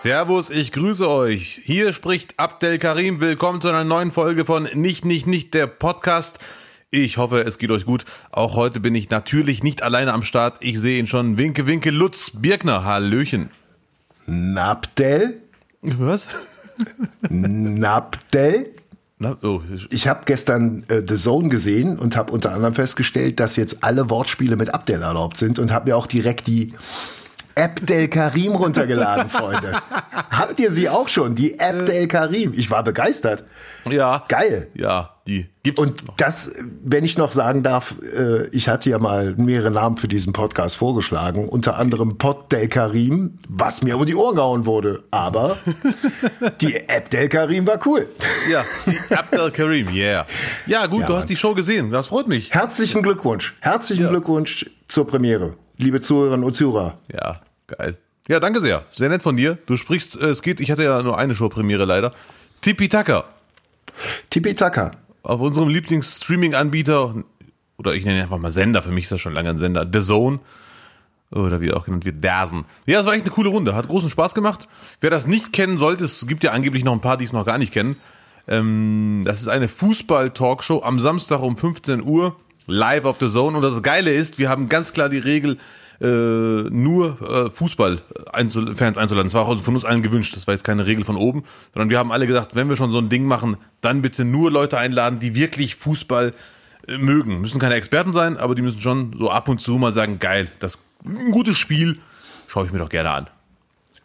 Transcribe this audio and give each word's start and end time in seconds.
Servus, 0.00 0.48
ich 0.50 0.70
grüße 0.70 1.10
euch. 1.10 1.60
Hier 1.64 1.92
spricht 1.92 2.34
Abdel 2.38 2.78
Karim. 2.78 3.20
Willkommen 3.20 3.60
zu 3.60 3.66
einer 3.66 3.82
neuen 3.82 4.12
Folge 4.12 4.44
von 4.44 4.68
Nicht, 4.74 5.04
Nicht, 5.04 5.26
Nicht, 5.26 5.54
der 5.54 5.66
Podcast. 5.66 6.38
Ich 6.90 7.16
hoffe, 7.16 7.40
es 7.40 7.58
geht 7.58 7.72
euch 7.72 7.84
gut. 7.84 8.04
Auch 8.30 8.54
heute 8.54 8.78
bin 8.78 8.94
ich 8.94 9.10
natürlich 9.10 9.64
nicht 9.64 9.82
alleine 9.82 10.12
am 10.12 10.22
Start. 10.22 10.58
Ich 10.60 10.78
sehe 10.78 11.00
ihn 11.00 11.08
schon. 11.08 11.36
Winke, 11.36 11.66
winke, 11.66 11.90
Lutz 11.90 12.30
Birkner. 12.30 12.84
Hallöchen. 12.84 13.50
Nabdel? 14.26 15.42
Was? 15.82 16.28
Nabdel? 17.28 18.72
Na, 19.18 19.36
oh, 19.42 19.62
Ich 19.90 20.06
habe 20.06 20.20
gestern 20.26 20.84
äh, 20.86 21.02
The 21.04 21.16
Zone 21.16 21.48
gesehen 21.48 21.98
und 21.98 22.16
habe 22.16 22.32
unter 22.32 22.52
anderem 22.54 22.76
festgestellt, 22.76 23.40
dass 23.40 23.56
jetzt 23.56 23.82
alle 23.82 24.08
Wortspiele 24.10 24.54
mit 24.54 24.72
Abdel 24.72 25.02
erlaubt 25.02 25.38
sind 25.38 25.58
und 25.58 25.72
habe 25.72 25.90
mir 25.90 25.96
auch 25.96 26.06
direkt 26.06 26.46
die 26.46 26.72
Abdel 27.58 28.08
Karim 28.08 28.52
runtergeladen, 28.52 29.28
Freunde. 29.30 29.72
Habt 30.30 30.60
ihr 30.60 30.70
sie 30.70 30.88
auch 30.88 31.08
schon? 31.08 31.34
Die 31.34 31.58
Abdel 31.60 32.06
Karim. 32.06 32.52
Ich 32.54 32.70
war 32.70 32.84
begeistert. 32.84 33.44
ja. 33.90 34.24
Geil. 34.28 34.68
Ja, 34.74 35.14
die 35.26 35.46
gibt's 35.62 35.80
Und 35.82 36.06
noch. 36.06 36.16
das, 36.16 36.52
wenn 36.84 37.04
ich 37.04 37.18
noch 37.18 37.32
sagen 37.32 37.62
darf, 37.62 37.96
äh, 38.16 38.46
ich 38.48 38.68
hatte 38.68 38.88
ja 38.90 38.98
mal 38.98 39.34
mehrere 39.36 39.70
Namen 39.70 39.96
für 39.96 40.06
diesen 40.08 40.32
Podcast 40.32 40.76
vorgeschlagen, 40.76 41.48
unter 41.48 41.76
anderem 41.76 42.16
Pod 42.18 42.52
Del 42.52 42.68
Karim, 42.68 43.38
was 43.48 43.82
mir 43.82 43.96
um 43.98 44.06
die 44.06 44.14
Ohren 44.14 44.36
gehauen 44.36 44.64
wurde. 44.66 45.02
Aber 45.10 45.56
die 46.60 46.76
App 46.76 47.10
Del 47.10 47.28
Karim 47.28 47.66
war 47.66 47.84
cool. 47.86 48.06
Ja, 48.50 48.62
die 48.86 49.14
Abdel 49.14 49.50
Karim, 49.50 49.88
yeah. 49.92 50.26
Ja, 50.66 50.86
gut, 50.86 51.00
Ja, 51.02 51.06
du 51.06 51.16
hast 51.16 51.28
die 51.28 51.36
Show 51.36 51.54
gesehen. 51.54 51.90
Das 51.90 52.08
freut 52.08 52.28
mich. 52.28 52.50
Herzlichen 52.52 53.02
Glückwunsch. 53.02 53.54
Herzlichen 53.60 54.04
Ja. 54.04 54.10
Glückwunsch 54.10 54.66
zur 54.86 55.06
Premiere, 55.06 55.54
liebe 55.76 56.00
Zuhörerinnen 56.00 56.44
und 56.44 56.52
Zuhörer. 56.54 56.98
Ja, 57.12 57.40
geil. 57.68 57.96
Ja, 58.28 58.40
danke 58.40 58.60
sehr. 58.60 58.84
Sehr 58.92 59.08
nett 59.08 59.22
von 59.22 59.36
dir. 59.36 59.58
Du 59.66 59.76
sprichst, 59.76 60.20
äh, 60.20 60.26
es 60.26 60.42
geht, 60.42 60.60
ich 60.60 60.70
hatte 60.70 60.84
ja 60.84 61.02
nur 61.02 61.16
eine 61.16 61.34
Showpremiere 61.34 61.84
leider. 61.84 62.12
Tipi 62.60 62.88
Taka. 62.88 63.24
Tipi 64.30 64.54
Taka. 64.54 64.92
auf 65.22 65.40
unserem 65.40 65.68
Lieblings-Streaming-Anbieter, 65.68 67.14
oder 67.78 67.94
ich 67.94 68.04
nenne 68.04 68.18
ihn 68.18 68.22
einfach 68.22 68.38
mal 68.38 68.50
Sender, 68.50 68.82
für 68.82 68.90
mich 68.90 69.04
ist 69.04 69.12
das 69.12 69.20
schon 69.20 69.34
lange 69.34 69.50
ein 69.50 69.58
Sender, 69.58 69.86
The 69.90 70.00
Zone, 70.00 70.40
oder 71.30 71.60
wie 71.60 71.68
er 71.68 71.76
auch 71.76 71.84
genannt 71.84 72.04
wird, 72.04 72.24
Dazen. 72.24 72.64
Ja, 72.86 73.00
es 73.00 73.06
war 73.06 73.12
echt 73.12 73.24
eine 73.24 73.32
coole 73.32 73.50
Runde, 73.50 73.74
hat 73.74 73.88
großen 73.88 74.10
Spaß 74.10 74.34
gemacht. 74.34 74.68
Wer 75.00 75.10
das 75.10 75.26
nicht 75.26 75.52
kennen 75.52 75.76
sollte, 75.76 76.04
es 76.04 76.26
gibt 76.26 76.44
ja 76.44 76.52
angeblich 76.52 76.84
noch 76.84 76.92
ein 76.92 77.00
paar, 77.00 77.16
die 77.16 77.24
es 77.24 77.32
noch 77.32 77.44
gar 77.44 77.58
nicht 77.58 77.72
kennen. 77.72 77.96
Ähm, 78.46 79.22
das 79.26 79.40
ist 79.40 79.48
eine 79.48 79.68
Fußball-Talkshow 79.68 80.82
am 80.82 81.00
Samstag 81.00 81.42
um 81.42 81.56
15 81.56 82.02
Uhr, 82.02 82.36
live 82.66 83.04
auf 83.04 83.18
The 83.20 83.28
Zone. 83.28 83.56
Und 83.56 83.62
das 83.62 83.82
Geile 83.82 84.12
ist, 84.12 84.38
wir 84.38 84.48
haben 84.48 84.68
ganz 84.68 84.92
klar 84.92 85.08
die 85.08 85.18
Regel, 85.18 85.58
äh, 86.00 86.06
nur 86.06 87.20
äh, 87.20 87.50
Fußball-Fans 87.50 88.98
einzuladen. 88.98 89.26
Das 89.26 89.34
war 89.34 89.42
auch 89.42 89.50
also 89.50 89.62
von 89.62 89.74
uns 89.74 89.84
allen 89.84 90.02
gewünscht. 90.02 90.36
Das 90.36 90.46
war 90.46 90.54
jetzt 90.54 90.64
keine 90.64 90.86
Regel 90.86 91.04
von 91.04 91.16
oben, 91.16 91.44
sondern 91.72 91.90
wir 91.90 91.98
haben 91.98 92.12
alle 92.12 92.26
gesagt, 92.26 92.54
wenn 92.54 92.68
wir 92.68 92.76
schon 92.76 92.90
so 92.90 92.98
ein 92.98 93.08
Ding 93.08 93.24
machen, 93.24 93.56
dann 93.80 94.02
bitte 94.02 94.24
nur 94.24 94.50
Leute 94.50 94.78
einladen, 94.78 95.18
die 95.18 95.34
wirklich 95.34 95.74
Fußball 95.74 96.34
äh, 96.86 96.98
mögen. 96.98 97.40
Müssen 97.40 97.60
keine 97.60 97.74
Experten 97.74 98.12
sein, 98.12 98.36
aber 98.36 98.54
die 98.54 98.62
müssen 98.62 98.80
schon 98.80 99.16
so 99.18 99.30
ab 99.30 99.48
und 99.48 99.60
zu 99.60 99.72
mal 99.78 99.92
sagen, 99.92 100.18
geil, 100.18 100.48
das 100.60 100.78
ein 101.04 101.30
gutes 101.30 101.58
Spiel, 101.58 101.98
schaue 102.46 102.66
ich 102.66 102.72
mir 102.72 102.78
doch 102.78 102.88
gerne 102.88 103.10
an. 103.10 103.30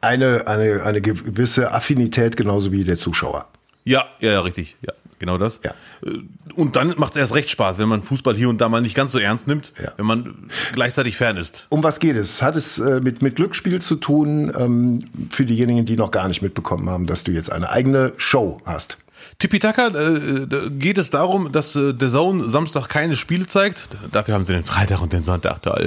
Eine, 0.02 0.48
eine, 0.48 0.84
eine 0.84 1.02
gewisse 1.02 1.72
Affinität 1.72 2.38
genauso 2.38 2.72
wie 2.72 2.84
der 2.84 2.98
Zuschauer. 2.98 3.48
Ja, 3.84 4.06
ja, 4.20 4.32
ja, 4.32 4.42
richtig. 4.42 4.78
Ja, 4.82 4.94
genau 5.24 5.38
das. 5.38 5.60
Ja. 5.64 5.72
Äh, 6.06 6.20
Und 6.56 6.76
dann 6.76 6.94
macht 6.98 7.14
es 7.14 7.18
erst 7.20 7.34
recht 7.36 7.50
Spaß, 7.50 7.78
wenn 7.78 7.88
man 7.88 8.04
Fußball 8.04 8.36
hier 8.36 8.50
und 8.50 8.60
da 8.62 8.68
mal 8.70 8.82
nicht 8.82 8.96
ganz 8.96 9.12
so 9.12 9.20
ernst 9.20 9.48
nimmt, 9.48 9.72
Ja. 9.82 9.92
wenn 9.98 10.06
man 10.06 10.36
gleichzeitig 10.74 11.16
Fan 11.18 11.38
ist. 11.38 11.66
Um 11.70 11.84
was 11.84 12.00
geht 12.00 12.16
es? 12.18 12.42
Hat 12.42 12.56
es 12.56 12.80
äh, 12.80 13.00
mit, 13.02 13.22
mit 13.22 13.36
Glücksspiel 13.38 13.82
zu 13.82 13.96
tun, 13.96 14.52
ähm, 14.58 15.00
für 15.30 15.46
diejenigen, 15.46 15.86
die 15.86 15.96
noch 15.96 16.12
gar 16.12 16.28
nicht 16.28 16.42
mitbekommen 16.42 16.90
haben, 16.90 17.06
dass 17.06 17.24
du 17.24 17.32
jetzt 17.32 17.52
eine 17.52 17.70
eigene 17.70 18.14
Show 18.18 18.62
hast? 18.66 18.98
Tipitaka 19.40 19.88
äh, 19.88 20.48
geht 20.72 20.98
es 20.98 21.10
darum, 21.10 21.52
dass 21.54 21.76
äh, 21.76 21.94
der 21.94 22.12
Zone 22.12 22.50
Samstag 22.50 22.90
keine 22.90 23.16
Spiele 23.16 23.48
zeigt. 23.48 23.88
Dafür 24.12 24.34
haben 24.34 24.44
sie 24.46 24.54
den 24.54 24.66
Freitag 24.66 25.02
und 25.02 25.14
den 25.14 25.24
Sonntag 25.24 25.62
da. 25.62 25.80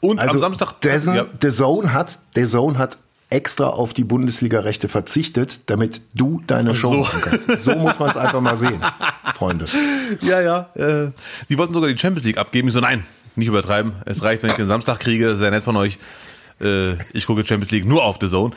Und 0.00 0.18
Also 0.20 0.34
am 0.34 0.40
Samstag. 0.40 0.80
Dessen, 0.82 1.14
ja, 1.14 1.24
The 1.40 1.48
Zone 1.50 1.92
hat, 1.94 2.18
The 2.34 2.44
Zone 2.44 2.76
hat 2.76 2.98
extra 3.30 3.66
auf 3.68 3.92
die 3.92 4.04
Bundesliga-Rechte 4.04 4.88
verzichtet, 4.88 5.60
damit 5.66 6.00
du 6.14 6.42
deine 6.46 6.74
Show 6.74 6.90
So. 6.92 7.00
machen 7.00 7.20
kannst. 7.22 7.62
So 7.62 7.74
muss 7.76 7.98
man 7.98 8.10
es 8.10 8.16
einfach 8.16 8.40
mal 8.40 8.56
sehen, 8.56 8.80
Freunde. 9.34 9.66
ja, 10.22 10.40
ja. 10.40 10.70
Äh, 10.74 11.10
die 11.48 11.58
wollten 11.58 11.74
sogar 11.74 11.88
die 11.90 11.98
Champions 11.98 12.24
League 12.24 12.38
abgeben. 12.38 12.68
Ich 12.68 12.74
so, 12.74 12.80
nein, 12.80 13.04
nicht 13.34 13.48
übertreiben. 13.48 13.94
Es 14.04 14.22
reicht, 14.22 14.42
wenn 14.42 14.50
ich 14.50 14.56
den 14.56 14.68
Samstag 14.68 15.00
kriege. 15.00 15.36
Sehr 15.36 15.50
nett 15.50 15.64
von 15.64 15.76
euch. 15.76 15.98
Äh, 16.60 16.94
ich 17.12 17.26
gucke 17.26 17.44
Champions 17.44 17.70
League 17.72 17.84
nur 17.84 18.04
auf 18.04 18.18
The 18.20 18.28
Zone. 18.28 18.54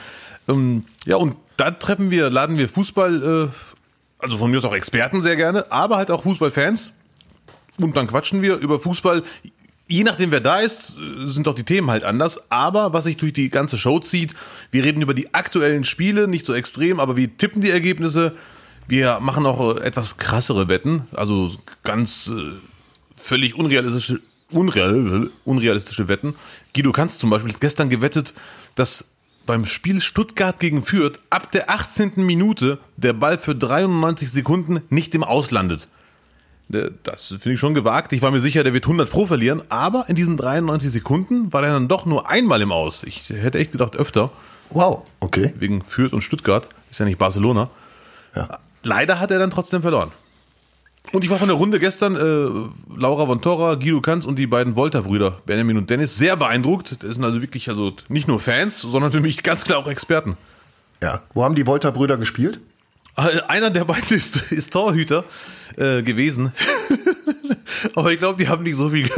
Ähm, 0.48 0.86
ja, 1.06 1.16
und 1.18 1.36
da 1.58 1.72
treffen 1.72 2.12
wir, 2.12 2.30
laden 2.30 2.58
wir 2.58 2.70
Fußball, 2.70 3.50
äh, 3.50 4.24
also 4.24 4.38
von 4.38 4.52
mir 4.52 4.60
aus 4.60 4.66
auch 4.66 4.74
Experten 4.76 5.22
sehr 5.24 5.36
gerne, 5.36 5.72
aber 5.72 5.98
halt 5.98 6.12
auch 6.12 6.24
Fußballfans. 6.24 6.94
Und 7.80 7.98
dann 7.98 8.08
quatschen 8.08 8.42
wir 8.42 8.58
über 8.58 8.80
Fußball. 8.80 9.24
Je 9.92 10.04
nachdem, 10.04 10.30
wer 10.30 10.40
da 10.40 10.60
ist, 10.60 11.00
sind 11.26 11.48
doch 11.48 11.56
die 11.56 11.64
Themen 11.64 11.90
halt 11.90 12.04
anders. 12.04 12.52
Aber 12.52 12.94
was 12.94 13.06
sich 13.06 13.18
durch 13.18 13.34
die 13.34 13.50
ganze 13.50 13.76
Show 13.76 14.00
zieht, 14.00 14.36
wir 14.70 14.84
reden 14.84 15.02
über 15.02 15.16
die 15.16 15.34
aktuellen 15.34 15.84
Spiele, 15.84 16.28
nicht 16.28 16.46
so 16.46 16.54
extrem, 16.54 17.00
aber 17.00 17.18
wir 17.18 17.36
tippen 17.38 17.64
die 17.64 17.72
Ergebnisse. 17.72 18.36
Wir 18.88 19.20
machen 19.20 19.48
auch 19.48 19.78
äh, 19.78 19.82
etwas 19.82 20.18
krassere 20.18 20.68
Wetten, 20.68 21.08
also 21.12 21.52
ganz 21.84 22.28
äh, 22.28 22.52
völlig 23.18 23.56
unrealistische, 23.56 24.22
unreal, 24.52 25.32
unrealistische 25.44 26.08
Wetten. 26.08 26.36
Guido 26.76 26.92
Kanz 26.92 27.18
zum 27.18 27.32
Beispiel 27.32 27.52
hat 27.52 27.60
gestern 27.60 27.90
gewettet, 27.90 28.36
dass 28.76 29.10
beim 29.48 29.66
Spiel 29.66 30.02
Stuttgart 30.02 30.60
gegen 30.60 30.86
Fürth 30.86 31.20
ab 31.32 31.52
der 31.52 31.72
18. 31.72 32.14
Minute 32.18 32.78
der 32.96 33.14
Ball 33.14 33.40
für 33.40 33.56
93 33.56 34.30
Sekunden 34.30 34.84
nicht 34.90 35.16
im 35.16 35.24
Aus 35.24 35.50
landet. 35.50 35.84
Äh, 35.86 35.99
Das 36.70 37.28
finde 37.28 37.54
ich 37.54 37.60
schon 37.60 37.74
gewagt. 37.74 38.14
Ich 38.14 38.22
war 38.22 38.30
mir 38.30 38.40
sicher, 38.40 38.64
der 38.64 38.74
wird 38.74 38.86
100 38.86 39.10
Pro 39.10 39.26
verlieren, 39.26 39.64
aber 39.70 40.06
in 40.08 40.16
diesen 40.16 40.38
93 40.38 40.92
Sekunden 40.92 41.52
war 41.52 41.64
er 41.64 41.74
dann 41.74 41.88
doch 41.88 42.06
nur 42.06 42.30
einmal 42.30 42.62
im 42.62 42.72
Aus. 42.72 43.04
Ich 43.04 43.28
hätte 43.30 43.58
echt 43.58 43.72
gedacht 43.72 43.96
öfter, 43.96 44.30
Wow, 44.70 45.02
okay. 45.20 45.54
wegen 45.58 45.82
Fürth 45.82 46.14
und 46.14 46.22
Stuttgart. 46.22 46.70
Ist 46.92 47.00
ja 47.00 47.06
nicht 47.06 47.18
Barcelona. 47.18 47.70
Ja. 48.36 48.60
Leider 48.84 49.20
hat 49.20 49.32
er 49.32 49.40
dann 49.40 49.50
trotzdem 49.50 49.82
verloren. 49.82 50.12
Und 51.12 51.24
ich 51.24 51.30
war 51.32 51.40
von 51.40 51.48
der 51.48 51.58
Runde 51.58 51.80
gestern, 51.80 52.16
äh, 52.16 52.96
Laura 52.96 53.26
von 53.26 53.42
Torra, 53.42 53.76
Guido 53.76 54.00
Kanz 54.02 54.26
und 54.26 54.38
die 54.38 54.46
beiden 54.46 54.76
Volta-Brüder, 54.76 55.40
Benjamin 55.46 55.78
und 55.78 55.90
Dennis, 55.90 56.16
sehr 56.18 56.38
beeindruckt. 56.38 56.98
Das 57.02 57.16
sind 57.16 57.24
also 57.24 57.42
wirklich 57.42 57.70
also 57.70 57.94
nicht 58.10 58.28
nur 58.28 58.40
Fans, 58.40 58.80
sondern 58.80 59.12
für 59.12 59.22
mich 59.22 59.42
ganz 59.42 59.64
klar 59.64 59.80
auch 59.80 59.88
Experten. 59.88 60.38
Ja. 61.02 61.22
Wo 61.34 61.44
haben 61.44 61.56
die 61.56 61.66
Volta-Brüder 61.66 62.18
gespielt? 62.18 62.60
Äh, 63.28 63.42
Einer 63.48 63.70
der 63.70 63.86
beiden 63.86 64.18
ist, 64.18 64.52
ist 64.52 64.74
Torhüter 64.74 65.24
äh, 65.78 66.02
gewesen. 66.04 66.52
Aber 67.96 68.12
ich 68.12 68.18
glaube, 68.18 68.38
die 68.42 68.50
haben 68.50 68.64
nicht 68.64 68.76
so 68.76 68.90
viel. 68.90 69.08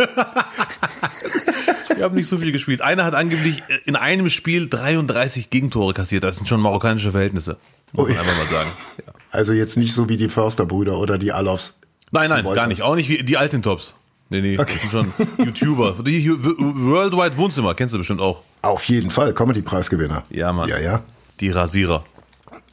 die 1.98 2.04
haben 2.04 2.16
nicht 2.16 2.30
so 2.30 2.38
viel 2.38 2.52
gespielt. 2.52 2.82
Einer 2.82 3.06
hat 3.06 3.16
angeblich 3.16 3.64
in 3.86 3.96
einem 3.96 4.30
Spiel 4.30 4.68
33 4.70 5.50
Gegentore 5.50 5.94
kassiert. 5.94 6.24
Das 6.24 6.38
sind 6.38 6.48
schon 6.48 6.62
marokkanische 6.62 7.12
Verhältnisse. 7.12 7.58
Muss 7.94 8.08
man 8.08 8.16
Ui. 8.16 8.20
einfach 8.20 8.38
mal 8.38 8.48
sagen. 8.48 8.70
Ja. 9.06 9.14
Also 9.32 9.54
jetzt 9.54 9.78
nicht 9.78 9.94
so 9.94 10.10
wie 10.10 10.18
die 10.18 10.30
Förster-Brüder 10.30 10.98
oder 10.98 11.18
die 11.18 11.32
Alofs. 11.32 11.80
Nein, 12.12 12.30
nein, 12.30 12.44
gar 12.44 12.68
nicht. 12.68 12.82
Auch 12.82 12.96
nicht 12.96 13.10
wie 13.10 13.24
die 13.24 13.38
alten 13.38 13.62
Tops. 13.62 13.96
Nee, 14.30 14.42
nee, 14.42 14.56
das 14.56 14.70
sind 14.70 14.92
schon 14.92 15.14
YouTuber. 15.38 15.96
Die 16.06 16.30
Worldwide 16.30 17.38
Wohnzimmer, 17.38 17.74
kennst 17.74 17.94
du 17.94 17.98
bestimmt 17.98 18.22
auch. 18.22 18.44
Auf 18.62 18.84
jeden 18.86 19.12
Fall, 19.12 19.34
Comedy-Preisgewinner. 19.34 20.24
Ja, 20.30 20.54
Mann. 20.54 20.70
Ja, 20.70 20.80
ja. 20.80 21.02
Die 21.40 21.50
Rasierer. 21.50 22.04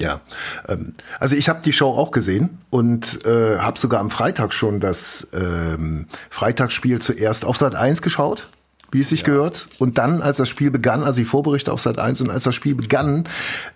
Ja, 0.00 0.20
ähm, 0.68 0.94
also 1.18 1.34
ich 1.34 1.48
habe 1.48 1.60
die 1.64 1.72
Show 1.72 1.90
auch 1.90 2.12
gesehen 2.12 2.58
und 2.70 3.24
äh, 3.26 3.58
habe 3.58 3.78
sogar 3.78 4.00
am 4.00 4.10
Freitag 4.10 4.52
schon 4.52 4.80
das 4.80 5.28
ähm, 5.32 6.06
Freitagsspiel 6.30 7.00
zuerst 7.00 7.44
auf 7.44 7.56
Sat 7.56 7.74
1 7.74 8.00
geschaut, 8.00 8.48
wie 8.92 9.00
es 9.00 9.08
sich 9.08 9.24
gehört. 9.24 9.68
Und 9.78 9.98
dann, 9.98 10.22
als 10.22 10.36
das 10.36 10.48
Spiel 10.48 10.70
begann, 10.70 11.02
also 11.02 11.18
die 11.18 11.24
Vorberichte 11.24 11.72
auf 11.72 11.80
Sat 11.80 11.98
1 11.98 12.20
und 12.20 12.30
als 12.30 12.44
das 12.44 12.54
Spiel 12.54 12.76
begann, 12.76 13.28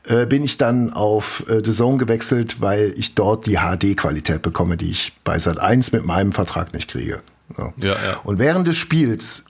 äh, 0.07 0.25
bin 0.27 0.45
ich 0.45 0.59
dann 0.59 0.93
auf 0.93 1.45
äh, 1.49 1.61
The 1.65 1.73
Zone 1.73 1.99
gewechselt, 1.99 2.61
weil 2.61 2.95
ich 2.97 3.17
dort 3.17 3.47
die 3.47 3.57
HD-Qualität 3.57 4.43
bekomme, 4.43 4.77
die 4.77 4.93
ich 4.93 5.13
bei 5.25 5.41
Sat 5.41 5.59
1 5.59 5.91
mit 5.91 6.05
meinem 6.05 6.31
Vertrag 6.31 6.73
nicht 6.73 6.89
kriege. 6.89 7.21
So. 7.57 7.73
Ja, 7.79 7.95
ja. 7.95 7.97
Und 8.23 8.39
während 8.39 8.69
des 8.69 8.77
Spiels 8.77 9.45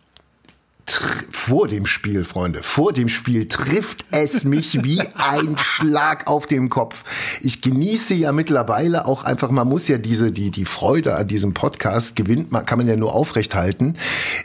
vor 0.86 1.68
dem 1.68 1.86
Spiel, 1.86 2.24
Freunde, 2.24 2.62
vor 2.62 2.92
dem 2.92 3.08
Spiel 3.08 3.48
trifft 3.48 4.04
es 4.10 4.44
mich 4.44 4.82
wie 4.82 5.00
ein 5.14 5.56
Schlag 5.58 6.26
auf 6.26 6.46
dem 6.46 6.68
Kopf. 6.68 7.04
Ich 7.40 7.60
genieße 7.60 8.14
ja 8.14 8.32
mittlerweile 8.32 9.06
auch 9.06 9.24
einfach, 9.24 9.50
man 9.50 9.68
muss 9.68 9.88
ja 9.88 9.98
diese, 9.98 10.32
die, 10.32 10.50
die 10.50 10.64
Freude 10.64 11.14
an 11.14 11.28
diesem 11.28 11.54
Podcast 11.54 12.16
gewinnt, 12.16 12.52
man 12.52 12.66
kann 12.66 12.78
man 12.78 12.88
ja 12.88 12.96
nur 12.96 13.14
aufrechthalten, 13.14 13.96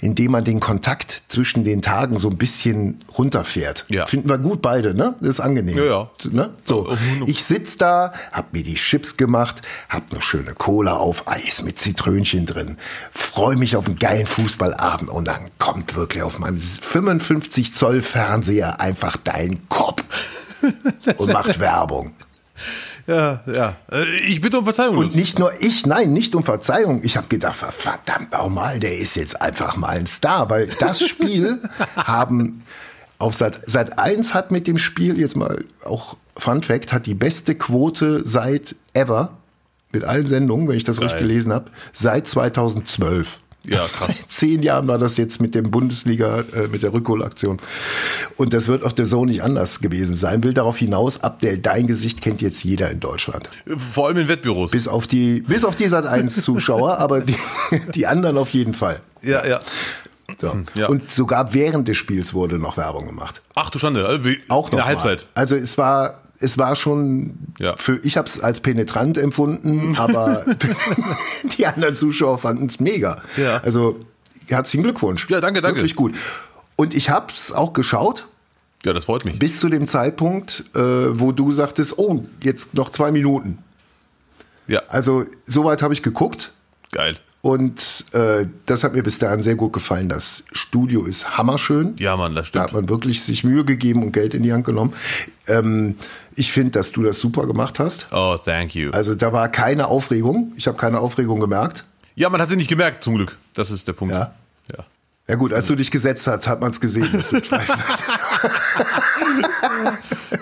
indem 0.01 0.31
man 0.31 0.43
den 0.43 0.59
Kontakt 0.59 1.23
zwischen 1.27 1.63
den 1.63 1.81
Tagen 1.81 2.19
so 2.19 2.29
ein 2.29 2.37
bisschen 2.37 3.03
runterfährt. 3.17 3.85
Ja. 3.89 4.05
Finden 4.05 4.29
wir 4.29 4.37
gut 4.37 4.61
beide, 4.61 4.93
ne? 4.93 5.15
Das 5.19 5.29
ist 5.29 5.39
angenehm. 5.39 5.77
Ja, 5.77 5.85
ja. 5.85 6.11
Ne? 6.29 6.51
So, 6.63 6.89
Ja, 6.89 6.97
ich 7.25 7.43
sitz 7.43 7.77
da, 7.77 8.13
hab 8.31 8.53
mir 8.53 8.63
die 8.63 8.75
Chips 8.75 9.17
gemacht, 9.17 9.61
hab 9.89 10.11
eine 10.11 10.21
schöne 10.21 10.53
Cola 10.53 10.97
auf 10.97 11.27
Eis 11.27 11.63
mit 11.63 11.79
Zitrönchen 11.79 12.45
drin, 12.45 12.77
freue 13.11 13.55
mich 13.55 13.75
auf 13.75 13.87
einen 13.87 13.99
geilen 13.99 14.27
Fußballabend 14.27 15.09
und 15.09 15.27
dann 15.27 15.49
kommt 15.57 15.95
wirklich 15.95 16.23
auf 16.27 16.39
meinem 16.39 16.59
55 16.59 17.73
Zoll 17.73 18.01
Fernseher 18.01 18.79
einfach 18.81 19.17
dein 19.17 19.67
Kopf 19.69 20.03
und 21.17 21.31
macht 21.31 21.59
Werbung. 21.59 22.11
Ja, 23.07 23.41
ja. 23.47 23.77
Äh, 23.89 24.03
Ich 24.27 24.41
bitte 24.41 24.59
um 24.59 24.65
Verzeihung. 24.65 24.97
Und 24.97 25.15
nicht 25.15 25.39
nur 25.39 25.51
ich, 25.61 25.85
nein, 25.85 26.11
nicht 26.11 26.35
um 26.35 26.43
Verzeihung. 26.43 26.99
Ich 27.03 27.15
habe 27.15 27.27
gedacht, 27.27 27.55
verdammt 27.55 28.33
nochmal, 28.33 28.79
der 28.79 28.97
ist 28.97 29.15
jetzt 29.15 29.41
einfach 29.41 29.77
mal 29.77 29.89
ein 29.97 30.07
Star, 30.07 30.49
weil 30.49 30.67
das 30.79 31.07
Spiel 31.07 31.61
haben 31.95 32.63
auf 33.17 33.33
Sat, 33.33 33.61
Sat 33.65 33.97
1 33.97 34.33
hat 34.33 34.51
mit 34.51 34.67
dem 34.67 34.77
Spiel, 34.77 35.17
jetzt 35.19 35.37
mal 35.37 35.63
auch 35.85 36.17
Fun 36.35 36.61
Fact, 36.61 36.91
hat 36.91 37.05
die 37.05 37.13
beste 37.15 37.55
Quote 37.55 38.27
seit 38.27 38.75
ever, 38.93 39.37
mit 39.93 40.03
allen 40.03 40.27
Sendungen, 40.27 40.67
wenn 40.67 40.75
ich 40.75 40.83
das 40.83 40.97
richtig 40.99 41.19
Geil. 41.19 41.27
gelesen 41.27 41.53
habe, 41.53 41.71
seit 41.93 42.27
2012. 42.27 43.39
Ja, 43.69 43.85
krass. 43.85 44.17
Seit 44.17 44.29
zehn 44.29 44.63
Jahren 44.63 44.87
war 44.87 44.97
das 44.97 45.17
jetzt 45.17 45.41
mit 45.41 45.55
dem 45.55 45.71
Bundesliga, 45.71 46.39
äh, 46.53 46.67
mit 46.67 46.83
der 46.83 46.93
Rückholaktion. 46.93 47.59
Und 48.37 48.53
das 48.53 48.67
wird 48.67 48.83
auch 48.83 48.91
der 48.91 49.05
Sohn 49.05 49.27
nicht 49.27 49.43
anders 49.43 49.79
gewesen 49.81 50.15
sein. 50.15 50.43
Will 50.43 50.53
darauf 50.53 50.77
hinaus, 50.77 51.21
Abdel, 51.23 51.57
dein 51.57 51.87
Gesicht 51.87 52.21
kennt 52.21 52.41
jetzt 52.41 52.63
jeder 52.63 52.89
in 52.91 52.99
Deutschland. 52.99 53.49
Vor 53.93 54.07
allem 54.07 54.17
in 54.17 54.27
Wettbüros. 54.27 54.71
Bis 54.71 54.87
auf 54.87 55.07
die, 55.07 55.41
bis 55.41 55.65
auf 55.65 55.75
die 55.75 55.87
Sat 55.87 56.05
1 56.05 56.43
Zuschauer, 56.43 56.97
aber 56.99 57.21
die, 57.21 57.35
die 57.93 58.07
anderen 58.07 58.37
auf 58.37 58.51
jeden 58.51 58.73
Fall. 58.73 59.01
ja, 59.21 59.45
ja. 59.45 59.59
So. 60.39 60.51
Ja. 60.75 60.87
Und 60.87 61.09
sogar 61.09 61.53
während 61.53 61.87
des 61.87 61.95
Spiels 61.97 62.33
wurde 62.33 62.59
noch 62.59 62.75
Werbung 62.75 63.05
gemacht. 63.07 63.41
Ach 63.55 63.69
du 63.69 63.79
Schande. 63.79 64.05
Also 64.05 64.25
wie- 64.25 64.37
Auch 64.49 64.69
in 64.71 64.77
noch 64.77 64.85
der 64.85 64.95
mal. 64.95 65.03
Halbzeit. 65.03 65.25
Also 65.33 65.55
es 65.55 65.77
war, 65.77 66.21
es 66.39 66.57
war 66.57 66.75
schon, 66.75 67.37
Ja. 67.59 67.75
für, 67.77 67.99
ich 68.03 68.17
habe 68.17 68.27
es 68.27 68.39
als 68.39 68.59
penetrant 68.59 69.17
empfunden, 69.17 69.95
aber 69.97 70.45
die 71.57 71.65
anderen 71.67 71.95
Zuschauer 71.95 72.37
fanden 72.37 72.67
es 72.67 72.79
mega. 72.79 73.21
Ja. 73.37 73.57
Also 73.57 73.99
herzlichen 74.47 74.83
Glückwunsch. 74.83 75.27
Ja, 75.29 75.41
danke, 75.41 75.61
danke. 75.61 75.77
Wirklich 75.77 75.95
gut. 75.95 76.13
Und 76.75 76.93
ich 76.93 77.09
habe 77.09 77.33
es 77.33 77.51
auch 77.51 77.73
geschaut, 77.73 78.27
Ja, 78.85 78.93
das 78.93 79.05
freut 79.05 79.25
mich. 79.25 79.39
bis 79.39 79.59
zu 79.59 79.67
dem 79.69 79.87
Zeitpunkt, 79.87 80.63
äh, 80.75 80.79
wo 81.19 81.31
du 81.31 81.51
sagtest, 81.51 81.97
oh, 81.97 82.25
jetzt 82.41 82.73
noch 82.75 82.89
zwei 82.91 83.11
Minuten. 83.11 83.57
Ja, 84.67 84.81
Also 84.89 85.23
soweit 85.45 85.81
habe 85.81 85.93
ich 85.93 86.03
geguckt. 86.03 86.51
geil. 86.91 87.17
Und 87.47 88.03
äh, 88.11 88.45
das 88.65 88.83
hat 88.83 88.91
mir 88.93 89.03
bis 89.03 89.19
dahin 89.19 89.41
sehr 89.41 89.55
gut 89.55 89.71
gefallen. 89.71 90.09
Das 90.09 90.43
Studio 90.51 91.05
ist 91.05 91.37
hammerschön. 91.37 91.95
Ja, 91.97 92.17
Mann, 92.17 92.35
das 92.35 92.51
Da 92.51 92.63
hat 92.63 92.71
stimmt. 92.71 92.81
man 92.83 92.89
wirklich 92.89 93.21
sich 93.23 93.45
Mühe 93.45 93.63
gegeben 93.63 94.03
und 94.03 94.11
Geld 94.11 94.33
in 94.33 94.43
die 94.43 94.51
Hand 94.51 94.65
genommen. 94.65 94.91
Ähm, 95.47 95.95
ich 96.35 96.51
finde, 96.51 96.71
dass 96.71 96.91
du 96.91 97.03
das 97.03 97.19
super 97.19 97.47
gemacht 97.47 97.79
hast. 97.79 98.07
Oh, 98.11 98.35
thank 98.43 98.75
you. 98.75 98.91
Also 98.91 99.15
da 99.15 99.31
war 99.31 99.47
keine 99.47 99.87
Aufregung. 99.87 100.51
Ich 100.57 100.67
habe 100.67 100.77
keine 100.77 100.99
Aufregung 100.99 101.39
gemerkt. 101.39 101.85
Ja, 102.15 102.27
man 102.29 102.41
hat 102.41 102.49
sie 102.49 102.57
nicht 102.57 102.67
gemerkt, 102.69 103.01
zum 103.01 103.15
Glück. 103.15 103.37
Das 103.53 103.71
ist 103.71 103.87
der 103.87 103.93
Punkt. 103.93 104.13
Ja. 104.13 104.33
ja. 104.75 104.83
Ja 105.29 105.35
gut, 105.35 105.53
als 105.53 105.67
du 105.67 105.75
dich 105.75 105.89
gesetzt 105.89 106.27
hast, 106.27 106.47
hat 106.49 106.59
man 106.59 106.71
es 106.71 106.81
gesehen, 106.81 107.09
dass 107.13 107.29
du 107.29 107.41
Streifen 107.41 107.75
hattest. 107.87 108.19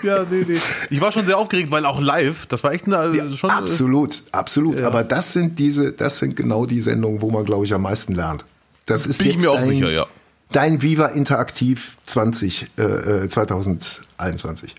Ja, 0.02 0.24
nee, 0.30 0.44
nee. 0.46 0.58
Ich 0.90 1.00
war 1.00 1.12
schon 1.12 1.26
sehr 1.26 1.38
aufgeregt, 1.38 1.70
weil 1.70 1.84
auch 1.84 2.00
live, 2.00 2.46
das 2.46 2.62
war 2.64 2.72
echt 2.72 2.86
eine, 2.86 3.14
Ja, 3.16 3.30
schon. 3.30 3.50
äh, 3.50 3.52
absolut, 3.52 4.22
absolut. 4.32 4.80
Aber 4.82 5.04
das 5.04 5.32
sind 5.32 5.58
diese, 5.58 5.92
das 5.92 6.18
sind 6.18 6.36
genau 6.36 6.66
die 6.66 6.80
Sendungen, 6.80 7.20
wo 7.22 7.30
man, 7.30 7.44
glaube 7.44 7.64
ich, 7.64 7.74
am 7.74 7.82
meisten 7.82 8.14
lernt. 8.14 8.44
Das 8.86 9.06
ist 9.06 9.18
Bin 9.18 9.28
ich 9.28 9.34
jetzt 9.34 9.42
mir 9.42 9.50
auch 9.50 9.56
dein, 9.56 9.68
sicher, 9.68 9.90
ja. 9.90 10.06
Dein 10.52 10.82
Viva 10.82 11.06
Interaktiv 11.06 11.96
20, 12.06 12.70
äh, 12.78 12.82
äh, 12.82 13.28
2021. 13.28 14.74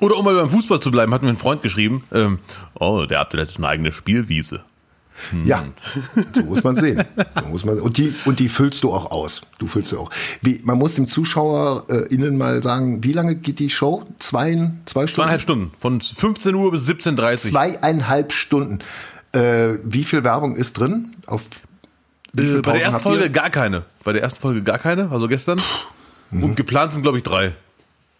Oder 0.00 0.16
um 0.16 0.24
mal 0.24 0.34
beim 0.34 0.50
Fußball 0.50 0.80
zu 0.80 0.90
bleiben, 0.90 1.12
hat 1.12 1.22
mir 1.22 1.28
ein 1.28 1.36
Freund 1.36 1.62
geschrieben, 1.62 2.04
ähm, 2.12 2.38
oh, 2.74 3.04
der 3.04 3.20
hat 3.20 3.34
jetzt 3.34 3.58
eine 3.58 3.68
eigene 3.68 3.92
Spielwiese. 3.92 4.62
Ja, 5.44 5.64
so 6.32 6.42
muss 6.44 6.62
man 6.64 6.76
sehen. 6.76 7.04
So 7.40 7.46
muss 7.48 7.64
man, 7.64 7.80
und, 7.80 7.96
die, 7.96 8.14
und 8.24 8.38
die 8.38 8.48
füllst 8.48 8.82
du 8.84 8.92
auch 8.92 9.10
aus. 9.10 9.42
Du 9.58 9.66
füllst 9.66 9.92
du 9.92 10.00
auch. 10.00 10.10
Wie, 10.42 10.60
man 10.64 10.78
muss 10.78 10.94
dem 10.94 11.06
Zuschauer 11.06 11.84
äh, 11.88 12.14
innen 12.14 12.36
mal 12.38 12.62
sagen, 12.62 13.02
wie 13.04 13.12
lange 13.12 13.34
geht 13.36 13.58
die 13.58 13.70
Show? 13.70 14.04
Zwei, 14.18 14.70
zwei 14.86 15.06
Stunden? 15.06 15.14
Zweieinhalb 15.14 15.42
Stunden. 15.42 15.72
Von 15.78 16.00
15 16.00 16.54
Uhr 16.54 16.70
bis 16.70 16.88
17.30 16.88 17.30
Uhr. 17.30 17.36
Zweieinhalb 17.36 18.32
Stunden. 18.32 18.78
Äh, 19.32 19.74
wie 19.84 20.04
viel 20.04 20.24
Werbung 20.24 20.56
ist 20.56 20.74
drin? 20.74 21.14
Auf 21.26 21.42
Äh, 22.36 22.60
bei 22.62 22.72
der 22.72 22.82
ersten 22.82 22.94
habt 22.94 23.06
ihr? 23.06 23.10
Folge 23.12 23.30
gar 23.30 23.50
keine. 23.50 23.84
Bei 24.04 24.12
der 24.12 24.22
ersten 24.22 24.40
Folge 24.40 24.62
gar 24.62 24.78
keine, 24.78 25.10
also 25.10 25.28
gestern. 25.28 25.60
Mhm. 26.30 26.44
Und 26.44 26.56
geplant 26.56 26.92
sind, 26.92 27.02
glaube 27.02 27.18
ich, 27.18 27.24
drei. 27.24 27.54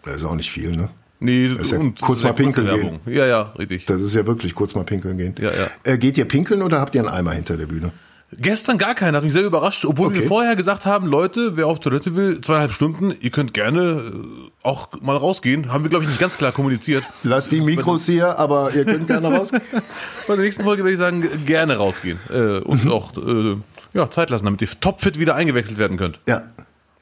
Das 0.05 0.17
ist 0.17 0.25
auch 0.25 0.35
nicht 0.35 0.50
viel, 0.50 0.76
ne? 0.76 0.88
Nee, 1.20 1.46
ist 1.46 1.70
ja 1.72 1.78
und 1.78 2.00
kurz 2.00 2.22
mal 2.22 2.32
pinkeln 2.32 2.67
Werbung. 2.67 3.00
Ja, 3.06 3.26
ja, 3.26 3.52
richtig. 3.58 3.84
Das 3.84 4.00
ist 4.00 4.14
ja 4.14 4.26
wirklich 4.26 4.55
kurz 4.55 4.75
mal 4.75 4.84
pinkeln 4.84 5.17
gehen. 5.19 5.34
Ja, 5.38 5.50
ja. 5.50 5.69
Äh, 5.93 5.99
geht 5.99 6.17
ihr 6.19 6.25
pinkeln 6.26 6.62
oder 6.62 6.81
habt 6.81 6.94
ihr 6.94 7.02
einen 7.02 7.11
Eimer 7.11 7.32
hinter 7.32 7.56
der 7.56 7.67
Bühne? 7.67 7.93
Gestern 8.38 8.78
gar 8.78 8.94
keiner, 8.94 9.17
hat 9.19 9.25
mich 9.25 9.32
sehr 9.32 9.44
überrascht, 9.44 9.84
obwohl 9.84 10.06
Okay. 10.06 10.20
wir 10.20 10.28
vorher 10.28 10.55
gesagt 10.55 10.87
haben, 10.87 11.06
Leute, 11.06 11.56
wer 11.56 11.67
auf 11.67 11.81
Toilette 11.81 12.14
will, 12.14 12.40
zweieinhalb 12.40 12.72
Stunden, 12.72 13.12
ihr 13.20 13.31
könnt 13.31 13.52
gerne 13.55 13.81
äh, 13.82 14.50
auch 14.62 14.88
mal 15.02 15.17
rausgehen. 15.17 15.72
Haben 15.72 15.82
wir, 15.84 15.90
glaube 15.90 16.05
ich, 16.05 16.11
nicht 16.11 16.20
ganz 16.20 16.37
klar 16.38 16.52
kommuniziert. 16.52 17.02
Lasst 17.25 17.50
die 17.50 17.61
Mikros 17.61 18.06
hier, 18.06 18.38
aber 18.38 18.72
ihr 18.75 18.84
könnt 18.84 19.08
gerne 19.08 19.34
raus. 19.37 19.50
Bei 20.28 20.37
der 20.37 20.44
nächsten 20.44 20.62
Folge 20.62 20.84
werde 20.84 20.93
ich 20.93 20.99
sagen, 21.00 21.25
gerne 21.44 21.76
rausgehen. 21.76 22.19
Äh, 22.32 22.58
und 22.61 22.84
Mhm. 22.84 22.93
auch 22.93 23.12
äh, 23.17 23.56
ja, 23.94 24.08
Zeit 24.08 24.31
lassen, 24.31 24.44
damit 24.44 24.62
ihr 24.62 24.69
topfit 24.81 25.19
wieder 25.19 25.34
eingewechselt 25.34 25.76
werden 25.78 25.96
könnt. 25.96 26.20
Ja. 26.28 26.43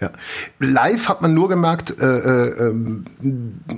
Ja. 0.01 0.13
Live 0.61 1.09
hat 1.09 1.23
man 1.23 1.35
nur 1.35 1.49
gemerkt, 1.49 1.93
äh, 2.01 2.05
äh, 2.05 2.69
ähm, 2.69 3.05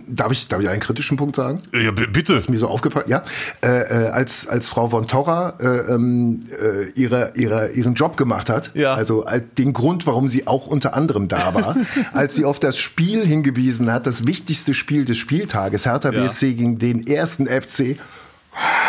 darf, 0.07 0.31
ich, 0.33 0.49
darf 0.49 0.61
ich 0.61 0.69
einen 0.69 0.81
kritischen 0.81 1.17
Punkt 1.17 1.35
sagen? 1.35 1.63
Ja, 1.73 1.93
bitte. 1.93 2.39
mir 2.51 2.59
so 2.59 2.69
aufgefallen, 2.69 3.07
ja, 3.09 3.25
äh, 3.65 3.69
äh, 3.69 4.09
als, 4.11 4.47
als 4.47 4.69
Frau 4.69 4.89
von 4.89 5.07
Torra 5.07 5.55
äh, 5.61 5.95
ähm, 5.95 6.41
äh, 6.51 6.91
ihre, 6.91 7.33
ihre, 7.37 7.71
ihren 7.71 7.95
Job 7.95 8.19
gemacht 8.19 8.51
hat, 8.51 8.71
Ja. 8.75 8.93
also 8.95 9.25
den 9.57 9.73
Grund, 9.73 10.07
warum 10.07 10.29
sie 10.29 10.47
auch 10.47 10.67
unter 10.67 10.93
anderem 10.93 11.27
da 11.29 11.55
war, 11.55 11.75
als 12.13 12.35
sie 12.35 12.45
auf 12.45 12.61
das 12.61 12.77
Spiel 12.77 13.27
hingewiesen 13.27 13.91
hat, 13.91 14.07
das 14.07 14.27
wichtigste 14.27 14.75
Spiel 14.75 15.07
des 15.07 15.17
Spieltages, 15.17 15.87
Hertha 15.87 16.13
Ja. 16.13 16.25
BSC 16.27 16.53
gegen 16.53 16.79
den 16.79 17.07
ersten 17.07 17.47
FC, 17.47 17.97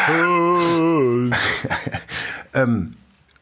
ähm, 2.54 2.94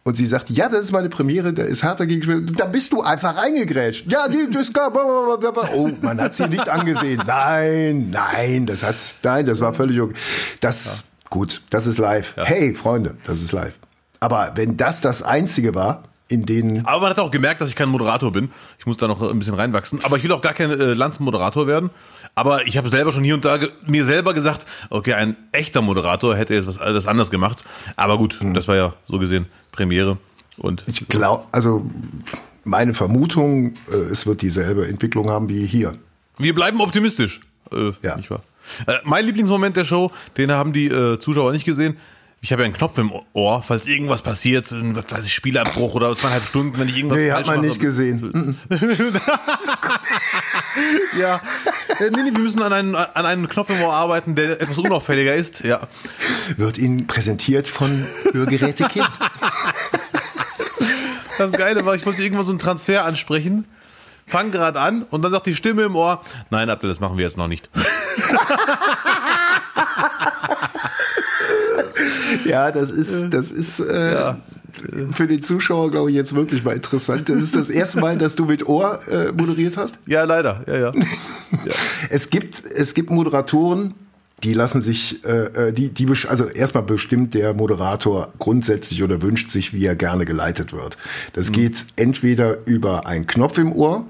und 0.04 0.16
sie 0.16 0.26
sagt, 0.26 0.50
ja, 0.50 0.70
das 0.70 0.82
ist 0.82 0.92
meine 0.92 1.10
Premiere, 1.10 1.54
da 1.54 1.64
ist 1.64 1.84
Hertha 1.84 2.06
gegen 2.06 2.24
Spiel. 2.24 2.46
Da 2.46 2.66
bist 2.66 2.92
du 2.94 3.02
einfach 3.02 3.36
reingegrätscht. 3.36 4.12
Ja, 4.12 4.28
die, 4.28 4.48
das 4.52 4.74
gab, 4.74 4.96
oh, 4.96 5.90
man 6.02 6.22
hat 6.22 6.34
sie 6.34 6.48
nicht 6.48 6.68
angesehen. 6.70 7.22
Nein, 7.28 8.10
nein, 8.10 8.66
das 8.66 8.84
hat's, 8.84 9.18
nein, 9.24 9.46
das 9.46 9.62
war 9.62 9.74
völlig 9.74 10.00
okay. 10.02 10.16
Das, 10.62 11.04
gut, 11.30 11.62
das 11.70 11.86
ist 11.86 11.98
live. 11.98 12.34
Hey, 12.38 12.74
Freunde, 12.74 13.18
das 13.26 13.42
ist 13.42 13.52
live. 13.52 13.78
Aber 14.20 14.54
wenn 14.56 14.78
das 14.78 15.02
das 15.02 15.22
einzige 15.22 15.76
war, 15.76 16.04
in 16.30 16.46
denen, 16.46 16.86
Aber 16.86 17.02
man 17.02 17.10
hat 17.10 17.20
auch 17.20 17.32
gemerkt, 17.32 17.60
dass 17.60 17.70
ich 17.70 17.76
kein 17.76 17.90
Moderator 17.90 18.32
bin. 18.32 18.52
Ich 18.78 18.86
muss 18.86 18.98
da 18.98 19.08
noch 19.08 19.20
ein 19.22 19.40
bisschen 19.40 19.56
reinwachsen. 19.56 20.00
Aber 20.04 20.18
ich 20.18 20.24
will 20.24 20.32
auch 20.32 20.42
gar 20.42 20.54
kein 20.54 20.70
äh, 20.70 20.94
Landsmoderator 20.94 21.66
werden. 21.66 21.90
Aber 22.36 22.66
ich 22.68 22.78
habe 22.78 22.90
selber 22.90 23.12
schon 23.12 23.24
hier 23.24 23.36
und 23.36 23.44
da 23.46 23.60
mir 23.86 24.06
selber 24.06 24.34
gesagt, 24.34 24.66
okay, 24.90 25.14
ein 25.14 25.36
echter 25.52 25.82
Moderator 25.82 26.36
hätte 26.36 26.54
jetzt 26.54 26.68
was 26.68 26.78
alles 26.80 27.06
anders 27.08 27.32
gemacht. 27.32 27.64
Aber 27.96 28.18
gut, 28.18 28.40
das 28.54 28.68
war 28.68 28.76
ja 28.76 28.94
so 29.08 29.20
gesehen 29.20 29.46
Premiere. 29.72 30.18
Und 30.58 30.84
ich 30.88 31.08
glaube, 31.08 31.46
also 31.52 31.90
meine 32.64 32.94
Vermutung, 32.94 33.74
äh, 33.92 33.96
es 34.12 34.26
wird 34.26 34.42
dieselbe 34.42 34.88
Entwicklung 34.88 35.30
haben 35.30 35.50
wie 35.50 35.66
hier. 35.66 35.96
wir 36.38 36.54
bleiben 36.54 36.82
optimistisch. 36.82 37.42
Äh, 37.72 37.92
Ja. 38.02 38.16
Nicht 38.16 38.30
wahr? 38.30 38.42
Äh, 38.88 38.98
mein 39.04 39.26
Lieblingsmoment 39.26 39.76
der 39.76 39.86
Show, 39.86 40.12
den 40.38 40.52
haben 40.52 40.74
die 40.74 40.88
äh, 40.88 41.20
Zuschauer 41.20 41.52
nicht 41.52 41.66
gesehen. 41.66 41.98
Ich 42.42 42.54
habe 42.54 42.62
ja 42.62 42.66
einen 42.68 42.74
Knopf 42.74 42.98
im 42.98 43.12
Ohr, 43.34 43.62
falls 43.64 43.86
irgendwas 43.86 44.22
passiert, 44.22 44.72
ein, 44.72 44.96
was 44.96 45.12
weiß 45.12 45.26
ich, 45.26 45.34
Spielabbruch 45.34 45.94
oder 45.96 46.16
zweieinhalb 46.16 46.46
Stunden, 46.46 46.80
wenn 46.80 46.88
ich 46.88 46.96
irgendwas 46.96 47.20
Nee, 47.20 47.32
falsch 47.32 47.48
hat 47.50 47.56
man 47.56 47.56
mache. 47.58 47.68
nicht 47.68 47.82
gesehen. 47.82 48.58
Ja, 51.20 51.42
Äh, 52.00 52.12
nee, 52.12 52.22
nee, 52.24 52.32
wir 52.32 52.40
müssen 52.40 52.62
an 52.62 52.72
einem, 52.72 52.96
an 52.96 53.26
einem 53.26 53.50
Knopf 53.50 53.70
im 53.72 53.82
Ohr 53.82 53.94
arbeiten, 53.94 54.36
der 54.36 54.62
etwas 54.62 54.78
unauffälliger 54.78 55.36
ist. 55.36 55.62
Ja, 55.66 55.82
Wird 56.56 56.78
Ihnen 56.78 57.08
präsentiert 57.08 57.68
von 57.68 58.06
Hörgeräte 58.32 58.86
Kind. 58.88 59.10
das 61.38 61.52
Geile 61.52 61.86
war, 61.86 61.96
ich 61.96 62.06
wollte 62.06 62.22
irgendwann 62.24 62.46
so 62.46 62.52
einen 62.52 62.60
Transfer 62.60 63.04
ansprechen, 63.06 63.66
fang 64.26 64.52
gerade 64.52 64.80
an 64.80 65.02
und 65.10 65.24
dann 65.24 65.32
sagt 65.34 65.48
die 65.48 65.56
Stimme 65.56 65.82
im 65.84 65.96
Ohr, 65.98 66.22
nein, 66.52 66.70
Abdel, 66.70 66.90
das 66.90 67.00
machen 67.02 67.18
wir 67.18 67.26
jetzt 67.26 67.36
noch 67.38 67.48
nicht. 67.48 67.70
Ja, 72.46 72.72
das 72.72 72.92
ist, 72.92 73.34
das 73.34 73.52
ist 73.52 73.80
äh, 73.80 74.34
für 75.12 75.28
den 75.28 75.42
Zuschauer, 75.42 75.92
glaube 75.92 76.10
ich, 76.10 76.16
jetzt 76.16 76.36
wirklich 76.36 76.64
mal 76.64 76.76
interessant. 76.76 77.30
Das 77.30 77.38
ist 77.38 77.56
das 77.56 77.70
erste 77.70 78.00
Mal, 78.00 78.18
dass 78.18 78.36
du 78.36 78.46
mit 78.46 78.68
Ohr 78.68 79.00
äh, 79.10 79.32
moderiert 79.32 79.78
hast. 79.78 80.00
Ja, 80.06 80.24
leider, 80.24 80.64
ja, 80.68 80.78
ja. 80.78 80.92
Es 82.10 82.30
gibt, 82.30 82.64
es 82.66 82.94
gibt 82.94 83.10
Moderatoren, 83.10 83.94
die 84.44 84.54
lassen 84.54 84.82
sich, 84.82 85.24
äh, 85.26 85.68
äh, 85.70 85.74
die, 85.74 85.94
die, 85.94 86.08
also 86.28 86.46
erstmal 86.46 86.84
bestimmt 86.84 87.34
der 87.34 87.54
Moderator 87.54 88.32
grundsätzlich 88.40 89.04
oder 89.04 89.22
wünscht 89.22 89.52
sich, 89.52 89.74
wie 89.74 89.86
er 89.86 89.96
gerne 89.96 90.26
geleitet 90.26 90.74
wird. 90.74 90.98
Das 91.34 91.52
geht 91.52 91.86
entweder 91.96 92.66
über 92.66 93.06
einen 93.06 93.28
Knopf 93.28 93.58
im 93.58 93.74
Ohr, 93.74 94.06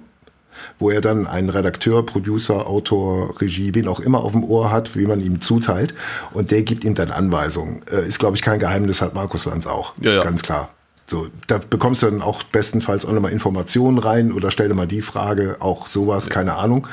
wo 0.78 0.90
er 0.90 1.02
dann 1.02 1.28
einen 1.28 1.50
Redakteur, 1.50 2.06
Producer, 2.06 2.68
Autor, 2.68 3.40
Regie, 3.42 3.74
wen 3.76 3.88
auch 3.88 4.00
immer 4.00 4.24
auf 4.24 4.32
dem 4.32 4.44
Ohr 4.44 4.72
hat, 4.72 4.96
wie 4.96 5.06
man 5.06 5.20
ihm 5.20 5.42
zuteilt. 5.42 5.94
Und 6.34 6.52
der 6.52 6.64
gibt 6.64 6.84
ihm 6.84 6.96
dann 6.96 7.12
Anweisungen. 7.12 7.82
Äh, 7.92 8.08
ist, 8.08 8.20
glaube 8.20 8.36
ich, 8.36 8.42
kein 8.42 8.60
Geheimnis, 8.60 9.02
hat 9.02 9.14
Markus 9.14 9.46
Lanz 9.46 9.68
auch. 9.68 9.94
Ja, 10.02 10.14
ja. 10.14 10.24
Ganz 10.24 10.42
klar. 10.42 10.70
So, 11.06 11.28
da 11.48 11.58
bekommst 11.58 12.04
du 12.04 12.06
dann 12.06 12.22
auch 12.22 12.44
bestenfalls 12.44 13.04
auch 13.04 13.12
nochmal 13.12 13.32
Informationen 13.32 13.98
rein 13.98 14.32
oder 14.32 14.52
stell 14.52 14.68
dir 14.68 14.76
mal 14.76 14.86
die 14.86 15.02
Frage, 15.02 15.58
auch 15.60 15.88
sowas, 15.88 16.30
keine 16.30 16.56
Ahnung. 16.56 16.88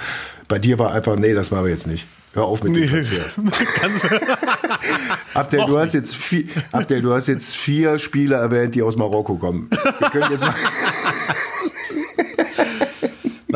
Bei 0.48 0.58
dir 0.58 0.78
war 0.78 0.92
einfach, 0.92 1.16
nee, 1.16 1.34
das 1.34 1.50
machen 1.50 1.64
wir 1.64 1.72
jetzt 1.72 1.86
nicht. 1.86 2.06
Hör 2.32 2.44
auf 2.44 2.62
mit 2.62 2.76
den 2.76 2.88
Transfers. 2.88 3.36
Abdel, 5.34 5.64
du 5.66 5.78
hast 5.78 5.94
jetzt 5.94 6.14
vier, 6.14 6.44
Abdel, 6.72 7.02
du 7.02 7.14
hast 7.14 7.26
jetzt 7.26 7.56
vier 7.56 7.98
Spieler 7.98 8.38
erwähnt, 8.38 8.74
die 8.74 8.82
aus 8.82 8.96
Marokko 8.96 9.36
kommen. 9.36 9.68
Wir 9.70 10.10
können 10.10 10.30
jetzt 10.30 10.44
mal 10.44 10.54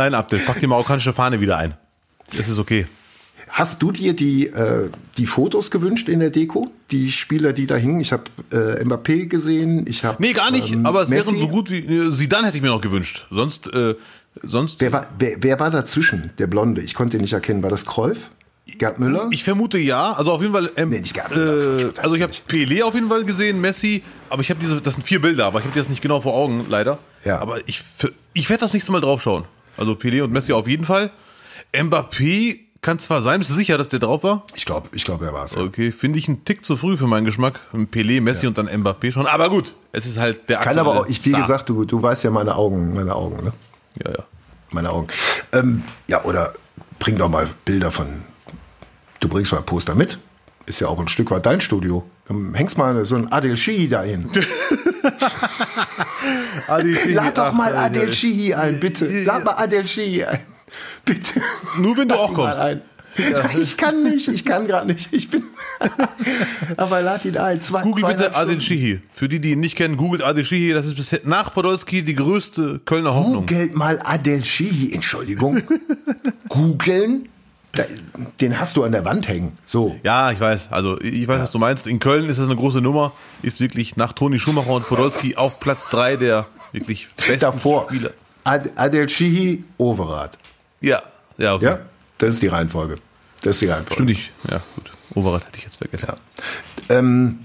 Nein, 0.01 0.15
Abdel, 0.15 0.39
pack 0.39 0.59
die 0.61 0.67
marokkanische 0.67 1.13
Fahne 1.13 1.41
wieder 1.43 1.59
ein. 1.59 1.75
Das 2.35 2.49
ist 2.49 2.59
okay. 2.59 2.87
Hast 3.51 3.83
du 3.83 3.93
dir 3.93 4.15
die, 4.15 4.47
äh, 4.47 4.89
die 5.19 5.27
Fotos 5.27 5.71
gewünscht 5.71 6.09
in 6.09 6.21
der 6.21 6.31
Deko? 6.31 6.71
Die 6.91 7.13
Spieler, 7.13 7.53
die 7.53 7.67
da 7.67 7.75
hingen? 7.77 8.01
Ich 8.01 8.13
habe 8.13 8.25
äh, 8.51 8.83
Mbappé 8.83 9.27
gesehen, 9.27 9.85
ich 9.87 10.05
habe 10.07 10.23
Nee, 10.23 10.33
gar 10.33 10.51
nicht, 10.51 10.73
ähm, 10.73 10.87
aber 10.87 11.03
es 11.03 11.11
Messi. 11.11 11.33
wären 11.33 11.41
so 11.41 11.49
gut 11.49 11.71
wie 11.71 11.81
äh, 11.81 12.11
Zidane 12.13 12.47
hätte 12.47 12.57
ich 12.57 12.63
mir 12.63 12.69
noch 12.71 12.81
gewünscht. 12.81 13.27
Sonst 13.31 13.67
äh, 13.75 13.95
sonst 14.41 14.81
Wer 14.81 14.93
war, 14.95 15.07
wer, 15.19 15.37
wer 15.43 15.61
war 15.61 15.71
dazwischen? 15.71 16.31
Der 16.39 16.47
Blonde, 16.47 16.81
ich 16.81 16.95
konnte 16.95 17.19
ihn 17.19 17.21
nicht 17.23 17.35
erkennen. 17.35 17.63
War 17.63 17.69
das 17.71 17.85
Kreuf? 17.85 18.31
Gerd 18.79 19.01
Müller? 19.01 19.27
Ich 19.33 19.45
vermute 19.45 19.77
ja, 19.79 20.13
also 20.13 20.31
auf 20.33 20.41
jeden 20.41 20.55
Fall. 20.55 20.71
Ähm, 20.77 20.89
Nee, 20.91 21.01
nicht 21.01 21.13
Gerd 21.13 21.35
Müller. 21.37 21.89
äh, 21.89 21.93
also 22.01 22.15
ich 22.15 22.23
habe 22.23 22.33
Pelé 22.49 22.83
auf 22.85 22.95
jeden 22.95 23.09
Fall 23.11 23.25
gesehen, 23.25 23.61
Messi, 23.61 24.03
aber 24.31 24.41
ich 24.43 24.49
habe 24.51 24.61
diese, 24.61 24.81
das 24.81 24.95
sind 24.95 25.03
vier 25.03 25.21
Bilder, 25.21 25.45
aber 25.47 25.59
ich 25.59 25.65
habe 25.67 25.73
die 25.75 25.81
jetzt 25.81 25.91
nicht 25.91 26.01
genau 26.01 26.21
vor 26.23 26.33
Augen, 26.35 26.65
leider. 26.71 26.99
Ja. 27.25 27.39
Aber 27.41 27.59
ich, 27.69 27.83
ich 28.33 28.49
werde 28.49 28.61
das 28.61 28.73
nächste 28.73 28.93
Mal 28.93 29.01
draufschauen. 29.01 29.45
Also 29.77 29.93
Pelé 29.93 30.23
und 30.23 30.33
Messi 30.33 30.53
auf 30.53 30.69
jeden 30.69 30.85
Fall. 30.85 31.11
Mbappé 31.73 32.59
kann 32.83 32.99
zwar 32.99 33.21
sein, 33.21 33.41
bist 33.41 33.51
du 33.51 33.55
sicher, 33.55 33.77
dass 33.77 33.89
der 33.89 33.99
drauf 33.99 34.23
war? 34.23 34.45
Ich 34.55 34.65
glaube, 34.65 34.89
ich 34.93 35.05
glaube, 35.05 35.27
er 35.27 35.35
war 35.35 35.45
es. 35.45 35.57
Okay, 35.57 35.93
finde 35.93 36.19
ich 36.19 36.29
einen 36.29 36.45
Tick 36.45 36.65
zu 36.65 36.77
früh 36.77 36.97
für 36.97 37.07
meinen 37.07 37.27
Geschmack. 37.27 37.61
Pelé, 37.73 38.21
Messi 38.23 38.47
und 38.47 38.57
dann 38.57 38.69
Mbappé 38.69 39.13
schon. 39.13 39.27
Aber 39.27 39.51
gut, 39.51 39.75
es 39.93 40.07
ist 40.07 40.17
halt 40.19 40.49
der 40.49 40.59
Kann 40.59 40.79
aber 40.79 41.01
auch, 41.01 41.07
ich, 41.07 41.25
wie 41.27 41.33
gesagt, 41.33 41.69
du, 41.69 41.85
du 41.85 42.03
weißt 42.03 42.25
ja 42.25 42.31
meine 42.31 42.57
Augen, 42.57 42.95
meine 42.95 43.15
Augen, 43.15 43.45
ne? 43.45 43.53
Ja, 44.03 44.11
ja. 44.13 44.25
Meine 44.71 44.91
Augen. 44.91 45.09
Ähm, 45.53 45.83
ja, 46.07 46.23
oder 46.25 46.55
bring 46.99 47.19
doch 47.19 47.29
mal 47.29 47.49
Bilder 47.65 47.91
von. 47.91 48.07
Du 49.19 49.29
bringst 49.29 49.53
mal 49.53 49.59
ein 49.59 49.67
Poster 49.67 49.95
mit. 49.95 50.19
Ist 50.67 50.81
ja 50.81 50.89
auch 50.89 51.01
ein 51.01 51.09
Stück 51.09 51.31
weit 51.31 51.45
dein 51.47 51.61
Studio. 51.61 52.09
Dann 52.29 52.55
hängst 52.55 52.79
mal 52.79 53.05
so 53.05 53.17
ein 53.17 53.33
Adel 53.33 53.57
Shihi 53.57 53.89
dahin. 53.89 54.31
Lad 57.09 57.39
doch 57.39 57.53
mal 57.53 57.77
Adel 57.77 58.13
Shihi 58.13 58.55
ein, 58.55 58.81
bitte. 58.81 59.07
Lad 59.23 59.45
mal 59.45 59.53
Adel 59.53 59.87
Shihi 59.87 60.25
ein. 60.25 60.41
Bitte. 61.05 61.41
Nur 61.79 61.97
wenn 61.97 62.09
du 62.09 62.15
auch 62.15 62.33
kommst. 62.33 62.59
ein. 62.59 62.83
Ich 63.61 63.77
kann 63.77 64.05
nicht, 64.05 64.29
ich 64.29 64.45
kann 64.45 64.67
gerade 64.67 64.87
nicht. 64.93 65.09
Ich 65.13 65.29
bin. 65.29 65.43
Aber 66.77 67.03
lad 67.03 67.25
ihn 67.25 67.37
ein. 67.37 67.61
Zwei, 67.61 67.83
Google 67.83 68.05
bitte 68.05 68.31
Stunden. 68.33 68.61
Shihi. 68.61 69.01
Für 69.13 69.29
die, 69.29 69.41
die 69.41 69.53
ihn 69.53 69.61
nicht 69.61 69.77
kennen, 69.77 69.97
googelt 69.97 70.23
Adil 70.23 70.45
Shihi. 70.45 70.73
Das 70.73 70.87
ist 70.87 70.95
bisher 70.95 71.21
nach 71.25 71.53
Podolski 71.53 72.03
die 72.03 72.15
größte 72.15 72.81
Kölner 72.85 73.15
Hoffnung. 73.15 73.47
Googelt 73.47 73.75
mal 73.75 73.99
Adel 74.05 74.45
Shihi, 74.45 74.93
Entschuldigung. 74.93 75.63
Googeln? 76.49 77.29
Den 78.41 78.59
hast 78.59 78.77
du 78.77 78.85
an 78.85 78.93
der 78.93 79.05
Wand 79.05 79.29
hängen. 79.29 79.57
So. 79.65 79.99
Ja, 80.03 80.33
ich 80.33 80.41
weiß. 80.41 80.69
Also 80.71 81.01
ich 81.01 81.29
weiß, 81.29 81.43
was 81.43 81.53
du 81.53 81.59
meinst. 81.59 81.87
In 81.87 82.01
Köln 82.01 82.29
ist 82.29 82.39
das 82.39 82.47
eine 82.47 82.57
große 82.57 82.81
Nummer. 82.81 83.13
Ist 83.43 83.61
wirklich 83.61 83.97
nach 83.97 84.13
Toni 84.13 84.39
Schumacher 84.39 84.71
und 84.71 84.87
Podolski 84.89 85.37
auf 85.37 85.61
Platz 85.61 85.87
drei 85.89 86.17
der 86.17 86.47
wirklich 86.73 87.09
besten 87.17 87.39
Davor. 87.39 87.87
Spieler. 87.89 88.11
Ad, 88.43 88.71
Adel 88.77 89.09
Shihi, 89.09 89.65
Overath. 89.79 90.37
Ja, 90.81 91.03
ja, 91.39 91.55
okay. 91.55 91.65
Ja, 91.65 91.79
das 92.19 92.31
ist 92.31 92.43
die 92.43 92.49
Reihenfolge. 92.49 92.99
Das 93.43 93.57
ist 93.57 93.63
die 93.63 93.67
Reihenfolge. 93.67 93.95
Stimmt 93.95 94.09
nicht. 94.09 94.33
Ja, 94.49 94.63
gut. 94.75 94.91
Overath 95.15 95.47
hätte 95.47 95.59
ich 95.59 95.65
jetzt 95.65 95.77
vergessen. 95.77 96.15
Ähm, 96.89 97.41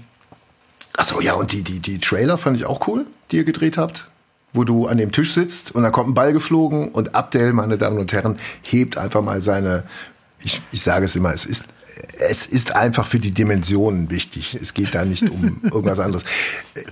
achso, 0.96 1.20
ja, 1.20 1.34
und 1.34 1.52
die, 1.52 1.62
die, 1.62 1.80
die 1.80 1.98
Trailer 1.98 2.38
fand 2.38 2.56
ich 2.56 2.64
auch 2.64 2.88
cool, 2.88 3.06
die 3.30 3.36
ihr 3.36 3.44
gedreht 3.44 3.78
habt. 3.78 4.08
Wo 4.52 4.64
du 4.64 4.86
an 4.86 4.96
dem 4.96 5.12
Tisch 5.12 5.34
sitzt 5.34 5.74
und 5.74 5.82
da 5.82 5.90
kommt 5.90 6.08
ein 6.08 6.14
Ball 6.14 6.32
geflogen 6.32 6.88
und 6.88 7.14
Abdel, 7.14 7.52
meine 7.52 7.76
Damen 7.76 7.98
und 7.98 8.12
Herren, 8.12 8.38
hebt 8.62 8.96
einfach 8.96 9.20
mal 9.20 9.42
seine, 9.42 9.84
ich, 10.44 10.62
ich 10.72 10.82
sage 10.82 11.06
es 11.06 11.16
immer, 11.16 11.32
es 11.32 11.44
ist, 11.46 11.64
es 12.28 12.46
ist 12.46 12.74
einfach 12.76 13.06
für 13.06 13.18
die 13.18 13.30
Dimensionen 13.30 14.10
wichtig. 14.10 14.54
Es 14.60 14.74
geht 14.74 14.94
da 14.94 15.04
nicht 15.04 15.30
um 15.30 15.60
irgendwas 15.62 15.98
anderes. 16.00 16.24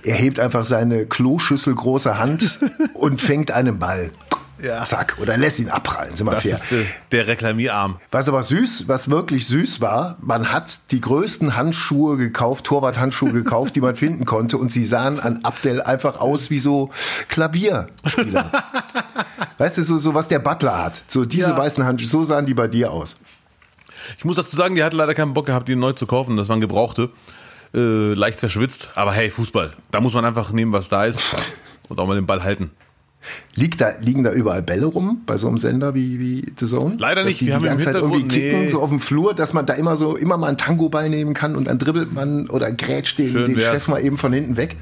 Er 0.03 0.15
hebt 0.15 0.39
einfach 0.39 0.63
seine 0.65 1.05
Kloschüssel 1.05 1.75
große 1.75 2.17
Hand 2.17 2.59
und 2.95 3.21
fängt 3.21 3.51
einen 3.51 3.77
Ball. 3.79 4.11
Ja. 4.57 4.85
Zack. 4.85 5.17
Oder 5.21 5.35
lässt 5.35 5.59
ihn 5.59 5.69
abprallen, 5.69 6.15
sind 6.15 6.25
wir 6.27 6.31
Das 6.31 6.43
fair. 6.43 6.55
ist 6.55 6.71
äh, 6.71 6.85
der 7.11 7.27
Reklamierarm. 7.27 7.99
Was 8.11 8.29
aber 8.29 8.41
süß, 8.41 8.87
was 8.87 9.09
wirklich 9.09 9.47
süß 9.47 9.81
war, 9.81 10.17
man 10.21 10.53
hat 10.53 10.91
die 10.91 11.01
größten 11.01 11.57
Handschuhe 11.57 12.15
gekauft, 12.15 12.63
Torwart-Handschuhe 12.65 13.33
gekauft, 13.33 13.75
die 13.75 13.81
man 13.81 13.97
finden 13.97 14.23
konnte 14.23 14.57
und 14.57 14.71
sie 14.71 14.85
sahen 14.85 15.19
an 15.19 15.41
Abdel 15.43 15.81
einfach 15.81 16.21
aus 16.21 16.49
wie 16.51 16.59
so 16.59 16.89
Klavierspieler. 17.27 18.49
weißt 19.57 19.77
du, 19.77 19.83
so, 19.83 19.97
so 19.97 20.13
was 20.13 20.29
der 20.29 20.39
Butler 20.39 20.81
hat. 20.83 21.01
So 21.09 21.25
diese 21.25 21.49
Ja. 21.49 21.57
weißen 21.57 21.83
Handschuhe, 21.83 22.07
so 22.09 22.23
sahen 22.23 22.45
die 22.45 22.53
bei 22.53 22.69
dir 22.69 22.91
aus. 22.91 23.17
Ich 24.17 24.25
muss 24.25 24.35
dazu 24.35 24.55
sagen, 24.55 24.75
die 24.75 24.83
hatten 24.83 24.95
leider 24.97 25.13
keinen 25.15 25.33
Bock 25.33 25.45
gehabt, 25.45 25.67
die 25.67 25.75
neu 25.75 25.93
zu 25.93 26.05
kaufen. 26.07 26.37
Das 26.37 26.49
waren 26.49 26.61
gebrauchte. 26.61 27.09
Äh, 27.73 28.13
leicht 28.13 28.39
verschwitzt. 28.39 28.91
Aber 28.95 29.11
hey, 29.13 29.29
Fußball. 29.29 29.73
Da 29.91 29.99
muss 30.01 30.13
man 30.13 30.23
einfach 30.25 30.51
nehmen, 30.51 30.71
was 30.71 30.89
da 30.89 31.05
ist. 31.05 31.19
Und 31.89 31.99
auch 31.99 32.07
mal 32.07 32.15
den 32.15 32.25
Ball 32.25 32.43
halten. 32.43 32.71
Liegt 33.55 33.81
da, 33.81 33.89
liegen 33.99 34.23
da 34.23 34.31
überall 34.31 34.61
Bälle 34.61 34.85
rum 34.85 35.21
bei 35.25 35.37
so 35.37 35.47
einem 35.47 35.57
Sender 35.57 35.95
wie, 35.95 36.19
wie 36.19 36.45
The 36.57 36.67
Zone? 36.67 36.95
Leider 36.99 37.21
Dass 37.21 37.25
nicht. 37.27 37.41
Die, 37.41 37.45
Wir 37.47 37.53
die 37.53 37.55
haben 37.55 37.63
im 37.63 37.69
ganze 37.69 37.85
Zeit 37.85 37.95
irgendwie 37.95 38.27
kicken, 38.27 38.61
nee. 38.61 38.67
so 38.69 38.81
auf 38.81 38.89
dem 38.89 38.99
Flur, 38.99 39.33
dass 39.33 39.53
man 39.53 39.65
da 39.65 39.73
immer 39.73 39.97
so, 39.97 40.15
immer 40.15 40.37
mal 40.37 40.47
einen 40.47 40.57
Tango-Ball 40.57 41.09
nehmen 41.09 41.33
kann 41.33 41.55
und 41.55 41.65
dann 41.65 41.79
dribbelt 41.79 42.13
man 42.13 42.47
oder 42.49 42.71
grätscht 42.71 43.17
den, 43.17 43.31
Schön 43.31 43.47
den 43.47 43.57
wär's. 43.57 43.73
Chef 43.73 43.87
mal 43.87 44.03
eben 44.03 44.17
von 44.17 44.31
hinten 44.31 44.57
weg. 44.57 44.75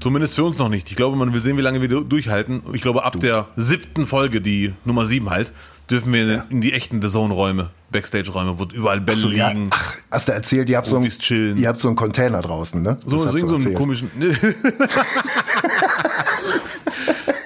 Zumindest 0.00 0.34
für 0.34 0.44
uns 0.44 0.58
noch 0.58 0.68
nicht. 0.68 0.90
Ich 0.90 0.96
glaube, 0.96 1.16
man 1.16 1.32
will 1.32 1.42
sehen, 1.42 1.56
wie 1.56 1.62
lange 1.62 1.80
wir 1.80 1.88
du- 1.88 2.02
durchhalten. 2.04 2.62
Ich 2.72 2.82
glaube, 2.82 3.04
ab 3.04 3.18
der 3.20 3.46
siebten 3.56 4.06
Folge, 4.06 4.40
die 4.40 4.74
Nummer 4.84 5.06
sieben 5.06 5.30
halt, 5.30 5.52
dürfen 5.90 6.12
wir 6.12 6.22
in- 6.22 6.42
in 6.50 6.60
die 6.60 6.72
echten 6.72 7.00
The 7.02 7.08
Zone-Räume, 7.08 7.70
Backstage-Räume, 7.92 8.58
wo 8.58 8.64
überall 8.74 9.00
Bälle 9.00 9.16
So, 9.18 9.30
ja, 9.30 9.48
liegen. 9.50 9.68
ach, 9.70 9.94
hast 10.10 10.28
du 10.28 10.32
erzählt, 10.32 10.68
ihr 10.68 10.76
habt, 10.76 10.86
so 10.88 10.96
einen, 10.96 11.10
ihr 11.56 11.68
habt 11.68 11.78
so 11.78 11.88
einen 11.88 11.96
Container 11.96 12.40
draußen, 12.42 12.82
ne? 12.82 12.98
so, 13.06 13.18
so, 13.18 13.36
so 13.36 13.54
einen 13.56 13.74
komischen. 13.74 14.10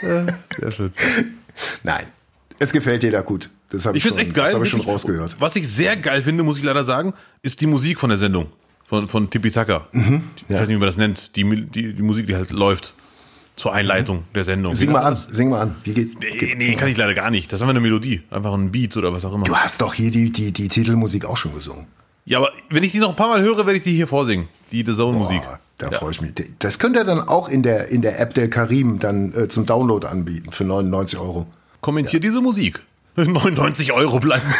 Sehr 0.00 0.70
schön. 0.72 0.92
Nein, 1.82 2.06
es 2.58 2.72
gefällt 2.72 3.02
da 3.10 3.20
gut. 3.20 3.50
Das 3.70 3.86
habe 3.86 3.96
ich, 3.96 4.04
Ich 4.04 4.08
finde 4.08 4.20
schon, 4.20 4.28
echt 4.28 4.36
geil. 4.36 4.52
das 4.52 4.62
ich 4.64 4.70
schon 4.70 4.80
rausgehört. 4.80 5.36
Was 5.38 5.54
ich 5.56 5.68
sehr 5.68 5.96
geil 5.96 6.22
finde, 6.22 6.42
muss 6.42 6.58
ich 6.58 6.64
leider 6.64 6.84
sagen, 6.84 7.12
ist 7.42 7.60
die 7.60 7.66
Musik 7.66 8.00
von 8.00 8.10
der 8.10 8.18
Sendung. 8.18 8.46
Von, 8.84 9.06
von 9.06 9.30
Tipi 9.30 9.50
Taka. 9.52 9.86
Ich 9.92 10.00
Mhm. 10.00 10.22
ja. 10.48 10.56
weiß 10.60 10.66
nicht, 10.68 10.76
wie 10.76 10.80
man 10.80 10.86
das 10.88 10.96
nennt. 10.96 11.36
Die, 11.36 11.44
die, 11.66 11.92
die 11.94 12.02
Musik, 12.02 12.26
die 12.26 12.34
halt 12.34 12.50
läuft. 12.50 12.94
Zur 13.60 13.74
Einleitung 13.74 14.24
der 14.34 14.44
Sendung. 14.44 14.74
Sing 14.74 14.90
mal 14.90 15.00
an, 15.02 15.16
sing 15.16 15.50
mal 15.50 15.60
an. 15.60 15.76
Wie 15.84 15.92
geht? 15.92 16.14
das? 16.14 16.20
Nee, 16.22 16.36
geht- 16.38 16.56
nee, 16.58 16.74
kann 16.76 16.88
ich 16.88 16.96
leider 16.96 17.12
gar 17.12 17.30
nicht. 17.30 17.52
Das 17.52 17.58
ist 17.58 17.62
einfach 17.62 17.70
eine 17.72 17.80
Melodie. 17.80 18.22
Einfach 18.30 18.54
ein 18.54 18.72
Beat 18.72 18.96
oder 18.96 19.12
was 19.12 19.24
auch 19.26 19.34
immer. 19.34 19.44
Du 19.44 19.54
hast 19.54 19.82
doch 19.82 19.92
hier 19.92 20.10
die, 20.10 20.30
die, 20.30 20.50
die 20.52 20.68
Titelmusik 20.68 21.26
auch 21.26 21.36
schon 21.36 21.52
gesungen. 21.52 21.86
Ja, 22.24 22.38
aber 22.38 22.52
wenn 22.70 22.82
ich 22.84 22.92
die 22.92 22.98
noch 23.00 23.10
ein 23.10 23.16
paar 23.16 23.28
Mal 23.28 23.42
höre, 23.42 23.58
werde 23.66 23.76
ich 23.76 23.82
die 23.82 23.92
hier 23.94 24.06
vorsingen. 24.08 24.48
Die 24.72 24.82
The 24.86 24.94
Zone 24.96 25.18
Musik. 25.18 25.42
Boah, 25.42 25.58
da 25.76 25.90
freue 25.90 26.12
ich 26.12 26.20
mich. 26.22 26.32
Das 26.58 26.78
könnt 26.78 26.96
ihr 26.96 27.04
dann 27.04 27.20
auch 27.20 27.48
in 27.50 27.62
der, 27.62 27.88
in 27.88 28.00
der 28.02 28.18
App 28.18 28.32
der 28.34 28.48
Karim 28.48 28.98
dann 28.98 29.34
äh, 29.34 29.48
zum 29.48 29.66
Download 29.66 30.06
anbieten 30.06 30.52
für 30.52 30.64
99 30.64 31.18
Euro. 31.18 31.46
Kommentiert 31.82 32.24
diese 32.24 32.40
Musik. 32.40 32.80
99 33.16 33.92
Euro 33.92 34.20
bleiben. 34.20 34.42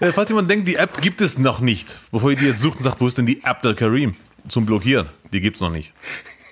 Äh, 0.00 0.12
Falls 0.12 0.28
jemand 0.28 0.50
denkt, 0.50 0.68
die 0.68 0.74
App 0.74 1.00
gibt 1.00 1.20
es 1.20 1.38
noch 1.38 1.60
nicht, 1.60 1.96
bevor 2.10 2.30
ihr 2.30 2.36
die 2.36 2.46
jetzt 2.46 2.60
sucht 2.60 2.78
und 2.78 2.84
sagt, 2.84 3.00
wo 3.00 3.06
ist 3.06 3.16
denn 3.16 3.26
die 3.26 3.42
App 3.44 3.62
der 3.62 3.74
Karim 3.74 4.14
zum 4.48 4.66
Blockieren? 4.66 5.08
Die 5.32 5.40
gibt's 5.40 5.60
noch 5.60 5.70
nicht. 5.70 5.92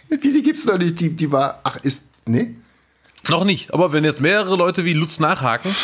Wie, 0.09 0.17
die 0.33 0.43
gibt's 0.43 0.65
noch 0.65 0.79
nicht. 0.79 1.01
Die, 1.01 1.11
die 1.11 1.31
war, 1.31 1.61
ach, 1.65 1.77
ist, 1.77 2.05
nee? 2.27 2.55
Noch 3.29 3.45
nicht. 3.45 3.73
Aber 3.73 3.93
wenn 3.93 4.05
jetzt 4.05 4.21
mehrere 4.21 4.57
Leute 4.57 4.85
wie 4.85 4.95
Lutz 4.95 5.21
nachhaken, 5.21 5.75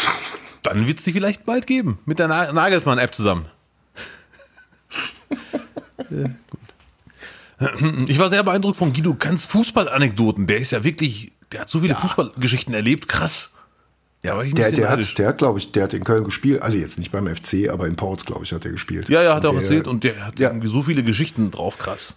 dann 0.63 0.87
wird's 0.87 1.05
die 1.05 1.13
vielleicht 1.13 1.45
bald 1.45 1.67
geben. 1.67 1.99
Mit 2.05 2.19
der 2.19 2.29
Na 2.29 2.53
Nagelsmann-App 2.53 3.15
zusammen. 3.15 3.47
Ja, 6.11 6.29
gut. 6.51 8.09
Ich 8.09 8.19
war 8.19 8.31
sehr 8.31 8.43
beeindruckt 8.43 8.77
von 8.77 8.93
Guido 8.93 9.15
Kanz 9.15 9.47
Fußballanekdoten. 9.47 10.47
Der 10.47 10.59
ist 10.59 10.73
ja 10.73 10.85
wirklich, 10.85 11.33
der 11.53 11.63
hat 11.63 11.71
so 11.71 11.81
viele 11.81 11.97
Fußballgeschichten 11.97 12.75
erlebt. 12.75 13.09
Krass. 13.09 13.55
Ja, 14.25 14.37
war 14.37 14.45
ich 14.45 14.53
der, 14.55 14.73
der, 14.73 14.91
neidisch. 14.91 15.11
hat, 15.13 15.19
der 15.19 15.29
hat, 15.29 15.39
glaube 15.39 15.59
ich, 15.61 15.71
der 15.73 15.85
hat 15.85 15.95
in 15.95 16.03
Köln 16.05 16.25
gespielt. 16.25 16.61
Also 16.63 16.77
jetzt 16.77 16.99
nicht 16.99 17.13
beim 17.13 17.27
FC, 17.29 17.69
aber 17.71 17.87
in 17.87 17.95
Ports, 17.97 18.25
glaube 18.27 18.45
ich, 18.45 18.53
hat 18.53 18.65
er 18.65 18.73
gespielt. 18.73 19.09
Ja, 19.09 19.23
ja, 19.23 19.35
hat 19.37 19.45
er 19.45 19.51
auch 19.51 19.57
erzählt. 19.57 19.87
Und 19.87 20.03
der 20.05 20.27
hat 20.27 20.39
ja. 20.41 20.53
so 20.65 20.83
viele 20.83 21.03
Geschichten 21.05 21.51
drauf. 21.51 21.79
Krass. 21.79 22.17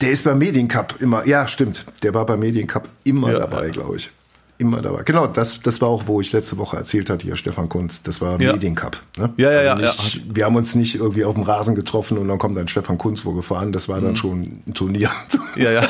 Der 0.00 0.10
ist 0.10 0.24
beim 0.24 0.38
Mediencup 0.38 0.96
immer, 1.00 1.26
ja, 1.26 1.46
stimmt. 1.46 1.84
Der 2.02 2.14
war 2.14 2.24
beim 2.26 2.40
Mediencup 2.40 2.88
immer 3.04 3.32
Ja, 3.32 3.40
dabei, 3.40 3.66
ja. 3.66 3.70
glaube 3.72 3.96
ich. 3.96 4.10
Immer 4.58 4.80
dabei. 4.80 5.02
Genau, 5.02 5.26
das, 5.26 5.60
das 5.60 5.80
war 5.80 5.88
auch, 5.88 6.04
wo 6.06 6.20
ich 6.20 6.32
letzte 6.32 6.56
Woche 6.56 6.76
erzählt 6.76 7.10
hatte, 7.10 7.24
hier 7.26 7.36
Stefan 7.36 7.68
Kunz. 7.68 8.02
Das 8.02 8.20
war 8.20 8.40
Ja. 8.40 8.52
Mediencup. 8.52 8.96
Ne? 9.18 9.30
Ja, 9.36 9.50
ja, 9.52 9.62
ja, 9.62 9.74
nicht, 9.76 10.22
Wir 10.34 10.44
haben 10.44 10.56
uns 10.56 10.74
nicht 10.74 10.94
irgendwie 10.94 11.24
auf 11.24 11.34
dem 11.34 11.42
Rasen 11.42 11.74
getroffen 11.74 12.16
und 12.18 12.28
dann 12.28 12.38
kommt 12.38 12.56
dann 12.56 12.68
Stefan 12.68 12.96
Kunz 12.98 13.24
wo 13.24 13.32
gefahren. 13.32 13.72
Das 13.72 13.88
war 13.88 13.98
Mhm. 14.00 14.04
dann 14.04 14.16
schon 14.16 14.62
ein 14.66 14.74
Turnier. 14.74 15.10
Ja, 15.56 15.70
ja. 15.70 15.88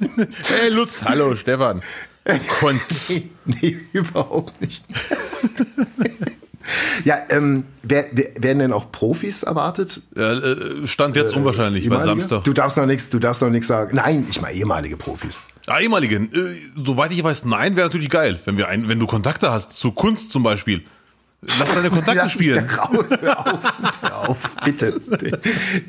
hey 0.16 0.68
Lutz, 0.70 1.02
hallo 1.04 1.34
Stefan. 1.36 1.82
Konz. 2.48 3.12
nee, 3.44 3.76
überhaupt 3.92 4.60
nicht. 4.60 4.84
ja, 7.04 7.18
ähm, 7.30 7.64
wer, 7.82 8.06
wer, 8.12 8.26
werden 8.38 8.58
denn 8.58 8.72
auch 8.72 8.90
Profis 8.90 9.42
erwartet? 9.42 10.02
Äh, 10.16 10.86
stand 10.86 11.16
jetzt 11.16 11.34
unwahrscheinlich, 11.34 11.88
weil? 11.88 12.02
Samstag. 12.02 12.44
Du 12.44 12.52
darfst 12.52 12.76
noch 12.76 12.86
nichts, 12.86 13.10
du 13.10 13.18
darfst 13.18 13.42
noch 13.42 13.50
nichts 13.50 13.68
sagen. 13.68 13.96
Nein, 13.96 14.26
ich 14.28 14.40
meine 14.40 14.56
ehemalige 14.56 14.96
Profis. 14.96 15.38
Ah, 15.66 15.80
ehemalige. 15.80 16.16
Äh, 16.16 16.28
soweit 16.76 17.12
ich 17.12 17.22
weiß, 17.22 17.44
nein, 17.44 17.76
wäre 17.76 17.86
natürlich 17.86 18.10
geil, 18.10 18.40
wenn 18.44 18.56
wir 18.56 18.68
ein, 18.68 18.88
wenn 18.88 18.98
du 18.98 19.06
Kontakte 19.06 19.50
hast 19.50 19.78
zu 19.78 19.92
Kunst 19.92 20.32
zum 20.32 20.42
Beispiel. 20.42 20.82
Lass 21.58 21.74
deine 21.74 21.90
Kontakte 21.90 22.22
Lass 22.22 22.32
spielen. 22.32 22.64
raus, 22.64 23.04
hör 23.20 23.38
auf, 23.46 23.72
hör 24.00 24.28
auf, 24.28 24.56
bitte. 24.64 25.00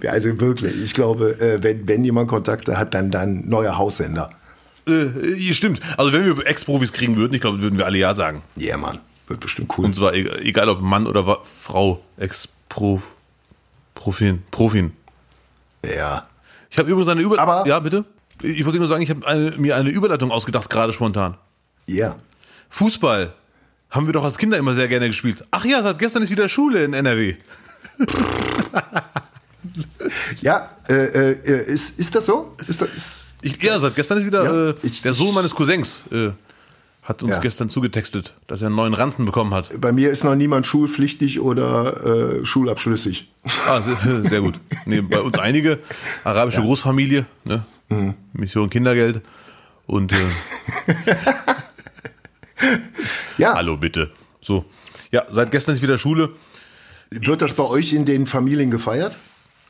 Also 0.07 0.39
wirklich, 0.39 0.83
ich 0.83 0.93
glaube, 0.93 1.39
äh, 1.39 1.63
wenn, 1.63 1.87
wenn 1.87 2.03
jemand 2.03 2.27
Kontakte 2.27 2.77
hat, 2.77 2.93
dann 2.93 3.09
dann 3.11 3.47
neuer 3.47 3.77
Haussender. 3.77 4.29
Äh, 4.87 5.53
stimmt. 5.53 5.81
Also 5.97 6.13
wenn 6.13 6.25
wir 6.25 6.45
Ex-Profis 6.45 6.93
kriegen 6.93 7.17
würden, 7.17 7.33
ich 7.33 7.41
glaube, 7.41 7.61
würden 7.61 7.77
wir 7.77 7.85
alle 7.85 7.97
ja 7.97 8.13
sagen. 8.13 8.41
Ja, 8.55 8.67
yeah, 8.69 8.77
Mann, 8.77 8.99
wird 9.27 9.39
bestimmt 9.39 9.71
cool. 9.77 9.85
Und 9.85 9.95
zwar 9.95 10.13
egal, 10.13 10.39
egal 10.41 10.69
ob 10.69 10.81
Mann 10.81 11.07
oder 11.07 11.39
Frau, 11.63 12.01
Ex-Pro, 12.17 13.01
Profin, 13.95 14.43
Profin. 14.51 14.93
Ja. 15.85 16.27
Ich 16.69 16.77
habe 16.77 16.89
übrigens 16.89 17.09
eine 17.09 17.21
Über... 17.21 17.39
Aber- 17.39 17.67
ja, 17.67 17.79
bitte? 17.79 18.05
Ich 18.43 18.63
wollte 18.65 18.77
nur 18.77 18.87
sagen, 18.87 19.01
ich 19.01 19.09
habe 19.09 19.53
mir 19.57 19.75
eine 19.75 19.89
Überleitung 19.89 20.31
ausgedacht, 20.31 20.69
gerade 20.69 20.93
spontan. 20.93 21.37
Ja. 21.87 22.15
Fußball 22.69 23.33
haben 23.89 24.05
wir 24.05 24.13
doch 24.13 24.23
als 24.23 24.37
Kinder 24.37 24.57
immer 24.57 24.75
sehr 24.75 24.87
gerne 24.87 25.07
gespielt. 25.07 25.43
Ach 25.49 25.65
ja, 25.65 25.81
seit 25.81 25.97
gestern 25.97 26.21
ist 26.21 26.29
wieder 26.29 26.47
Schule 26.47 26.83
in 26.83 26.93
NRW. 26.93 27.35
Ja, 30.41 30.69
äh, 30.89 30.93
äh, 30.93 31.63
ist, 31.65 31.99
ist 31.99 32.15
das 32.15 32.25
so? 32.25 32.53
Ist 32.67 32.81
das, 32.81 32.89
ist, 32.95 33.26
Ich, 33.41 33.61
ja, 33.61 33.79
seit 33.79 33.95
gestern 33.95 34.19
ist 34.19 34.25
wieder 34.25 34.43
Ja, 34.43 34.69
äh, 34.71 34.75
ich- 34.83 35.01
der 35.01 35.13
Sohn 35.13 35.33
meines 35.33 35.53
Cousins 35.53 36.01
äh, 36.11 36.29
hat 37.03 37.21
uns 37.23 37.33
Ja. 37.33 37.39
gestern 37.39 37.69
zugetextet, 37.69 38.33
dass 38.47 38.61
er 38.61 38.67
einen 38.67 38.75
neuen 38.75 38.93
Ranzen 38.93 39.25
bekommen 39.25 39.53
hat. 39.53 39.79
bei 39.79 39.91
mir 39.91 40.09
ist 40.09 40.23
noch 40.23 40.35
niemand 40.35 40.65
schulpflichtig 40.67 41.39
oder 41.39 42.39
äh, 42.41 42.45
schulabschlüssig. 42.45 43.29
Ah, 43.67 43.81
sehr, 44.23 44.41
gut. 44.41 44.59
Nee, 44.85 45.01
bei 45.01 45.19
uns 45.19 45.37
einige 45.39 45.79
arabische 46.23 46.61
Großfamilie, 46.61 47.25
ne? 47.45 47.65
Mhm. 47.89 48.15
Mission 48.33 48.69
Kindergeld 48.69 49.21
und 49.85 50.11
äh, 50.11 50.15
Ja, 53.37 53.53
hallo 53.55 53.77
bitte. 53.77 54.11
So, 54.41 54.65
ja, 55.11 55.25
seit 55.31 55.51
gestern 55.51 55.75
ist 55.75 55.81
wieder 55.81 55.97
Schule. 55.97 56.31
wird 57.11 57.41
das 57.41 57.53
bei 57.53 57.63
euch 57.63 57.93
in 57.93 58.03
den 58.05 58.25
Familien 58.27 58.71
gefeiert? 58.71 59.17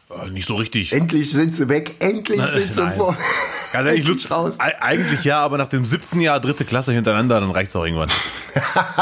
Äh, 0.10 0.30
nicht 0.32 0.48
so 0.48 0.56
richtig. 0.56 0.94
Endlich 0.94 1.30
sind 1.32 1.54
sie 1.54 1.68
weg, 1.70 1.96
endlich 2.00 2.42
sind 2.48 2.74
sie 2.74 2.82
nein. 2.82 2.94
vor. 2.98 3.18
Ganz 3.72 3.88
ehrlich, 3.88 4.08
Lutz, 4.08 4.32
raus. 4.32 4.60
eigentlich 4.60 5.24
ja, 5.24 5.40
aber 5.40 5.58
nach 5.58 5.70
dem 5.70 5.86
siebten 5.86 6.22
Jahr 6.22 6.40
dritte 6.40 6.66
Klasse 6.66 6.94
hintereinander, 6.94 7.40
dann 7.40 7.52
reicht's 7.52 7.76
auch 7.76 7.84
irgendwann. 7.84 8.10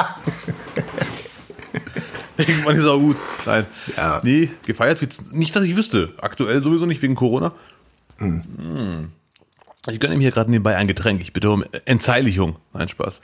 irgendwann 2.38 2.76
ist 2.76 2.86
auch 2.86 3.00
gut. 3.00 3.18
Nein. 3.46 3.66
Ja. 3.96 4.22
Nee, 4.24 4.50
gefeiert 4.66 5.02
wird's 5.02 5.22
nicht, 5.32 5.56
dass 5.56 5.64
ich 5.64 5.76
wüsste. 5.76 6.14
Aktuell 6.20 6.64
sowieso 6.64 6.86
nicht 6.86 7.02
wegen 7.02 7.16
Corona. 7.16 7.54
Hm. 8.18 9.12
Ich 9.88 10.00
gönne 10.00 10.16
mir 10.16 10.22
hier 10.22 10.32
gerade 10.32 10.50
nebenbei 10.50 10.76
ein 10.76 10.88
Getränk. 10.88 11.22
Ich 11.22 11.34
bitte 11.34 11.52
um 11.52 11.64
Entzeilichung. 11.86 12.58
Nein, 12.74 12.88
Spaß. 12.88 13.22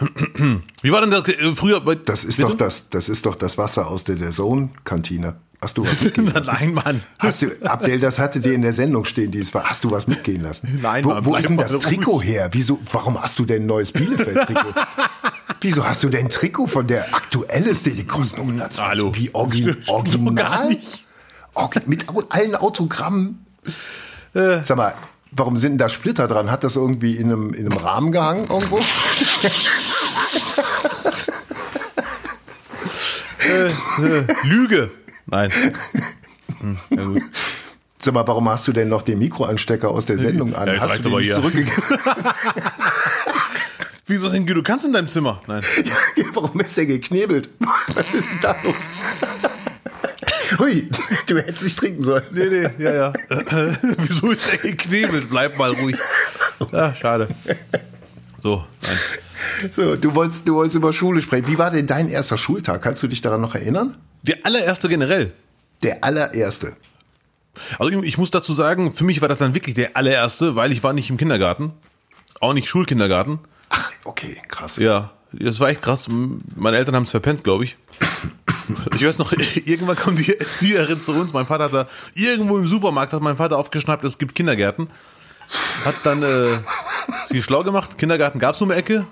Wie 0.82 0.92
war 0.92 1.00
denn 1.00 1.10
das 1.10 1.28
äh, 1.28 1.54
früher 1.54 1.80
bei 1.80 1.94
Das 1.94 2.24
ist 2.24 2.36
Bitte? 2.36 2.50
doch 2.50 2.56
das, 2.56 2.90
das 2.90 3.08
ist 3.08 3.26
doch 3.26 3.36
das 3.36 3.58
Wasser 3.58 3.88
aus 3.88 4.04
der, 4.04 4.16
der 4.16 4.30
Zone-Kantine. 4.30 5.36
Hast 5.64 5.78
du 5.78 5.86
was 5.86 6.02
mitgehen 6.02 6.26
lassen? 6.34 6.50
Nein, 6.52 6.74
Mann. 6.74 7.02
Hast 7.18 7.40
du, 7.40 7.46
Abdel, 7.62 7.98
das 7.98 8.18
hatte 8.18 8.40
dir 8.40 8.52
in 8.52 8.60
der 8.60 8.74
Sendung 8.74 9.06
stehen, 9.06 9.30
dieses 9.30 9.54
war. 9.54 9.64
Hast 9.64 9.82
du 9.82 9.90
was 9.90 10.06
mitgehen 10.06 10.42
lassen? 10.42 10.78
Nein, 10.82 11.04
wo, 11.04 11.08
Mann, 11.08 11.24
wo 11.24 11.36
ist 11.36 11.48
denn 11.48 11.56
mal 11.56 11.62
das 11.62 11.72
ruhig. 11.72 11.84
Trikot 11.84 12.22
her? 12.22 12.50
Wieso, 12.52 12.78
warum 12.92 13.20
hast 13.20 13.38
du 13.38 13.46
denn 13.46 13.62
ein 13.62 13.66
neues 13.66 13.90
Bielefeld-Trikot? 13.92 14.74
Wieso 15.62 15.86
hast 15.86 16.02
du 16.02 16.10
denn 16.10 16.26
ein 16.26 16.28
Trikot 16.28 16.66
von 16.66 16.86
der 16.86 17.14
aktuellste? 17.14 17.90
Die 17.92 18.06
kosten 18.06 18.40
120. 18.42 18.84
Hallo. 18.84 19.16
Wie 19.16 19.34
orgi 19.34 19.74
original? 19.86 20.34
gar 20.34 20.66
nicht. 20.66 21.06
Orgi 21.54 21.80
mit 21.86 22.04
allen 22.28 22.54
Autogrammen. 22.56 23.46
Äh. 24.34 24.62
Sag 24.62 24.76
mal, 24.76 24.92
warum 25.32 25.56
sind 25.56 25.72
denn 25.72 25.78
da 25.78 25.88
Splitter 25.88 26.28
dran? 26.28 26.50
Hat 26.50 26.62
das 26.64 26.76
irgendwie 26.76 27.16
in 27.16 27.32
einem, 27.32 27.54
in 27.54 27.72
einem 27.72 27.78
Rahmen 27.78 28.12
gehangen 28.12 28.50
irgendwo? 28.50 28.80
Lüge. 34.42 34.90
Nein. 35.34 35.50
Hm, 36.60 36.78
ja 36.90 37.04
gut. 37.06 37.22
Sag 37.98 38.14
mal, 38.14 38.26
warum 38.28 38.48
hast 38.48 38.68
du 38.68 38.72
denn 38.72 38.88
noch 38.88 39.02
den 39.02 39.18
Mikroanstecker 39.18 39.90
aus 39.90 40.06
der 40.06 40.16
Sendung 40.16 40.54
an? 40.54 40.68
Ja, 40.68 40.80
hast 40.80 41.04
du 41.04 41.08
aber 41.08 41.20
hier. 41.20 41.34
zurückgegeben? 41.34 41.82
Wieso 44.06 44.28
denn 44.28 44.46
du 44.46 44.62
kannst 44.62 44.86
in 44.86 44.92
deinem 44.92 45.08
Zimmer? 45.08 45.42
Nein. 45.48 45.64
Warum 46.34 46.60
ist 46.60 46.76
der 46.76 46.86
geknebelt? 46.86 47.50
Was 47.94 48.14
ist 48.14 48.30
denn 48.30 48.38
da 48.42 48.54
los? 48.62 48.88
Hui, 50.58 50.88
du 51.26 51.38
hättest 51.38 51.64
nicht 51.64 51.78
trinken 51.80 52.02
sollen. 52.04 52.24
Nee, 52.30 52.48
nee, 52.48 52.84
ja, 52.84 52.94
ja. 52.94 53.12
Wieso 54.06 54.30
ist 54.30 54.52
der 54.52 54.58
geknebelt? 54.58 55.30
Bleib 55.30 55.58
mal 55.58 55.72
ruhig. 55.72 55.96
Ja, 56.70 56.94
schade. 56.94 57.26
So, 58.40 58.64
nein. 58.82 59.72
So, 59.72 59.96
du 59.96 60.14
wolltest, 60.14 60.46
du 60.46 60.54
wolltest 60.54 60.76
über 60.76 60.92
Schule 60.92 61.20
sprechen. 61.22 61.48
Wie 61.48 61.58
war 61.58 61.72
denn 61.72 61.88
dein 61.88 62.08
erster 62.08 62.38
Schultag? 62.38 62.82
Kannst 62.82 63.02
du 63.02 63.08
dich 63.08 63.20
daran 63.20 63.40
noch 63.40 63.56
erinnern? 63.56 63.96
Der 64.24 64.38
allererste 64.44 64.88
generell. 64.88 65.32
Der 65.82 66.02
allererste. 66.02 66.76
Also 67.78 68.00
ich, 68.00 68.08
ich 68.08 68.18
muss 68.18 68.30
dazu 68.30 68.52
sagen, 68.54 68.94
für 68.94 69.04
mich 69.04 69.20
war 69.20 69.28
das 69.28 69.38
dann 69.38 69.54
wirklich 69.54 69.74
der 69.74 69.96
allererste, 69.96 70.56
weil 70.56 70.72
ich 70.72 70.82
war 70.82 70.92
nicht 70.92 71.10
im 71.10 71.16
Kindergarten. 71.16 71.72
Auch 72.40 72.52
nicht 72.52 72.68
Schulkindergarten. 72.68 73.38
Ach, 73.68 73.90
okay, 74.04 74.40
krass. 74.48 74.76
Ja, 74.76 75.10
das 75.32 75.60
war 75.60 75.68
echt 75.68 75.82
krass. 75.82 76.08
Meine 76.56 76.76
Eltern 76.76 76.96
haben 76.96 77.04
es 77.04 77.10
verpennt, 77.10 77.44
glaube 77.44 77.64
ich. 77.64 77.76
Ich 78.94 79.06
weiß 79.06 79.18
noch, 79.18 79.32
irgendwann 79.64 79.96
kommt 79.96 80.18
die 80.18 80.38
Erzieherin 80.38 81.00
zu 81.00 81.12
uns. 81.12 81.32
Mein 81.32 81.46
Vater 81.46 81.64
hat 81.64 81.74
da 81.74 81.88
irgendwo 82.14 82.58
im 82.58 82.66
Supermarkt 82.66 83.12
hat 83.12 83.22
mein 83.22 83.36
Vater 83.36 83.58
aufgeschnappt, 83.58 84.04
es 84.04 84.18
gibt 84.18 84.34
Kindergärten. 84.34 84.88
Hat 85.84 85.96
dann 86.04 86.22
äh, 86.22 86.58
sich 87.28 87.44
schlau 87.44 87.62
gemacht. 87.62 87.98
Kindergarten 87.98 88.38
gab 88.38 88.54
es 88.54 88.60
nur 88.60 88.70
eine 88.70 88.78
Ecke. 88.78 89.06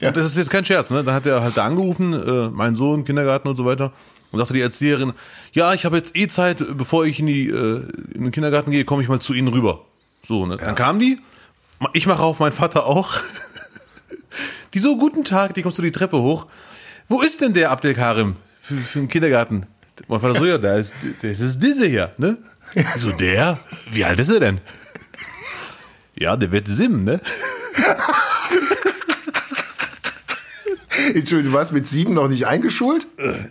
Ja. 0.00 0.08
Und 0.08 0.16
das 0.16 0.26
ist 0.26 0.36
jetzt 0.36 0.50
kein 0.50 0.64
Scherz, 0.64 0.90
ne? 0.90 1.04
Dann 1.04 1.14
hat 1.14 1.26
er 1.26 1.42
halt 1.42 1.56
da 1.56 1.64
angerufen, 1.64 2.12
äh, 2.14 2.48
mein 2.48 2.74
Sohn, 2.74 3.04
Kindergarten 3.04 3.48
und 3.48 3.56
so 3.56 3.64
weiter. 3.64 3.92
Und 4.32 4.38
sagte 4.38 4.54
die 4.54 4.60
Erzieherin, 4.60 5.12
ja, 5.52 5.74
ich 5.74 5.84
habe 5.84 5.96
jetzt 5.96 6.16
eh 6.16 6.28
Zeit, 6.28 6.58
bevor 6.76 7.04
ich 7.04 7.18
in, 7.18 7.26
die, 7.26 7.48
äh, 7.48 7.82
in 8.14 8.22
den 8.22 8.30
Kindergarten 8.30 8.70
gehe, 8.70 8.84
komme 8.84 9.02
ich 9.02 9.08
mal 9.08 9.20
zu 9.20 9.34
Ihnen 9.34 9.48
rüber. 9.48 9.84
So, 10.26 10.46
ne? 10.46 10.56
Dann 10.56 10.74
kam 10.74 10.98
die, 11.00 11.18
ich 11.94 12.06
mache 12.06 12.22
auf, 12.22 12.38
mein 12.38 12.52
Vater 12.52 12.86
auch. 12.86 13.14
Die 14.74 14.78
so, 14.78 14.96
guten 14.96 15.24
Tag, 15.24 15.54
die 15.54 15.62
kommt 15.62 15.74
so 15.74 15.82
die 15.82 15.90
Treppe 15.90 16.18
hoch. 16.22 16.46
Wo 17.08 17.22
ist 17.22 17.40
denn 17.40 17.54
der 17.54 17.72
Abdel 17.72 17.92
Karim 17.92 18.36
für, 18.60 18.76
für 18.76 19.00
den 19.00 19.08
Kindergarten? 19.08 19.66
Mein 20.06 20.20
Vater 20.20 20.38
so, 20.38 20.46
ja, 20.46 20.58
da 20.58 20.76
ist, 20.76 20.94
das 21.22 21.40
ist 21.40 21.58
dieser 21.58 21.86
hier, 21.86 22.12
ne? 22.18 22.38
Ich 22.74 22.86
So, 22.96 23.10
der? 23.10 23.58
Wie 23.90 24.04
alt 24.04 24.20
ist 24.20 24.28
er 24.28 24.38
denn? 24.38 24.60
Ja, 26.14 26.36
der 26.36 26.52
wird 26.52 26.68
Sim, 26.68 27.02
ne? 27.02 27.20
Entschuldigung, 31.14 31.52
du 31.52 31.58
warst 31.58 31.72
mit 31.72 31.86
sieben 31.86 32.14
noch 32.14 32.28
nicht 32.28 32.46
eingeschult? 32.46 33.06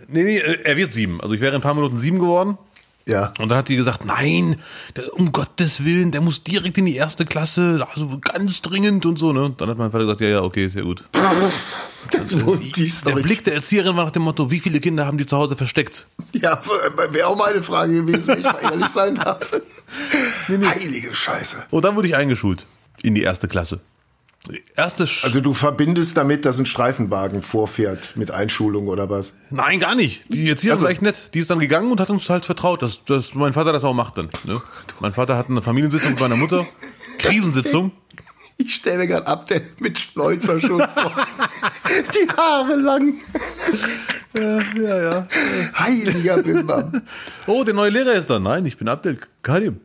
Nee, 0.08 0.24
nee, 0.24 0.38
äh, 0.38 0.58
er 0.64 0.76
wird 0.76 0.92
sieben. 0.92 1.20
Also 1.20 1.34
ich 1.34 1.40
wäre 1.40 1.50
in 1.50 1.56
ein 1.56 1.62
paar 1.62 1.74
Minuten 1.74 1.98
sieben 1.98 2.18
geworden. 2.18 2.58
Ja. 3.06 3.32
Und 3.38 3.48
dann 3.48 3.58
hat 3.58 3.68
die 3.68 3.76
gesagt, 3.76 4.04
nein, 4.04 4.56
der, 4.94 5.12
um 5.14 5.32
Gottes 5.32 5.84
Willen, 5.84 6.12
der 6.12 6.20
muss 6.20 6.44
direkt 6.44 6.78
in 6.78 6.86
die 6.86 6.94
erste 6.94 7.24
Klasse, 7.24 7.84
also 7.92 8.18
ganz 8.20 8.62
dringend 8.62 9.04
und 9.06 9.18
so, 9.18 9.32
ne? 9.32 9.46
Und 9.46 9.60
dann 9.60 9.68
hat 9.68 9.78
mein 9.78 9.90
Vater 9.90 10.04
gesagt, 10.04 10.20
ja, 10.20 10.28
ja, 10.28 10.42
okay, 10.42 10.66
ist 10.66 10.76
ja 10.76 10.82
gut. 10.82 11.04
Das 12.12 12.28
die 12.28 12.92
Der. 13.06 13.14
Blick 13.16 13.44
der 13.44 13.54
Erzieherin 13.54 13.96
war 13.96 14.04
nach 14.04 14.12
dem 14.12 14.22
Motto, 14.22 14.50
wie 14.50 14.60
viele 14.60 14.80
Kinder 14.80 15.06
haben 15.06 15.18
die 15.18 15.26
zu 15.26 15.36
Hause 15.36 15.56
versteckt? 15.56 16.06
Ja, 16.32 16.58
wäre 17.10 17.26
auch 17.26 17.36
meine 17.36 17.62
Frage 17.62 18.04
gewesen, 18.04 18.28
wenn 18.28 18.38
ich 18.38 18.44
mal 18.44 18.60
ehrlich 18.62 18.88
sein 18.88 19.16
darf. 19.16 19.60
Heilige 20.48 21.14
Scheiße. 21.14 21.64
Und 21.70 21.84
dann 21.84 21.96
wurde 21.96 22.08
ich 22.08 22.16
eingeschult 22.16 22.66
in 23.02 23.14
die 23.14 23.22
erste 23.22 23.48
Klasse. 23.48 23.80
Die 24.48 24.62
Erste 24.74 25.06
Sch 25.06 25.24
Also 25.24 25.40
du 25.40 25.52
verbindest 25.52 26.16
damit, 26.16 26.44
dass 26.46 26.58
ein 26.58 26.64
Streifenwagen 26.66 27.42
vorfährt 27.42 28.16
mit 28.16 28.30
Einschulung 28.30 28.88
oder 28.88 29.10
was? 29.10 29.36
Nein, 29.50 29.80
gar 29.80 29.94
nicht. 29.94 30.22
Die 30.32 30.48
Erzieherin 30.48 30.72
Also- 30.76 30.84
war 30.84 30.90
echt 30.90 31.02
nett. 31.02 31.34
Die 31.34 31.40
ist 31.40 31.50
dann 31.50 31.58
gegangen 31.58 31.90
und 31.92 32.00
hat 32.00 32.08
uns 32.10 32.28
halt 32.30 32.46
vertraut, 32.46 32.82
dass, 32.82 33.04
dass 33.04 33.34
mein 33.34 33.52
Vater 33.52 33.72
das 33.72 33.84
auch 33.84 33.92
macht 33.94 34.16
dann. 34.16 34.30
Ne? 34.44 34.60
Mein 35.00 35.12
Vater 35.12 35.36
hat 35.36 35.50
eine 35.50 35.60
Familiensitzung 35.62 36.12
mit 36.12 36.20
meiner 36.20 36.36
Mutter. 36.36 36.66
Krisensitzung. 37.18 37.92
Ich 38.56 38.74
stelle 38.74 38.98
mir 38.98 39.06
gerade 39.06 39.26
ab, 39.26 39.46
der 39.46 39.62
mit 39.78 39.98
Schleuzer 39.98 40.60
schon 40.60 40.80
vor. 40.80 41.12
Die 42.14 42.28
Haare 42.36 42.76
lang. 42.76 43.14
Ja, 44.34 45.02
ja. 45.02 45.28
Heiliger 45.78 46.42
Bimbam. 46.42 47.02
Oh, 47.46 47.64
der 47.64 47.74
neue 47.74 47.90
Lehrer 47.90 48.12
ist 48.12 48.28
da. 48.30 48.38
Nein, 48.38 48.64
ich 48.66 48.76
bin 48.76 48.88
Abdel 48.88 49.18
Karim. 49.42 49.80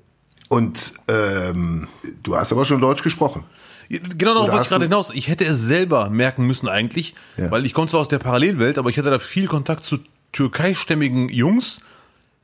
Und 0.49 0.93
ähm, 1.07 1.87
du 2.23 2.35
hast 2.35 2.51
aber 2.51 2.65
schon 2.65 2.79
Deutsch 2.81 3.01
gesprochen. 3.01 3.43
Genau 3.89 4.34
darauf 4.34 4.50
wollte 4.52 4.63
ich 4.63 4.69
gerade 4.69 4.86
hinaus. 4.86 5.12
Ich 5.13 5.28
hätte 5.28 5.45
es 5.45 5.60
selber 5.62 6.10
merken 6.10 6.45
müssen 6.48 6.67
eigentlich, 6.67 7.13
Ja. 7.38 7.52
weil 7.52 7.65
ich 7.65 7.74
komme 7.74 7.88
zwar 7.88 8.02
aus 8.02 8.08
der 8.08 8.19
Parallelwelt, 8.19 8.78
aber 8.78 8.89
ich 8.89 8.98
hatte 8.98 9.10
da 9.12 9.19
viel 9.19 9.48
Kontakt 9.48 9.84
zu 9.86 10.00
türkeistämmigen 10.32 11.30
Jungs 11.30 11.80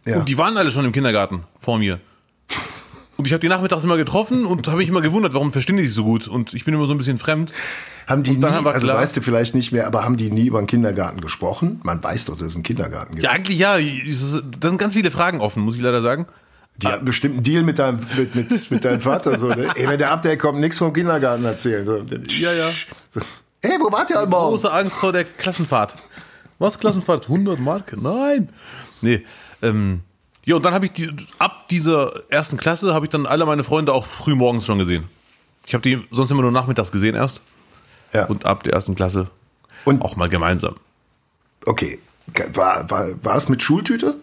Ja. 0.06 0.18
und 0.18 0.30
die 0.30 0.38
waren 0.38 0.58
alle 0.58 0.72
schon 0.72 0.86
im 0.86 0.92
Kindergarten 0.92 1.44
vor 1.60 1.78
mir. 1.80 2.00
Und 3.18 3.28
ich 3.28 3.34
habe 3.34 3.40
die 3.42 3.50
nachmittags 3.50 3.84
immer 3.84 3.98
getroffen 3.98 4.46
und 4.46 4.68
habe 4.68 4.78
mich 4.78 4.90
immer 4.90 5.02
gewundert, 5.02 5.34
warum 5.36 5.52
verstehen 5.52 5.78
die 5.78 5.84
sich 5.86 5.94
so 5.94 6.04
gut 6.04 6.28
und 6.28 6.54
ich 6.56 6.66
bin 6.66 6.74
immer 6.74 6.88
so 6.88 6.94
ein 6.94 6.98
bisschen 6.98 7.20
fremd. 7.20 7.54
Haben 8.08 8.24
die 8.24 8.32
nie, 8.32 8.44
also 8.44 8.88
klar- 8.88 8.98
weißt 8.98 9.16
du 9.16 9.22
vielleicht 9.22 9.54
nicht 9.54 9.72
mehr, 9.72 9.86
aber 9.86 10.04
haben 10.04 10.18
die 10.18 10.32
nie 10.32 10.48
über 10.48 10.60
den 10.60 10.66
Kindergarten 10.68 11.22
gesprochen? 11.22 11.80
Man 11.84 12.04
weiß 12.04 12.26
doch, 12.26 12.38
dass 12.38 12.48
es 12.48 12.56
einen 12.56 12.64
Kindergarten 12.64 13.14
gibt. 13.14 13.24
Ja, 13.24 13.32
eigentlich 13.32 13.60
ja. 13.60 13.78
Da 13.78 14.70
sind 14.70 14.78
ganz 14.80 14.94
viele 14.96 15.12
Fragen 15.12 15.40
offen, 15.40 15.62
muss 15.64 15.76
ich 15.76 15.82
leider 15.82 16.02
sagen. 16.02 16.26
Die 16.78 16.88
hatten 16.88 17.06
bestimmt 17.06 17.36
einen 17.36 17.44
Deal 17.44 17.64
mit 17.64 17.78
deinem, 17.80 18.00
mit, 18.18 18.34
mit, 18.36 18.72
mit 18.72 18.86
deinem 18.86 19.02
Vater. 19.02 19.38
So, 19.38 19.48
ne? 19.50 19.68
Ey, 19.76 19.88
wenn 19.88 20.00
der 20.00 20.12
ab, 20.12 20.22
der 20.24 20.38
kommt, 20.38 20.60
nichts 20.60 20.78
vom 20.78 20.94
Kindergarten 20.94 21.46
erzählen. 21.46 21.86
So, 21.86 21.98
Ja, 21.98 22.54
ja. 22.54 22.70
So, 23.10 23.22
Ey, 23.62 23.78
wo 23.80 23.92
wart 23.92 24.10
ihr 24.10 24.18
heute 24.18 24.30
Morgen? 24.30 24.52
Große 24.52 24.72
Angst 24.72 24.96
vor 24.96 25.12
der 25.12 25.24
Klassenfahrt. 25.26 25.96
Was, 26.58 26.80
Klassenfahrt? 26.80 27.24
100 27.26 27.60
Mark? 27.60 27.96
Nein. 28.02 28.50
Nee. 29.02 29.24
Ähm, 29.62 30.02
ja, 30.46 30.56
und 30.56 30.66
dann 30.66 30.74
habe 30.74 30.86
ich 30.88 30.94
die, 30.94 31.12
ab 31.38 31.68
dieser 31.70 32.12
ersten 32.30 32.58
Klasse 32.58 32.94
habe 32.94 33.06
ich 33.06 33.12
dann 33.12 33.28
alle 33.28 33.46
meine 33.46 33.64
Freunde 33.64 33.94
auch 33.94 34.06
früh 34.08 34.34
morgens 34.34 34.66
schon 34.66 34.80
gesehen. 34.80 35.04
Ich 35.68 35.74
habe 35.76 35.84
die 35.84 36.02
sonst 36.10 36.32
immer 36.32 36.42
nur 36.42 36.52
nachmittags 36.52 36.92
gesehen 36.92 37.14
erst. 37.16 37.42
Ja. 38.14 38.26
Und 38.26 38.46
ab 38.46 38.64
der 38.64 38.74
ersten 38.74 38.96
Klasse 38.96 39.28
Und- 39.86 40.02
auch 40.02 40.16
mal 40.16 40.30
gemeinsam. 40.30 40.76
Okay. 41.66 42.00
War, 42.54 42.90
war, 42.90 43.08
war 43.24 43.36
es 43.36 43.50
mit 43.50 43.62
Schultüte? 43.62 44.16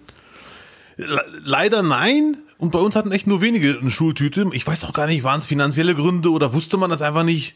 Le 0.99 1.25
leider 1.45 1.83
nein. 1.83 2.37
Und 2.59 2.73
bei 2.73 2.81
uns 2.81 2.97
hatten 2.97 3.13
echt 3.13 3.29
nur 3.29 3.41
wenige 3.41 3.79
eine 3.81 3.89
Schultüte. 3.91 4.45
Ich 4.53 4.67
weiß 4.67 4.85
auch 4.85 4.93
gar 4.93 5.07
nicht, 5.07 5.23
waren 5.23 5.39
es 5.39 5.47
finanzielle 5.47 5.95
Gründe 5.95 6.31
oder 6.33 6.53
wusste 6.55 6.77
man 6.77 6.91
das 6.91 7.03
einfach 7.03 7.23
nicht? 7.23 7.55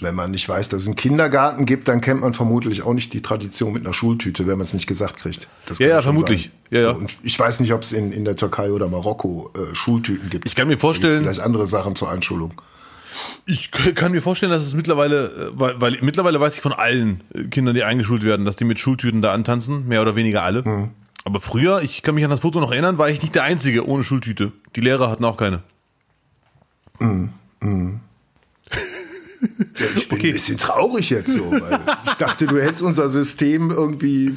Wenn 0.00 0.16
man 0.16 0.32
nicht 0.32 0.48
weiß, 0.48 0.68
dass 0.68 0.82
es 0.82 0.88
einen 0.88 0.96
Kindergarten 0.96 1.64
gibt, 1.64 1.86
dann 1.86 2.00
kennt 2.00 2.20
man 2.22 2.34
vermutlich 2.34 2.82
auch 2.82 2.92
nicht 2.92 3.12
die 3.12 3.22
Tradition 3.22 3.72
mit 3.72 3.84
einer 3.84 3.94
Schultüte, 3.94 4.48
wenn 4.48 4.58
man 4.58 4.62
es 4.64 4.74
nicht 4.74 4.88
gesagt 4.88 5.18
kriegt. 5.18 5.46
Das 5.66 5.78
Ja, 5.78 5.86
ja, 5.86 6.02
vermutlich. 6.02 6.42
sein. 6.42 6.52
Ja, 6.70 6.80
ja. 6.80 6.92
So, 6.94 6.98
und 6.98 7.16
ich 7.22 7.38
weiß 7.38 7.60
nicht, 7.60 7.72
ob 7.72 7.82
es 7.82 7.92
in, 7.92 8.10
in 8.10 8.24
der 8.24 8.34
Türkei 8.34 8.72
oder 8.72 8.88
Marokko 8.88 9.52
äh, 9.54 9.72
Schultüten 9.76 10.28
gibt. 10.28 10.48
Ich 10.48 10.56
kann 10.56 10.66
mir 10.66 10.76
vorstellen- 10.76 11.22
vielleicht 11.22 11.38
andere 11.40 11.68
Sachen 11.68 11.94
zur 11.94 12.10
Einschulung. 12.10 12.52
Ich 13.46 13.70
kann 13.70 14.10
mir 14.10 14.22
vorstellen, 14.22 14.50
dass 14.50 14.66
es 14.66 14.74
mittlerweile, 14.74 15.26
äh, 15.26 15.30
weil, 15.52 15.80
weil 15.80 15.98
mittlerweile 16.02 16.40
weiß 16.40 16.56
ich 16.56 16.60
von 16.62 16.72
allen 16.72 17.20
äh, 17.32 17.44
Kindern, 17.44 17.76
die 17.76 17.84
eingeschult 17.84 18.24
werden, 18.24 18.44
dass 18.44 18.56
die 18.56 18.64
mit 18.64 18.80
Schultüten 18.80 19.22
da 19.22 19.32
antanzen, 19.32 19.86
mehr 19.86 20.02
oder 20.02 20.16
weniger 20.16 20.42
alle. 20.42 20.90
Aber 21.24 21.40
früher, 21.40 21.82
ich 21.82 22.02
kann 22.02 22.14
mich 22.14 22.24
an 22.24 22.30
das 22.30 22.40
Foto 22.40 22.60
noch 22.60 22.70
erinnern, 22.70 22.98
war 22.98 23.08
ich 23.08 23.22
nicht 23.22 23.34
der 23.34 23.44
Einzige 23.44 23.88
ohne 23.88 24.04
Schultüte. 24.04 24.52
Die 24.76 24.80
Lehrer 24.80 25.10
hatten 25.10 25.24
auch 25.24 25.38
keine. 25.38 25.62
Ja, 29.40 29.86
ich 29.96 30.08
bin 30.08 30.18
ein 30.18 30.32
bisschen 30.32 30.58
traurig 30.58 31.10
jetzt 31.10 31.30
so, 31.30 31.50
weil 31.50 31.80
ich 32.06 32.12
dachte, 32.14 32.46
du 32.46 32.60
hättest 32.60 32.82
unser 32.82 33.08
System 33.08 33.70
irgendwie 33.70 34.34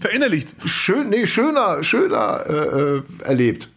Verinnerlicht. 0.00 0.54
schön, 0.64 1.10
nee, 1.10 1.26
schöner, 1.26 1.82
schöner 1.84 2.44
äh, 2.46 2.96
äh, 2.96 3.02
erlebt. 3.24 3.68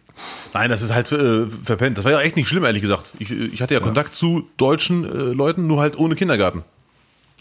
Nein, 0.52 0.70
das 0.70 0.82
ist 0.82 0.92
halt 0.92 1.10
äh, 1.12 1.46
verpennt. 1.48 1.98
Das 1.98 2.04
war 2.04 2.12
ja 2.12 2.20
echt 2.20 2.36
nicht 2.36 2.48
schlimm, 2.48 2.64
ehrlich 2.64 2.82
gesagt. 2.82 3.10
Ich, 3.18 3.30
ich 3.30 3.60
hatte 3.60 3.74
ja, 3.74 3.80
Kontakt 3.80 4.14
zu 4.14 4.48
deutschen 4.56 5.04
äh, 5.04 5.32
Leuten, 5.32 5.66
nur 5.66 5.80
halt 5.80 5.98
ohne 5.98 6.14
Kindergarten. 6.14 6.62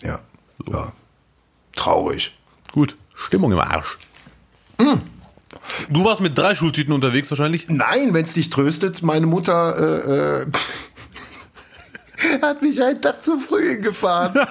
Ja. 0.01 0.19
ja. 0.67 0.91
Traurig. 1.75 2.35
Gut. 2.71 2.95
Stimmung 3.13 3.51
im 3.51 3.59
Arsch. 3.59 3.97
Du 5.89 6.05
warst 6.05 6.21
mit 6.21 6.37
drei 6.37 6.55
Schultüten 6.55 6.93
unterwegs 6.93 7.29
wahrscheinlich? 7.31 7.67
Nein, 7.69 8.13
wenn 8.13 8.23
es 8.23 8.33
dich 8.33 8.49
tröstet, 8.49 9.03
meine 9.03 9.25
Mutter 9.25 9.77
äh, 10.07 10.41
äh, 10.41 10.45
hat 12.41 12.61
mich 12.61 12.81
einen 12.81 13.01
Tag 13.01 13.23
zu 13.23 13.39
früh 13.39 13.77
gefahren. 13.81 14.33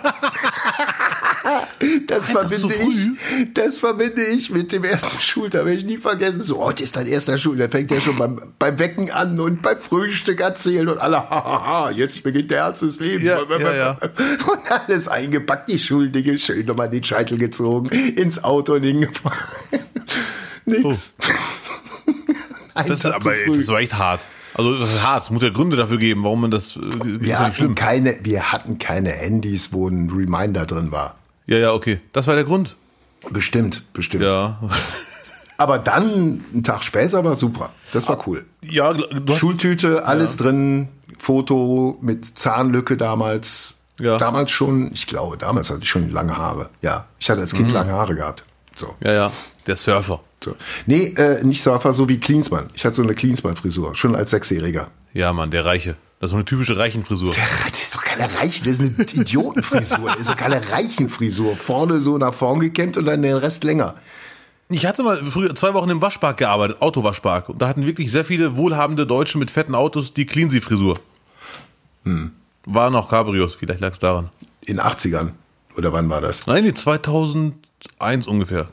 Das 2.07 2.31
verbinde 2.31 2.73
ich, 2.73 3.53
das 3.55 3.79
verbinde 3.79 4.25
ich 4.25 4.51
mit 4.51 4.71
dem 4.71 4.85
ersten 4.85 5.21
Schultag, 5.21 5.65
werde 5.65 5.79
ich 5.79 5.85
nie 5.85 5.99
vergessen. 5.99 6.43
So, 6.43 6.63
heute 6.63 6.85
ist 6.85 6.95
dein 6.97 7.07
erster 7.07 7.37
Schultag. 7.39 7.73
Fängt 7.73 7.91
er 7.91 8.01
schon 8.01 8.17
beim, 8.17 8.55
beim 8.59 8.79
Wecken 8.79 9.11
an 9.11 9.39
und 9.41 9.63
beim 9.63 9.81
Frühstück 9.81 10.41
erzählen 10.41 10.89
und 10.89 10.99
alle, 10.99 11.17
hahaha, 11.17 11.91
jetzt 11.91 12.23
beginnt 12.23 12.51
der 12.51 12.65
Herz 12.65 12.81
des 12.81 13.01
Lebens. 13.01 13.25
Ja, 13.25 13.41
ja, 13.59 13.75
ja. 13.75 13.99
Und 14.47 14.71
alles 14.71 15.09
eingepackt, 15.09 15.69
die 15.69 15.79
Schuldinge 15.79 16.39
schön 16.39 16.67
nochmal 16.67 16.89
den 16.89 17.03
Scheitel 17.03 17.39
gezogen, 17.39 17.89
ins 17.89 18.43
Auto 18.45 18.75
und 18.75 18.83
hingefahren. 18.83 19.39
Nix. 20.67 21.15
Oh. 21.21 21.25
Das 22.75 22.89
ist, 22.89 23.05
aber 23.05 23.35
das 23.55 23.69
war 23.69 23.81
echt 23.81 23.95
hart. 23.95 24.23
Also 24.55 24.79
das 24.79 24.89
ist 24.89 25.03
hart. 25.03 25.25
Es 25.25 25.31
muss 25.31 25.43
ja 25.43 25.51
Gründe 25.51 25.77
dafür 25.77 25.99
geben, 25.99 26.25
warum 26.25 26.41
man 26.41 26.51
das. 26.51 26.77
Äh, 26.77 26.81
Wir 27.21 27.29
ja 27.29 27.49
nicht 27.49 27.61
hatten, 27.61 27.75
keine, 27.75 28.17
wir 28.23 28.51
hatten 28.51 28.79
keine 28.79 29.11
Handys, 29.11 29.75
wo 29.75 29.89
ein 29.89 30.11
Reminder 30.11 30.65
drin 30.65 30.91
war. 30.91 31.17
Ja, 31.47 31.59
ja, 31.59 31.73
okay. 31.75 32.01
Das 32.13 32.27
war 32.29 32.35
der 32.35 32.45
Grund. 32.45 32.77
Bestimmt, 33.31 33.83
bestimmt. 33.93 34.23
Ja. 34.25 34.59
Aber 35.59 35.79
dann, 35.79 36.43
einen 36.53 36.63
Tag 36.65 36.83
später, 36.83 37.23
war 37.25 37.37
super. 37.37 37.73
Das 37.93 38.09
war 38.09 38.27
cool. 38.27 38.47
Ja, 38.63 38.95
Schultüte, 39.35 40.07
alles 40.07 40.39
drin, 40.39 40.89
Foto 41.19 41.99
mit 42.01 42.39
Zahnlücke 42.39 42.97
damals. 42.97 43.81
Ja. 44.01 44.17
Damals 44.17 44.51
schon, 44.51 44.91
ich 44.95 45.07
glaube, 45.07 45.37
damals 45.37 45.69
hatte 45.69 45.81
ich 45.83 45.91
schon 45.91 46.11
lange 46.11 46.39
Haare. 46.39 46.71
Ja, 46.81 47.05
ich 47.19 47.29
hatte 47.29 47.43
als 47.43 47.53
Kind 47.53 47.69
Mhm. 47.69 47.75
lange 47.75 47.93
Haare 47.93 48.15
gehabt. 48.15 48.45
So. 48.75 48.95
Ja, 49.01 49.13
ja, 49.13 49.33
der 49.67 49.77
Surfer. 49.77 50.21
So. 50.43 50.57
Nee, 50.87 51.15
äh, 51.17 51.43
nicht 51.45 51.63
Surfer, 51.63 51.93
so 51.93 52.09
wie 52.09 52.19
Cleansman. 52.19 52.69
Ich 52.75 52.85
hatte 52.85 52.97
so 52.97 53.03
eine 53.03 53.15
Cleansman-Frisur, 53.15 53.95
schon 53.95 54.17
als 54.17 54.31
Sechsjähriger. 54.31 54.89
Ja, 55.13 55.33
Mann, 55.33 55.51
der 55.51 55.65
Reiche. 55.65 55.97
Das 56.23 56.29
ist 56.29 56.31
so 56.31 56.37
eine 56.37 56.45
typische 56.45 56.79
Reichenfrisur. 56.79 57.35
Das 57.69 57.81
ist 57.81 57.97
doch 57.97 58.05
keine 58.05 58.33
Reichen, 58.33 58.65
das 58.65 58.79
ist 58.79 58.81
eine 58.81 59.23
Idiotenfrisur. 59.23 60.07
Das 60.07 60.21
ist 60.21 60.31
doch 60.31 60.37
keine 60.37 60.71
Reichenfrisur. 60.71 61.57
Vorne 61.57 62.01
so 62.01 62.17
nach 62.17 62.33
vorn 62.33 62.61
gekämmt 62.61 62.97
und 62.97 63.07
dann 63.07 63.23
den 63.23 63.37
Rest 63.37 63.65
länger. 63.65 63.97
Ich 64.69 64.87
hatte 64.87 65.03
mal 65.03 65.23
früher 65.25 65.55
zwei 65.57 65.75
Wochen 65.75 65.91
im 65.91 66.01
Waschpark 66.01 66.37
gearbeitet, 66.37 66.81
Autowaschpark. 66.81 67.49
Und 67.49 67.61
da 67.61 67.67
hatten 67.69 67.87
wirklich 67.87 68.13
sehr 68.13 68.25
viele 68.25 68.57
wohlhabende 68.57 69.05
Deutsche 69.05 69.37
mit 69.37 69.51
fetten 69.51 69.75
Autos 69.75 70.15
die 70.15 70.25
Cleansy-Frisur. 70.25 70.99
Hm. 72.05 72.31
Waren 72.67 72.95
auch 72.95 73.11
Cabrios, 73.11 73.57
vielleicht 73.57 73.81
lag 73.81 73.93
es 73.93 73.99
daran. 73.99 74.31
In 74.61 74.77
den 74.77 74.87
80ern? 74.87 75.33
Oder 75.77 75.93
wann 75.93 76.09
war 76.09 76.21
das? 76.21 76.47
Nein, 76.47 76.63
die 76.63 76.73
2000 76.73 77.57
1 77.99 78.27
ungefähr. 78.27 78.69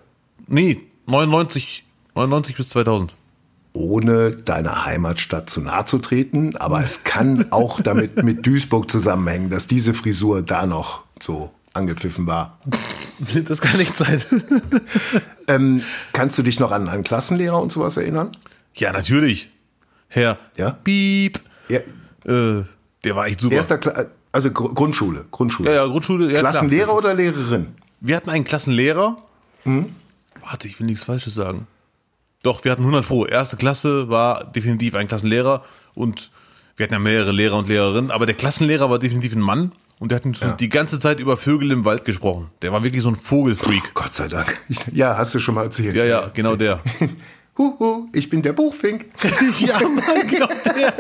Nee, 0.48 0.82
99, 1.06 1.86
99 2.16 2.56
bis 2.56 2.70
2000 2.70 3.16
ohne 3.74 4.32
deiner 4.32 4.86
Heimatstadt 4.86 5.50
zu 5.50 5.62
nahe 5.62 5.86
zu 5.86 6.00
treten, 6.00 6.56
aber 6.58 6.84
es 6.84 7.04
kann 7.04 7.52
auch 7.52 7.82
damit 7.82 8.24
mit 8.24 8.46
Duisburg 8.46 8.90
zusammenhängen, 8.90 9.50
dass 9.50 9.68
diese 9.68 9.94
Frisur 9.94 10.42
da 10.42 10.66
noch 10.66 11.04
so 11.20 11.52
angepfiffen 11.74 12.28
war. 12.28 12.60
Das 13.46 13.60
kann 13.60 13.78
nicht 13.78 13.98
sein. 13.98 14.24
Ähm, 15.50 15.82
kannst 16.14 16.38
du 16.38 16.44
dich 16.44 16.60
noch 16.60 16.72
an 16.72 16.88
einen 16.88 17.04
Klassenlehrer 17.04 17.60
und 17.60 17.72
sowas 17.72 17.98
erinnern? 17.98 18.38
Ja, 18.76 18.94
natürlich. 18.94 19.50
Herr 20.08 20.38
ja? 20.58 20.70
Piep. 20.72 21.40
Ja. 21.70 21.80
Äh, 21.80 22.66
der 23.04 23.16
war 23.16 23.26
echt 23.26 23.42
super. 23.42 23.56
Erster 23.56 23.80
Kla 23.80 24.06
also 24.32 24.52
Grundschule, 24.52 25.26
Grundschule. 25.32 25.72
Ja, 25.72 25.78
ja, 25.78 25.88
Grundschule. 25.88 26.32
Ja, 26.32 26.40
Klassenlehrer 26.40 26.96
oder 26.96 27.16
Lehrerin? 27.16 27.68
Wir 28.02 28.16
hatten 28.16 28.30
einen 28.30 28.44
Klassenlehrer. 28.44 29.18
Hm? 29.64 29.96
Warte, 30.42 30.68
ich 30.68 30.80
will 30.80 30.88
nichts 30.88 31.04
Falsches 31.04 31.36
sagen. 31.36 31.68
Doch, 32.44 32.64
wir 32.64 32.72
hatten 32.72 32.84
100 32.84 33.06
Pro. 33.06 33.26
Erste 33.26 33.58
Klasse 33.58 34.10
war 34.10 34.46
definitiv 34.46 34.96
ein 34.96 35.08
Klassenlehrer 35.08 35.64
und 35.94 36.32
wir 36.78 36.86
hatten 36.86 36.94
ja 36.94 37.00
mehrere 37.00 37.34
Lehrer 37.34 37.58
und 37.58 37.68
Lehrerinnen, 37.68 38.12
aber 38.12 38.26
der 38.26 38.36
Klassenlehrer 38.36 38.90
war 38.90 39.00
definitiv 39.00 39.36
ein 39.36 39.42
Mann 39.42 39.74
und 40.00 40.12
der 40.12 40.16
hat 40.18 40.26
uns 40.26 40.40
die 40.60 40.70
ganze 40.70 40.98
Zeit 41.02 41.20
über 41.20 41.36
Vögel 41.36 41.72
im 41.72 41.84
Wald 41.84 42.06
gesprochen. 42.06 42.50
Der 42.62 42.72
war 42.72 42.82
wirklich 42.84 43.04
so 43.04 43.10
ein 43.10 43.18
Vogelfreak. 43.18 43.94
Gott 43.94 44.14
sei 44.14 44.30
Dank. 44.30 44.58
Ich, 44.70 44.80
ja, 44.94 45.18
hast 45.18 45.36
du 45.36 45.42
schon 45.42 45.56
mal 45.56 45.64
erzählt. 45.64 45.96
Ja, 45.98 46.06
ja, 46.06 46.32
genau 46.34 46.56
der. 46.56 46.80
Huhu, 47.58 48.08
ich 48.14 48.30
bin 48.30 48.42
der 48.42 48.54
Buchfink. 48.54 49.08
ja, 49.60 49.80
Mann, 49.82 50.28
genau 50.30 50.48
der. 50.64 50.94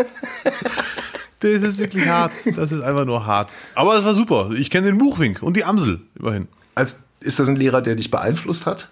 Das 1.39 1.51
ist 1.51 1.77
wirklich 1.77 2.05
hart. 2.05 2.33
Das 2.57 2.73
ist 2.73 2.81
einfach 2.81 3.05
nur 3.05 3.25
hart. 3.25 3.49
Aber 3.75 3.97
es 3.97 4.03
war 4.03 4.13
super. 4.13 4.51
Ich 4.51 4.69
kenne 4.69 4.87
den 4.87 4.97
Buchwink 4.97 5.41
und 5.41 5.55
die 5.55 5.63
Amsel 5.63 6.01
immerhin. 6.19 6.49
Also, 6.79 6.95
ist 7.19 7.39
das 7.39 7.49
ein 7.49 7.55
Lehrer, 7.57 7.81
der 7.81 7.95
dich 7.95 8.09
beeinflusst 8.11 8.65
hat? 8.65 8.89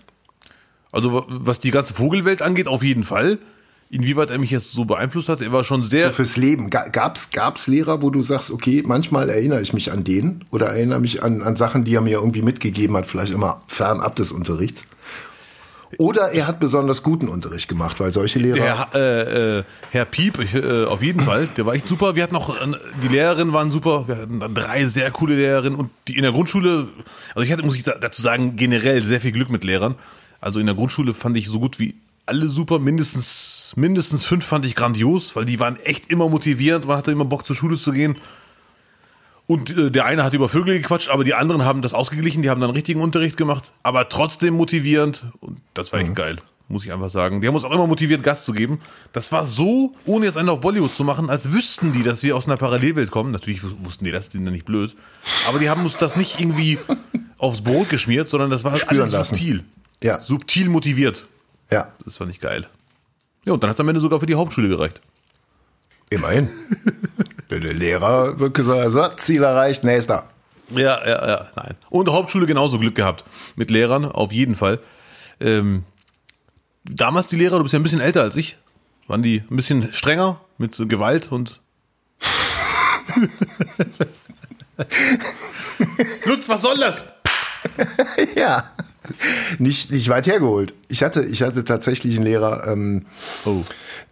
Also 0.91 1.13
wa- 1.13 1.25
was 1.29 1.59
die 1.59 1.71
ganze 1.71 1.93
Vogelwelt 1.93 2.41
angeht, 2.41 2.67
auf 2.67 2.83
jeden 2.83 3.03
Fall. 3.03 3.39
Inwieweit 3.89 4.29
er 4.29 4.37
mich 4.37 4.51
jetzt 4.51 4.71
so 4.71 4.83
beeinflusst 4.83 5.29
hat, 5.29 5.41
er 5.41 5.53
war 5.53 5.63
schon 5.63 5.85
sehr. 5.85 6.07
So 6.07 6.11
fürs 6.13 6.35
Leben. 6.35 6.69
Ga- 6.69 6.89
Gab's, 6.89 7.29
gab's 7.31 7.67
Lehrer, 7.67 8.01
wo 8.01 8.09
du 8.09 8.21
sagst, 8.21 8.51
okay, 8.51 8.83
manchmal 8.85 9.29
erinnere 9.29 9.61
ich 9.61 9.71
mich 9.71 9.93
an 9.93 10.03
den 10.03 10.43
oder 10.51 10.67
erinnere 10.67 10.99
mich 10.99 11.23
an, 11.23 11.41
an 11.41 11.55
Sachen, 11.55 11.85
die 11.85 11.95
er 11.95 12.01
mir 12.01 12.17
irgendwie 12.17 12.41
mitgegeben 12.41 12.97
hat, 12.97 13.05
vielleicht 13.07 13.31
immer 13.31 13.61
fernab 13.67 14.17
des 14.17 14.33
Unterrichts. 14.33 14.85
Oder 15.97 16.31
er 16.31 16.47
hat 16.47 16.59
besonders 16.59 17.01
guten 17.03 17.27
Unterricht 17.27 17.67
gemacht, 17.67 17.99
weil 17.99 18.11
solche 18.11 18.39
Lehrer. 18.39 18.87
Der 18.93 18.95
äh, 18.95 19.59
äh, 19.59 19.63
Herr 19.91 20.05
Piep, 20.05 20.39
ich, 20.39 20.53
äh, 20.53 20.85
auf 20.85 21.01
jeden 21.01 21.23
Fall, 21.23 21.47
der 21.57 21.65
war 21.65 21.73
echt 21.73 21.87
super. 21.87 22.15
Wir 22.15 22.23
hatten 22.23 22.35
auch, 22.35 22.49
äh, 22.49 22.73
die 23.03 23.07
Lehrerinnen 23.07 23.53
waren 23.53 23.71
super. 23.71 24.07
Wir 24.07 24.17
hatten 24.17 24.39
dann 24.39 24.53
drei 24.53 24.85
sehr 24.85 25.09
coole 25.11 25.35
Lehrerinnen 25.35 25.79
und 25.79 25.89
die 26.07 26.17
in 26.17 26.23
der 26.23 26.31
Grundschule, 26.31 26.87
also 27.33 27.45
ich 27.45 27.51
hatte, 27.51 27.63
muss 27.63 27.75
ich 27.75 27.83
dazu 27.83 28.21
sagen, 28.21 28.55
generell 28.55 29.01
sehr 29.01 29.21
viel 29.21 29.31
Glück 29.31 29.49
mit 29.49 29.63
Lehrern. 29.63 29.95
Also 30.41 30.59
in 30.59 30.65
der 30.65 30.75
Grundschule 30.75 31.13
fand 31.13 31.37
ich 31.37 31.47
so 31.47 31.59
gut 31.59 31.79
wie 31.79 31.95
alle 32.25 32.47
super. 32.47 32.79
Mindestens, 32.79 33.73
mindestens 33.75 34.25
fünf 34.25 34.45
fand 34.45 34.65
ich 34.65 34.75
grandios, 34.75 35.35
weil 35.35 35.45
die 35.45 35.59
waren 35.59 35.77
echt 35.77 36.11
immer 36.11 36.29
motivierend. 36.29 36.85
Man 36.85 36.97
hatte 36.97 37.11
immer 37.11 37.25
Bock 37.25 37.45
zur 37.45 37.55
Schule 37.55 37.77
zu 37.77 37.91
gehen. 37.91 38.17
Und 39.47 39.75
äh, 39.77 39.89
der 39.91 40.05
eine 40.05 40.23
hat 40.25 40.33
über 40.33 40.49
Vögel 40.49 40.77
gequatscht, 40.79 41.09
aber 41.09 41.23
die 41.23 41.33
anderen 41.33 41.63
haben 41.63 41.81
das 41.81 41.93
ausgeglichen, 41.93 42.41
die 42.41 42.49
haben 42.49 42.59
dann 42.61 42.69
richtigen 42.71 42.99
Unterricht 43.01 43.37
gemacht, 43.37 43.71
aber 43.81 44.09
trotzdem 44.09 44.53
motivierend. 44.55 45.23
Und 45.39 45.61
das 45.73 45.93
war 45.93 46.01
echt 46.01 46.15
geil, 46.15 46.35
muss 46.67 46.83
ich 46.83 46.91
einfach 46.91 47.09
sagen. 47.09 47.39
Die 47.39 47.47
haben 47.47 47.55
uns 47.55 47.63
auch 47.63 47.71
immer 47.71 47.87
motiviert, 47.87 48.23
Gas 48.23 48.43
zu 48.43 48.51
geben. 48.51 48.79
Das 49.13 49.31
war 49.31 49.45
so, 49.45 49.95
ohne 50.05 50.25
jetzt 50.25 50.37
einen 50.37 50.49
auf 50.49 50.59
Bollywood 50.59 50.93
zu 50.93 51.05
machen, 51.05 51.29
als 51.29 51.53
wüssten 51.53 51.93
die, 51.93 52.03
dass 52.03 52.23
wir 52.23 52.35
aus 52.35 52.45
einer 52.45 52.57
Parallelwelt 52.57 53.09
kommen. 53.09 53.31
Natürlich 53.31 53.61
wus- 53.61 53.75
wussten 53.85 54.03
die 54.03 54.11
das, 54.11 54.27
die 54.27 54.37
sind 54.37 54.45
ja 54.45 54.51
nicht 54.51 54.65
blöd. 54.65 54.97
Aber 55.47 55.59
die 55.59 55.69
haben 55.69 55.83
uns 55.83 55.95
das 55.95 56.17
nicht 56.17 56.41
irgendwie 56.41 56.77
aufs 57.37 57.61
Brot 57.61 57.87
geschmiert, 57.87 58.27
sondern 58.27 58.49
das 58.49 58.65
war 58.65 58.75
Spüren 58.75 58.99
alles 58.99 59.13
lassen. 59.13 59.35
subtil. 59.35 59.63
Ja. 60.03 60.19
Subtil 60.19 60.67
motiviert. 60.67 61.25
Ja, 61.71 61.87
Das 62.03 62.17
fand 62.17 62.31
ich 62.31 62.41
geil. 62.41 62.67
Ja, 63.45 63.53
und 63.53 63.63
dann 63.63 63.69
hat 63.69 63.77
es 63.77 63.79
am 63.79 63.87
Ende 63.87 64.01
sogar 64.01 64.19
für 64.19 64.25
die 64.25 64.35
Hauptschule 64.35 64.67
gereicht. 64.67 64.99
Immerhin. 66.09 66.49
der 67.49 67.59
Lehrer 67.59 68.39
wird 68.39 68.53
gesagt, 68.53 68.91
so, 68.91 69.07
Ziel 69.15 69.43
erreicht, 69.43 69.83
nächster. 69.83 70.29
Ja, 70.69 71.05
ja, 71.05 71.27
ja, 71.27 71.47
nein. 71.55 71.75
Und 71.89 72.09
Hauptschule 72.09 72.45
genauso 72.45 72.77
Glück 72.77 72.95
gehabt. 72.95 73.23
Mit 73.55 73.71
Lehrern, 73.71 74.05
auf 74.05 74.31
jeden 74.31 74.55
Fall. 74.55 74.79
Ähm, 75.39 75.83
damals 76.83 77.27
die 77.27 77.37
Lehrer, 77.37 77.57
du 77.57 77.63
bist 77.63 77.73
ja 77.73 77.79
ein 77.79 77.83
bisschen 77.83 78.01
älter 78.01 78.21
als 78.21 78.35
ich, 78.35 78.57
waren 79.07 79.23
die 79.23 79.43
ein 79.49 79.55
bisschen 79.55 79.93
strenger 79.93 80.41
mit 80.57 80.75
so 80.75 80.85
Gewalt 80.87 81.31
und. 81.31 81.61
Lutz, 86.25 86.49
was 86.49 86.61
soll 86.61 86.77
das? 86.77 87.13
ja. 88.35 88.69
Nicht, 89.59 89.91
nicht 89.91 90.09
weit 90.09 90.27
hergeholt. 90.27 90.73
Ich 90.89 91.03
hatte, 91.03 91.23
ich 91.23 91.41
hatte 91.43 91.63
tatsächlich 91.63 92.15
einen 92.15 92.25
Lehrer, 92.25 92.67
ähm, 92.67 93.05
Oh. 93.45 93.63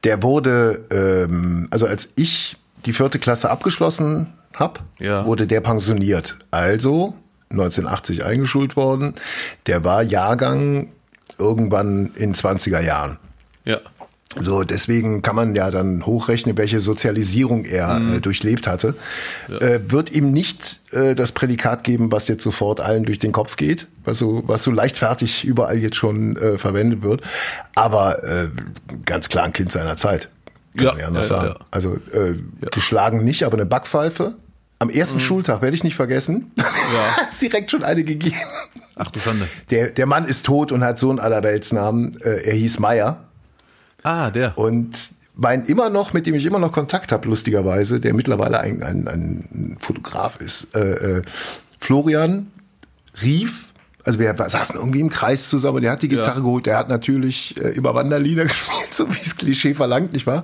der 0.03 0.23
wurde, 0.23 0.85
ähm, 0.91 1.67
also 1.71 1.85
als 1.87 2.09
ich 2.15 2.57
die 2.85 2.93
vierte 2.93 3.19
Klasse 3.19 3.49
abgeschlossen 3.49 4.27
habe, 4.55 4.79
Ja. 4.99 5.25
wurde 5.25 5.47
der 5.47 5.61
pensioniert. 5.61 6.37
Also 6.51 7.13
1980 7.49 8.23
eingeschult 8.25 8.75
worden. 8.75 9.15
Der 9.67 9.83
war 9.83 10.01
Jahrgang 10.03 10.89
irgendwann 11.37 12.11
in 12.15 12.33
20er 12.33 12.81
Jahren. 12.81 13.17
Ja. 13.65 13.79
So, 14.39 14.63
deswegen 14.63 15.21
kann 15.21 15.35
man 15.35 15.55
ja 15.55 15.71
dann 15.71 16.05
hochrechnen, 16.05 16.57
welche 16.57 16.79
Sozialisierung 16.79 17.63
er 17.65 17.99
Mhm. 17.99 18.15
äh, 18.15 18.19
durchlebt 18.19 18.67
hatte. 18.67 18.95
Äh, 19.61 19.79
wird 19.87 20.11
ihm 20.11 20.31
nicht 20.31 20.81
äh, 20.91 21.15
das 21.15 21.31
Prädikat 21.31 21.83
geben, 21.83 22.11
was 22.11 22.27
jetzt 22.27 22.43
sofort 22.43 22.79
allen 22.81 23.03
durch 23.05 23.19
den 23.19 23.31
Kopf 23.31 23.55
geht, 23.55 23.87
was 24.03 24.17
so, 24.17 24.43
was 24.45 24.63
so 24.63 24.71
leichtfertig 24.71 25.45
überall 25.45 25.77
jetzt 25.77 25.95
schon 25.95 26.35
äh, 26.37 26.57
verwendet 26.57 27.01
wird. 27.01 27.21
Aber 27.75 28.23
äh, 28.23 28.47
ganz 29.05 29.29
klar 29.29 29.45
ein 29.45 29.53
Kind 29.53 29.71
seiner 29.71 29.95
Zeit. 29.97 30.29
Kann 30.75 30.85
Ja, 30.85 30.91
man 30.91 31.01
ja 31.01 31.07
anders 31.07 31.29
ja, 31.29 31.35
ja, 31.35 31.41
sagen. 31.43 31.55
ja. 31.59 31.65
Also 31.71 31.93
äh, 32.13 32.33
geschlagen 32.71 33.23
nicht, 33.23 33.43
aber 33.43 33.55
eine 33.57 33.65
Backpfeife. 33.65 34.35
Am 34.79 34.89
ersten 34.89 35.21
Schultag 35.21 35.61
werde 35.61 35.75
ich 35.75 35.85
nicht 35.85 35.95
vergessen. 35.95 36.51
Mhm. 36.57 36.63
Ja. 36.93 37.17
Hat 37.17 37.41
direkt 37.41 37.71
schon 37.71 37.83
eine 37.83 38.03
gegeben. 38.03 38.35
Ach 38.97 39.09
du 39.11 39.19
Schande. 39.19 39.47
Der, 39.71 39.91
der 39.91 40.05
Mann 40.05 40.25
ist 40.25 40.45
tot 40.45 40.71
und 40.73 40.83
hat 40.83 40.99
so 40.99 41.09
einen 41.09 41.19
Allerweltsnamen. 41.19 42.17
Äh, 42.21 42.43
er 42.49 42.53
hieß 42.53 42.79
Meier. 42.79 43.23
Ah, 44.05 44.29
der. 44.29 44.55
Und 44.57 45.09
mein 45.35 45.65
immer 45.65 45.89
noch, 45.89 46.13
mit 46.13 46.25
dem 46.27 46.35
ich 46.35 46.45
immer 46.45 46.59
noch 46.59 46.71
Kontakt 46.71 47.11
habe, 47.11 47.27
lustigerweise, 47.27 47.99
der 47.99 48.13
mittlerweile 48.13 48.59
ein, 48.59 48.83
ein, 48.83 49.07
ein 49.07 49.77
Fotograf 49.79 50.37
ist, 50.37 50.67
äh, 50.75 51.17
äh, 51.17 51.21
Florian 51.79 52.51
rief, 53.21 53.69
also 54.03 54.19
wir 54.19 54.33
saßen 54.37 54.75
irgendwie 54.75 54.99
im 54.99 55.09
Kreis 55.09 55.49
zusammen, 55.49 55.81
der 55.81 55.91
hat 55.93 56.03
die 56.03 56.07
Gitarre 56.09 56.35
Ja. 56.37 56.43
geholt, 56.43 56.67
der 56.67 56.77
hat 56.77 56.87
natürlich 56.89 57.57
äh, 57.57 57.69
immer 57.71 57.95
Wanderlieder 57.95 58.43
gespielt, 58.45 58.93
so 58.93 59.09
wie 59.09 59.19
es 59.21 59.35
Klischee 59.35 59.73
verlangt, 59.73 60.13
nicht 60.13 60.27
wahr? 60.27 60.43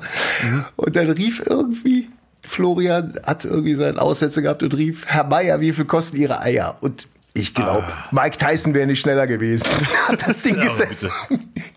Und 0.75 0.95
dann 0.95 1.09
rief 1.11 1.43
irgendwie, 1.45 2.09
Florian 2.41 3.13
hat 3.25 3.45
irgendwie 3.45 3.75
seinen 3.75 3.99
Aussetzer 3.99 4.41
gehabt 4.41 4.63
und 4.63 4.73
rief, 4.75 5.05
Herr 5.05 5.25
Meier, 5.25 5.61
wie 5.61 5.71
viel 5.71 5.85
kosten 5.85 6.17
Ihre 6.17 6.41
Eier? 6.41 6.77
Und 6.81 7.07
ich 7.33 7.53
glaube, 7.53 7.85
Mike 8.09 8.37
Tyson 8.37 8.73
wäre 8.73 8.87
nicht 8.87 8.99
schneller 8.99 9.27
gewesen. 9.27 9.67
hat 10.07 10.27
das 10.27 10.41
Ding 10.41 10.57
Ja, 10.57 10.67
gesessen. 10.67 11.11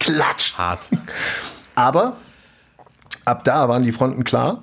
Klatsch. 0.01 0.55
Hart. 0.55 0.89
Aber 1.75 2.17
ab 3.25 3.45
da 3.45 3.69
waren 3.69 3.83
die 3.85 3.93
Fronten 3.93 4.25
klar. 4.25 4.63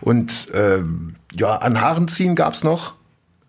Und 0.00 0.48
ähm, 0.54 1.16
ja, 1.34 1.56
an 1.56 1.80
Haaren 1.80 2.08
ziehen 2.08 2.34
gab's 2.34 2.62
noch. 2.62 2.94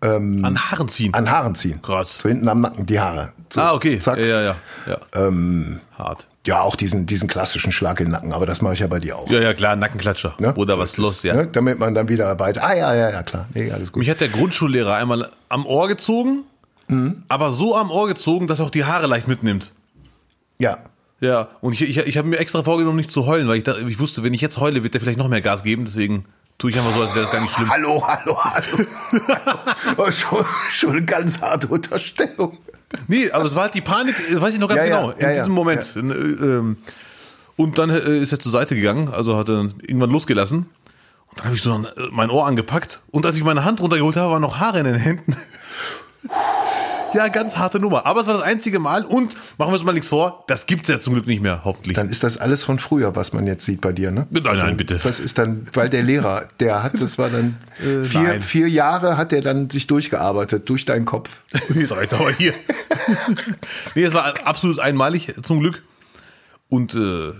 An 0.00 0.56
Haaren 0.70 0.88
ziehen. 0.88 1.12
An 1.12 1.28
Haaren 1.28 1.56
ziehen. 1.56 1.82
Krass. 1.82 2.18
So 2.22 2.28
hinten 2.28 2.48
am 2.48 2.60
Nacken, 2.60 2.86
die 2.86 3.00
Haare. 3.00 3.32
So, 3.52 3.60
ah, 3.60 3.72
okay. 3.74 3.98
Zack. 3.98 4.18
Ja, 4.18 4.24
ja, 4.26 4.42
ja. 4.42 4.56
ja. 4.86 4.98
Ähm, 5.12 5.80
Hart. 5.98 6.28
ja, 6.46 6.60
auch 6.60 6.76
diesen, 6.76 7.06
diesen 7.06 7.26
klassischen 7.28 7.72
Schlag 7.72 7.98
in 7.98 8.06
den 8.06 8.12
Nacken, 8.12 8.32
aber 8.32 8.46
das 8.46 8.62
mache 8.62 8.74
ich 8.74 8.78
ja 8.78 8.86
bei 8.86 9.00
dir 9.00 9.16
auch. 9.16 9.28
Ja, 9.28 9.40
ja, 9.40 9.54
klar, 9.54 9.74
Nackenklatscher. 9.74 10.34
Ne? 10.38 10.54
So 10.56 10.78
was 10.78 10.90
ist 10.90 10.96
los, 10.98 11.16
es, 11.16 11.22
ja. 11.24 11.34
Ne? 11.34 11.48
Damit 11.48 11.80
man 11.80 11.94
dann 11.96 12.08
wieder 12.08 12.38
weiter. 12.38 12.62
Ah, 12.62 12.74
ja, 12.76 12.94
ja, 12.94 13.10
ja, 13.10 13.22
klar. 13.24 13.48
Nee, 13.54 13.72
alles 13.72 13.90
gut. 13.90 13.98
Mich 14.00 14.08
hat 14.08 14.20
der 14.20 14.28
Grundschullehrer 14.28 14.94
einmal 14.94 15.30
am 15.48 15.66
Ohr 15.66 15.88
gezogen, 15.88 16.44
Mhm. 16.86 17.24
aber 17.28 17.50
so 17.50 17.76
am 17.76 17.90
Ohr 17.90 18.06
gezogen, 18.06 18.46
dass 18.46 18.60
er 18.60 18.66
auch 18.66 18.70
die 18.70 18.84
Haare 18.84 19.08
leicht 19.08 19.26
mitnimmt. 19.28 19.72
Ja. 20.58 20.78
Ja, 21.20 21.48
und 21.60 21.72
ich, 21.72 21.82
ich, 21.82 21.96
ich 21.98 22.16
habe 22.16 22.28
mir 22.28 22.38
extra 22.38 22.62
vorgenommen, 22.62 22.96
nicht 22.96 23.10
zu 23.10 23.26
heulen, 23.26 23.48
weil 23.48 23.58
ich, 23.58 23.64
dachte, 23.64 23.80
ich 23.80 23.98
wusste, 23.98 24.22
wenn 24.22 24.34
ich 24.34 24.40
jetzt 24.40 24.58
heule, 24.58 24.82
wird 24.84 24.94
der 24.94 25.00
vielleicht 25.00 25.18
noch 25.18 25.28
mehr 25.28 25.40
Gas 25.40 25.64
geben. 25.64 25.84
Deswegen 25.84 26.26
tue 26.58 26.70
ich 26.70 26.78
einfach 26.78 26.94
so, 26.94 27.02
als 27.02 27.14
wäre 27.14 27.24
das 27.24 27.32
gar 27.32 27.40
nicht 27.40 27.54
schlimm. 27.54 27.70
Hallo, 27.70 28.04
hallo, 28.06 28.36
hallo. 28.44 28.86
oh, 29.96 30.10
schon, 30.10 30.44
schon 30.70 30.90
eine 30.90 31.04
ganz 31.04 31.40
harte 31.40 31.66
Unterstellung. 31.66 32.58
Nee, 33.08 33.30
aber 33.32 33.44
das 33.44 33.54
war 33.54 33.64
halt 33.64 33.74
die 33.74 33.80
Panik, 33.80 34.14
das 34.32 34.40
weiß 34.40 34.54
ich 34.54 34.60
noch 34.60 34.68
ganz 34.68 34.78
Ja, 34.78 34.86
ja, 34.86 35.00
genau, 35.00 35.10
in 35.10 35.20
ja, 35.20 35.30
ja, 35.30 35.34
diesem 35.34 35.52
Moment. 35.52 35.96
Äh, 35.96 36.00
ähm, 36.00 36.76
Und 37.56 37.78
dann 37.78 37.90
äh, 37.90 38.18
ist 38.18 38.32
er 38.32 38.38
zur 38.38 38.52
Seite 38.52 38.76
gegangen, 38.76 39.08
also 39.08 39.36
hat 39.36 39.48
er 39.48 39.68
irgendwann 39.82 40.10
losgelassen. 40.10 40.66
Und 41.30 41.38
dann 41.38 41.46
habe 41.46 41.56
ich 41.56 41.62
so 41.62 41.74
äh, 41.74 41.84
mein 42.12 42.30
Ohr 42.30 42.46
angepackt. 42.46 43.00
Und 43.10 43.26
als 43.26 43.36
ich 43.36 43.42
meine 43.42 43.64
Hand 43.64 43.80
runtergeholt 43.80 44.16
habe, 44.16 44.32
waren 44.32 44.42
noch 44.42 44.58
Haare 44.60 44.78
in 44.78 44.84
den 44.84 44.94
Händen. 44.94 45.36
Ja, 47.14 47.28
ganz 47.28 47.56
harte 47.56 47.80
Nummer. 47.80 48.06
Aber 48.06 48.20
es 48.20 48.26
war 48.26 48.34
das 48.34 48.42
einzige 48.42 48.78
Mal. 48.78 49.04
Und 49.04 49.34
machen 49.58 49.70
wir 49.70 49.74
uns 49.74 49.84
mal 49.84 49.92
nichts 49.92 50.08
vor, 50.08 50.44
das 50.46 50.66
gibt's 50.66 50.88
ja 50.88 51.00
zum 51.00 51.14
Glück 51.14 51.26
nicht 51.26 51.40
mehr, 51.42 51.62
hoffentlich. 51.64 51.94
Dann 51.94 52.08
ist 52.08 52.22
das 52.22 52.36
alles 52.36 52.64
von 52.64 52.78
früher, 52.78 53.16
was 53.16 53.32
man 53.32 53.46
jetzt 53.46 53.64
sieht 53.64 53.80
bei 53.80 53.92
dir, 53.92 54.10
ne? 54.10 54.26
Nein, 54.30 54.56
nein, 54.56 54.76
bitte. 54.76 55.00
Das 55.02 55.20
ist 55.20 55.38
dann, 55.38 55.66
weil 55.72 55.88
der 55.90 56.02
Lehrer, 56.02 56.48
der 56.60 56.82
hat, 56.82 57.00
das 57.00 57.18
war 57.18 57.30
dann 57.30 57.56
vier, 58.04 58.20
nein. 58.22 58.42
vier 58.42 58.68
Jahre 58.68 59.16
hat 59.16 59.32
er 59.32 59.40
dann 59.40 59.70
sich 59.70 59.86
durchgearbeitet, 59.86 60.68
durch 60.68 60.84
deinen 60.84 61.04
Kopf. 61.04 61.42
Doch 62.10 62.20
mal 62.20 62.34
hier. 62.34 62.54
nee, 63.94 64.02
es 64.02 64.14
war 64.14 64.34
absolut 64.46 64.78
einmalig, 64.78 65.34
zum 65.42 65.60
Glück. 65.60 65.82
Und 66.68 66.94
äh, 66.94 67.32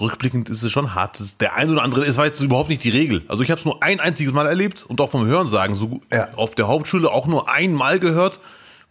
rückblickend 0.00 0.48
ist 0.48 0.62
es 0.62 0.72
schon 0.72 0.94
hart. 0.94 1.40
Der 1.40 1.54
ein 1.54 1.70
oder 1.70 1.82
andere, 1.82 2.04
es 2.04 2.16
war 2.16 2.26
jetzt 2.26 2.40
überhaupt 2.40 2.68
nicht 2.68 2.82
die 2.82 2.90
Regel. 2.90 3.22
Also 3.28 3.42
ich 3.42 3.50
habe 3.50 3.58
es 3.60 3.64
nur 3.64 3.82
ein 3.82 4.00
einziges 4.00 4.32
Mal 4.32 4.46
erlebt 4.46 4.84
und 4.86 5.00
auch 5.00 5.10
vom 5.10 5.26
Hörensagen 5.26 5.74
so 5.76 6.00
Ja. 6.12 6.28
auf 6.36 6.54
der 6.54 6.66
Hauptschule 6.68 7.10
auch 7.10 7.26
nur 7.26 7.48
einmal 7.48 8.00
gehört 8.00 8.40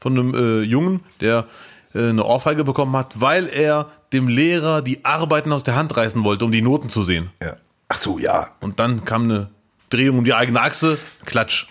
von 0.04 0.20
einem 0.20 0.36
äh, 0.36 0.62
Jungen, 0.62 1.00
der 1.22 1.48
äh, 1.96 2.10
eine 2.10 2.26
Ohrfeige 2.26 2.64
bekommen 2.64 2.96
hat, 2.96 3.20
weil 3.20 3.48
er 3.48 3.90
dem 4.12 4.28
Lehrer 4.28 4.82
die 4.82 5.04
Arbeiten 5.04 5.52
aus 5.52 5.64
der 5.64 5.76
Hand 5.76 5.96
reißen 5.96 6.24
wollte, 6.24 6.46
um 6.46 6.52
die 6.52 6.62
Noten 6.62 6.90
zu 6.90 7.04
sehen. 7.04 7.32
Ja. 7.42 7.56
Ach 7.88 7.98
so, 7.98 8.20
ja. 8.20 8.50
Und 8.60 8.80
dann 8.80 9.06
kam 9.06 9.24
eine 9.24 9.50
Drehung 9.90 10.20
um 10.20 10.26
die 10.26 10.34
eigene 10.34 10.62
Achse, 10.62 11.00
Klatsch. 11.26 11.68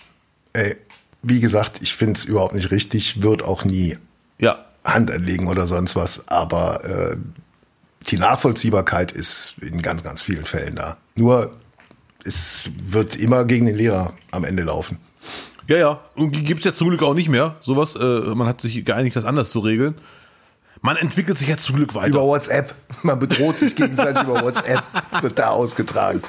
Ey, 0.55 0.77
wie 1.23 1.41
gesagt, 1.41 1.81
ich 1.83 1.95
finde 1.95 2.19
es 2.19 2.25
überhaupt 2.25 2.55
nicht 2.55 2.71
richtig, 2.71 3.23
wird 3.23 3.43
auch 3.43 3.65
nie 3.65 3.99
Ja, 4.41 4.65
Hand 4.85 5.11
anlegen 5.11 5.47
oder 5.47 5.67
sonst 5.67 5.95
was, 5.95 6.27
aber 6.29 6.85
äh, 6.85 7.17
die 8.09 8.17
Nachvollziehbarkeit 8.17 9.13
ist 9.13 9.55
in 9.61 9.83
ganz, 9.83 10.03
ganz 10.03 10.23
vielen 10.23 10.45
Fällen 10.45 10.77
da. 10.77 10.97
Nur 11.15 11.55
es 12.25 12.71
wird 12.83 13.15
immer 13.17 13.45
gegen 13.45 13.67
den 13.67 13.77
Lehrer 13.77 14.15
am 14.31 14.45
Ende 14.45 14.63
laufen. 14.65 14.99
Ja, 15.69 15.77
ja. 15.77 16.01
Und 16.15 16.35
die 16.35 16.43
gibt's 16.43 16.65
ja 16.65 16.73
zum 16.73 16.89
Glück 16.89 17.03
auch 17.03 17.15
nicht 17.15 17.29
mehr. 17.29 17.57
Sowas. 17.61 17.95
Äh, 17.97 18.35
man 18.35 18.47
hat 18.47 18.61
sich 18.61 18.85
geeinigt, 18.85 19.17
das 19.17 19.25
anders 19.25 19.51
zu 19.51 19.61
regeln. 19.61 19.95
Man 20.85 20.97
entwickelt 20.97 21.39
sich 21.39 21.47
jetzt 21.47 21.63
zum 21.63 21.77
Glück 21.77 21.95
weiter. 21.95 22.09
Über 22.09 22.23
WhatsApp. 22.23 22.75
Man 23.03 23.19
bedroht 23.19 23.57
sich 23.57 23.77
gegenseitig 23.77 24.25
über 24.25 24.43
WhatsApp. 24.43 24.83
Wird 25.21 25.39
da 25.39 25.51
ausgetragen. 25.51 26.23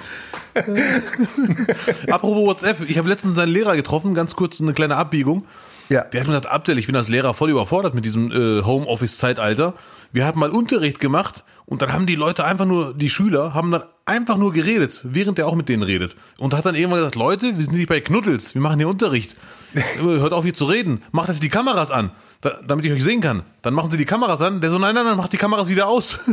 Apropos 2.11 2.45
WhatsApp, 2.45 2.87
ich 2.87 2.99
habe 2.99 3.09
letztens 3.09 3.33
seinen 3.33 3.51
Lehrer 3.51 3.75
getroffen, 3.75 4.13
ganz 4.13 4.35
kurz 4.35 4.61
eine 4.61 4.73
kleine 4.73 4.95
Abbiegung. 4.95 5.47
Ja. 5.89 6.03
Der 6.03 6.21
hat 6.21 6.27
mir 6.27 6.33
gesagt, 6.33 6.53
Abdel, 6.53 6.77
ich 6.77 6.85
bin 6.85 6.95
als 6.95 7.07
Lehrer 7.07 7.33
voll 7.33 7.49
überfordert 7.49 7.95
mit 7.95 8.05
diesem 8.05 8.31
äh, 8.31 8.63
Homeoffice-Zeitalter. 8.63 9.73
Wir 10.11 10.25
haben 10.25 10.39
mal 10.39 10.51
Unterricht 10.51 10.99
gemacht 10.99 11.43
und 11.65 11.81
dann 11.81 11.91
haben 11.91 12.05
die 12.05 12.15
Leute 12.15 12.45
einfach 12.45 12.65
nur, 12.65 12.93
die 12.93 13.09
Schüler 13.09 13.55
haben 13.55 13.71
dann 13.71 13.83
einfach 14.05 14.37
nur 14.37 14.51
geredet, 14.51 15.01
während 15.03 15.39
er 15.39 15.47
auch 15.47 15.55
mit 15.55 15.69
denen 15.69 15.83
redet. 15.83 16.15
Und 16.37 16.53
hat 16.53 16.65
dann 16.65 16.75
irgendwann 16.75 16.99
gesagt, 16.99 17.15
Leute, 17.15 17.57
wir 17.57 17.65
sind 17.65 17.75
nicht 17.75 17.89
bei 17.89 18.01
Knuddels, 18.01 18.53
wir 18.53 18.61
machen 18.61 18.79
hier 18.79 18.87
Unterricht. 18.87 19.35
Hört 19.97 20.33
auf 20.33 20.43
hier 20.43 20.53
zu 20.53 20.65
reden, 20.65 21.01
macht 21.11 21.29
jetzt 21.29 21.41
die 21.41 21.49
Kameras 21.49 21.89
an, 21.91 22.11
da, 22.41 22.59
damit 22.67 22.85
ich 22.85 22.91
euch 22.91 23.03
sehen 23.03 23.21
kann. 23.21 23.43
Dann 23.61 23.73
machen 23.73 23.89
sie 23.91 23.97
die 23.97 24.05
Kameras 24.05 24.41
an. 24.41 24.61
Der 24.61 24.69
so, 24.69 24.77
nein, 24.77 24.93
nein, 24.93 25.05
nein, 25.05 25.17
macht 25.17 25.33
die 25.33 25.37
Kameras 25.37 25.69
wieder 25.69 25.87
aus. 25.87 26.19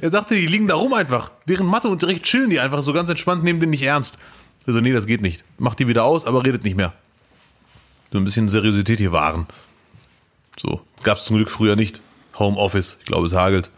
Er 0.00 0.10
sagte, 0.10 0.34
die 0.34 0.46
liegen 0.46 0.66
da 0.66 0.74
rum 0.74 0.92
einfach. 0.92 1.30
Während 1.46 1.70
Matheunterricht 1.70 2.24
chillen 2.24 2.50
die 2.50 2.60
einfach 2.60 2.82
so 2.82 2.92
ganz 2.92 3.08
entspannt, 3.08 3.44
nehmen 3.44 3.60
den 3.60 3.70
nicht 3.70 3.82
ernst. 3.82 4.18
Also, 4.66 4.80
nee, 4.80 4.92
das 4.92 5.06
geht 5.06 5.20
nicht. 5.20 5.44
Macht 5.58 5.78
die 5.78 5.88
wieder 5.88 6.04
aus, 6.04 6.24
aber 6.26 6.44
redet 6.44 6.64
nicht 6.64 6.76
mehr. 6.76 6.92
So 8.12 8.18
ein 8.18 8.24
bisschen 8.24 8.48
Seriosität 8.48 8.98
hier 8.98 9.12
wahren. 9.12 9.46
So. 10.58 10.80
Gab's 11.02 11.24
zum 11.24 11.36
Glück 11.36 11.50
früher 11.50 11.76
nicht. 11.76 12.00
Homeoffice. 12.38 12.98
Ich 13.00 13.06
glaube, 13.06 13.26
es 13.26 13.34
hagelt. 13.34 13.70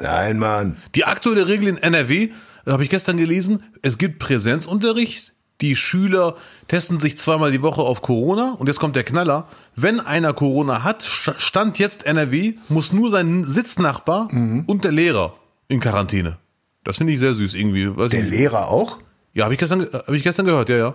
Nein, 0.00 0.38
Mann. 0.38 0.76
Die 0.94 1.04
aktuelle 1.04 1.46
Regel 1.48 1.68
in 1.68 1.76
NRW, 1.78 2.24
äh, 2.66 2.70
habe 2.70 2.84
ich 2.84 2.90
gestern 2.90 3.16
gelesen, 3.16 3.62
es 3.82 3.98
gibt 3.98 4.18
Präsenzunterricht. 4.18 5.32
Die 5.60 5.74
Schüler 5.74 6.36
testen 6.68 7.00
sich 7.00 7.18
zweimal 7.18 7.50
die 7.50 7.62
Woche 7.62 7.82
auf 7.82 8.00
Corona. 8.02 8.52
Und 8.58 8.68
jetzt 8.68 8.78
kommt 8.78 8.94
der 8.94 9.02
Knaller. 9.04 9.48
Wenn 9.74 9.98
einer 9.98 10.32
Corona 10.32 10.84
hat, 10.84 11.02
sta- 11.02 11.34
stand 11.38 11.78
jetzt 11.80 12.06
NRW, 12.06 12.54
muss 12.68 12.92
nur 12.92 13.10
sein 13.10 13.44
Sitznachbar 13.44 14.28
und 14.30 14.84
der 14.84 14.92
Lehrer 14.92 15.34
in 15.66 15.80
Quarantäne. 15.80 16.36
Das 16.84 16.98
finde 16.98 17.12
ich 17.12 17.18
sehr 17.18 17.34
süß 17.34 17.54
irgendwie. 17.54 17.96
Weiß 17.96 18.10
Der. 18.10 18.22
Lehrer 18.22 18.68
auch? 18.68 18.98
Ja, 19.34 19.44
habe 19.44 19.54
ich, 19.54 19.60
gestern, 19.60 19.82
hab 19.92 20.08
ich 20.10 20.22
gestern 20.22 20.46
gehört, 20.46 20.68
ja, 20.68 20.76
ja. 20.76 20.94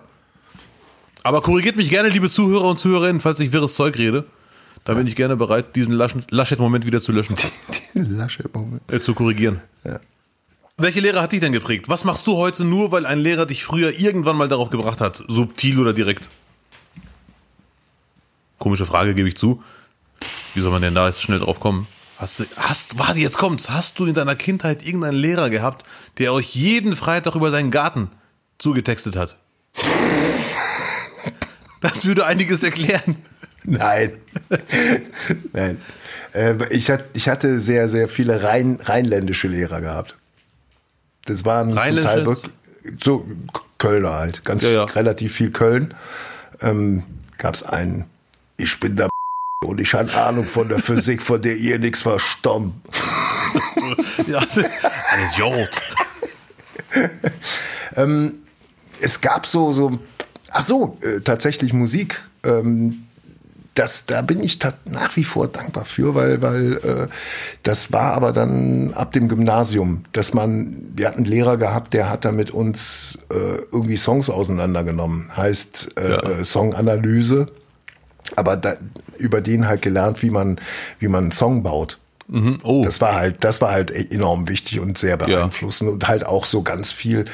Aber 1.24 1.42
korrigiert 1.42 1.76
mich 1.76 1.90
gerne, 1.90 2.10
liebe 2.10 2.30
Zuhörer 2.30 2.66
und 2.66 2.80
Zuhörerinnen, 2.80 3.22
falls 3.22 3.40
ich 3.40 3.52
wirres 3.52 3.76
Zeug 3.76 3.98
rede. 3.98 4.26
Da 4.86 4.94
bin 4.96 5.08
ich 5.08 5.16
gerne 5.16 5.36
bereit, 5.38 5.76
diesen 5.76 5.94
Laschet-Moment 5.94 6.86
wieder 6.86 7.02
zu 7.02 7.12
löschen, 7.12 7.36
Lasche 7.94 8.50
Moment. 8.52 8.82
äh, 8.92 9.00
zu 9.00 9.14
korrigieren. 9.14 9.62
Welche 10.76 11.00
Lehrer 11.00 11.22
hat 11.22 11.32
dich 11.32 11.40
denn 11.40 11.54
geprägt? 11.54 11.88
Was 11.88 12.04
machst 12.04 12.26
du 12.28 12.36
heute 12.36 12.66
nur, 12.66 12.92
weil 12.92 13.06
ein 13.06 13.20
Lehrer 13.20 13.46
dich 13.46 13.64
früher 13.64 13.98
irgendwann 13.98 14.36
mal 14.36 14.50
darauf 14.50 14.70
gebracht 14.70 15.00
hat? 15.02 15.24
Subtil 15.28 15.80
oder 15.80 15.94
direkt? 15.94 16.30
Komische 18.58 18.86
Frage, 18.86 19.14
gebe 19.14 19.30
ich 19.30 19.38
zu. 19.38 19.64
Wie 20.56 20.62
soll 20.62 20.72
man 20.72 20.82
denn 20.82 20.96
da 20.96 21.08
jetzt 21.08 21.22
schnell 21.22 21.40
drauf 21.40 21.60
kommen? 21.60 21.88
Hast 22.18 22.40
du, 22.40 22.46
hast, 22.58 22.98
warte, 22.98 23.20
jetzt 23.20 23.38
kommt's. 23.38 23.70
Hast 23.70 24.00
du 24.00 24.06
in 24.06 24.14
deiner 24.14 24.36
Kindheit 24.36 24.86
irgendeinen 24.86 25.18
Lehrer 25.18 25.50
gehabt, 25.50 25.86
der 26.18 26.34
euch 26.34 26.56
jeden 26.56 26.96
Freitag 26.96 27.36
über 27.36 27.52
seinen 27.52 27.72
Garten 27.72 28.10
zugetextet 28.58 29.16
hat? 29.16 29.38
Das 31.82 32.06
würde 32.06 32.26
einiges 32.26 32.64
erklären. 32.64 33.18
Nein. 33.64 34.18
Nein. 35.54 35.78
Äh, 36.34 36.56
ich, 36.72 36.90
hat, 36.90 37.06
ich 37.14 37.30
hatte 37.30 37.60
sehr, 37.60 37.90
sehr 37.90 38.10
viele 38.10 38.44
rhein, 38.44 38.80
rheinländische 38.84 39.48
Lehrer 39.48 39.82
gehabt. 39.82 40.16
Das 41.26 41.46
waren 41.46 41.74
zum? 41.74 42.02
Teil 42.02 42.26
wirklich 42.26 42.52
so 43.02 43.26
Kölner 43.78 44.14
halt, 44.14 44.44
ganz 44.44 44.64
Ja, 44.64 44.72
ja. 44.72 44.84
relativ 44.86 45.34
viel 45.36 45.52
Köln. 45.52 45.94
Ähm, 46.62 47.04
Gab 47.38 47.56
es 47.56 47.64
einen, 47.64 48.06
ich 48.58 48.80
bin 48.80 48.96
der 48.96 49.10
und 49.66 49.80
ich 49.80 49.94
habe 49.94 50.14
Ahnung 50.14 50.46
von 50.46 50.68
der 50.70 50.80
Physik, 50.80 51.22
von 51.22 51.42
der 51.42 51.56
ihr 51.58 51.80
nichts 51.80 52.02
verstanden. 52.02 52.82
Ja, 54.28 54.40
alles 55.12 55.38
Jod. 55.38 55.70
es 59.02 59.22
gab 59.22 59.46
so, 59.46 59.72
so, 59.74 60.00
ach 60.50 60.64
so, 60.64 60.98
äh, 61.02 61.20
tatsächlich 61.20 61.74
Musik. 61.74 62.22
Ähm, 62.44 63.06
das, 63.74 64.06
da 64.06 64.22
bin 64.22 64.44
ich 64.44 64.60
nach 64.86 65.16
wie 65.16 65.24
vor 65.24 65.48
dankbar 65.48 65.86
für, 65.86 66.14
weil, 66.14 66.42
weil 66.42 66.74
äh, 66.78 67.08
das 67.64 67.92
war 67.92 68.14
aber 68.14 68.32
dann 68.32 68.94
ab 68.94 69.14
dem 69.14 69.28
Gymnasium, 69.28 70.04
dass 70.12 70.34
man, 70.34 70.92
wir 70.96 71.08
hatten 71.08 71.18
einen 71.18 71.26
Lehrer 71.26 71.58
gehabt, 71.58 71.94
der 71.94 72.10
hat 72.10 72.24
da 72.26 72.32
mit 72.32 72.52
uns 72.52 73.18
äh, 73.32 73.62
irgendwie 73.72 73.98
Songs 73.98 74.30
auseinandergenommen, 74.30 75.30
heißt 75.36 75.92
äh, 75.98 76.10
Ja. 76.12 76.20
äh, 76.22 76.46
Songanalyse, 76.46 77.48
aber 78.36 78.58
da, 78.58 78.76
über 79.18 79.42
den 79.42 79.68
halt 79.68 79.82
gelernt, 79.82 80.22
wie 80.22 80.30
man, 80.30 80.60
wie 81.00 81.08
man 81.08 81.24
einen 81.24 81.32
Song 81.32 81.64
baut. 81.64 82.00
Oh, 82.64 82.84
Das 82.86 83.02
war 83.02 83.16
halt, 83.16 83.44
das 83.44 83.62
war 83.62 83.72
halt 83.72 83.92
enorm 83.92 84.48
wichtig 84.48 84.80
und 84.80 84.98
sehr 84.98 85.18
beeinflussend 85.18 85.90
und 85.90 86.08
halt 86.08 86.26
auch 86.26 86.46
so 86.46 86.62
ganz 86.62 86.92
viel. 86.92 87.26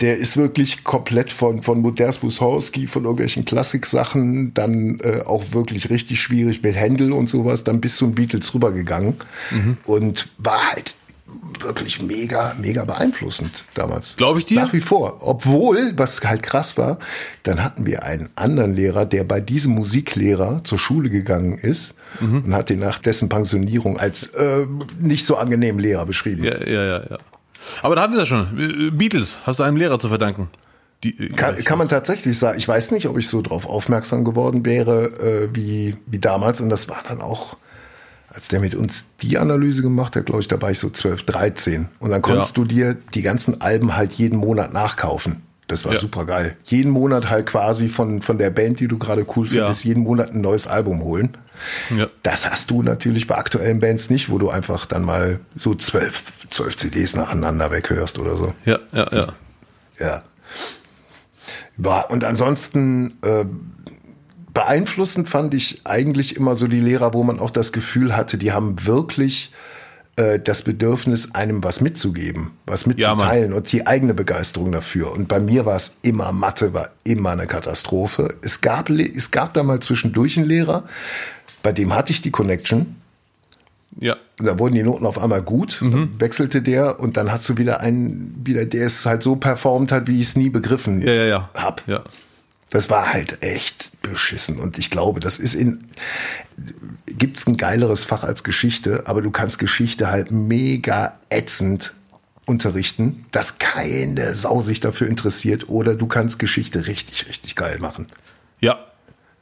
Der 0.00 0.16
ist 0.16 0.36
wirklich 0.36 0.82
komplett 0.82 1.30
von, 1.30 1.62
von 1.62 1.80
Moders 1.80 2.22
Mussorgsky, 2.22 2.86
von 2.86 3.04
irgendwelchen 3.04 3.44
Klassiksachen, 3.44 4.54
dann 4.54 4.98
äh, 5.02 5.22
auch 5.22 5.44
wirklich 5.52 5.90
richtig 5.90 6.20
schwierig 6.20 6.62
mit 6.62 6.74
Händel 6.74 7.12
und 7.12 7.28
sowas, 7.28 7.64
dann 7.64 7.80
bis 7.80 7.96
zu 7.96 8.06
den 8.06 8.14
Beatles 8.14 8.54
rübergegangen 8.54 9.14
und 9.84 10.28
war 10.38 10.72
halt 10.72 10.94
wirklich 11.60 12.02
mega, 12.02 12.54
mega 12.58 12.84
beeinflussend 12.84 13.64
damals. 13.74 14.16
Glaub 14.16 14.38
ich 14.38 14.46
dir? 14.46 14.60
Nach 14.60 14.72
wie 14.72 14.80
vor. 14.80 15.18
Obwohl, 15.20 15.92
was 15.96 16.20
halt 16.24 16.42
krass 16.42 16.78
war, 16.78 16.98
dann 17.42 17.62
hatten 17.62 17.86
wir 17.86 18.02
einen 18.02 18.30
anderen 18.36 18.74
Lehrer, 18.74 19.04
der 19.04 19.24
bei 19.24 19.40
diesem 19.40 19.72
Musiklehrer 19.72 20.62
zur 20.64 20.78
Schule 20.78 21.10
gegangen 21.10 21.58
ist 21.58 21.94
und 22.20 22.54
hat 22.54 22.70
ihn 22.70 22.80
nach 22.80 22.98
dessen 22.98 23.28
Pensionierung 23.28 23.98
als 23.98 24.24
äh, 24.34 24.66
nicht 24.98 25.24
so 25.24 25.36
angenehmen 25.36 25.80
Lehrer 25.80 26.06
beschrieben. 26.06 26.44
ja, 26.44 26.58
ja, 26.66 26.84
ja, 26.84 27.02
ja. 27.10 27.18
Aber 27.82 27.94
da 27.94 28.02
hatten 28.02 28.14
wir 28.14 28.20
ja 28.20 28.26
schon. 28.26 28.58
Äh, 28.58 28.90
Beatles 28.90 29.38
hast 29.44 29.60
du 29.60 29.64
einem 29.64 29.76
Lehrer 29.76 29.98
zu 29.98 30.08
verdanken. 30.08 30.48
Die, 31.04 31.10
äh, 31.18 31.28
Kann, 31.30 31.56
kann 31.64 31.78
man 31.78 31.88
tatsächlich 31.88 32.38
sagen, 32.38 32.58
ich 32.58 32.66
weiß 32.66 32.90
nicht, 32.90 33.06
ob 33.06 33.18
ich 33.18 33.28
so 33.28 33.42
drauf 33.42 33.66
aufmerksam 33.66 34.24
geworden 34.24 34.64
wäre, 34.66 35.04
äh, 35.20 35.48
wie, 35.54 35.96
wie 36.06 36.18
damals. 36.18 36.60
Und 36.60 36.68
das 36.68 36.88
war 36.88 37.02
dann 37.08 37.20
auch, 37.20 37.56
als 38.32 38.48
der 38.48 38.60
mit 38.60 38.74
uns 38.74 39.06
die 39.22 39.38
Analyse 39.38 39.82
gemacht 39.82 40.14
hat, 40.16 40.26
glaube 40.26 40.40
ich, 40.40 40.48
da 40.48 40.60
war 40.62 40.70
ich 40.70 40.78
so 40.78 40.88
12, 40.90 41.24
13. 41.24 41.88
Und 41.98 42.10
dann 42.10 42.22
konntest 42.22 42.56
Ja. 42.56 42.62
du 42.62 42.68
dir 42.68 42.96
die 43.14 43.22
ganzen 43.22 43.60
Alben 43.60 43.96
halt 43.96 44.12
jeden 44.12 44.38
Monat 44.38 44.72
nachkaufen. 44.72 45.42
Das 45.66 45.84
war 45.84 45.92
Ja. 45.94 45.98
super 46.00 46.24
geil. 46.26 46.56
Jeden 46.64 46.90
Monat 46.90 47.28
halt 47.30 47.46
quasi 47.46 47.88
von, 47.88 48.22
von 48.22 48.38
der 48.38 48.50
Band, 48.50 48.80
die 48.80 48.88
du 48.88 48.98
gerade 48.98 49.24
cool 49.36 49.46
findest, 49.46 49.84
jeden 49.84 50.02
Monat 50.04 50.32
ein 50.32 50.40
neues 50.40 50.66
Album 50.66 51.02
holen. 51.02 51.36
ja. 51.96 52.06
Das 52.22 52.48
hast 52.50 52.70
du 52.70 52.82
natürlich 52.82 53.26
bei 53.26 53.36
aktuellen 53.36 53.80
Bands 53.80 54.10
nicht, 54.10 54.30
wo 54.30 54.38
du 54.38 54.48
einfach 54.50 54.86
dann 54.86 55.02
mal 55.04 55.40
so 55.56 55.74
zwölf, 55.74 56.22
zwölf 56.48 56.76
CDs 56.76 57.14
nacheinander 57.14 57.70
weghörst 57.70 58.18
oder 58.18 58.36
so. 58.36 58.52
ja, 58.64 58.78
ja, 58.92 59.08
ja. 59.12 59.28
Ja. 59.98 60.22
Ja, 61.82 62.00
und 62.08 62.24
ansonsten 62.24 63.16
äh, 63.22 63.44
beeinflussend 64.60 65.30
fand 65.30 65.54
ich 65.54 65.80
eigentlich 65.84 66.36
immer 66.36 66.54
so 66.54 66.66
die 66.66 66.80
Lehrer, 66.80 67.14
wo 67.14 67.22
man 67.22 67.40
auch 67.40 67.50
das 67.50 67.72
Gefühl 67.72 68.14
hatte, 68.14 68.36
die 68.36 68.52
haben 68.52 68.84
wirklich 68.84 69.52
äh, 70.16 70.38
das 70.38 70.60
Bedürfnis, 70.62 71.34
einem 71.34 71.64
was 71.64 71.80
mitzugeben, 71.80 72.50
was 72.66 72.84
mitzuteilen 72.84 73.54
und 73.54 73.72
die 73.72 73.86
eigene 73.86 74.12
Begeisterung 74.12 74.70
dafür. 74.70 75.12
Und 75.12 75.28
bei 75.28 75.40
mir 75.40 75.64
war 75.64 75.76
es 75.76 75.96
immer, 76.02 76.30
Mathe 76.32 76.74
war 76.74 76.90
immer 77.04 77.30
eine 77.30 77.46
Katastrophe. 77.46 78.36
Es 78.42 78.60
gab, 78.60 78.90
es 78.90 79.30
gab 79.30 79.54
da 79.54 79.62
mal 79.62 79.80
zwischendurch 79.80 80.36
einen 80.36 80.46
Lehrer, 80.46 80.84
bei 81.62 81.72
dem 81.72 81.94
hatte 81.94 82.12
ich 82.12 82.20
die 82.20 82.30
Connection. 82.30 82.96
ja. 83.98 84.16
Und 84.38 84.46
da 84.46 84.58
wurden 84.58 84.74
die 84.74 84.82
Noten 84.82 85.06
auf 85.06 85.18
einmal 85.18 85.42
gut, 85.42 85.78
dann 85.80 86.18
wechselte 86.18 86.60
der 86.60 87.00
und 87.00 87.16
dann 87.16 87.32
hast 87.32 87.48
du 87.48 87.56
wieder 87.56 87.80
einen, 87.80 88.34
wieder, 88.44 88.66
der 88.66 88.86
es 88.86 89.06
halt 89.06 89.22
so 89.22 89.36
performt 89.36 89.90
hat, 89.90 90.06
wie 90.06 90.20
ich 90.20 90.28
es 90.28 90.36
nie 90.36 90.50
begriffen 90.50 91.00
Ja, 91.00 91.12
ja, 91.12 91.24
ja. 91.24 91.50
hab. 91.54 91.86
Ja. 91.86 92.04
Das 92.70 92.88
war 92.88 93.12
halt 93.12 93.42
echt 93.42 94.00
beschissen. 94.02 94.58
Und 94.58 94.78
ich 94.78 94.90
glaube, 94.90 95.20
das 95.20 95.38
ist 95.38 95.54
in. 95.54 95.88
Gibt's 97.06 97.46
ein 97.46 97.56
geileres 97.56 98.04
Fach 98.04 98.22
als 98.22 98.44
Geschichte, 98.44 99.06
aber 99.06 99.22
du 99.22 99.30
kannst 99.30 99.58
Geschichte 99.58 100.08
halt 100.08 100.30
mega 100.30 101.18
ätzend 101.28 101.94
unterrichten, 102.46 103.24
dass 103.30 103.58
keine 103.58 104.34
Sau 104.34 104.60
sich 104.60 104.80
dafür 104.80 105.06
interessiert, 105.06 105.68
oder 105.68 105.94
du 105.94 106.06
kannst 106.06 106.38
Geschichte 106.38 106.86
richtig, 106.86 107.28
richtig 107.28 107.56
geil 107.56 107.78
machen. 107.80 108.06
Ja, 108.60 108.86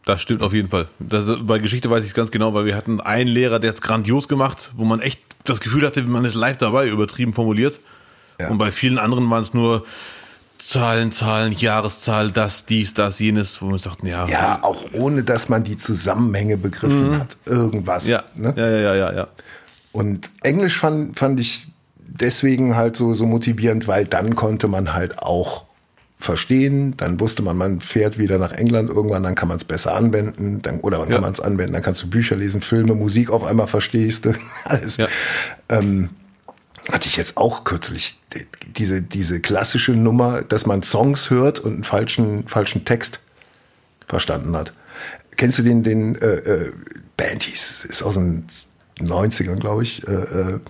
das 0.05 0.23
stimmt 0.23 0.43
auf 0.43 0.53
jeden 0.53 0.69
Fall. 0.69 0.89
Das, 0.99 1.27
bei 1.41 1.59
Geschichte 1.59 1.91
weiß 1.91 2.05
ich 2.05 2.15
ganz 2.15 2.31
genau, 2.31 2.55
weil 2.55 2.67
wir 2.67 2.77
hatten 2.77 3.01
einen 3.01 3.29
Lehrer, 3.29 3.59
der 3.59 3.71
hat's 3.71 3.83
grandios 3.83 4.29
gemacht, 4.29 4.71
wo 4.75 4.85
man 4.85 5.01
echt 5.01 5.21
das 5.45 5.61
Gefühl 5.61 5.85
hatte, 5.87 6.03
man 6.03 6.25
ist 6.25 6.35
live 6.35 6.59
dabei, 6.59 6.89
übertrieben 6.89 7.33
formuliert. 7.33 7.81
Ja. 8.41 8.49
Und 8.49 8.59
bei 8.59 8.71
vielen 8.71 8.99
anderen 8.99 9.29
waren 9.31 9.43
es 9.43 9.55
nur 9.55 9.85
Zahlen, 10.59 11.13
Zahlen, 11.13 11.53
Jahreszahl, 11.53 12.31
das, 12.33 12.67
dies, 12.67 12.93
das, 12.95 13.19
jenes, 13.21 13.63
wo 13.63 13.69
wir 13.71 13.79
sagten, 13.79 14.07
ja, 14.07 14.27
Ja, 14.29 14.59
auch 14.63 14.85
ohne 14.93 15.23
dass 15.23 15.49
man 15.49 15.63
die 15.65 15.77
Zusammenhänge 15.79 16.57
begriffen 16.57 17.19
hat. 17.19 17.37
Irgendwas. 17.47 18.09
ja, 18.09 18.25
ne? 18.35 18.53
ja, 18.57 18.69
ja, 18.69 18.79
ja, 18.81 18.95
ja, 18.95 19.13
ja. 19.15 19.29
Und 19.93 20.31
Englisch 20.43 20.79
fand, 20.79 21.19
fand 21.19 21.39
ich 21.41 21.69
deswegen 21.97 22.77
halt 22.77 22.97
so, 22.97 23.15
so 23.15 23.25
motivierend, 23.27 23.87
weil 23.87 24.05
dann 24.05 24.35
konnte 24.35 24.67
man 24.69 24.95
halt 24.95 25.21
auch 25.23 25.65
verstehen, 26.19 26.97
dann 26.97 27.21
wusste 27.21 27.43
man, 27.43 27.57
man 27.57 27.81
fährt 27.81 28.19
wieder 28.19 28.39
nach 28.39 28.51
England 28.53 28.91
irgendwann, 28.91 29.23
dann 29.23 29.37
kann 29.37 29.47
man 29.49 29.57
es 29.59 29.65
besser 29.65 29.95
anwenden, 29.95 30.61
dann, 30.63 30.81
oder 30.81 30.99
man 30.99 31.09
Ja. 31.09 31.15
kann 31.15 31.23
man 31.23 31.33
es 31.33 31.41
anwenden, 31.41 31.75
dann 31.75 31.83
kannst 31.83 32.03
du 32.03 32.11
Bücher 32.11 32.35
lesen, 32.35 32.61
Filme, 32.61 32.97
Musik 32.97 33.31
auf 33.31 33.45
einmal 33.45 33.69
verstehst 33.69 34.25
du, 34.25 34.33
alles. 34.65 34.97
Ja. 34.97 35.07
Ähm, 35.69 36.11
hatte 36.91 37.09
ich 37.09 37.17
jetzt 37.17 37.37
auch 37.37 37.65
kürzlich 37.65 38.19
die- 38.35 38.47
diese, 38.73 39.03
diese 39.03 39.41
klassische 39.41 39.93
Nummer, 39.93 40.43
dass 40.43 40.67
man 40.67 40.83
Songs 40.83 41.31
hört 41.31 41.59
und 41.61 41.75
einen 41.75 41.85
falschen, 41.85 42.47
falschen 42.49 42.85
Text 42.85 43.21
verstanden 44.07 44.57
hat. 44.57 44.73
Kennst 45.37 45.59
du 45.59 45.63
den, 45.63 45.83
den 45.83 46.15
äh, 46.17 46.27
äh, 46.27 46.73
Band 47.17 47.43
hieß, 47.45 47.85
ist 47.85 48.03
aus 48.03 48.15
den 48.15 48.45
90ern, 49.01 49.57
glaube 49.57 49.83
ich. 49.85 50.07
Äh, 50.09 50.13
äh, 50.13 50.61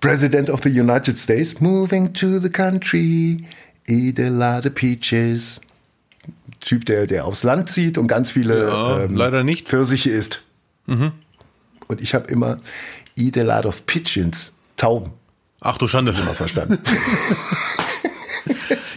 President 0.00 0.48
of 0.50 0.62
the 0.62 0.68
United 0.70 1.18
States, 1.18 1.60
moving 1.60 2.12
to 2.12 2.38
the 2.38 2.48
country, 2.50 3.44
eat 3.88 4.18
a 4.20 4.28
lot 4.28 4.64
of 4.66 4.74
peaches. 4.74 5.60
Typ, 6.60 6.84
der, 6.86 7.06
der 7.06 7.24
aufs 7.24 7.42
Land 7.42 7.68
zieht 7.70 7.98
und 7.98 8.06
ganz 8.06 8.30
viele 8.30 8.68
Ja, 8.68 9.04
leider 9.10 9.44
nicht. 9.44 9.68
Pfirsiche 9.68 10.10
isst. 10.10 10.42
Und 10.86 12.00
ich 12.00 12.14
habe 12.14 12.28
immer 12.32 12.58
eat 13.16 13.36
a 13.36 13.42
lot 13.42 13.66
of 13.66 13.84
pigeons, 13.86 14.52
Tauben, 14.78 15.12
Ach 15.60 15.76
du 15.76 15.86
Schande. 15.88 16.12
mal 16.12 16.34
verstanden. 16.34 16.78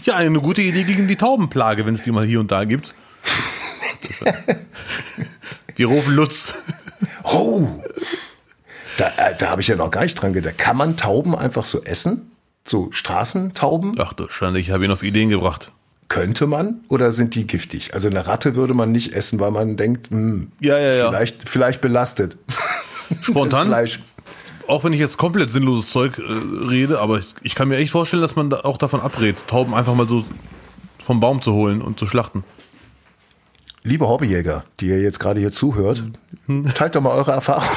Ja, 0.04 0.16
eine 0.16 0.40
gute 0.42 0.62
Idee 0.64 0.84
gegen 0.84 1.08
die 1.08 1.16
Taubenplage, 1.16 1.86
wenn 1.86 1.94
es 1.94 2.02
die 2.02 2.12
mal 2.12 2.26
hier 2.26 2.40
und 2.40 2.52
da 2.52 2.64
gibt. 2.64 2.96
Wir 5.76 5.88
rufen 5.88 6.16
Lutz. 6.16 6.54
Oh! 7.24 7.68
Da, 8.98 9.08
äh, 9.18 9.36
da 9.38 9.52
habe 9.52 9.62
ich 9.62 9.68
ja 9.68 9.76
noch 9.76 9.92
gar 9.92 10.02
nicht 10.02 10.16
dran 10.16 10.34
gedacht. 10.34 10.58
Kann 10.58 10.76
man 10.76 10.98
Tauben 10.98 11.36
einfach 11.36 11.66
so 11.66 11.84
essen? 11.84 12.32
So 12.68 12.90
Straßentauben? 12.92 13.96
Ach 14.00 14.14
du 14.14 14.28
Schande, 14.30 14.60
ich 14.60 14.72
habe 14.72 14.86
ihn 14.86 14.92
auf 14.92 15.04
Ideen 15.04 15.30
gebracht. 15.30 15.72
Könnte 16.08 16.48
man 16.48 16.82
oder 16.90 17.12
sind 17.12 17.36
die 17.36 17.46
giftig? 17.46 17.94
Also 17.94 18.10
eine 18.10 18.26
Ratte 18.28 18.56
würde 18.56 18.74
man 18.74 18.92
nicht 18.92 19.14
essen, 19.14 19.40
weil 19.40 19.52
man 19.52 19.78
denkt, 19.78 20.10
hm, 20.10 20.52
Ja, 20.62 20.78
ja, 20.80 20.94
ja. 20.94 21.10
vielleicht, 21.12 21.48
vielleicht 21.48 21.80
belastet. 21.82 22.38
Spontan. 23.22 23.70
Auch 24.68 24.84
wenn 24.84 24.94
ich 24.94 25.00
jetzt 25.00 25.18
komplett 25.18 25.52
sinnloses 25.52 25.92
Zeug 25.92 26.18
äh, 26.18 26.22
rede, 26.68 27.00
aber 27.00 27.20
ich, 27.20 27.34
ich 27.42 27.56
kann 27.56 27.68
mir 27.68 27.78
echt 27.78 27.92
vorstellen, 27.92 28.22
dass 28.22 28.36
man 28.36 28.50
da 28.50 28.62
auch 28.62 28.78
davon 28.78 29.02
abrät, 29.02 29.36
Tauben 29.48 29.74
einfach 29.74 29.96
mal 29.96 30.08
so 30.08 30.26
vom 31.04 31.20
Baum 31.20 31.42
zu 31.42 31.54
holen 31.54 31.82
und 31.82 32.00
zu 32.00 32.08
schlachten. 32.08 32.44
Liebe 33.84 34.08
Hobbyjäger, 34.08 34.64
die 34.80 34.88
ihr 34.88 35.02
jetzt 35.02 35.20
gerade 35.20 35.40
hier 35.40 35.52
zuhört, 35.52 36.04
teilt 36.76 36.96
doch 36.96 37.02
mal 37.02 37.16
eure 37.16 37.32
Erfahrung. 37.32 37.68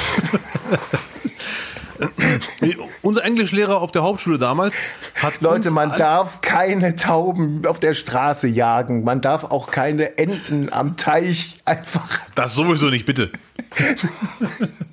Unser 3.01 3.23
Englischlehrer 3.23 3.81
auf 3.81 3.91
der 3.91 4.03
Hauptschule 4.03 4.37
damals 4.37 4.75
hat 5.15 5.41
Leute, 5.41 5.71
man 5.71 5.91
darf 5.97 6.41
keine 6.41 6.95
Tauben 6.95 7.65
auf 7.65 7.79
der 7.79 7.93
Straße 7.93 8.47
jagen. 8.47 9.03
Man 9.03 9.21
darf 9.21 9.45
auch 9.45 9.67
keine 9.67 10.17
Enten 10.17 10.71
am 10.71 10.97
Teich 10.97 11.59
einfach. 11.65 12.19
das 12.35 12.53
sowieso 12.53 12.89
nicht, 12.89 13.05
bitte. 13.05 13.31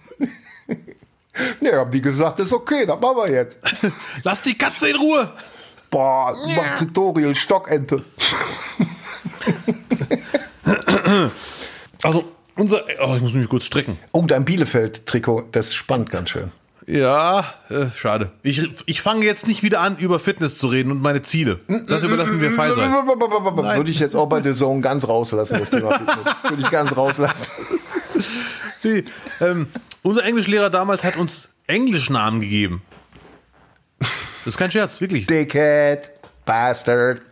Ja, 1.62 1.90
wie 1.92 2.00
gesagt, 2.00 2.40
ist 2.40 2.52
okay, 2.52 2.84
das 2.86 3.00
machen 3.00 3.16
wir 3.16 3.30
jetzt. 3.30 3.58
Lass 4.24 4.42
die 4.42 4.58
Katze 4.58 4.88
in 4.88 4.96
Ruhe. 4.96 5.30
Boah, 5.90 6.36
mach 6.56 6.74
Tutorial, 6.76 7.34
Stockente. 7.34 8.02
Also, 12.02 12.24
unser, 12.56 12.82
oh, 13.00 13.14
ich 13.14 13.22
muss 13.22 13.32
mich 13.32 13.48
kurz 13.48 13.64
strecken. 13.64 13.98
Oh, 14.12 14.22
dein 14.26 14.44
Bielefeld-Trikot, 14.44 15.48
das 15.52 15.74
spannt 15.74 16.10
ganz 16.10 16.30
schön. 16.30 16.50
Ja, 16.86 17.54
äh, 17.68 17.86
schade. 17.96 18.32
Ich, 18.42 18.68
ich 18.86 19.02
fange 19.02 19.24
jetzt 19.24 19.46
nicht 19.46 19.62
wieder 19.62 19.80
an, 19.80 19.96
über 19.98 20.18
Fitness 20.18 20.58
zu 20.58 20.66
reden 20.66 20.90
und 20.90 21.00
meine 21.00 21.22
Ziele. 21.22 21.60
Das 21.86 22.02
überlassen 22.02 22.40
wir 22.40 22.50
Pfizer. 22.50 23.06
Würde 23.76 23.90
ich 23.90 24.00
jetzt 24.00 24.16
auch 24.16 24.26
bei 24.26 24.42
The 24.42 24.52
Zone 24.52 24.80
ganz 24.80 25.06
rauslassen, 25.06 25.58
das 25.58 25.70
Thema 25.70 25.92
Fitness. 25.92 26.34
Würde 26.48 26.62
ich 26.62 26.70
ganz 26.70 26.96
rauslassen. 26.96 27.46
Nee, 28.84 29.04
ähm, 29.40 29.68
unser 30.02 30.24
Englischlehrer 30.24 30.68
damals 30.68 31.04
hat 31.04 31.16
uns 31.16 31.50
Englischnamen 31.72 32.40
gegeben. 32.40 32.82
Das 33.98 34.54
ist 34.54 34.58
kein 34.58 34.70
Scherz, 34.70 35.00
wirklich. 35.00 35.26
Dickhead, 35.26 36.10
Bastard. 36.44 37.22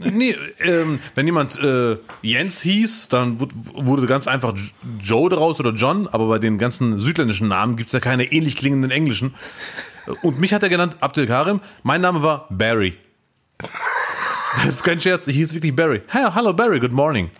Nee, 0.00 0.36
ähm, 0.60 0.98
wenn 1.14 1.26
jemand 1.26 1.62
äh, 1.62 1.96
Jens 2.20 2.60
hieß, 2.60 3.08
dann 3.08 3.38
wurde 3.40 4.06
ganz 4.06 4.26
einfach 4.26 4.54
Joe 5.00 5.30
daraus 5.30 5.60
oder 5.60 5.70
John, 5.70 6.08
aber 6.08 6.26
bei 6.26 6.38
den 6.38 6.58
ganzen 6.58 6.98
südländischen 6.98 7.48
Namen 7.48 7.76
gibt's 7.76 7.92
ja 7.92 8.00
keine 8.00 8.24
ähnlich 8.32 8.56
klingenden 8.56 8.90
englischen. 8.90 9.34
Und 10.22 10.40
mich 10.40 10.52
hat 10.52 10.62
er 10.62 10.68
genannt 10.68 10.96
Abdel 11.00 11.26
Karim. 11.26 11.60
Mein 11.82 12.00
Name 12.00 12.22
war 12.22 12.46
Barry. 12.50 12.96
Das 14.56 14.74
ist 14.74 14.82
kein 14.82 15.00
Scherz, 15.00 15.28
ich 15.28 15.36
hieß 15.36 15.54
wirklich 15.54 15.74
Barry. 15.74 16.02
Hey, 16.08 16.26
hello 16.34 16.52
Barry, 16.52 16.80
good 16.80 16.92
morning. 16.92 17.30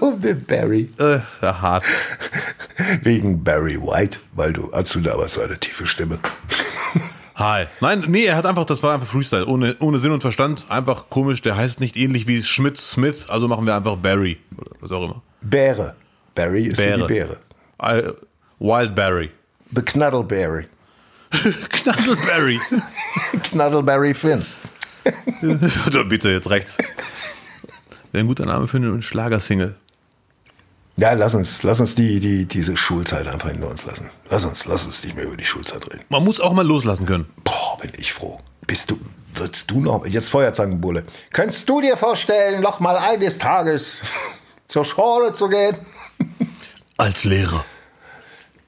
Oh, 0.00 0.12
der 0.16 0.34
Barry. 0.34 0.90
Äh, 0.98 1.20
hart. 1.42 1.84
Wegen 3.02 3.42
Barry 3.42 3.80
White, 3.80 4.18
weil 4.32 4.52
du, 4.52 4.70
hast 4.72 4.94
du 4.94 5.00
da 5.00 5.14
aber 5.14 5.28
so 5.28 5.40
eine 5.40 5.58
tiefe 5.58 5.86
Stimme. 5.86 6.18
Hi. 7.36 7.66
Nein, 7.80 8.04
nee, 8.08 8.24
er 8.24 8.36
hat 8.36 8.46
einfach, 8.46 8.64
das 8.64 8.82
war 8.82 8.94
einfach 8.94 9.06
Freestyle, 9.06 9.46
ohne, 9.46 9.76
ohne 9.80 9.98
Sinn 9.98 10.12
und 10.12 10.22
Verstand. 10.22 10.66
Einfach 10.70 11.10
komisch, 11.10 11.42
der 11.42 11.56
heißt 11.56 11.80
nicht 11.80 11.96
ähnlich 11.96 12.26
wie 12.26 12.42
Schmidt 12.42 12.78
Smith, 12.78 13.26
also 13.28 13.46
machen 13.46 13.66
wir 13.66 13.74
einfach 13.74 13.96
Barry. 13.96 14.38
Oder 14.56 14.70
was 14.80 14.90
auch 14.90 15.04
immer. 15.04 15.22
Bäre. 15.42 15.94
Barry 16.34 16.62
ist 16.62 16.78
Bäre. 16.78 17.06
die 17.06 17.12
Bäre. 17.12 17.36
Äh, 17.78 18.12
Wild 18.58 18.94
Barry. 18.94 19.30
Beknaddelberry. 19.70 20.66
Knaddelberry. 21.68 22.58
Knaddelberry 23.42 24.14
Finn. 24.14 24.46
so, 25.92 26.04
bitte, 26.04 26.30
jetzt 26.30 26.48
rechts. 26.48 26.78
Wäre 28.12 28.24
ein 28.24 28.28
guter 28.28 28.46
Name 28.46 28.66
für 28.66 28.78
eine 28.78 29.02
Schlagersingle. 29.02 29.74
Ja, 30.98 31.12
lass 31.12 31.34
uns, 31.34 31.62
lass 31.62 31.78
uns 31.80 31.94
die, 31.94 32.20
die, 32.20 32.46
diese 32.46 32.74
Schulzeit 32.74 33.28
einfach 33.28 33.50
hinter 33.50 33.68
uns 33.68 33.84
lassen. 33.84 34.08
Lass 34.30 34.46
uns, 34.46 34.64
lass 34.64 34.86
uns 34.86 35.04
nicht 35.04 35.14
mehr 35.14 35.26
über 35.26 35.36
die 35.36 35.44
Schulzeit 35.44 35.84
reden. 35.92 36.04
Man 36.08 36.24
muss 36.24 36.40
auch 36.40 36.54
mal 36.54 36.66
loslassen 36.66 37.04
können. 37.04 37.26
Boah, 37.44 37.76
bin 37.80 37.92
ich 37.98 38.14
froh. 38.14 38.40
Bist 38.66 38.90
du, 38.90 38.98
würdest 39.34 39.70
du 39.70 39.80
noch, 39.80 40.06
jetzt 40.06 40.30
Feuerzangenbulle. 40.30 41.04
Könntest 41.32 41.68
du 41.68 41.82
dir 41.82 41.98
vorstellen, 41.98 42.62
noch 42.62 42.80
mal 42.80 42.96
eines 42.96 43.36
Tages 43.36 44.00
zur 44.68 44.86
Schule 44.86 45.34
zu 45.34 45.50
gehen? 45.50 45.76
Als 46.96 47.24
Lehrer. 47.24 47.62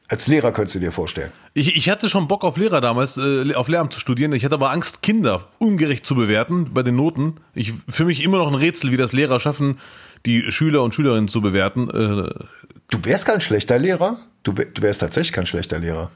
Als 0.08 0.26
Lehrer 0.26 0.52
könntest 0.52 0.74
du 0.74 0.80
dir 0.80 0.92
vorstellen. 0.92 1.32
Ich, 1.54 1.76
ich 1.76 1.88
hatte 1.88 2.10
schon 2.10 2.28
Bock 2.28 2.44
auf 2.44 2.58
Lehrer 2.58 2.82
damals, 2.82 3.16
äh, 3.16 3.54
auf 3.54 3.68
Lehramt 3.68 3.92
zu 3.92 4.00
studieren. 4.00 4.32
Ich 4.32 4.44
hatte 4.44 4.54
aber 4.54 4.70
Angst, 4.70 5.02
Kinder 5.02 5.48
ungerecht 5.58 6.04
zu 6.04 6.14
bewerten 6.14 6.72
bei 6.72 6.82
den 6.82 6.96
Noten. 6.96 7.36
Ich, 7.54 7.72
für 7.88 8.04
mich 8.04 8.22
immer 8.22 8.38
noch 8.38 8.48
ein 8.48 8.54
Rätsel, 8.54 8.92
wie 8.92 8.96
das 8.98 9.12
Lehrer 9.12 9.40
schaffen, 9.40 9.78
die 10.26 10.50
Schüler 10.50 10.82
und 10.82 10.94
Schülerinnen 10.94 11.28
zu 11.28 11.40
bewerten. 11.40 11.88
Äh, 11.90 12.44
Du 12.90 13.04
wärst 13.04 13.26
kein 13.26 13.40
schlechter 13.42 13.78
Lehrer. 13.78 14.16
Du, 14.42 14.52
du 14.52 14.82
wärst 14.82 15.00
tatsächlich 15.00 15.32
kein 15.32 15.44
schlechter 15.46 15.78
Lehrer. 15.78 16.10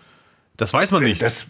das 0.57 0.73
weiß 0.73 0.91
man 0.91 1.03
nicht. 1.03 1.21
Das, 1.21 1.49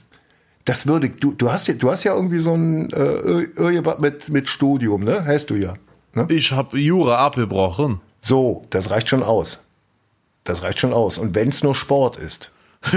das 0.65 0.87
würde, 0.87 1.11
du, 1.11 1.33
du 1.33 1.53
hast 1.53 1.69
ja, 1.69 1.75
du 1.75 1.91
hast 1.91 2.03
ja 2.05 2.15
irgendwie 2.15 2.41
so 2.41 2.55
ein 2.55 2.91
äh, 2.93 3.81
mit, 4.01 4.29
mit 4.31 4.49
Studium, 4.49 5.05
ne? 5.05 5.25
Heißt 5.25 5.51
du 5.51 5.55
ja. 5.55 5.75
Ne? 6.15 6.27
Ich 6.29 6.51
habe 6.53 6.79
Jura 6.79 7.25
abgebrochen. 7.25 8.01
So, 8.21 8.67
das 8.71 8.91
reicht 8.91 9.09
schon 9.09 9.23
aus. 9.23 9.63
Das 10.45 10.63
reicht 10.63 10.81
schon 10.81 10.93
aus. 10.93 11.19
Und 11.19 11.35
wenn 11.37 11.49
es 11.51 11.63
nur 11.63 11.75
Sport 11.77 12.17
ist, 12.17 12.51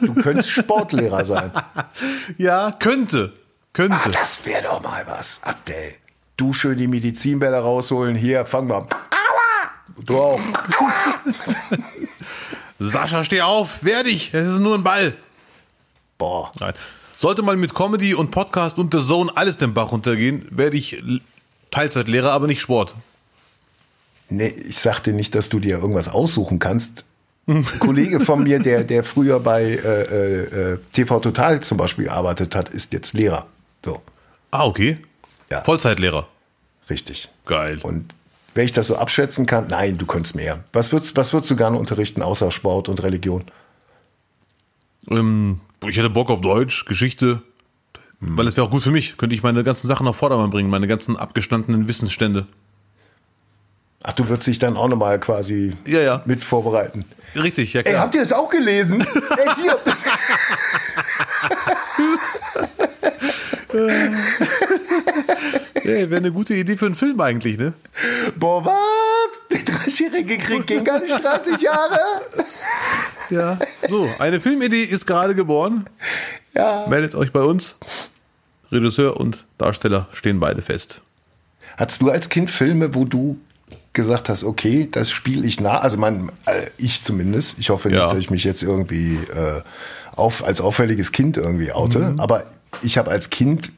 du 0.00 0.14
könntest 0.14 0.50
Sportlehrer 0.50 1.24
sein. 1.24 1.50
ja, 2.38 2.70
könnte. 2.78 3.32
Könnte. 3.72 3.96
Ah, 4.04 4.08
das 4.08 4.44
wäre 4.46 4.62
doch 4.62 4.82
mal 4.82 5.04
was. 5.06 5.40
Abdel. 5.42 5.94
Du 6.36 6.52
schön 6.52 6.78
die 6.78 6.88
Medizinbälle 6.88 7.58
rausholen. 7.58 8.16
Hier, 8.16 8.46
fang 8.46 8.66
mal. 8.66 8.78
Aua! 8.80 9.70
Du 10.04 10.18
auch. 10.18 10.40
Sascha, 12.78 13.22
steh 13.22 13.42
auf, 13.42 13.84
wehr 13.84 14.02
dich, 14.02 14.34
es 14.34 14.48
ist 14.48 14.60
nur 14.60 14.74
ein 14.74 14.82
Ball. 14.82 15.14
Boah. 16.18 16.50
Nein. 16.58 16.72
Sollte 17.16 17.42
mal 17.42 17.56
mit 17.56 17.74
Comedy 17.74 18.14
und 18.14 18.32
Podcast 18.32 18.78
und 18.78 18.92
The 18.92 19.00
Zone 19.00 19.30
alles 19.36 19.56
den 19.56 19.74
Bach 19.74 19.92
runtergehen, 19.92 20.46
werde 20.50 20.76
ich 20.76 21.00
Teilzeitlehrer, 21.70 22.32
aber 22.32 22.48
nicht 22.48 22.60
Sport. 22.60 22.96
Nee, 24.28 24.48
ich 24.48 24.78
sagte 24.78 25.12
nicht, 25.12 25.34
dass 25.34 25.48
du 25.48 25.60
dir 25.60 25.78
irgendwas 25.78 26.08
aussuchen 26.08 26.58
kannst. 26.58 27.04
Ein 27.46 27.64
Kollege 27.78 28.18
von 28.18 28.42
mir, 28.42 28.58
der, 28.58 28.82
der 28.84 29.04
früher 29.04 29.38
bei 29.40 29.62
äh, 29.62 30.02
äh, 30.02 30.72
äh, 30.72 30.78
TV 30.92 31.20
Total 31.20 31.60
zum 31.60 31.76
Beispiel 31.76 32.06
gearbeitet 32.06 32.54
hat, 32.54 32.68
ist 32.70 32.92
jetzt 32.92 33.14
Lehrer. 33.14 33.46
So, 33.84 34.00
Ah, 34.50 34.66
okay. 34.66 34.98
Ja. 35.52 35.60
Vollzeitlehrer. 35.62 36.26
richtig. 36.90 37.28
Geil. 37.46 37.78
Und 37.82 38.14
wenn 38.54 38.64
ich 38.64 38.72
das 38.72 38.86
so 38.86 38.96
abschätzen 38.96 39.46
kann, 39.46 39.66
nein, 39.68 39.98
du 39.98 40.06
könntest 40.06 40.34
mehr. 40.34 40.64
Was 40.72 40.92
würdest, 40.92 41.16
was 41.16 41.32
würdest 41.32 41.50
du 41.50 41.56
gerne 41.56 41.78
unterrichten 41.78 42.22
außer 42.22 42.50
Sport 42.50 42.88
und 42.88 43.02
Religion? 43.02 43.44
Ähm, 45.10 45.60
ich 45.86 45.96
hätte 45.98 46.10
Bock 46.10 46.30
auf 46.30 46.40
Deutsch, 46.40 46.84
Geschichte, 46.86 47.42
weil 48.20 48.46
es 48.46 48.56
wäre 48.56 48.66
auch 48.66 48.70
gut 48.70 48.82
für 48.82 48.90
mich. 48.90 49.16
Könnte 49.16 49.34
ich 49.34 49.42
meine 49.42 49.64
ganzen 49.64 49.88
Sachen 49.88 50.06
auf 50.06 50.16
Vordermann 50.16 50.50
bringen, 50.50 50.70
meine 50.70 50.86
ganzen 50.86 51.16
abgestandenen 51.16 51.88
Wissensstände. 51.88 52.46
Ach, 54.04 54.12
du 54.14 54.28
würdest 54.28 54.48
dich 54.48 54.58
dann 54.58 54.76
auch 54.76 54.88
nochmal 54.88 55.18
quasi 55.20 55.76
Ja, 55.86 56.00
ja. 56.00 56.22
mit 56.24 56.42
vorbereiten. 56.44 57.04
Richtig, 57.36 57.72
ja 57.72 57.80
Ey, 57.82 57.92
klar. 57.92 58.02
habt 58.04 58.14
ihr 58.14 58.22
es 58.22 58.32
auch 58.32 58.48
gelesen? 58.50 59.00
Ey, 59.38 59.62
hier. 59.62 59.78
Ey, 65.74 66.10
wäre 66.10 66.16
eine 66.16 66.32
gute 66.32 66.54
Idee 66.54 66.76
für 66.76 66.86
einen 66.86 66.94
Film 66.94 67.20
eigentlich, 67.20 67.58
ne? 67.58 67.72
Boah, 68.36 68.64
was? 68.64 68.74
Der 69.50 69.60
dreißigjährige 69.62 70.38
Krieg 70.38 70.66
ging 70.66 70.84
gar 70.84 71.00
nicht 71.00 71.22
30 71.24 71.60
Jahre. 71.60 71.98
Ja. 73.30 73.58
So, 73.88 74.08
eine 74.18 74.40
Filmidee 74.40 74.84
ist 74.84 75.06
gerade 75.06 75.34
geboren. 75.34 75.86
Ja. 76.54 76.86
Meldet 76.88 77.14
euch 77.14 77.32
bei 77.32 77.40
uns. 77.40 77.76
Regisseur 78.70 79.18
und 79.18 79.44
Darsteller 79.58 80.08
stehen 80.12 80.40
beide 80.40 80.62
fest. 80.62 81.00
Hattest 81.76 82.00
du 82.02 82.10
als 82.10 82.28
Kind 82.28 82.50
Filme, 82.50 82.94
wo 82.94 83.04
du 83.04 83.38
gesagt 83.92 84.28
hast, 84.28 84.44
okay, 84.44 84.88
das 84.90 85.10
spiele 85.10 85.46
ich 85.46 85.60
nach? 85.60 85.82
Also 85.82 85.96
man, 85.98 86.30
äh, 86.46 86.66
ich 86.78 87.02
zumindest. 87.02 87.58
Ich 87.58 87.70
hoffe 87.70 87.88
nicht, 87.88 87.98
Ja. 87.98 88.08
dass 88.08 88.18
ich 88.18 88.30
mich 88.30 88.44
jetzt 88.44 88.62
irgendwie 88.62 89.16
äh, 89.16 89.60
auf, 90.16 90.44
als 90.44 90.60
auffälliges 90.60 91.12
Kind 91.12 91.36
irgendwie 91.36 91.72
oute. 91.72 91.98
Mhm. 91.98 92.20
Aber 92.20 92.44
ich 92.80 92.98
habe 92.98 93.10
als 93.10 93.30
Kind 93.30 93.72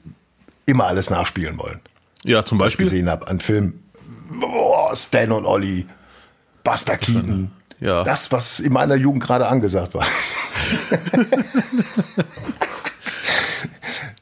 immer 0.66 0.86
alles 0.86 1.10
nachspielen 1.10 1.58
wollen. 1.58 1.80
Ja, 2.22 2.44
zum 2.44 2.58
Was 2.58 2.68
ich 2.68 2.72
Beispiel. 2.78 2.86
gesehen 2.86 3.08
habe 3.10 3.28
an 3.28 3.40
Filmen. 3.40 3.82
Boah, 4.40 4.96
Stan 4.96 5.32
und 5.32 5.44
Olli, 5.44 5.86
Buster 6.62 6.96
Keaton. 6.96 7.50
Ja. 7.80 8.04
Das, 8.04 8.32
was 8.32 8.60
in 8.60 8.72
meiner 8.72 8.94
Jugend 8.94 9.22
gerade 9.22 9.46
angesagt 9.46 9.94
war. 9.94 10.06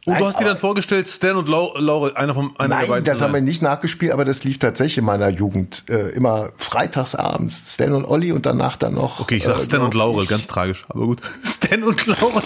Und 0.04 0.18
du 0.18 0.26
hast 0.26 0.40
dir 0.40 0.44
dann 0.44 0.58
vorgestellt, 0.58 1.08
Stan 1.08 1.36
und 1.36 1.48
Lau 1.48 1.72
Laurel, 1.78 2.16
einer 2.16 2.34
von 2.34 2.50
einer 2.58 2.68
der 2.70 2.78
Nein, 2.78 2.88
beiden. 2.88 3.04
das 3.04 3.20
haben 3.20 3.32
wir 3.34 3.40
nicht 3.40 3.62
nachgespielt, 3.62 4.10
aber 4.10 4.24
das 4.24 4.42
lief 4.42 4.58
tatsächlich 4.58 4.98
in 4.98 5.04
meiner 5.04 5.28
Jugend 5.28 5.84
äh, 5.88 6.08
immer 6.10 6.50
freitagsabends. 6.56 7.72
Stan 7.74 7.92
und 7.92 8.04
Olli 8.04 8.32
und 8.32 8.44
danach 8.44 8.76
dann 8.76 8.94
noch. 8.94 9.20
Okay, 9.20 9.36
ich 9.36 9.44
sag 9.44 9.58
äh, 9.58 9.62
Stan 9.62 9.80
und 9.80 9.94
Laurel, 9.94 10.26
ganz 10.26 10.46
tragisch, 10.46 10.84
aber 10.88 11.04
gut. 11.04 11.20
Stan 11.44 11.84
und 11.84 12.04
Laurel. 12.06 12.42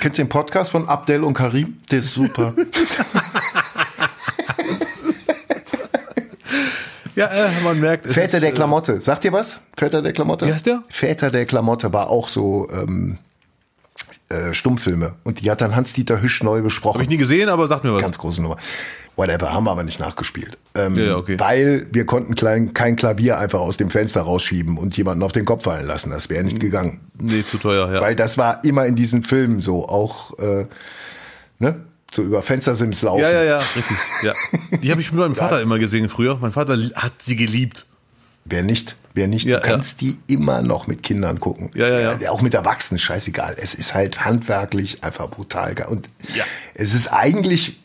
Kennst 0.00 0.18
du 0.18 0.22
den 0.22 0.28
Podcast 0.30 0.70
von 0.70 0.88
Abdel 0.88 1.22
und 1.24 1.34
Karim? 1.34 1.78
Der 1.90 1.98
ist 1.98 2.14
super. 2.14 2.54
Ja, 7.16 7.26
äh, 7.26 7.48
man 7.62 7.78
merkt. 7.78 8.06
es 8.06 8.14
Väter 8.14 8.38
ist, 8.38 8.42
der 8.42 8.50
äh, 8.50 8.54
Klamotte. 8.54 8.98
Sagt 9.02 9.26
ihr 9.26 9.32
was? 9.32 9.60
Väter 9.76 10.00
der 10.00 10.12
Klamotte? 10.14 10.46
Wie 10.46 10.54
heißt 10.54 10.64
der? 10.64 10.82
Väter 10.88 11.30
der 11.30 11.44
Klamotte 11.44 11.92
war 11.92 12.08
auch 12.08 12.28
so 12.28 12.66
ähm, 12.70 13.18
äh, 14.30 14.54
Stummfilme. 14.54 15.16
Und 15.24 15.40
die 15.42 15.50
hat 15.50 15.60
dann 15.60 15.76
Hans-Dieter 15.76 16.22
Hüsch 16.22 16.42
neu 16.42 16.62
besprochen. 16.62 16.94
Hab 16.94 17.02
ich 17.02 17.10
nie 17.10 17.18
gesehen, 17.18 17.50
aber 17.50 17.68
sag 17.68 17.84
mir 17.84 17.92
was. 17.92 18.00
Ganz 18.00 18.16
große 18.16 18.40
Nummer. 18.40 18.56
Whatever, 19.20 19.52
haben 19.52 19.64
wir 19.64 19.70
aber 19.70 19.82
nicht 19.84 20.00
nachgespielt. 20.00 20.56
Ähm, 20.74 20.94
Ja, 20.94 21.02
ja, 21.04 21.16
okay. 21.16 21.38
Weil 21.38 21.86
wir 21.92 22.06
konnten 22.06 22.34
klein, 22.34 22.72
kein 22.72 22.96
Klavier 22.96 23.36
einfach 23.38 23.60
aus 23.60 23.76
dem 23.76 23.90
Fenster 23.90 24.22
rausschieben 24.22 24.78
und 24.78 24.96
jemanden 24.96 25.22
auf 25.22 25.32
den 25.32 25.44
Kopf 25.44 25.64
fallen 25.64 25.86
lassen. 25.86 26.08
Das 26.10 26.30
wäre 26.30 26.42
nicht 26.42 26.58
gegangen. 26.58 27.00
Nee, 27.18 27.44
zu 27.44 27.58
teuer, 27.58 27.92
ja. 27.92 28.00
Weil 28.00 28.16
das 28.16 28.38
war 28.38 28.64
immer 28.64 28.86
in 28.86 28.96
diesen 28.96 29.22
Filmen 29.22 29.60
so, 29.60 29.86
auch 29.86 30.38
äh, 30.38 30.66
ne? 31.58 31.76
so 32.10 32.22
über 32.22 32.40
Fenstersims 32.40 33.02
laufen. 33.02 33.20
Ja, 33.20 33.30
ja, 33.30 33.42
ja, 33.44 33.58
richtig. 33.76 33.96
Ja. 34.22 34.32
Die 34.82 34.90
habe 34.90 35.02
ich 35.02 35.12
mit 35.12 35.20
meinem 35.20 35.36
Vater 35.36 35.60
immer 35.60 35.78
gesehen 35.78 36.08
früher. 36.08 36.38
Mein 36.40 36.52
Vater 36.52 36.78
hat 36.94 37.12
sie 37.20 37.36
geliebt. 37.36 37.84
Wer 38.46 38.62
nicht, 38.62 38.96
wer 39.12 39.28
nicht, 39.28 39.44
Ja, 39.46 39.60
du 39.60 39.68
kannst 39.68 40.00
die 40.00 40.16
immer 40.26 40.62
noch 40.62 40.86
mit 40.86 41.02
Kindern 41.02 41.38
gucken. 41.40 41.70
Ja, 41.74 41.88
ja, 41.88 42.16
ja. 42.18 42.30
Auch 42.30 42.40
mit 42.40 42.54
Erwachsenen, 42.54 42.98
scheißegal. 42.98 43.54
Es 43.58 43.74
ist 43.74 43.94
halt 43.94 44.24
handwerklich 44.24 45.04
einfach 45.04 45.28
brutal 45.28 45.74
geil. 45.74 45.88
Und 45.90 46.08
Ja. 46.34 46.44
es 46.74 46.94
ist 46.94 47.08
eigentlich 47.12 47.80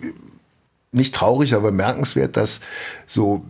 nicht 0.96 1.14
traurig, 1.16 1.54
aber 1.54 1.72
bemerkenswert, 1.72 2.38
dass 2.38 2.62
so 3.06 3.46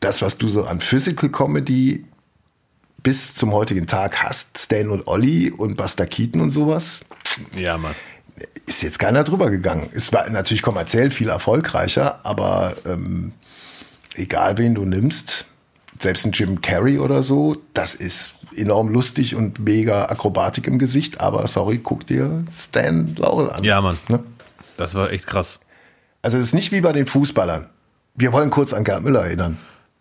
das, 0.00 0.22
was 0.22 0.38
du 0.38 0.48
so 0.48 0.64
an 0.64 0.80
Physical 0.80 1.30
Comedy 1.30 2.04
bis 3.02 3.34
zum 3.34 3.52
heutigen 3.52 3.86
Tag 3.86 4.22
hast, 4.22 4.58
Stan 4.58 4.90
und 4.90 5.06
Olli 5.06 5.50
und 5.50 5.76
Buster 5.76 6.06
Keaton 6.06 6.40
und 6.40 6.50
sowas, 6.50 7.04
Ja, 7.56 7.78
Mann. 7.78 7.94
ist 8.66 8.82
jetzt 8.82 8.98
keiner 8.98 9.22
drüber 9.24 9.50
gegangen. 9.50 9.88
Es 9.94 10.12
war 10.12 10.28
natürlich 10.28 10.62
kommerziell 10.62 11.10
viel 11.10 11.28
erfolgreicher, 11.28 12.20
aber 12.24 12.74
ähm, 12.84 13.32
egal 14.14 14.58
wen 14.58 14.74
du 14.74 14.84
nimmst, 14.84 15.46
selbst 16.00 16.26
ein 16.26 16.32
Jim 16.32 16.60
Carrey 16.60 16.98
oder 16.98 17.22
so, 17.22 17.56
das 17.74 17.94
ist 17.94 18.34
enorm 18.54 18.88
lustig 18.88 19.34
und 19.34 19.60
mega 19.60 20.06
Akrobatik 20.06 20.66
im 20.66 20.78
Gesicht, 20.78 21.20
aber 21.20 21.46
sorry, 21.46 21.78
guck 21.82 22.06
dir 22.06 22.44
Stan 22.52 23.14
Laurel 23.16 23.50
an. 23.50 23.64
Ja, 23.64 23.80
Mann. 23.80 23.98
Ne? 24.08 24.20
Das 24.76 24.94
war 24.94 25.10
echt 25.12 25.26
krass. 25.26 25.58
Also 26.26 26.38
es 26.38 26.46
ist 26.46 26.54
nicht 26.54 26.72
wie 26.72 26.80
bei 26.80 26.92
den 26.92 27.06
Fußballern. 27.06 27.68
Wir 28.16 28.32
wollen 28.32 28.50
kurz 28.50 28.72
an 28.72 28.82
Gerd 28.82 29.04
Müller 29.04 29.24
erinnern, 29.26 29.58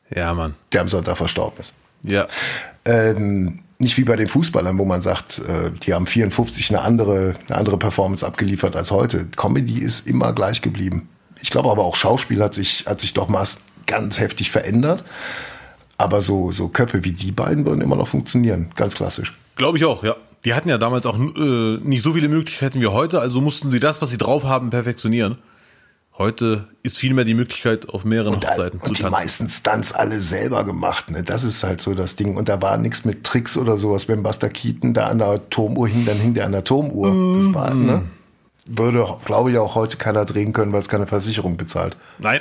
Ja, 0.09 0.33
Mann. 0.33 0.55
der 0.71 0.81
am 0.81 0.87
Sonntag 0.89 1.17
verstorben 1.17 1.59
ist. 1.59 1.75
Ja. 2.01 2.25
ähm, 2.83 3.59
nicht 3.77 3.95
wie 3.99 4.05
bei 4.05 4.15
den 4.15 4.27
Fußballern, 4.27 4.75
wo 4.79 4.85
man 4.85 5.03
sagt, 5.03 5.37
äh, 5.37 5.69
die 5.83 5.93
haben 5.93 6.07
54 6.07 6.71
eine 6.71 6.81
andere, 6.81 7.35
eine 7.47 7.55
andere 7.59 7.77
Performance 7.77 8.25
abgeliefert 8.25 8.75
als 8.75 8.89
heute. 8.89 9.27
Comedy 9.35 9.77
ist 9.77 10.07
immer 10.07 10.33
gleich 10.33 10.63
geblieben. 10.63 11.09
Ich 11.43 11.51
glaube 11.51 11.69
aber 11.69 11.83
auch 11.85 11.95
Schauspiel 11.95 12.41
hat 12.41 12.55
sich, 12.55 12.87
hat 12.87 12.99
sich 12.99 13.13
doch 13.13 13.27
mal 13.27 13.45
ganz 13.85 14.19
heftig 14.19 14.49
verändert. 14.49 15.03
Aber 15.99 16.23
so, 16.23 16.51
so 16.51 16.69
Köpfe 16.69 17.03
wie 17.03 17.11
die 17.11 17.33
beiden 17.33 17.67
würden 17.67 17.81
immer 17.81 17.97
noch 17.97 18.07
funktionieren. 18.07 18.71
Ganz 18.75 18.95
klassisch. 18.95 19.37
Glaube 19.57 19.77
ich 19.77 19.85
auch, 19.85 20.03
ja. 20.03 20.15
Die 20.43 20.55
hatten 20.55 20.69
ja 20.69 20.79
damals 20.79 21.05
auch 21.05 21.19
äh, 21.19 21.77
nicht 21.83 22.01
so 22.01 22.13
viele 22.13 22.29
Möglichkeiten 22.29 22.81
wie 22.81 22.87
heute, 22.87 23.19
also 23.19 23.41
mussten 23.41 23.69
sie 23.69 23.79
das, 23.79 24.01
was 24.01 24.09
sie 24.09 24.17
drauf 24.17 24.43
haben, 24.45 24.71
perfektionieren. 24.71 25.37
Heute 26.17 26.69
ist 26.81 26.97
vielmehr 26.97 27.25
die 27.25 27.33
Möglichkeit, 27.33 27.89
auf 27.89 28.05
mehreren 28.05 28.35
Und, 28.35 28.47
Hochzeiten 28.47 28.79
und 28.79 28.87
zu 28.87 28.93
die 28.93 29.01
tanzen. 29.01 29.11
meisten 29.11 29.49
Stunts 29.49 29.91
alle 29.91 30.21
selber 30.21 30.63
gemacht. 30.63 31.11
Ne? 31.11 31.23
Das 31.23 31.43
ist 31.43 31.61
halt 31.63 31.81
so 31.81 31.93
das 31.93 32.15
Ding. 32.15 32.37
Und 32.37 32.47
da 32.47 32.61
war 32.61 32.77
nichts 32.77 33.03
mit 33.03 33.25
Tricks 33.25 33.57
oder 33.57 33.77
sowas. 33.77 34.07
Wenn 34.07 34.23
Buster 34.23 34.47
Keaton 34.49 34.93
da 34.93 35.07
an 35.07 35.17
der 35.17 35.49
Turmuhr 35.49 35.89
hing, 35.89 36.05
dann 36.05 36.17
hing 36.17 36.33
der 36.33 36.45
an 36.45 36.53
der 36.53 36.63
Turmuhr. 36.63 37.09
Das 37.43 37.53
war, 37.53 37.73
ne? 37.73 38.03
Würde, 38.65 39.05
glaube 39.25 39.51
ich, 39.51 39.57
auch 39.57 39.75
heute 39.75 39.97
keiner 39.97 40.23
drehen 40.23 40.53
können, 40.53 40.71
weil 40.71 40.79
es 40.79 40.87
keine 40.87 41.05
Versicherung 41.05 41.57
bezahlt. 41.57 41.97
Nein. 42.17 42.39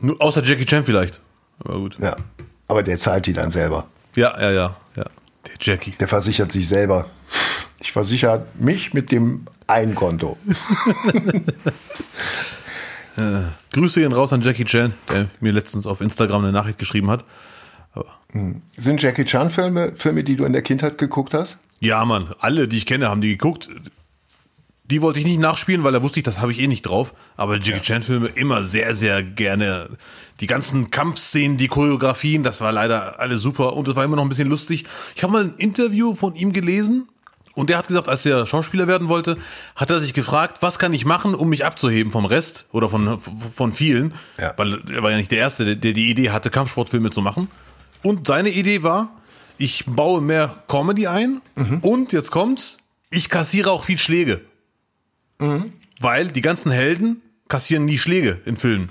Nur 0.00 0.20
außer 0.20 0.42
Jackie 0.42 0.66
Chan 0.66 0.84
vielleicht. 0.84 1.20
Aber 1.62 1.78
gut. 1.78 1.96
Ja. 2.00 2.16
Aber 2.66 2.82
der 2.82 2.98
zahlt 2.98 3.26
die 3.26 3.32
dann 3.32 3.52
selber. 3.52 3.86
Ja, 4.16 4.36
ja, 4.40 4.50
ja, 4.50 4.76
ja. 4.96 5.04
Der 5.46 5.54
Jackie. 5.60 5.92
Der 5.92 6.08
versichert 6.08 6.50
sich 6.50 6.66
selber. 6.66 7.06
Ich 7.78 7.92
versichere 7.92 8.46
mich 8.58 8.92
mit 8.94 9.12
dem 9.12 9.46
einen 9.68 9.94
Konto. 9.94 10.36
Grüße 13.72 14.00
gehen 14.00 14.12
raus 14.12 14.32
an 14.32 14.42
Jackie 14.42 14.64
Chan, 14.64 14.94
der 15.08 15.28
mir 15.40 15.52
letztens 15.52 15.86
auf 15.86 16.00
Instagram 16.00 16.42
eine 16.42 16.52
Nachricht 16.52 16.78
geschrieben 16.78 17.10
hat. 17.10 17.24
Sind 18.76 19.02
Jackie 19.02 19.24
Chan 19.24 19.50
Filme, 19.50 19.92
Filme, 19.96 20.22
die 20.22 20.36
du 20.36 20.44
in 20.44 20.52
der 20.52 20.62
Kindheit 20.62 20.98
geguckt 20.98 21.34
hast? 21.34 21.58
Ja, 21.80 22.04
Mann, 22.04 22.34
alle, 22.38 22.68
die 22.68 22.76
ich 22.76 22.86
kenne, 22.86 23.08
haben 23.08 23.20
die 23.20 23.30
geguckt. 23.30 23.68
Die 24.84 25.02
wollte 25.02 25.20
ich 25.20 25.24
nicht 25.24 25.40
nachspielen, 25.40 25.84
weil 25.84 25.92
da 25.92 26.02
wusste 26.02 26.20
ich, 26.20 26.24
das 26.24 26.40
habe 26.40 26.52
ich 26.52 26.60
eh 26.60 26.66
nicht 26.66 26.82
drauf. 26.82 27.14
Aber 27.36 27.58
Jackie 27.58 27.82
Chan 27.82 28.02
Filme 28.02 28.28
immer 28.28 28.64
sehr, 28.64 28.94
sehr 28.94 29.22
gerne. 29.22 29.90
Die 30.40 30.46
ganzen 30.46 30.90
Kampfszenen, 30.90 31.56
die 31.56 31.68
Choreografien, 31.68 32.42
das 32.42 32.60
war 32.60 32.72
leider 32.72 33.20
alles 33.20 33.42
super 33.42 33.74
und 33.74 33.86
es 33.88 33.96
war 33.96 34.04
immer 34.04 34.16
noch 34.16 34.24
ein 34.24 34.28
bisschen 34.28 34.48
lustig. 34.48 34.84
Ich 35.14 35.22
habe 35.22 35.32
mal 35.32 35.44
ein 35.44 35.54
Interview 35.56 36.14
von 36.14 36.34
ihm 36.34 36.52
gelesen 36.52 37.08
und 37.54 37.68
der 37.68 37.78
hat 37.78 37.88
gesagt, 37.88 38.08
als 38.08 38.24
er 38.24 38.46
Schauspieler 38.46 38.86
werden 38.86 39.08
wollte, 39.08 39.36
hat 39.74 39.90
er 39.90 40.00
sich 40.00 40.14
gefragt, 40.14 40.58
was 40.60 40.78
kann 40.78 40.92
ich 40.92 41.04
machen, 41.04 41.34
um 41.34 41.48
mich 41.48 41.64
abzuheben 41.64 42.12
vom 42.12 42.24
Rest 42.24 42.64
oder 42.70 42.88
von, 42.88 43.20
von 43.20 43.72
vielen. 43.72 44.14
Ja. 44.40 44.54
Weil 44.56 44.80
er 44.90 45.02
war 45.02 45.10
ja 45.10 45.16
nicht 45.16 45.32
der 45.32 45.38
Erste, 45.38 45.64
der, 45.64 45.74
der 45.76 45.92
die 45.92 46.10
Idee 46.10 46.30
hatte, 46.30 46.50
Kampfsportfilme 46.50 47.10
zu 47.10 47.22
machen. 47.22 47.48
Und 48.02 48.28
seine 48.28 48.50
Idee 48.50 48.82
war, 48.82 49.10
ich 49.58 49.84
baue 49.86 50.22
mehr 50.22 50.62
Comedy 50.68 51.06
ein 51.06 51.42
und 51.82 52.12
jetzt 52.12 52.30
kommt's, 52.30 52.78
ich 53.10 53.28
kassiere 53.28 53.70
auch 53.70 53.84
viel 53.84 53.98
Schläge. 53.98 54.40
Weil 56.00 56.28
die 56.28 56.40
ganzen 56.40 56.70
Helden 56.70 57.20
kassieren 57.48 57.84
nie 57.84 57.98
Schläge 57.98 58.40
in 58.44 58.56
Filmen. 58.56 58.88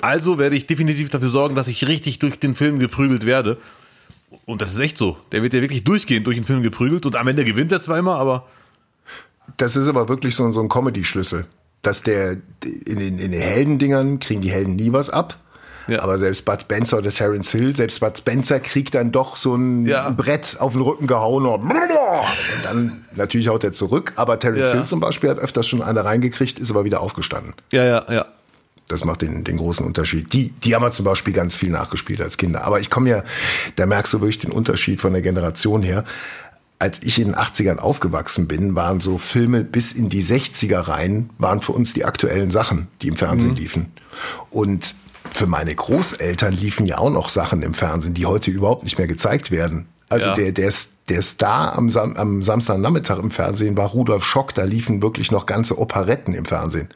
Also 0.00 0.38
werde 0.38 0.56
ich 0.56 0.66
definitiv 0.66 1.08
dafür 1.08 1.30
sorgen, 1.30 1.54
dass 1.54 1.68
ich 1.68 1.86
richtig 1.86 2.18
durch 2.18 2.38
den 2.38 2.54
Film 2.54 2.78
geprügelt 2.78 3.24
werde. 3.24 3.56
Und 4.46 4.60
das 4.62 4.72
ist 4.74 4.78
echt 4.78 4.98
so. 4.98 5.16
Der 5.32 5.42
wird 5.42 5.54
ja 5.54 5.60
wirklich 5.60 5.84
durchgehend 5.84 6.26
durch 6.26 6.36
den 6.36 6.44
Film 6.44 6.62
geprügelt 6.62 7.06
und 7.06 7.16
am 7.16 7.26
Ende 7.28 7.44
gewinnt 7.44 7.72
er 7.72 7.80
zweimal, 7.80 8.18
aber 8.18 8.46
Das 9.56 9.76
ist 9.76 9.88
aber 9.88 10.08
wirklich 10.08 10.34
so, 10.34 10.50
so 10.52 10.60
ein 10.60 10.68
Comedy-Schlüssel. 10.68 11.46
Dass 11.82 12.02
der 12.02 12.32
in 12.62 12.98
den, 12.98 13.18
in 13.18 13.32
den 13.32 13.40
Heldendingern 13.40 14.18
kriegen 14.18 14.40
die 14.40 14.50
Helden 14.50 14.76
nie 14.76 14.92
was 14.92 15.10
ab. 15.10 15.38
Ja. 15.86 16.00
Aber 16.02 16.16
selbst 16.16 16.46
Bud 16.46 16.62
Spencer 16.62 16.96
oder 16.98 17.10
Terence 17.10 17.50
Hill, 17.52 17.76
selbst 17.76 18.00
Bud 18.00 18.16
Spencer 18.16 18.58
kriegt 18.58 18.94
dann 18.94 19.12
doch 19.12 19.36
so 19.36 19.54
ein 19.54 19.86
Ja. 19.86 20.08
Brett 20.08 20.56
auf 20.58 20.72
den 20.72 20.80
Rücken 20.80 21.06
gehauen 21.06 21.44
und, 21.44 21.60
und 21.60 21.74
dann 22.64 23.04
natürlich 23.16 23.48
haut 23.48 23.64
er 23.64 23.72
zurück. 23.72 24.14
Aber 24.16 24.38
Terence 24.38 24.68
Ja. 24.70 24.76
Hill 24.76 24.84
zum 24.86 25.00
Beispiel 25.00 25.28
hat 25.28 25.38
öfters 25.38 25.66
schon 25.66 25.82
eine 25.82 26.02
reingekriegt, 26.06 26.58
ist 26.58 26.70
aber 26.70 26.84
wieder 26.86 27.00
aufgestanden. 27.02 27.52
ja, 27.70 27.84
ja, 27.84 28.06
ja. 28.10 28.24
Das 28.88 29.04
macht 29.04 29.22
den, 29.22 29.44
den 29.44 29.56
großen 29.56 29.84
Unterschied. 29.84 30.32
Die, 30.32 30.50
die 30.50 30.74
haben 30.74 30.82
wir 30.82 30.90
zum 30.90 31.04
Beispiel 31.06 31.32
ganz 31.32 31.56
viel 31.56 31.70
nachgespielt 31.70 32.20
als 32.20 32.36
Kinder. 32.36 32.64
Aber 32.64 32.80
ich 32.80 32.90
komme 32.90 33.08
ja, 33.10 33.24
da 33.76 33.86
merkst 33.86 34.12
du 34.12 34.20
wirklich 34.20 34.38
den 34.40 34.50
Unterschied 34.50 35.00
von 35.00 35.12
der 35.12 35.22
Generation 35.22 35.82
her. 35.82 36.04
Als 36.78 37.00
ich 37.02 37.18
in 37.18 37.28
den 37.28 37.34
80ern 37.36 37.78
aufgewachsen 37.78 38.46
bin, 38.46 38.74
waren 38.74 39.00
so 39.00 39.16
Filme 39.16 39.64
bis 39.64 39.92
in 39.92 40.10
die 40.10 40.22
60er 40.22 40.80
rein, 40.88 41.30
waren 41.38 41.60
für 41.62 41.72
uns 41.72 41.94
die 41.94 42.04
aktuellen 42.04 42.50
Sachen, 42.50 42.88
die 43.00 43.08
im 43.08 43.16
Fernsehen 43.16 43.56
liefen. 43.56 43.92
Und 44.50 44.94
für 45.30 45.46
meine 45.46 45.74
Großeltern 45.74 46.52
liefen 46.52 46.84
ja 46.84 46.98
auch 46.98 47.10
noch 47.10 47.30
Sachen 47.30 47.62
im 47.62 47.72
Fernsehen, 47.72 48.12
die 48.12 48.26
heute 48.26 48.50
überhaupt 48.50 48.84
nicht 48.84 48.98
mehr 48.98 49.06
gezeigt 49.06 49.50
werden. 49.50 49.86
Also 50.10 50.28
Ja. 50.28 50.34
der, 50.34 50.52
der, 50.52 50.72
der 51.08 51.22
Star 51.22 51.78
am, 51.78 51.88
Sam 51.88 52.16
am 52.16 52.42
Samstagnachmittag 52.42 53.18
im 53.18 53.30
Fernsehen 53.30 53.76
war 53.78 53.88
Rudolf 53.88 54.24
Schock, 54.24 54.52
da 54.54 54.64
liefen 54.64 55.00
wirklich 55.00 55.30
noch 55.30 55.46
ganze 55.46 55.78
Operetten 55.78 56.34
im 56.34 56.44
Fernsehen. 56.44 56.88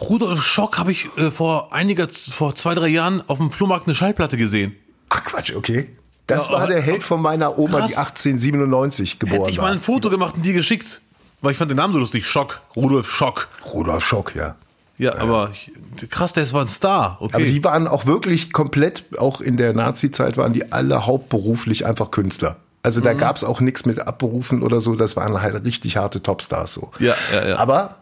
Rudolf 0.00 0.44
Schock 0.44 0.78
habe 0.78 0.92
ich 0.92 1.06
äh, 1.16 1.30
vor 1.30 1.72
einiger, 1.72 2.08
vor 2.08 2.54
zwei, 2.54 2.74
drei 2.74 2.88
Jahren 2.88 3.22
auf 3.28 3.38
dem 3.38 3.50
Flohmarkt 3.50 3.86
eine 3.86 3.94
Schallplatte 3.94 4.36
gesehen. 4.36 4.76
Ach 5.08 5.24
Quatsch, 5.24 5.54
okay. 5.54 5.88
Das 6.26 6.46
Ja, 6.46 6.52
war 6.52 6.66
der 6.66 6.82
Held 6.82 7.02
von 7.02 7.22
meiner 7.22 7.58
Oma, 7.58 7.78
Krass. 7.78 7.92
die 7.92 7.96
1897 7.96 9.18
geboren 9.18 9.38
Hätte 9.40 9.50
ich 9.52 9.58
war. 9.58 9.66
mal 9.66 9.72
ein 9.72 9.80
Foto 9.80 10.10
gemacht 10.10 10.34
und 10.36 10.44
dir 10.44 10.52
geschickt. 10.52 11.00
Weil 11.40 11.52
ich 11.52 11.58
fand 11.58 11.70
den 11.70 11.76
Namen 11.76 11.92
so 11.92 12.00
lustig. 12.00 12.26
Schock. 12.26 12.60
Rudolf 12.74 13.08
Schock. 13.10 13.48
Rudolf 13.72 14.04
Schock, 14.04 14.34
ja. 14.34 14.56
Ja, 14.98 15.16
aber 15.18 15.50
ich, 15.52 15.70
krass, 16.10 16.32
der 16.32 16.50
war 16.52 16.62
ein 16.62 16.68
Star. 16.68 17.18
Okay. 17.20 17.36
Aber 17.36 17.44
die 17.44 17.62
waren 17.62 17.86
auch 17.86 18.06
wirklich 18.06 18.52
komplett, 18.52 19.04
auch 19.18 19.40
in 19.42 19.56
der 19.58 19.74
Nazi-Zeit 19.74 20.36
waren 20.38 20.52
die 20.54 20.72
alle 20.72 21.06
hauptberuflich 21.06 21.84
einfach 21.86 22.10
Künstler. 22.10 22.56
Also 22.82 23.00
Mhm. 23.00 23.04
da 23.04 23.12
gab's 23.12 23.44
auch 23.44 23.60
nichts 23.60 23.84
mit 23.84 24.00
Abberufen 24.00 24.62
oder 24.62 24.80
so, 24.80 24.94
das 24.96 25.14
waren 25.16 25.40
halt 25.42 25.64
richtig 25.66 25.96
harte 25.98 26.22
Topstars 26.22 26.72
so. 26.72 26.90
Ja, 26.98 27.14
ja, 27.32 27.48
ja. 27.48 27.56
Aber 27.56 27.96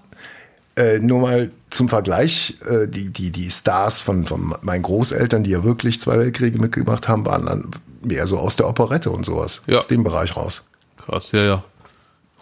äh, 0.77 0.99
nur 0.99 1.21
mal 1.21 1.51
zum 1.71 1.89
Vergleich, 1.89 2.57
äh, 2.67 2.89
die, 2.89 3.11
die, 3.11 3.31
die 3.31 3.51
Stars 3.51 4.01
von, 4.01 4.27
von 4.27 4.55
meinen 4.63 4.83
Großeltern, 4.83 5.45
die 5.45 5.51
ja 5.51 5.65
wirklich 5.65 6.01
zwei 6.01 6.19
Weltkriege 6.19 6.59
mitgemacht 6.59 7.09
haben, 7.09 7.25
waren 7.27 7.47
dann 7.47 7.71
mehr 8.03 8.27
so 8.27 8.39
aus 8.39 8.57
der 8.57 8.69
Operette 8.69 9.11
und 9.11 9.25
sowas. 9.25 9.63
Ja. 9.67 9.79
Aus 9.79 9.87
dem 9.87 10.05
Bereich 10.05 10.37
raus. 10.37 10.65
Krass, 11.05 11.33
ja, 11.33 11.45
ja. 11.45 11.65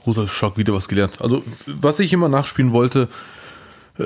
Rudolf 0.06 0.32
Schock, 0.32 0.56
wieder 0.56 0.72
was 0.72 0.88
gelernt. 0.88 1.20
Also, 1.20 1.42
was 1.66 1.98
ich 2.00 2.12
immer 2.12 2.28
nachspielen 2.28 2.72
wollte, 2.72 3.08
äh, 3.98 4.04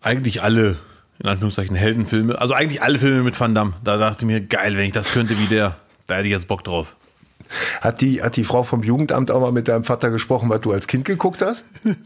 eigentlich 0.00 0.42
alle, 0.42 0.76
in 1.18 1.28
Anführungszeichen, 1.28 1.76
Heldenfilme. 1.76 2.40
Also 2.40 2.54
eigentlich 2.54 2.82
alle 2.82 2.98
Filme 2.98 3.22
mit 3.22 3.38
Van 3.38 3.54
Damme. 3.54 3.74
Da 3.84 3.96
dachte 3.98 4.24
ich 4.24 4.26
mir, 4.26 4.40
geil, 4.40 4.76
wenn 4.76 4.86
ich 4.86 4.92
das 4.92 5.12
könnte 5.12 5.38
wie 5.38 5.46
der, 5.46 5.76
da 6.06 6.16
hätte 6.16 6.26
ich 6.26 6.32
jetzt 6.32 6.48
Bock 6.48 6.64
drauf. 6.64 6.96
Hat 7.80 8.00
die, 8.00 8.22
hat 8.22 8.36
die 8.36 8.44
Frau 8.44 8.62
vom 8.62 8.82
Jugendamt 8.82 9.30
auch 9.30 9.40
mal 9.40 9.52
mit 9.52 9.68
deinem 9.68 9.84
Vater 9.84 10.10
gesprochen, 10.10 10.48
was 10.50 10.60
du 10.60 10.72
als 10.72 10.86
Kind 10.86 11.04
geguckt 11.04 11.42
hast? 11.42 11.64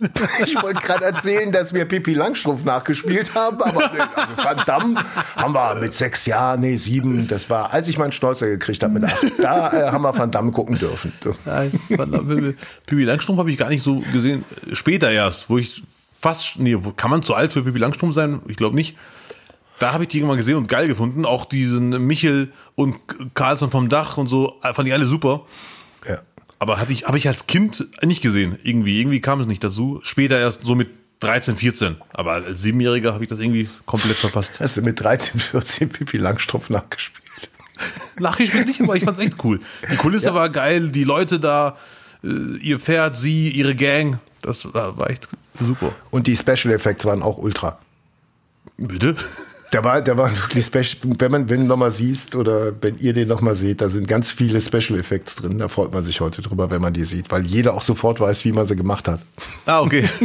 Ich 0.45 0.61
wollte 0.61 0.81
gerade 0.81 1.05
erzählen, 1.05 1.53
dass 1.53 1.73
wir 1.75 1.85
Pippi 1.85 2.15
Langstrumpf 2.15 2.65
nachgespielt 2.65 3.35
haben, 3.35 3.63
aber 3.63 3.83
äh, 3.95 4.01
also 4.15 4.45
Van 4.45 4.63
Damme 4.67 5.05
haben 5.37 5.55
wir 5.55 5.75
mit 5.81 5.95
sechs 5.95 6.27
Jahren, 6.27 6.61
nee, 6.61 6.77
sieben, 6.77 7.27
das 7.29 7.51
war, 7.51 7.73
als 7.73 7.89
ich 7.89 7.99
meinen 7.99 8.13
Schnäuzer 8.13 8.47
gekriegt 8.47 8.83
habe 8.83 8.95
mit 8.95 9.05
acht, 9.05 9.25
da 9.39 9.73
äh, 9.73 9.91
haben 9.91 10.03
wir 10.03 10.17
Van 10.17 10.31
Damme 10.31 10.53
gucken 10.53 10.79
dürfen. 10.79 11.13
Nein. 11.45 11.73
Pippi 12.87 13.05
Langstrumpf 13.05 13.39
habe 13.39 13.51
ich 13.51 13.59
gar 13.59 13.69
nicht 13.69 13.83
so 13.83 14.03
gesehen. 14.13 14.45
Später 14.73 15.11
erst, 15.11 15.51
wo 15.51 15.59
ich 15.59 15.83
fast, 16.19 16.59
nee, 16.59 16.77
kann 16.97 17.11
man 17.11 17.23
zu 17.23 17.35
alt 17.35 17.53
für 17.53 17.63
Pippi 17.63 17.79
Langstrumpf 17.79 18.15
sein? 18.15 18.41
Ich 18.49 18.57
glaube 18.57 18.77
nicht. 18.77 18.97
Da 19.83 19.93
habe 19.93 20.05
ich 20.05 20.11
die 20.11 20.19
irgendwann 20.19 20.37
gesehen 20.37 20.55
und 20.55 20.69
geil 20.69 20.87
gefunden. 20.87 21.25
Auch 21.25 21.45
diesen 21.45 22.07
Michel 22.07 22.53
und 22.77 22.95
Carlson 23.35 23.69
vom 23.69 23.89
Dach 23.89 24.17
und 24.17 24.29
so, 24.29 24.61
fand 24.61 24.87
ich 24.87 24.95
alle 24.95 25.07
super. 25.07 25.45
Ja. 26.09 26.21
Aber 26.61 26.79
hatte 26.79 26.93
ich, 26.93 27.09
habe 27.09 27.19
ich 27.19 27.27
als 27.27 27.49
Kind 27.49 27.89
nicht 28.01 28.23
gesehen. 28.23 28.61
Irgendwie, 28.63 29.01
irgendwie 29.01 29.21
kam 29.21 29.41
es 29.41 29.49
nicht 29.49 29.65
dazu. 29.65 29.99
Später 30.05 30.39
erst 30.39 30.63
so 30.63 30.77
mit 30.77 30.91
13, 31.19 31.57
14. 31.57 31.97
Aber 32.13 32.35
als 32.35 32.63
Siebenjähriger 32.63 33.13
habe 33.13 33.25
ich 33.25 33.29
das 33.29 33.41
irgendwie 33.41 33.69
komplett 33.85 34.19
verpasst. 34.19 34.61
Hast 34.61 34.77
du 34.77 34.83
mit 34.83 35.01
13, 35.01 35.41
14 35.41 35.89
Pipi 35.89 36.17
Langstrumpf 36.17 36.71
nachgespielt? 36.71 37.51
Nachgespielt 38.21 38.69
nicht, 38.69 38.81
aber 38.83 38.95
ich 38.95 39.03
fand's 39.03 39.19
echt 39.19 39.43
cool. 39.43 39.59
Die 39.91 39.97
Kulisse 39.97 40.27
ja. 40.27 40.35
war 40.35 40.49
geil, 40.49 40.93
die 40.93 41.03
Leute 41.03 41.41
da, 41.41 41.77
äh, 42.23 42.29
ihr 42.59 42.79
Pferd, 42.79 43.17
sie, 43.17 43.49
ihre 43.49 43.75
Gang. 43.75 44.21
Das 44.43 44.73
war 44.73 45.11
echt 45.11 45.29
super. 45.59 45.93
Und 46.13 46.29
die 46.29 46.37
Special 46.37 46.73
Effects 46.73 47.05
waren 47.05 47.21
auch 47.21 47.39
ultra. 47.39 47.81
Bitte? 48.77 49.17
Der 49.73 49.85
war, 49.85 50.03
der 50.03 50.19
war 50.19 50.31
wirklich 50.31 50.67
special. 50.67 51.15
Wenn 51.19 51.31
man, 51.31 51.49
wenn 51.49 51.61
du 51.63 51.67
nochmal 51.67 51.91
siehst 51.91 52.35
oder 52.35 52.73
wenn 52.83 52.99
ihr 52.99 53.15
den 53.15 53.29
nochmal 53.29 53.55
seht, 53.55 53.81
da 53.81 53.89
sind 53.89 54.07
ganz 54.07 54.31
viele 54.31 54.61
Special 54.61 54.99
Effects 54.99 55.37
drin. 55.37 55.59
Da 55.59 55.69
freut 55.69 55.93
man 55.93 56.05
sich 56.05 56.21
heute 56.21 56.43
drüber, 56.43 56.71
wenn 56.71 56.83
man 56.83 56.93
die 56.93 57.05
sieht, 57.05 57.31
weil 57.31 57.47
jeder 57.47 57.73
auch 57.73 57.81
sofort 57.81 58.21
weiß, 58.21 58.45
wie 58.45 58.53
man 58.53 58.67
sie 58.67 58.77
gemacht 58.77 59.09
hat. 59.09 59.21
Ah, 59.65 59.81
okay. 59.81 60.09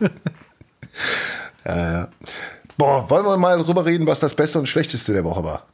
ja, 1.64 1.92
ja. 1.92 2.08
Boah, 2.76 3.08
wollen 3.08 3.24
wir 3.24 3.38
mal 3.38 3.58
drüber 3.58 3.86
reden, 3.86 4.06
was 4.06 4.20
das 4.20 4.34
Beste 4.34 4.58
und 4.58 4.68
Schlechteste 4.68 5.12
der 5.14 5.24
Woche 5.24 5.42
war? 5.42 5.66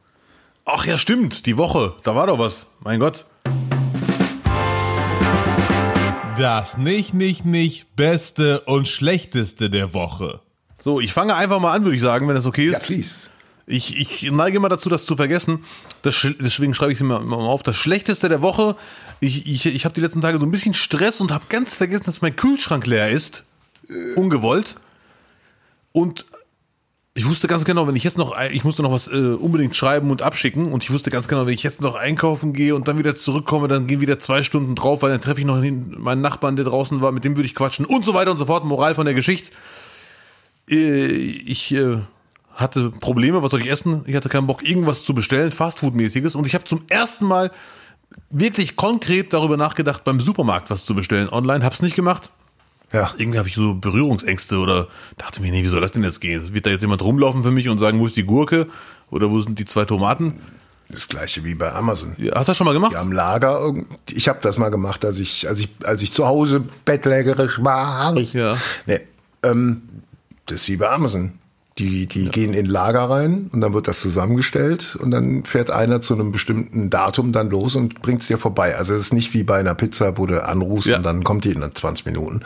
Ach 0.63 0.85
ja, 0.85 0.97
stimmt. 0.97 1.45
Die 1.45 1.57
Woche. 1.57 1.93
Da 2.03 2.15
war 2.15 2.27
doch 2.27 2.39
was. 2.39 2.65
Mein 2.79 2.99
Gott. 2.99 3.25
Das 6.37 6.77
nicht, 6.77 7.13
nicht, 7.13 7.45
nicht 7.45 7.95
Beste 7.95 8.61
und 8.61 8.87
Schlechteste 8.87 9.69
der 9.69 9.93
Woche. 9.93 10.41
So, 10.85 10.99
ich 10.99 11.13
fange 11.13 11.33
einfach 11.35 11.59
mal 11.59 11.73
an, 11.73 11.83
würde 11.83 11.95
ich 11.95 12.01
sagen, 12.03 12.27
wenn 12.27 12.35
das 12.35 12.45
okay 12.45 12.67
ist. 12.67 12.73
Ja, 12.73 12.79
please. 12.79 13.15
Ich, 13.65 13.97
ich 13.97 14.31
neige 14.31 14.57
immer 14.57 14.69
dazu, 14.69 14.87
das 14.87 15.07
zu 15.07 15.15
vergessen. 15.15 15.65
Das, 16.03 16.27
deswegen 16.39 16.75
schreibe 16.75 16.91
ich 16.91 16.99
es 16.99 17.03
mir 17.03 17.19
mal 17.19 17.37
auf. 17.37 17.63
Das 17.63 17.75
Schlechteste 17.75 18.29
der 18.29 18.43
Woche. 18.43 18.75
Ich, 19.19 19.47
ich, 19.47 19.65
ich 19.65 19.83
habe 19.85 19.95
die 19.95 20.01
letzten 20.01 20.21
Tage 20.21 20.37
so 20.37 20.45
ein 20.45 20.51
bisschen 20.51 20.75
Stress 20.75 21.21
und 21.21 21.31
habe 21.31 21.45
ganz 21.49 21.75
vergessen, 21.75 22.03
dass 22.05 22.21
mein 22.21 22.35
Kühlschrank 22.35 22.85
leer 22.85 23.09
ist. 23.09 23.45
Äh. 23.89 24.13
Ungewollt. 24.13 24.75
Und 25.91 26.27
ich 27.15 27.25
wusste 27.27 27.47
ganz 27.47 27.65
genau, 27.65 27.87
wenn 27.87 27.95
ich 27.95 28.03
jetzt 28.03 28.19
noch, 28.19 28.39
ich 28.51 28.63
musste 28.63 28.83
noch 28.83 28.91
was 28.91 29.07
äh, 29.07 29.15
unbedingt 29.15 29.75
schreiben 29.75 30.11
und 30.11 30.21
abschicken 30.21 30.71
und 30.71 30.83
ich 30.83 30.91
wusste 30.91 31.09
ganz 31.09 31.27
genau, 31.27 31.47
wenn 31.47 31.53
ich 31.55 31.63
jetzt 31.63 31.81
noch 31.81 31.95
einkaufen 31.95 32.53
gehe 32.53 32.75
und 32.75 32.87
dann 32.87 32.99
wieder 32.99 33.15
zurückkomme, 33.15 33.67
dann 33.67 33.87
gehen 33.87 34.01
wieder 34.01 34.19
zwei 34.19 34.43
Stunden 34.43 34.75
drauf, 34.75 35.01
weil 35.01 35.09
dann 35.09 35.21
treffe 35.21 35.39
ich 35.39 35.47
noch 35.47 35.59
meinen 35.63 36.21
Nachbarn, 36.21 36.57
der 36.57 36.65
draußen 36.65 37.01
war, 37.01 37.11
mit 37.11 37.23
dem 37.23 37.35
würde 37.35 37.47
ich 37.47 37.55
quatschen 37.55 37.85
und 37.85 38.05
so 38.05 38.13
weiter 38.13 38.29
und 38.29 38.37
so 38.37 38.45
fort. 38.45 38.65
Moral 38.65 38.93
von 38.93 39.05
der 39.05 39.15
Geschichte. 39.15 39.51
Äh, 40.69 41.05
ich 41.05 41.73
äh, 41.73 41.99
hatte 42.55 42.89
Probleme, 42.89 43.43
was 43.43 43.51
soll 43.51 43.61
ich 43.61 43.69
essen? 43.69 44.03
Ich 44.07 44.15
hatte 44.15 44.29
keinen 44.29 44.47
Bock, 44.47 44.67
irgendwas 44.67 45.03
zu 45.03 45.13
bestellen, 45.13 45.51
Fastfood-mäßiges. 45.51 46.35
Und 46.35 46.47
ich 46.47 46.55
habe 46.55 46.63
zum 46.63 46.83
ersten 46.89 47.25
Mal 47.25 47.51
wirklich 48.29 48.75
konkret 48.75 49.33
darüber 49.33 49.57
nachgedacht, 49.57 50.03
beim 50.03 50.19
Supermarkt 50.19 50.69
was 50.69 50.85
zu 50.85 50.95
bestellen 50.95 51.29
online. 51.29 51.63
Hab's 51.63 51.81
nicht 51.81 51.95
gemacht. 51.95 52.31
Ja. 52.91 53.11
Irgendwie 53.17 53.39
habe 53.39 53.47
ich 53.47 53.55
so 53.55 53.75
Berührungsängste 53.75 54.57
oder 54.57 54.87
dachte 55.17 55.41
mir, 55.41 55.51
nee, 55.51 55.63
wie 55.63 55.67
soll 55.67 55.81
das 55.81 55.91
denn 55.91 56.03
jetzt 56.03 56.21
gehen? 56.21 56.53
Wird 56.53 56.65
da 56.65 56.69
jetzt 56.69 56.81
jemand 56.81 57.01
rumlaufen 57.03 57.43
für 57.43 57.51
mich 57.51 57.67
und 57.67 57.79
sagen, 57.79 57.99
wo 57.99 58.05
ist 58.05 58.15
die 58.15 58.23
Gurke? 58.23 58.67
Oder 59.09 59.29
wo 59.29 59.39
sind 59.41 59.59
die 59.59 59.65
zwei 59.65 59.85
Tomaten? 59.85 60.39
Das 60.89 61.07
gleiche 61.09 61.43
wie 61.43 61.55
bei 61.55 61.73
Amazon. 61.73 62.13
Ja, 62.17 62.35
hast 62.35 62.47
du 62.47 62.51
das 62.51 62.57
schon 62.57 62.65
mal 62.65 62.73
gemacht? 62.73 62.93
Ja, 62.93 63.01
am 63.01 63.11
Lager. 63.11 63.73
Ich 64.11 64.29
habe 64.29 64.39
das 64.41 64.57
mal 64.57 64.69
gemacht, 64.69 65.03
als 65.03 65.17
ich, 65.19 65.47
als 65.49 65.59
ich, 65.59 65.69
als 65.83 66.01
ich 66.03 66.13
zu 66.13 66.27
Hause 66.27 66.63
bettlägerisch 66.85 67.63
war. 67.63 68.15
Ich. 68.17 68.33
Ja. 68.33 68.55
Nee, 68.85 69.01
ähm, 69.43 69.81
das 70.45 70.61
ist 70.61 70.69
wie 70.69 70.77
bei 70.77 70.89
Amazon. 70.89 71.33
Die, 71.77 72.05
die 72.05 72.25
ja. 72.25 72.31
gehen 72.31 72.53
in 72.53 72.67
Lager 72.67 73.09
rein 73.09 73.49
und 73.51 73.59
dann 73.59 73.73
wird 73.73 73.89
das 73.89 73.99
zusammengestellt 73.99 74.95
und 74.95 75.11
dann 75.11 75.43
fährt 75.43 75.71
einer 75.71 75.99
zu 75.99 76.13
einem 76.13 76.31
bestimmten 76.31 76.89
Datum 76.89 77.33
dann 77.33 77.49
los 77.49 77.75
und 77.75 78.01
bringt 78.01 78.21
es 78.21 78.27
dir 78.27 78.37
vorbei. 78.37 78.77
Also 78.77 78.93
es 78.93 79.01
ist 79.01 79.13
nicht 79.13 79.33
wie 79.33 79.43
bei 79.43 79.59
einer 79.59 79.75
Pizza, 79.75 80.17
wo 80.17 80.25
du 80.25 80.41
anrufst 80.41 80.87
ja. 80.87 80.95
und 80.95 81.03
dann 81.03 81.25
kommt 81.25 81.43
die 81.43 81.51
in 81.51 81.69
20 81.69 82.05
Minuten. 82.05 82.45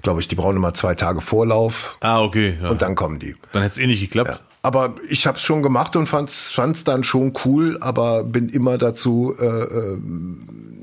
Glaube 0.00 0.20
ich, 0.20 0.28
die 0.28 0.34
brauchen 0.34 0.56
immer 0.56 0.72
zwei 0.72 0.94
Tage 0.94 1.20
Vorlauf. 1.20 1.98
Ah, 2.00 2.22
okay. 2.22 2.56
Ja. 2.62 2.70
Und 2.70 2.80
dann 2.80 2.94
kommen 2.94 3.18
die. 3.18 3.36
Dann 3.52 3.60
hätte 3.60 3.72
es 3.74 3.78
eh 3.78 3.86
nicht 3.86 4.00
geklappt. 4.00 4.42
Aber 4.62 4.94
ich 5.10 5.26
habe 5.26 5.36
es 5.36 5.42
schon 5.42 5.62
gemacht 5.62 5.94
und 5.94 6.06
fand 6.06 6.30
es 6.30 6.84
dann 6.84 7.04
schon 7.04 7.34
cool, 7.44 7.76
aber 7.82 8.24
bin 8.24 8.48
immer 8.48 8.78
dazu, 8.78 9.34
äh, 9.38 9.44
äh, 9.44 9.98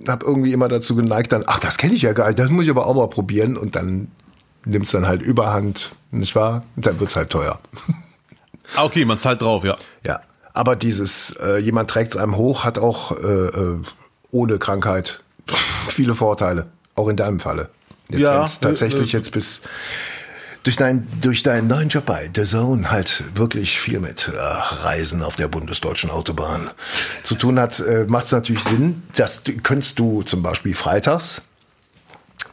habe 0.08 0.24
irgendwie 0.24 0.54
immer 0.54 0.68
dazu 0.68 0.96
geneigt, 0.96 1.32
dann, 1.32 1.46
ach, 1.48 1.58
das 1.58 1.80
kenne 1.80 1.96
ich 1.96 2.04
ja 2.04 2.14
gar 2.14 2.28
nicht, 2.28 2.38
das 2.38 2.52
muss 2.52 2.66
ich 2.66 2.70
aber 2.70 2.86
auch 2.86 2.94
mal 2.94 3.10
probieren 3.10 3.58
und 3.58 3.76
dann 3.76 4.10
nimmst 4.66 4.94
dann 4.94 5.08
halt 5.08 5.22
Überhand, 5.22 5.96
nicht 6.12 6.36
wahr? 6.36 6.64
Und 6.76 6.86
dann 6.86 7.00
wird's 7.00 7.16
halt 7.16 7.30
teuer. 7.30 7.60
Ah, 8.76 8.86
okay, 8.86 9.06
man 9.06 9.18
zahlt 9.18 9.42
drauf, 9.42 9.64
ja. 9.64 9.76
Ja, 10.06 10.22
aber 10.54 10.76
dieses, 10.76 11.32
äh, 11.42 11.58
jemand 11.58 11.90
trägt 11.90 12.16
es 12.16 12.22
einem 12.22 12.38
hoch, 12.38 12.64
hat 12.64 12.80
auch 12.80 13.12
äh, 13.12 13.26
äh, 13.26 13.80
ohne 14.32 14.60
Krankheit 14.60 15.22
viele 15.88 16.16
Vorteile, 16.16 16.68
auch 16.96 17.08
in 17.08 17.18
deinem 17.18 17.40
Falle. 17.40 17.70
Jetzt 18.10 18.22
ja, 18.22 18.46
tatsächlich 18.46 19.14
äh, 19.14 19.18
jetzt 19.18 19.32
bis 19.32 19.62
durch, 20.64 20.76
dein, 20.76 21.08
durch 21.22 21.44
deinen 21.44 21.68
neuen 21.68 21.90
Job 21.90 22.06
bei 22.06 22.30
The 22.34 22.44
Zone 22.44 22.92
halt 22.92 23.24
wirklich 23.36 23.80
viel 23.80 24.00
mit 24.00 24.28
äh, 24.28 24.38
Reisen 24.38 25.24
auf 25.24 25.36
der 25.36 25.48
bundesdeutschen 25.48 26.10
Autobahn 26.10 26.70
zu 27.24 27.36
tun 27.36 27.60
hat, 27.60 27.80
äh, 27.80 28.06
macht 28.08 28.26
es 28.26 28.32
natürlich 28.32 28.64
Sinn, 28.64 29.04
dass 29.16 29.42
könntest 29.64 29.98
du 29.98 30.24
zum 30.24 30.44
Beispiel 30.44 30.76
freitags 30.76 31.42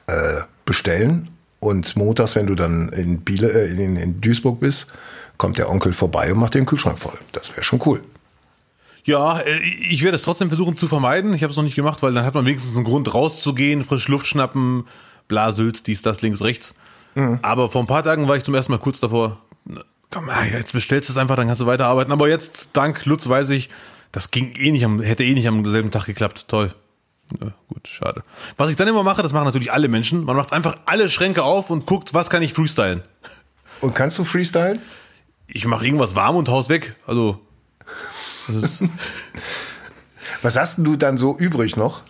äh, 0.07 0.41
bestellen 0.65 1.29
und 1.61 1.97
montags, 1.97 2.37
wenn 2.37 2.47
du 2.47 2.55
dann 2.55 2.89
in, 2.91 3.21
Biele, 3.21 3.51
äh, 3.51 3.71
in, 3.71 3.97
in 3.97 4.21
Duisburg 4.21 4.61
bist, 4.61 4.89
kommt 5.37 5.59
der 5.59 5.71
Onkel 5.71 5.93
vorbei 5.93 6.33
und 6.33 6.39
macht 6.39 6.55
den 6.55 6.67
Kühlschrank 6.67 6.99
voll. 6.99 7.19
Das 7.33 7.51
wäre 7.51 7.65
schon 7.65 7.81
cool. 7.87 8.03
Ja, 9.05 9.41
äh, 9.41 9.59
ich 9.91 10.03
werde 10.03 10.17
es 10.17 10.23
trotzdem 10.23 10.49
versuchen 10.49 10.77
zu 10.77 10.89
vermeiden. 10.89 11.33
Ich 11.35 11.43
habe 11.43 11.51
es 11.51 11.57
noch 11.57 11.65
nicht 11.65 11.77
gemacht, 11.77 12.03
weil 12.03 12.13
dann 12.13 12.25
hat 12.25 12.35
man 12.35 12.45
wenigstens 12.45 12.77
einen 12.77 12.85
Grund 12.85 13.13
rauszugehen, 13.15 13.85
frische 13.85 14.13
Luft 14.13 14.27
schnappen, 14.27 14.85
Blasült, 15.29 15.87
dies, 15.87 16.03
das, 16.03 16.23
links, 16.23 16.43
rechts. 16.43 16.75
Mhm. 17.15 17.39
Aber 17.43 17.71
vor 17.71 17.83
ein 17.83 17.87
paar 17.87 18.05
Tagen 18.05 18.29
war 18.29 18.37
ich 18.37 18.45
zum 18.45 18.55
ersten 18.55 18.73
Mal 18.73 18.79
kurz 18.79 19.01
davor. 19.01 19.39
Komm, 20.11 20.29
ah, 20.31 20.45
jetzt 20.45 20.73
bestellst 20.73 21.09
du 21.09 21.13
es 21.13 21.19
einfach, 21.19 21.37
dann 21.37 21.47
kannst 21.47 21.61
du 21.61 21.67
weiterarbeiten. 21.67 22.13
Aber 22.13 22.29
jetzt, 22.29 22.71
dank 22.73 23.05
Lutz, 23.05 23.29
weiß 23.29 23.51
ich, 23.51 23.69
das 24.13 24.31
ging 24.31 24.55
eh 24.57 24.71
nicht 24.71 24.85
am, 24.85 25.01
hätte 25.01 25.25
eh 25.25 25.35
nicht 25.35 25.49
am 25.49 25.65
selben 25.67 25.91
Tag 25.91 26.07
geklappt. 26.07 26.47
Toll. 26.49 26.75
Ja, 27.41 27.53
gut, 27.69 27.87
schade. 27.87 28.23
Was 28.57 28.71
ich 28.71 28.77
dann 28.77 28.89
immer 28.89 29.03
mache, 29.03 29.23
das 29.23 29.33
machen 29.33 29.45
natürlich 29.45 29.73
alle 29.73 29.89
Menschen. 29.89 30.25
Man 30.25 30.37
macht 30.37 30.53
einfach 30.53 30.77
alle 30.87 31.09
Schränke 31.09 31.43
auf 31.43 31.71
und 31.71 31.87
guckt, 31.87 32.15
was 32.15 32.31
kann 32.31 32.43
ich 32.43 32.55
freestylen. 32.55 33.03
Und 33.81 33.95
kannst 33.95 34.19
du 34.19 34.25
freestylen? 34.25 34.81
Ich 35.47 35.67
mache 35.67 35.85
irgendwas 35.85 36.15
warm 36.15 36.37
und 36.37 36.49
haus 36.49 36.69
weg. 36.69 36.97
Also. 37.07 37.41
was 40.43 40.57
hast 40.57 40.79
du 40.79 40.97
dann 40.97 41.17
so 41.17 41.37
übrig 41.37 41.77
noch 41.77 42.03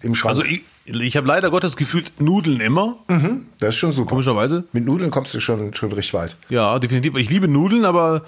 im 0.00 0.14
Schrank? 0.14 0.36
Also 0.36 0.44
ich, 0.44 0.62
ich 0.84 1.16
habe 1.16 1.26
leider 1.26 1.50
Gottes 1.50 1.76
gefühlt 1.76 2.20
Nudeln 2.20 2.60
immer. 2.60 2.98
Mhm, 3.08 3.46
das 3.58 3.70
ist 3.70 3.76
schon 3.76 3.92
super. 3.92 4.10
Komischerweise. 4.10 4.64
Mit 4.72 4.84
Nudeln 4.84 5.10
kommst 5.10 5.34
du 5.34 5.40
schon, 5.40 5.74
schon 5.74 5.92
richtig 5.92 6.14
weit. 6.14 6.36
Ja, 6.48 6.78
definitiv. 6.78 7.16
Ich 7.16 7.28
liebe 7.30 7.46
Nudeln, 7.46 7.84
aber 7.84 8.24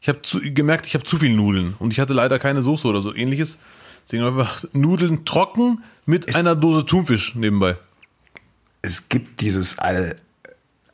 ich 0.00 0.08
habe 0.08 0.20
gemerkt, 0.50 0.86
ich 0.86 0.94
habe 0.94 1.04
zu 1.04 1.16
viel 1.16 1.34
Nudeln. 1.34 1.74
Und 1.78 1.92
ich 1.92 2.00
hatte 2.00 2.12
leider 2.12 2.38
keine 2.38 2.62
Soße 2.62 2.86
oder 2.86 3.00
so 3.00 3.14
ähnliches. 3.14 3.58
Deswegen 4.06 4.24
einfach 4.24 4.64
Nudeln 4.72 5.24
trocken 5.24 5.82
mit 6.06 6.28
es, 6.28 6.36
einer 6.36 6.54
Dose 6.54 6.86
Thunfisch 6.86 7.34
nebenbei. 7.34 7.76
Es 8.82 9.08
gibt 9.08 9.40
dieses 9.40 9.78
All, 9.78 10.16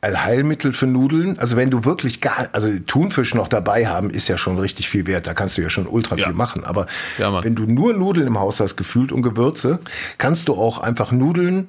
Allheilmittel 0.01 0.73
für 0.73 0.87
Nudeln. 0.87 1.37
Also 1.39 1.55
wenn 1.55 1.69
du 1.69 1.85
wirklich 1.85 2.19
gar, 2.19 2.49
also 2.51 2.69
Thunfisch 2.79 3.35
noch 3.35 3.47
dabei 3.47 3.87
haben, 3.87 4.09
ist 4.09 4.27
ja 4.27 4.37
schon 4.37 4.57
richtig 4.57 4.89
viel 4.89 5.05
wert. 5.07 5.27
Da 5.27 5.33
kannst 5.33 5.57
du 5.57 5.61
ja 5.61 5.69
schon 5.69 5.87
ultra 5.87 6.15
ja. 6.17 6.25
viel 6.25 6.33
machen. 6.33 6.63
Aber 6.63 6.87
ja, 7.19 7.43
wenn 7.43 7.55
du 7.55 7.65
nur 7.65 7.93
Nudeln 7.93 8.27
im 8.27 8.39
Haus 8.39 8.59
hast, 8.59 8.75
gefühlt 8.75 9.11
und 9.11 9.21
Gewürze, 9.21 9.79
kannst 10.17 10.47
du 10.49 10.55
auch 10.55 10.79
einfach 10.79 11.11
Nudeln 11.11 11.67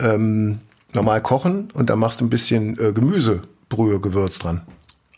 ähm, 0.00 0.58
normal 0.92 1.22
kochen 1.22 1.70
und 1.72 1.88
dann 1.88 1.98
machst 1.98 2.20
du 2.20 2.26
ein 2.26 2.30
bisschen 2.30 2.78
äh, 2.78 2.92
Gemüsebrühe, 2.92 4.00
Gewürz 4.00 4.38
dran. 4.38 4.62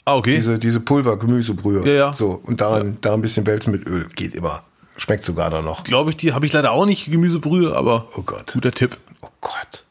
Ah, 0.05 0.17
okay. 0.17 0.37
Diese, 0.37 0.59
diese 0.59 0.81
Pulver, 0.81 1.19
Gemüsebrühe. 1.19 1.87
Ja, 1.87 1.93
ja. 1.93 2.13
So, 2.13 2.41
und 2.45 2.61
daran, 2.61 2.87
ja. 2.87 2.97
daran 3.01 3.21
ein 3.21 3.23
bisschen 3.23 3.47
wälzen 3.47 3.73
mit 3.73 3.87
Öl. 3.89 4.07
Geht 4.15 4.35
immer. 4.35 4.63
Schmeckt 4.97 5.25
sogar 5.25 5.51
da 5.51 5.63
noch. 5.63 5.85
Glaube 5.85 6.11
ich, 6.11 6.17
die 6.17 6.33
habe 6.33 6.47
ich 6.47 6.53
leider 6.53 6.71
auch 6.71 6.87
nicht, 6.87 7.11
Gemüsebrühe, 7.11 7.75
aber 7.75 8.09
oh 8.17 8.23
Gott. 8.23 8.53
guter 8.53 8.71
Tipp. 8.71 8.97
Oh 9.23 9.29
Gott. 9.41 9.85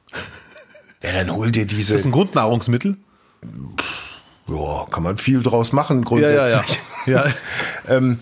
Ja, 1.03 1.11
dann 1.11 1.33
hol 1.33 1.51
dir 1.51 1.65
diese. 1.65 1.93
Ist 1.93 2.01
das 2.01 2.05
ein 2.05 2.11
Grundnahrungsmittel? 2.11 2.95
Ja, 4.47 4.85
kann 4.89 5.03
man 5.03 5.17
viel 5.17 5.43
draus 5.43 5.73
machen, 5.73 6.05
grundsätzlich. 6.05 6.79
Ja, 7.05 7.13
ja, 7.13 7.25
ja. 7.25 7.27
ja. 7.27 7.33
ähm, 7.95 8.19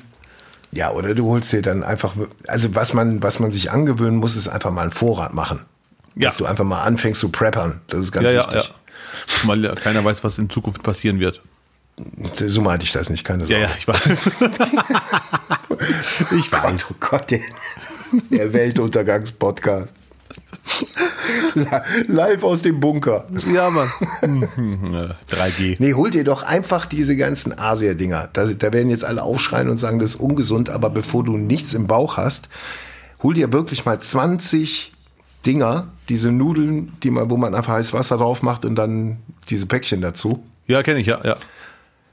ja, 0.72 0.92
oder 0.92 1.14
du 1.14 1.28
holst 1.28 1.52
dir 1.52 1.62
dann 1.62 1.84
einfach, 1.84 2.14
also 2.48 2.74
was 2.74 2.94
man, 2.94 3.22
was 3.22 3.40
man 3.40 3.52
sich 3.52 3.72
angewöhnen 3.72 4.18
muss, 4.18 4.36
ist 4.36 4.48
einfach 4.48 4.72
mal 4.72 4.84
einen 4.84 4.92
Vorrat 4.92 5.34
machen. 5.34 5.66
Ja. 6.16 6.30
Dass 6.30 6.38
du 6.38 6.46
einfach 6.46 6.64
mal 6.64 6.82
anfängst 6.82 7.20
zu 7.20 7.30
preppern. 7.30 7.82
Das 7.88 8.00
ist 8.00 8.12
ganz 8.12 8.30
ja, 8.30 8.40
wichtig. 8.40 8.54
Ja, 8.54 8.62
ja. 8.62 8.70
Zumal 9.28 9.76
keiner 9.76 10.04
weiß, 10.04 10.24
was 10.24 10.38
in 10.38 10.50
Zukunft 10.50 10.82
passieren 10.82 11.20
wird. 11.20 11.42
So 12.36 12.62
meinte 12.62 12.86
ich 12.86 12.92
das 12.92 13.10
nicht, 13.10 13.24
keine 13.24 13.46
Sorge. 13.46 13.62
Ja, 13.62 13.70
ja, 13.70 13.76
ich 13.78 13.88
weiß. 13.88 14.32
ich 16.38 16.52
weiß. 16.52 16.88
Oh 16.92 16.96
Gott, 17.00 17.32
der, 17.32 17.40
der 18.30 18.54
Weltuntergangspodcast. 18.54 19.96
Live 22.08 22.44
aus 22.44 22.62
dem 22.62 22.80
Bunker. 22.80 23.26
Ja, 23.52 23.70
Mann. 23.70 23.92
3G. 25.30 25.78
Nee, 25.80 25.94
hol 25.94 26.12
dir 26.12 26.24
doch 26.24 26.44
einfach 26.44 26.86
diese 26.86 27.16
ganzen 27.16 27.58
Asia-Dinger. 27.58 28.30
Da, 28.34 28.46
da 28.46 28.74
werden 28.74 28.90
jetzt 28.90 29.06
alle 29.06 29.24
aufschreien 29.24 29.70
und 29.70 29.78
sagen, 29.78 30.00
das 30.00 30.12
ist 30.12 30.20
ungesund, 30.20 30.70
aber 30.70 30.90
bevor 30.90 31.24
du 31.24 31.38
nichts 31.38 31.74
im 31.74 31.88
Bauch 31.88 32.18
hast, 32.18 32.50
hol 33.24 33.34
dir 33.34 33.52
wirklich 33.52 33.86
mal 33.86 34.00
20 34.00 34.94
Dinger, 35.46 35.88
diese 36.10 36.32
Nudeln, 36.32 36.94
die 37.02 37.10
man, 37.10 37.30
wo 37.30 37.38
man 37.38 37.56
einfach 37.56 37.74
heißes 37.74 37.94
Wasser 37.94 38.18
drauf 38.18 38.44
macht 38.44 38.64
und 38.64 38.76
dann 38.76 39.18
diese 39.50 39.66
Päckchen 39.66 40.02
dazu. 40.02 40.44
Ja, 40.68 40.84
kenne 40.84 41.00
ich, 41.00 41.08
ja, 41.08 41.20
ja. 41.24 41.38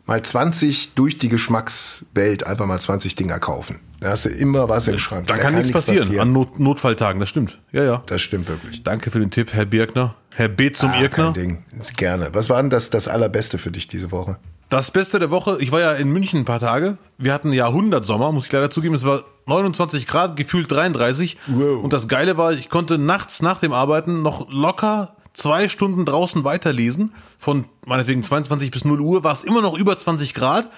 Mal 0.09 0.23
20 0.23 0.95
durch 0.95 1.19
die 1.19 1.29
Geschmackswelt 1.29 2.47
einfach 2.47 2.67
mal 2.67 2.81
20 2.81 3.15
Dinger 3.15 3.39
kaufen. 3.39 3.81
Da 4.01 4.11
hast 4.11 4.25
du 4.25 4.31
immer 4.31 4.69
was 4.69 4.89
im 4.89 4.99
Schrank. 4.99 5.27
Dann 5.27 5.37
Da 5.37 5.43
kann, 5.43 5.55
nichts 5.55 5.71
passieren, 5.71 6.19
an 6.19 6.33
Not 6.33 6.59
Notfalltagen, 6.59 7.21
das 7.21 7.29
stimmt. 7.29 7.61
Ja, 7.73 7.85
ja. 7.85 8.03
Das 8.07 8.23
stimmt 8.23 8.49
wirklich. 8.49 8.83
Danke 8.83 9.11
für 9.11 9.19
den 9.21 9.31
Tipp, 9.31 9.53
Herr 9.53 9.67
Birkner. 9.67 10.15
Herr 10.35 10.49
B. 10.49 10.73
zum 10.73 10.91
Ah, 10.93 11.01
Irkner. 11.01 11.25
kein 11.27 11.35
Ding. 11.35 11.65
Gerne. 11.97 12.31
Was 12.33 12.49
war 12.49 12.61
denn 12.63 12.71
das, 12.71 12.91
das 12.91 13.07
Allerbeste 13.07 13.59
für 13.59 13.71
dich 13.71 13.87
diese 13.87 14.11
Woche? 14.11 14.39
Das 14.71 14.91
Beste 14.91 15.19
der 15.19 15.31
Woche, 15.31 15.59
ich 15.61 15.73
war 15.73 15.81
ja 15.81 15.93
in 15.93 16.11
München 16.11 16.41
ein 16.41 16.45
paar 16.45 16.61
Tage. 16.61 16.97
Wir 17.19 17.33
hatten 17.35 17.53
Jahrhundertsommer, 17.53 18.33
muss 18.33 18.47
ich 18.47 18.53
leider 18.53 18.71
zugeben. 18.71 18.95
Es 18.95 19.05
war 19.05 19.25
29 19.47 20.07
Grad, 20.07 20.37
gefühlt 20.37 20.71
33. 20.71 21.37
Wow. 21.49 21.83
Und 21.83 21.93
das 21.93 22.09
Geile 22.09 22.37
war, 22.37 22.53
ich 22.53 22.69
konnte 22.71 22.99
nachts 22.99 23.43
nach 23.43 23.61
dem 23.61 23.73
Arbeiten 23.73 24.23
noch 24.23 24.51
locker 24.51 25.17
zwei 25.39 25.69
Stunden 25.69 26.05
draußen 26.05 26.45
weiterlesen. 26.45 27.13
Von 27.39 27.65
meinetwegen 27.87 28.23
22 28.23 28.71
bis 28.71 28.85
0 28.85 29.01
Uhr 29.01 29.25
war 29.25 29.33
es 29.33 29.45
immer 29.45 29.63
noch 29.63 29.79
über 29.79 29.97
20 29.97 30.35
Grad. 30.35 30.71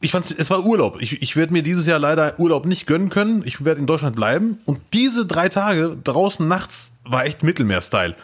Ich 0.00 0.10
fand 0.10 0.30
es 0.30 0.50
war 0.50 0.64
Urlaub. 0.64 1.00
Ich, 1.00 1.22
ich 1.22 1.36
werde 1.36 1.52
mir 1.52 1.62
dieses 1.62 1.86
Jahr 1.86 1.98
leider 1.98 2.38
Urlaub 2.38 2.66
nicht 2.66 2.86
gönnen 2.86 3.08
können. 3.08 3.42
Ich 3.46 3.64
werde 3.64 3.80
in 3.80 3.86
Deutschland 3.86 4.16
bleiben. 4.16 4.58
Und 4.64 4.80
diese 4.92 5.26
drei 5.26 5.48
Tage 5.48 5.96
draußen 6.02 6.46
nachts 6.46 6.90
war 7.04 7.24
echt 7.24 7.42
Mittelmeer-Style. 7.42 8.14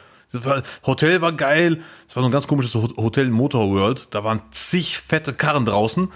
Hotel 0.87 1.21
war 1.23 1.33
geil. 1.33 1.81
Es 2.09 2.15
war 2.17 2.23
so 2.23 2.29
ein 2.29 2.33
ganz 2.33 2.47
komisches 2.47 2.75
Ho- 2.75 2.93
Hotel 2.97 3.29
Motor 3.31 3.71
World. 3.71 4.09
Da 4.11 4.25
waren 4.25 4.43
zig 4.51 4.99
fette 4.99 5.33
Karren 5.33 5.65
draußen. 5.65 6.09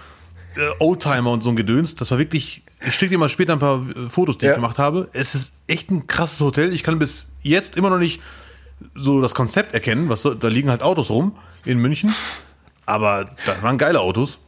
Äh, 0.55 0.59
Oldtimer 0.83 1.31
und 1.31 1.41
so 1.41 1.49
ein 1.49 1.55
Gedöns. 1.55 1.95
Das 1.95 2.11
war 2.11 2.19
wirklich. 2.19 2.61
Ich 2.85 2.93
schicke 2.93 3.11
dir 3.11 3.17
mal 3.17 3.29
später 3.29 3.53
ein 3.53 3.59
paar 3.59 3.81
äh, 3.89 4.09
Fotos, 4.09 4.37
die 4.37 4.45
Ja. 4.45 4.51
ich 4.51 4.55
gemacht 4.57 4.77
habe. 4.77 5.09
Es 5.13 5.33
ist 5.33 5.53
echt 5.67 5.89
ein 5.89 6.05
krasses 6.05 6.39
Hotel. 6.41 6.73
Ich 6.73 6.83
kann 6.83 6.99
bis 6.99 7.27
jetzt 7.41 7.75
immer 7.77 7.89
noch 7.89 7.97
nicht 7.97 8.21
so 8.95 9.21
das 9.21 9.33
Konzept 9.33 9.73
erkennen. 9.73 10.09
Was 10.09 10.23
da 10.23 10.47
liegen 10.47 10.69
halt 10.69 10.83
Autos 10.83 11.09
rum 11.09 11.35
in 11.65 11.79
München. 11.79 12.13
Aber 12.85 13.29
das 13.45 13.61
waren 13.61 13.77
geile 13.77 14.01
Autos. 14.01 14.39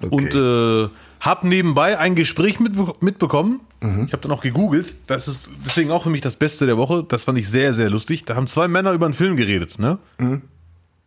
Okay. 0.00 0.14
Und 0.14 0.34
äh, 0.34 0.88
hab 1.20 1.44
nebenbei 1.44 1.98
ein 1.98 2.14
Gespräch 2.14 2.60
mitbe 2.60 2.94
mitbekommen. 3.00 3.60
Mhm. 3.80 4.04
Ich 4.06 4.12
habe 4.12 4.22
dann 4.22 4.32
auch 4.32 4.40
gegoogelt. 4.42 4.96
Das 5.06 5.28
ist 5.28 5.50
deswegen 5.66 5.90
auch 5.90 6.04
für 6.04 6.10
mich 6.10 6.20
das 6.20 6.36
Beste 6.36 6.66
der 6.66 6.76
Woche. 6.76 7.04
Das 7.08 7.24
fand 7.24 7.38
ich 7.38 7.48
sehr, 7.48 7.72
sehr 7.72 7.90
lustig. 7.90 8.24
Da 8.24 8.36
haben 8.36 8.46
zwei 8.46 8.68
Männer 8.68 8.92
über 8.92 9.06
einen 9.06 9.14
Film 9.14 9.36
geredet, 9.36 9.78
ne? 9.78 9.98
Mhm. 10.18 10.42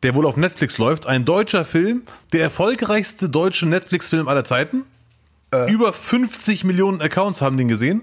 Der 0.03 0.15
wohl 0.15 0.25
auf 0.25 0.35
Netflix 0.35 0.77
läuft. 0.77 1.05
Ein 1.05 1.25
deutscher 1.25 1.63
Film. 1.63 2.01
Der 2.33 2.41
erfolgreichste 2.41 3.29
deutsche 3.29 3.67
Netflix-Film 3.67 4.27
aller 4.27 4.43
Zeiten. 4.43 4.83
Äh. 5.53 5.71
Über 5.71 5.93
50 5.93 6.63
Millionen 6.63 7.01
Accounts 7.01 7.41
haben 7.41 7.57
den 7.57 7.67
gesehen. 7.67 8.01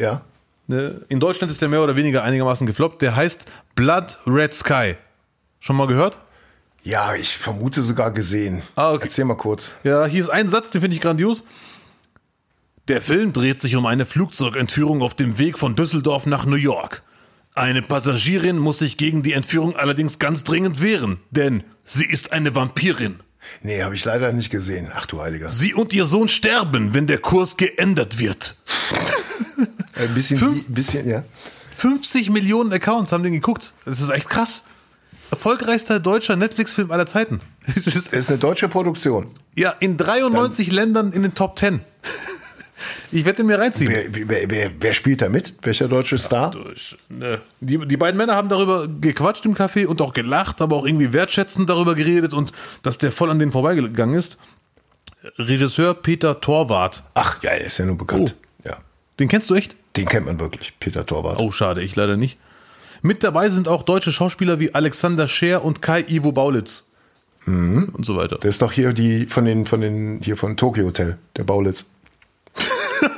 ja. 0.00 0.22
Ne? 0.68 1.00
In 1.08 1.18
Deutschland 1.18 1.50
ist 1.50 1.60
der 1.60 1.68
mehr 1.68 1.82
oder 1.82 1.96
weniger 1.96 2.22
einigermaßen 2.22 2.66
gefloppt. 2.66 3.02
Der 3.02 3.16
heißt 3.16 3.46
Blood 3.74 4.18
Red 4.26 4.54
Sky. 4.54 4.96
Schon 5.58 5.76
mal 5.76 5.86
gehört? 5.88 6.20
Ja, 6.82 7.14
ich 7.14 7.36
vermute 7.36 7.82
sogar 7.82 8.12
gesehen. 8.12 8.62
Ah, 8.76 8.92
okay. 8.92 9.04
Erzähl 9.04 9.24
mal 9.24 9.36
kurz. 9.36 9.72
Ja, 9.82 10.06
hier 10.06 10.22
ist 10.22 10.28
ein 10.28 10.48
Satz, 10.48 10.70
den 10.70 10.82
finde 10.82 10.94
ich 10.94 11.00
grandios. 11.00 11.42
Der 12.86 13.02
Film 13.02 13.32
dreht 13.32 13.60
sich 13.60 13.76
um 13.76 13.86
eine 13.86 14.06
Flugzeugentführung 14.06 15.02
auf 15.02 15.14
dem 15.14 15.38
Weg 15.38 15.58
von 15.58 15.74
Düsseldorf 15.74 16.26
nach 16.26 16.46
New 16.46 16.56
York. 16.56 17.02
Eine 17.54 17.82
Passagierin 17.82 18.58
muss 18.58 18.78
sich 18.78 18.96
gegen 18.96 19.22
die 19.22 19.32
Entführung 19.32 19.74
allerdings 19.74 20.18
ganz 20.18 20.44
dringend 20.44 20.80
wehren, 20.80 21.18
denn 21.30 21.64
sie 21.82 22.06
ist 22.06 22.32
eine 22.32 22.54
Vampirin. 22.54 23.20
Nee, 23.62 23.82
habe 23.82 23.94
ich 23.94 24.04
leider 24.04 24.32
nicht 24.32 24.50
gesehen. 24.50 24.88
Ach 24.94 25.06
du 25.06 25.20
Heiliger. 25.20 25.50
Sie 25.50 25.74
und 25.74 25.92
ihr 25.92 26.04
Sohn 26.04 26.28
sterben, 26.28 26.94
wenn 26.94 27.06
der 27.06 27.18
Kurs 27.18 27.56
geändert 27.56 28.18
wird. 28.18 28.54
Ein 29.96 30.14
bisschen, 30.14 30.38
Fünf- 30.38 30.64
bisschen, 30.68 31.08
ja. 31.08 31.24
50 31.76 32.30
Millionen 32.30 32.72
Accounts 32.72 33.12
haben 33.12 33.22
den 33.22 33.32
geguckt. 33.32 33.72
Das 33.84 34.00
ist 34.00 34.10
echt 34.10 34.28
krass. 34.28 34.64
Erfolgreichster 35.30 36.00
deutscher 36.00 36.36
Netflix-Film 36.36 36.90
aller 36.90 37.06
Zeiten. 37.06 37.40
Das 37.84 37.86
ist- 38.12 38.28
eine 38.30 38.38
deutsche 38.38 38.68
Produktion. 38.68 39.30
ja, 39.56 39.70
in 39.80 39.96
93 39.98 40.72
Ländern 40.72 41.12
in 41.12 41.22
den 41.22 41.34
Top 41.34 41.58
10. 41.58 41.80
Ich 43.10 43.24
werde 43.24 43.38
den 43.38 43.46
mir 43.46 43.58
reinziehen. 43.58 43.90
Wer, 43.90 44.28
wer, 44.28 44.50
wer, 44.50 44.70
wer 44.78 44.94
spielt 44.94 45.22
da 45.22 45.28
mit? 45.28 45.54
Welcher 45.62 45.88
deutsche 45.88 46.18
Star? 46.18 46.54
Ne. 47.08 47.40
Die, 47.60 47.78
die 47.86 47.96
beiden 47.96 48.16
Männer 48.16 48.34
haben 48.34 48.48
darüber 48.48 48.86
gequatscht 48.88 49.44
im 49.46 49.54
Café 49.54 49.86
und 49.86 50.00
auch 50.00 50.12
gelacht, 50.12 50.60
aber 50.60 50.76
auch 50.76 50.86
irgendwie 50.86 51.12
wertschätzend 51.12 51.68
darüber 51.70 51.94
geredet 51.94 52.34
und 52.34 52.52
dass 52.82 52.98
der 52.98 53.12
voll 53.12 53.30
an 53.30 53.38
denen 53.38 53.52
vorbeigegangen 53.52 54.18
ist. 54.18 54.36
Regisseur 55.38 55.94
Peter 55.94 56.40
Torwart. 56.40 57.02
Ach, 57.14 57.42
ja, 57.42 57.50
der 57.50 57.66
ist 57.66 57.78
ja 57.78 57.86
nun 57.86 57.98
bekannt. 57.98 58.34
Ja. 58.64 58.78
Den 59.18 59.28
kennst 59.28 59.50
du 59.50 59.54
echt? 59.54 59.74
Den 59.96 60.06
kennt 60.06 60.26
man 60.26 60.38
wirklich, 60.38 60.74
Peter 60.78 61.04
Torwart. 61.04 61.40
Oh, 61.40 61.50
schade, 61.50 61.82
ich 61.82 61.96
leider 61.96 62.16
nicht. 62.16 62.38
Mit 63.02 63.22
dabei 63.24 63.48
sind 63.50 63.68
auch 63.68 63.82
deutsche 63.82 64.12
Schauspieler 64.12 64.60
wie 64.60 64.74
Alexander 64.74 65.28
Scher 65.28 65.64
und 65.64 65.82
Kai 65.82 66.04
Ivo 66.08 66.32
Baulitz. 66.32 66.84
Und 67.48 68.04
so 68.04 68.16
weiter. 68.16 68.36
Der 68.36 68.50
ist 68.50 68.60
doch 68.60 68.72
hier 68.72 68.92
die 68.92 69.24
von 69.24 69.46
den, 69.46 69.64
von 69.64 69.80
den, 69.80 70.20
hier 70.22 70.36
von 70.36 70.58
Tokyo 70.58 70.84
Hotel, 70.84 71.16
der 71.36 71.44
Baulitz. 71.44 71.86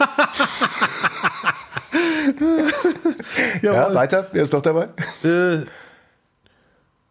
Ja, 3.63 3.95
weiter, 3.95 4.27
wer 4.33 4.43
ist 4.43 4.53
doch 4.53 4.63
dabei? 4.63 4.89
Äh, 5.25 5.65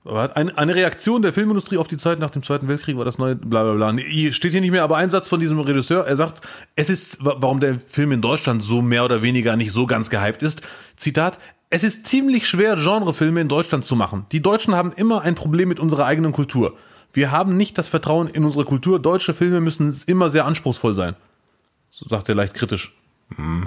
eine, 0.05 0.57
eine 0.57 0.76
Reaktion 0.76 1.22
der 1.22 1.34
Filmindustrie 1.34 1.78
auf 1.78 1.88
die 1.88 1.97
Zeit 1.97 2.20
nach 2.20 2.30
dem 2.32 2.43
Zweiten 2.43 2.67
Weltkrieg 2.67 2.97
war 2.97 3.05
das 3.05 3.17
neue 3.17 3.36
bla 3.36 3.63
bla 3.63 3.74
bla. 3.74 3.93
Nee, 3.93 4.03
hier 4.07 4.34
steht 4.34 4.51
hier 4.51 4.61
nicht 4.61 4.72
mehr, 4.72 4.84
aber 4.84 4.97
ein 4.97 5.09
Satz 5.09 5.30
von 5.30 5.39
diesem 5.39 5.59
Regisseur, 5.59 6.05
er 6.07 6.15
sagt, 6.17 6.41
es 6.76 6.89
ist, 6.89 7.24
wa- 7.24 7.36
warum 7.39 7.59
der 7.59 7.80
Film 7.86 8.11
in 8.11 8.22
Deutschland 8.22 8.63
so 8.63 8.82
mehr 8.82 9.05
oder 9.05 9.22
weniger 9.22 9.55
nicht 9.55 9.72
so 9.72 9.86
ganz 9.86 10.09
gehypt 10.09 10.41
ist. 10.41 10.61
Zitat, 10.95 11.38
es 11.70 11.84
ist 11.84 12.07
ziemlich 12.07 12.47
schwer, 12.47 12.76
Genrefilme 12.76 13.41
in 13.41 13.47
Deutschland 13.47 13.86
zu 13.86 13.95
machen. 13.95 14.26
Die 14.32 14.41
Deutschen 14.41 14.74
haben 14.76 14.91
immer 14.93 15.22
ein 15.22 15.36
Problem 15.36 15.70
mit 15.70 15.80
unserer 15.80 16.05
eigenen 16.05 16.32
Kultur. 16.32 16.76
Wir 17.13 17.32
haben 17.32 17.57
nicht 17.57 17.78
das 17.78 17.88
Vertrauen 17.88 18.28
in 18.28 18.43
unsere 18.45 18.65
Kultur. 18.65 18.99
Deutsche 18.99 19.34
Filme 19.34 19.61
müssen 19.61 19.95
immer 20.07 20.30
sehr 20.30 20.45
anspruchsvoll 20.45 20.95
sein. 20.95 21.15
Sagt 22.06 22.30
er 22.30 22.36
leicht 22.36 22.54
kritisch. 22.54 22.93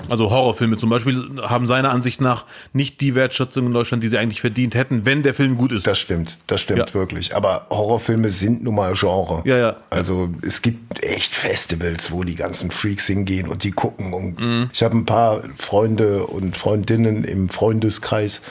Also 0.09 0.29
Horrorfilme 0.31 0.77
zum 0.77 0.91
Beispiel 0.91 1.41
haben 1.41 1.69
seiner 1.69 1.91
Ansicht 1.93 2.21
nach 2.21 2.47
nicht 2.73 3.01
die 3.01 3.15
Wertschätzung 3.15 3.67
in 3.67 3.73
Deutschland, 3.73 4.03
die 4.03 4.09
sie 4.09 4.19
eigentlich 4.19 4.41
verdient 4.41 4.75
hätten, 4.75 5.07
wenn 5.07 5.23
der 5.23 5.35
Film 5.35 5.57
gut 5.57 5.71
ist. 5.71 5.87
Das 5.87 6.01
stimmt, 6.01 6.39
das 6.49 6.61
stimmt 6.63 6.81
Ja. 6.81 6.95
wirklich. 6.95 7.37
Aber 7.37 7.67
Horrorfilme 7.71 8.29
sind 8.29 8.65
nun 8.65 8.75
mal 8.75 8.95
Genre. 8.95 9.43
Ja, 9.45 9.57
ja. 9.59 9.77
Also 9.89 10.31
es 10.43 10.63
gibt 10.63 11.05
echt 11.05 11.33
Festivals, 11.33 12.11
wo 12.11 12.25
die 12.25 12.35
ganzen 12.35 12.73
Freaks 12.73 13.07
hingehen 13.07 13.47
und 13.49 13.63
die 13.63 13.71
gucken. 13.71 14.13
Und 14.13 14.41
Mhm. 14.41 14.69
Ich 14.73 14.83
habe 14.83 14.97
ein 14.97 15.07
paar 15.07 15.45
Freunde 15.57 16.27
und 16.27 16.57
Freundinnen 16.57 17.23
im 17.23 17.49
Freundeskreis, 17.49 18.43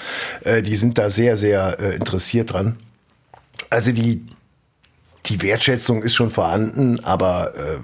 äh, 0.46 0.64
die 0.64 0.78
sind 0.78 0.98
da 0.98 1.10
sehr, 1.10 1.36
sehr 1.36 1.78
äh, 1.82 1.96
interessiert 1.98 2.54
dran. 2.54 2.78
Also 3.70 3.92
die, 3.92 4.24
die 5.26 5.42
Wertschätzung 5.42 6.04
ist 6.04 6.16
schon 6.16 6.30
vorhanden, 6.32 7.02
aber 7.04 7.54
äh, 7.54 7.78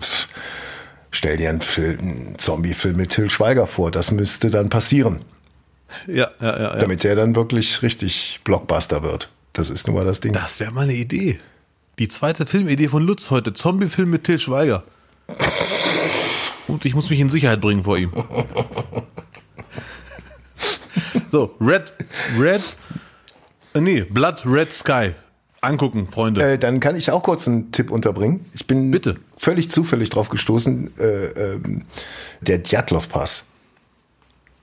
stell 1.18 1.38
dir 1.38 1.50
einen, 1.50 1.62
Film, 1.62 2.00
einen 2.00 2.38
Zombie-Film 2.38 2.96
mit 2.96 3.10
Till 3.10 3.30
Schweiger 3.30 3.68
vor. 3.68 3.92
Das 3.92 4.12
müsste 4.12 4.50
dann 4.50 4.70
passieren, 4.70 5.22
ja, 6.06 6.30
ja, 6.40 6.60
ja, 6.60 6.76
damit 6.76 7.04
der 7.04 7.16
dann 7.16 7.36
wirklich 7.36 7.82
richtig 7.82 8.42
Blockbuster 8.44 9.04
wird. 9.04 9.30
Das 9.54 9.70
ist 9.70 9.88
nun 9.88 9.96
mal 9.96 10.06
das 10.06 10.20
Ding. 10.20 10.34
Das 10.34 10.60
wäre 10.60 10.72
mal 10.72 10.82
eine 10.82 10.94
Idee. 10.94 11.40
Die 11.98 12.08
zweite 12.08 12.46
Filmidee 12.46 12.90
von 12.90 13.04
Lutz 13.04 13.32
heute. 13.32 13.54
Zombie-Film 13.54 14.10
mit 14.10 14.24
Till 14.24 14.40
Schweiger. 14.40 14.84
Und 16.68 16.86
ich 16.86 16.94
muss 16.94 17.10
mich 17.10 17.20
in 17.20 17.30
Sicherheit 17.30 17.62
bringen 17.62 17.84
vor 17.84 17.98
ihm. 17.98 18.12
So, 21.30 21.56
Red, 21.60 21.94
Red, 22.40 22.78
äh, 23.74 23.82
nee, 23.82 24.02
Blood 24.02 24.44
Red 24.46 24.72
Sky. 24.72 25.12
Angucken, 25.60 26.08
Freunde. 26.08 26.54
Äh, 26.54 26.58
dann 26.58 26.80
kann 26.80 26.96
ich 26.96 27.12
auch 27.12 27.22
kurz 27.22 27.48
einen 27.48 27.72
Tipp 27.72 27.92
unterbringen. 27.92 28.46
Ich 28.54 28.66
bin 28.66 28.92
Bitte. 28.92 29.18
Völlig 29.38 29.72
zufällig 29.72 30.10
drauf 30.10 30.30
gestoßen. 30.30 30.92
Äh, 31.00 31.04
ähm, 31.28 31.86
der 32.42 32.58
Djatlov-Pass. 32.60 33.44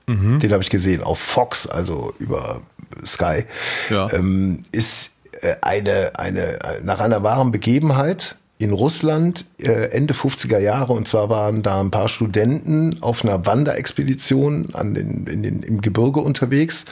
Mhm. 0.07 0.39
Den 0.39 0.51
habe 0.53 0.61
ich 0.61 0.69
gesehen 0.69 1.01
auf 1.01 1.19
Fox, 1.19 1.65
also 1.67 2.13
über 2.19 2.61
Sky. 3.03 3.45
Ja. 3.89 4.11
Ähm, 4.13 4.61
ist 4.71 5.11
äh, 5.41 5.55
eine, 5.61 6.11
eine, 6.19 6.59
nach 6.83 6.99
einer 6.99 7.23
wahren 7.23 7.51
Begebenheit 7.51 8.35
in 8.57 8.71
Russland 8.71 9.45
äh, 9.59 9.89
Ende 9.91 10.13
50er 10.13 10.59
Jahre. 10.59 10.93
Und 10.93 11.07
zwar 11.07 11.29
waren 11.29 11.63
da 11.63 11.81
ein 11.81 11.91
paar 11.91 12.07
Studenten 12.07 13.01
auf 13.01 13.23
einer 13.25 13.45
Wanderexpedition 13.45 14.69
an 14.73 14.93
den, 14.93 15.25
in 15.27 15.41
den, 15.43 15.63
im 15.63 15.81
Gebirge 15.81 16.19
unterwegs. 16.21 16.85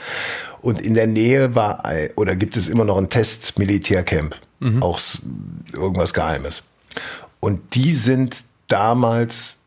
Und 0.60 0.80
in 0.80 0.94
der 0.94 1.06
Nähe 1.06 1.54
war, 1.54 1.84
oder 2.16 2.36
gibt 2.36 2.56
es 2.56 2.68
immer 2.68 2.84
noch 2.84 2.96
ein 2.98 3.10
Test-Militärcamp. 3.10 4.34
Auch 4.80 4.98
s- 4.98 5.22
irgendwas 5.72 6.14
Geheimes. 6.14 6.64
Und 7.44 7.74
die 7.74 7.92
sind 7.92 8.36
damals 8.68 9.58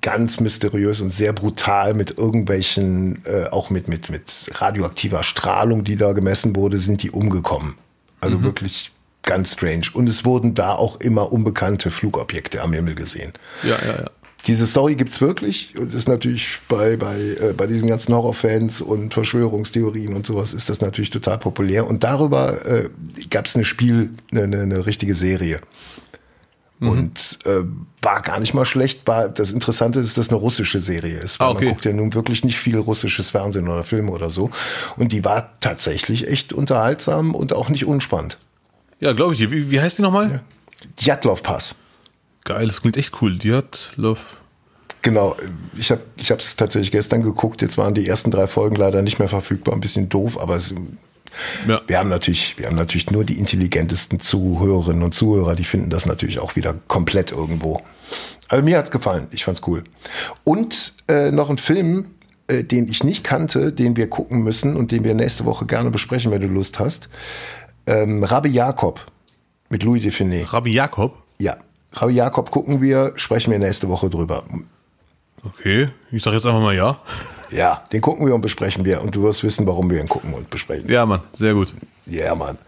ganz 0.00 0.40
mysteriös 0.40 1.00
und 1.00 1.10
sehr 1.10 1.32
brutal 1.32 1.94
mit 1.94 2.18
irgendwelchen, 2.18 3.24
äh, 3.24 3.44
auch 3.52 3.70
mit, 3.70 3.86
mit, 3.86 4.10
mit 4.10 4.50
radioaktiver 4.54 5.22
Strahlung, 5.22 5.84
die 5.84 5.94
da 5.94 6.12
gemessen 6.12 6.56
wurde, 6.56 6.78
sind 6.78 7.04
die 7.04 7.12
umgekommen. 7.12 7.74
Also 8.20 8.38
mhm. 8.38 8.42
wirklich 8.42 8.90
ganz 9.22 9.52
strange. 9.52 9.86
Und 9.92 10.08
es 10.08 10.24
wurden 10.24 10.56
da 10.56 10.74
auch 10.74 10.98
immer 10.98 11.30
unbekannte 11.32 11.92
Flugobjekte 11.92 12.62
am 12.62 12.72
Himmel 12.72 12.96
gesehen. 12.96 13.32
Ja, 13.62 13.78
ja, 13.80 14.02
ja. 14.02 14.10
Diese 14.48 14.66
Story 14.66 14.96
gibt's 14.96 15.20
wirklich 15.20 15.78
und 15.78 15.94
ist 15.94 16.08
natürlich 16.08 16.58
bei, 16.66 16.96
bei, 16.96 17.16
äh, 17.16 17.52
bei 17.56 17.68
diesen 17.68 17.86
ganzen 17.86 18.12
Horrorfans 18.12 18.80
und 18.80 19.14
Verschwörungstheorien 19.14 20.14
und 20.14 20.26
sowas 20.26 20.52
ist 20.52 20.68
das 20.68 20.80
natürlich 20.80 21.10
total 21.10 21.38
populär. 21.38 21.86
Und 21.86 22.02
darüber 22.02 22.66
äh, 22.66 22.90
gab's 23.30 23.54
eine 23.54 23.64
Spiel, 23.64 24.10
eine, 24.32 24.42
eine, 24.42 24.62
eine 24.62 24.86
richtige 24.86 25.14
Serie. 25.14 25.60
Mhm. 26.80 26.88
Und 26.88 27.38
äh, 27.44 27.62
war 28.02 28.22
gar 28.22 28.40
nicht 28.40 28.54
mal 28.54 28.64
schlecht. 28.64 29.06
War 29.06 29.28
das 29.28 29.52
Interessante 29.52 30.00
ist, 30.00 30.16
dass 30.16 30.26
das 30.26 30.28
eine 30.30 30.38
russische 30.38 30.80
Serie 30.80 31.18
ist. 31.18 31.38
Weil 31.38 31.46
ah, 31.46 31.50
okay. 31.50 31.64
Man 31.66 31.74
guckt 31.74 31.84
ja 31.84 31.92
nun 31.92 32.14
wirklich 32.14 32.42
nicht 32.42 32.58
viel 32.58 32.78
russisches 32.78 33.30
Fernsehen 33.30 33.68
oder 33.68 33.84
Filme 33.84 34.10
oder 34.10 34.30
so. 34.30 34.50
Und 34.96 35.12
die 35.12 35.24
war 35.24 35.60
tatsächlich 35.60 36.26
echt 36.26 36.52
unterhaltsam 36.52 37.34
und 37.34 37.52
auch 37.52 37.68
nicht 37.68 37.84
unspannend. 37.84 38.38
Ja, 38.98 39.12
glaube 39.12 39.34
ich. 39.34 39.50
Wie, 39.50 39.70
wie 39.70 39.80
heißt 39.80 39.98
die 39.98 40.02
nochmal? 40.02 40.30
Ja. 40.30 40.40
Djatlov 40.98 41.42
Pass. 41.42 41.74
Geil, 42.44 42.66
das 42.66 42.80
klingt 42.80 42.96
echt 42.96 43.20
cool. 43.20 43.36
Djatlov. 43.36 44.38
Genau, 45.02 45.36
ich 45.76 45.90
habe 45.90 46.02
ich 46.16 46.30
es 46.30 46.56
tatsächlich 46.56 46.90
gestern 46.90 47.22
geguckt. 47.22 47.62
Jetzt 47.62 47.78
waren 47.78 47.94
die 47.94 48.06
ersten 48.06 48.30
drei 48.30 48.46
Folgen 48.46 48.76
leider 48.76 49.02
nicht 49.02 49.18
mehr 49.18 49.28
verfügbar. 49.28 49.74
Ein 49.74 49.80
bisschen 49.80 50.08
doof, 50.08 50.38
aber 50.38 50.56
es 50.56 50.74
ja. 51.66 51.80
Wir 51.86 51.98
haben 51.98 52.08
natürlich, 52.08 52.58
wir 52.58 52.66
haben 52.66 52.76
natürlich 52.76 53.10
nur 53.10 53.24
die 53.24 53.38
intelligentesten 53.38 54.20
Zuhörerinnen 54.20 55.02
und 55.02 55.14
Zuhörer, 55.14 55.54
die 55.54 55.64
finden 55.64 55.90
das 55.90 56.06
natürlich 56.06 56.38
auch 56.38 56.56
wieder 56.56 56.74
komplett 56.88 57.32
irgendwo. 57.32 57.80
Aber 58.48 58.62
mir 58.62 58.78
hat's 58.78 58.90
gefallen, 58.90 59.28
ich 59.30 59.44
fand's 59.44 59.62
cool. 59.66 59.84
Und 60.44 60.94
äh, 61.08 61.30
noch 61.30 61.50
ein 61.50 61.58
Film, 61.58 62.10
äh, 62.48 62.64
den 62.64 62.88
ich 62.88 63.04
nicht 63.04 63.22
kannte, 63.22 63.72
den 63.72 63.96
wir 63.96 64.10
gucken 64.10 64.42
müssen 64.42 64.76
und 64.76 64.90
den 64.90 65.04
wir 65.04 65.14
nächste 65.14 65.44
Woche 65.44 65.66
gerne 65.66 65.90
besprechen, 65.90 66.32
wenn 66.32 66.40
du 66.40 66.48
Lust 66.48 66.80
hast. 66.80 67.08
Ähm, 67.86 68.24
Rabbi 68.24 68.48
Jakob 68.48 69.06
mit 69.68 69.84
Louis 69.84 70.02
Define. 70.02 70.52
Rabbi 70.52 70.72
Jakob? 70.72 71.22
Ja. 71.38 71.56
Rabbi 71.92 72.12
Jakob 72.14 72.50
gucken 72.50 72.80
wir, 72.80 73.12
sprechen 73.16 73.52
wir 73.52 73.58
nächste 73.58 73.88
Woche 73.88 74.10
drüber. 74.10 74.44
Okay, 75.44 75.88
ich 76.10 76.22
sag 76.22 76.34
jetzt 76.34 76.44
einfach 76.44 76.60
mal 76.60 76.74
ja. 76.74 77.00
Ja, 77.50 77.82
den 77.92 78.00
gucken 78.00 78.26
wir 78.26 78.34
und 78.34 78.40
besprechen 78.42 78.84
wir. 78.84 79.02
Und 79.02 79.16
du 79.16 79.22
wirst 79.24 79.42
wissen, 79.42 79.66
warum 79.66 79.90
wir 79.90 80.00
ihn 80.00 80.08
gucken 80.08 80.34
und 80.34 80.50
besprechen. 80.50 80.88
Ja, 80.88 81.04
Mann, 81.06 81.20
sehr 81.32 81.54
gut. 81.54 81.74
Ja, 82.06 82.34
Mann. 82.34 82.58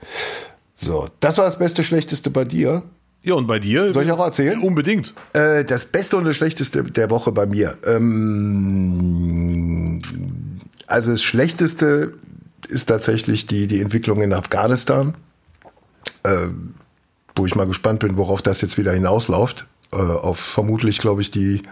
So, 0.74 1.08
das 1.20 1.38
war 1.38 1.44
das 1.44 1.58
Beste, 1.58 1.84
Schlechteste 1.84 2.30
bei 2.30 2.44
dir. 2.44 2.82
Ja, 3.22 3.34
und 3.34 3.46
bei 3.46 3.60
dir? 3.60 3.92
Soll 3.92 4.04
ich 4.04 4.10
auch 4.10 4.18
erzählen? 4.18 4.60
Unbedingt. 4.60 5.14
Äh, 5.32 5.64
das 5.64 5.84
Beste 5.86 6.16
und 6.16 6.24
das 6.24 6.34
Schlechteste 6.34 6.82
der 6.82 7.10
Woche 7.10 7.30
bei 7.30 7.46
mir. 7.46 7.78
Ähm, 7.86 8.82
also 10.88 11.12
das 11.12 11.22
Schlechteste 11.22 12.14
ist 12.68 12.86
tatsächlich 12.86 13.46
die, 13.46 13.68
die 13.68 13.80
Entwicklung 13.80 14.22
in 14.22 14.32
Afghanistan. 14.32 15.14
Äh, 16.24 16.48
wo 17.36 17.46
ich 17.46 17.54
mal 17.54 17.66
gespannt 17.66 18.00
bin, 18.00 18.16
worauf 18.16 18.42
das 18.42 18.60
jetzt 18.60 18.76
wieder 18.76 18.92
hinausläuft. 18.92 19.66
Äh, 19.92 19.96
auf 19.96 20.40
vermutlich, 20.40 20.98
glaube 20.98 21.20
ich, 21.22 21.30
die 21.30 21.62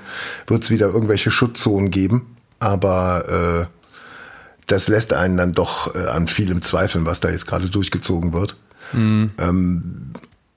wird 0.46 0.62
es 0.62 0.70
wieder 0.70 0.86
irgendwelche 0.86 1.32
Schutzzonen 1.32 1.90
geben 1.90 2.36
aber 2.61 3.68
äh, 3.68 3.76
das 4.66 4.86
lässt 4.88 5.12
einen 5.12 5.36
dann 5.36 5.52
doch 5.52 5.94
äh, 5.94 6.06
an 6.06 6.28
vielem 6.28 6.62
zweifeln, 6.62 7.04
was 7.04 7.20
da 7.20 7.30
jetzt 7.30 7.46
gerade 7.46 7.68
durchgezogen 7.68 8.32
wird. 8.32 8.56
Mhm. 8.92 9.32
Ähm, 9.38 10.12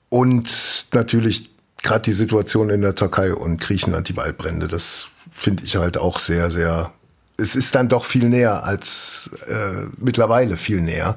und 0.08 0.86
natürlich 0.92 1.50
gerade 1.82 2.02
die 2.02 2.12
Situation 2.12 2.70
in 2.70 2.80
der 2.80 2.94
Türkei 2.94 3.34
und 3.34 3.60
Griechenland, 3.60 4.08
die 4.08 4.16
Waldbrände, 4.16 4.68
das 4.68 5.08
finde 5.30 5.64
ich 5.64 5.76
halt 5.76 5.98
auch 5.98 6.18
sehr, 6.18 6.50
sehr. 6.50 6.92
Es 7.36 7.56
ist 7.56 7.74
dann 7.74 7.88
doch 7.88 8.04
viel 8.04 8.28
näher 8.28 8.62
als 8.64 9.30
äh, 9.48 9.86
mittlerweile 9.98 10.56
viel 10.56 10.80
näher. 10.80 11.16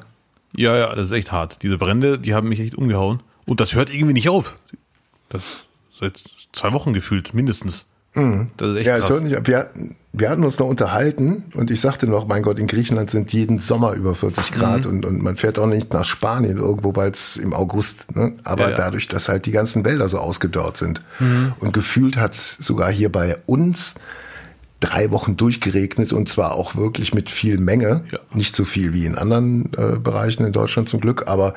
Ja, 0.55 0.75
ja, 0.75 0.95
das 0.95 1.05
ist 1.05 1.11
echt 1.11 1.31
hart. 1.31 1.61
Diese 1.61 1.77
Brände, 1.77 2.17
die 2.17 2.33
haben 2.33 2.49
mich 2.49 2.59
echt 2.59 2.75
umgehauen. 2.75 3.21
Und 3.45 3.59
das 3.59 3.75
hört 3.75 3.93
irgendwie 3.93 4.13
nicht 4.13 4.29
auf. 4.29 4.57
Das 5.29 5.67
seit 5.99 6.23
zwei 6.51 6.73
Wochen 6.73 6.93
gefühlt, 6.93 7.33
mindestens. 7.33 7.85
Mhm. 8.17 8.47
Ja, 8.83 8.99
krass. 8.99 9.21
nicht. 9.21 9.47
Wir, 9.47 9.69
wir 10.13 10.29
hatten 10.29 10.43
uns 10.43 10.57
noch 10.59 10.67
unterhalten 10.67 11.45
und 11.53 11.69
ich 11.69 11.79
sagte 11.79 12.07
noch, 12.07 12.27
mein 12.27 12.41
Gott, 12.41 12.57
in 12.59 12.67
Griechenland 12.67 13.11
sind 13.11 13.31
jeden 13.31 13.59
Sommer 13.59 13.93
über 13.93 14.15
40 14.15 14.51
Grad 14.51 14.85
mhm. 14.85 14.91
und, 14.91 15.05
und 15.05 15.21
man 15.21 15.35
fährt 15.35 15.59
auch 15.59 15.67
nicht 15.67 15.93
nach 15.93 16.05
Spanien 16.05 16.57
irgendwo, 16.57 16.95
weil 16.95 17.11
es 17.11 17.37
im 17.37 17.53
August, 17.53 18.15
ne? 18.15 18.33
aber 18.43 18.63
ja, 18.63 18.69
ja. 18.71 18.75
dadurch, 18.75 19.07
dass 19.07 19.29
halt 19.29 19.45
die 19.45 19.51
ganzen 19.51 19.85
Wälder 19.85 20.09
so 20.09 20.17
ausgedörrt 20.17 20.77
sind. 20.77 21.01
Mhm. 21.19 21.53
Und 21.59 21.73
gefühlt 21.73 22.17
hat 22.17 22.33
es 22.33 22.57
sogar 22.57 22.91
hier 22.91 23.11
bei 23.11 23.37
uns 23.45 23.95
drei 24.79 25.11
Wochen 25.11 25.37
durchgeregnet 25.37 26.13
und 26.13 26.29
zwar 26.29 26.53
auch 26.53 26.75
wirklich 26.75 27.13
mit 27.13 27.31
viel 27.31 27.57
Menge. 27.57 28.03
Ja. 28.11 28.19
Nicht 28.33 28.55
so 28.55 28.63
viel 28.63 28.93
wie 28.93 29.05
in 29.05 29.17
anderen 29.17 29.71
äh, 29.73 29.97
Bereichen 29.97 30.45
in 30.45 30.51
Deutschland 30.51 30.87
zum 30.87 30.99
Glück, 30.99 31.27
aber 31.27 31.55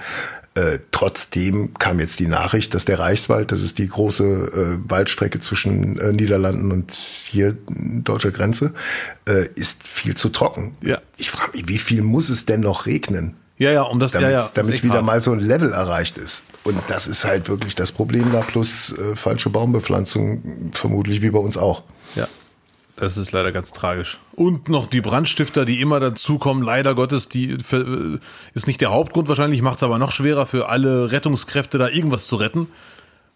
äh, 0.54 0.78
trotzdem 0.90 1.74
kam 1.78 2.00
jetzt 2.00 2.18
die 2.18 2.26
Nachricht, 2.26 2.74
dass 2.74 2.84
der 2.84 2.98
Reichswald, 2.98 3.52
das 3.52 3.62
ist 3.62 3.78
die 3.78 3.86
große 3.86 4.24
äh, 4.24 4.90
Waldstrecke 4.90 5.38
zwischen 5.38 5.98
äh, 5.98 6.12
Niederlanden 6.12 6.72
und 6.72 6.92
hier 6.92 7.56
deutscher 7.68 8.32
Grenze, 8.32 8.74
äh, 9.28 9.46
ist 9.54 9.86
viel 9.86 10.16
zu 10.16 10.28
trocken. 10.30 10.74
Ja. 10.82 11.00
Ich 11.16 11.30
frage 11.30 11.52
mich, 11.52 11.68
wie 11.68 11.78
viel 11.78 12.02
muss 12.02 12.30
es 12.30 12.46
denn 12.46 12.60
noch 12.60 12.86
regnen? 12.86 13.36
Ja, 13.58 13.70
ja, 13.70 13.82
um 13.82 14.00
das, 14.00 14.12
damit, 14.12 14.30
ja, 14.30 14.40
ja, 14.40 14.50
damit 14.54 14.82
wieder 14.82 15.02
mal 15.02 15.20
so 15.20 15.32
ein 15.32 15.40
Level 15.40 15.70
erreicht 15.70 16.16
ist. 16.16 16.44
Und 16.64 16.78
das 16.88 17.06
ist 17.06 17.24
halt 17.24 17.48
wirklich 17.48 17.74
das 17.74 17.92
Problem 17.92 18.32
da, 18.32 18.40
plus 18.40 18.96
äh, 18.98 19.14
falsche 19.14 19.50
Baumbepflanzung, 19.50 20.72
vermutlich 20.72 21.22
wie 21.22 21.30
bei 21.30 21.38
uns 21.38 21.58
auch. 21.58 21.84
Das 23.00 23.16
ist 23.16 23.32
leider 23.32 23.50
ganz 23.50 23.72
tragisch. 23.72 24.18
Und 24.36 24.68
noch 24.68 24.86
die 24.86 25.00
Brandstifter, 25.00 25.64
die 25.64 25.80
immer 25.80 26.00
dazukommen, 26.00 26.62
leider 26.62 26.94
Gottes, 26.94 27.28
die 27.28 27.52
äh, 27.52 28.18
ist 28.52 28.66
nicht 28.66 28.82
der 28.82 28.90
Hauptgrund 28.90 29.26
wahrscheinlich, 29.26 29.62
macht 29.62 29.78
es 29.78 29.82
aber 29.82 29.98
noch 29.98 30.12
schwerer 30.12 30.44
für 30.44 30.68
alle 30.68 31.10
Rettungskräfte, 31.10 31.78
da 31.78 31.88
irgendwas 31.88 32.26
zu 32.26 32.36
retten. 32.36 32.68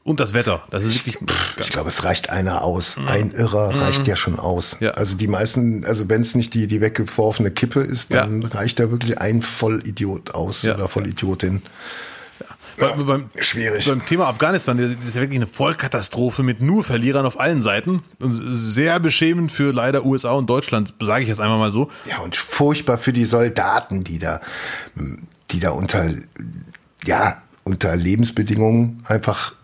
Und 0.03 0.21
das 0.21 0.35
Wetter, 0.35 0.63
das 0.69 0.85
ist 0.85 1.07
wirklich. 1.07 1.17
Pff, 1.17 1.57
ich 1.59 1.71
glaube, 1.71 1.89
es 1.89 2.05
reicht 2.05 2.29
einer 2.29 2.63
aus. 2.63 2.99
Mhm. 2.99 3.09
Ein 3.09 3.31
Irrer 3.31 3.73
mhm. 3.73 3.79
reicht 3.79 4.07
ja 4.07 4.17
schon 4.17 4.39
aus. 4.39 4.77
Ja. 4.81 4.91
Also 4.91 5.17
die 5.17 5.29
meisten, 5.29 5.87
also 5.87 6.11
wenn 6.11 6.21
es 6.21 6.35
nicht 6.35 6.53
die, 6.53 6.67
die 6.67 6.83
weggeworfene 6.83 7.51
Kippe 7.51 7.81
ist, 7.81 8.13
dann 8.13 8.43
ja. 8.43 8.49
reicht 8.49 8.79
da 8.81 8.91
wirklich 8.91 9.17
ein 9.19 9.41
Vollidiot 9.41 10.35
aus 10.35 10.63
ja. 10.63 10.75
oder 10.75 10.89
Vollidiotin. 10.89 11.63
Ja, 11.65 11.71
beim, 12.79 13.27
schwierig. 13.39 13.87
Beim 13.87 14.05
Thema 14.05 14.27
Afghanistan, 14.29 14.79
das 14.79 15.07
ist 15.07 15.15
ja 15.15 15.21
wirklich 15.21 15.39
eine 15.39 15.47
Vollkatastrophe 15.47 16.43
mit 16.43 16.61
nur 16.61 16.85
Verlierern 16.85 17.27
auf 17.27 17.39
allen 17.39 17.63
Seiten. 17.63 18.03
Und 18.21 18.33
sehr 18.33 19.01
beschämend 19.01 19.53
für 19.53 19.73
leider 19.73 20.05
USA 20.05 20.33
und 20.33 20.49
Deutschland, 20.49 20.95
sage 21.01 21.23
ich 21.23 21.29
jetzt 21.29 21.41
einmal 21.41 21.59
mal 21.59 21.73
so. 21.73 21.91
Ja, 22.09 22.19
und 22.19 22.37
furchtbar 22.37 22.99
für 22.99 23.13
die 23.13 23.25
Soldaten, 23.25 24.05
die 24.05 24.19
da, 24.19 24.41
die 25.51 25.61
da 25.61 25.71
unter, 25.71 26.11
ja, 27.05 27.43
unter 27.65 27.97
Lebensbedingungen 27.97 29.03
einfach 29.07 29.55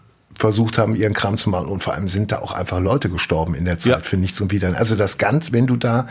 versucht 0.40 0.78
haben, 0.78 0.96
ihren 0.96 1.12
Kram 1.12 1.36
zu 1.36 1.50
machen. 1.50 1.68
Und 1.68 1.82
vor 1.82 1.94
allem 1.94 2.08
sind 2.08 2.32
da 2.32 2.38
auch 2.38 2.52
einfach 2.52 2.80
Leute 2.80 3.10
gestorben 3.10 3.54
in 3.54 3.66
der 3.66 3.78
Zeit 3.78 3.92
ja. 3.92 4.02
für 4.02 4.16
nichts 4.16 4.40
und 4.40 4.50
wieder. 4.50 4.74
Also 4.76 4.96
das 4.96 5.18
ganz, 5.18 5.52
wenn 5.52 5.66
du 5.66 5.76
da 5.76 6.06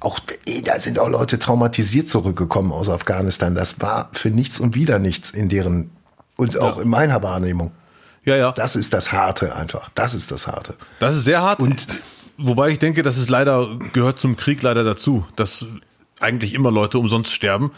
auch, 0.00 0.18
da 0.64 0.78
sind 0.78 0.98
auch 0.98 1.08
Leute 1.08 1.38
traumatisiert 1.38 2.08
zurückgekommen 2.08 2.72
aus 2.72 2.88
Afghanistan. 2.88 3.54
Das 3.54 3.80
war 3.80 4.10
für 4.12 4.30
nichts 4.30 4.60
und 4.60 4.74
wieder 4.74 4.98
nichts 4.98 5.30
in 5.30 5.48
deren 5.48 5.90
und 6.42 6.58
auch 6.60 6.76
ja. 6.76 6.82
in 6.82 6.88
meiner 6.88 7.22
Wahrnehmung. 7.22 7.72
Ja, 8.24 8.36
ja. 8.36 8.52
Das 8.52 8.76
ist 8.76 8.92
das 8.92 9.12
Harte 9.12 9.54
einfach. 9.56 9.90
Das 9.94 10.14
ist 10.14 10.30
das 10.30 10.46
Harte. 10.46 10.74
Das 11.00 11.16
ist 11.16 11.24
sehr 11.24 11.42
hart. 11.42 11.60
Und 11.60 11.86
wobei 12.36 12.70
ich 12.70 12.78
denke, 12.78 13.02
das 13.02 13.18
ist 13.18 13.30
leider, 13.30 13.78
gehört 13.92 14.18
zum 14.18 14.36
Krieg 14.36 14.62
leider 14.62 14.84
dazu, 14.84 15.26
dass 15.36 15.66
eigentlich 16.20 16.54
immer 16.54 16.70
Leute 16.70 16.98
umsonst 16.98 17.32
sterben. 17.32 17.72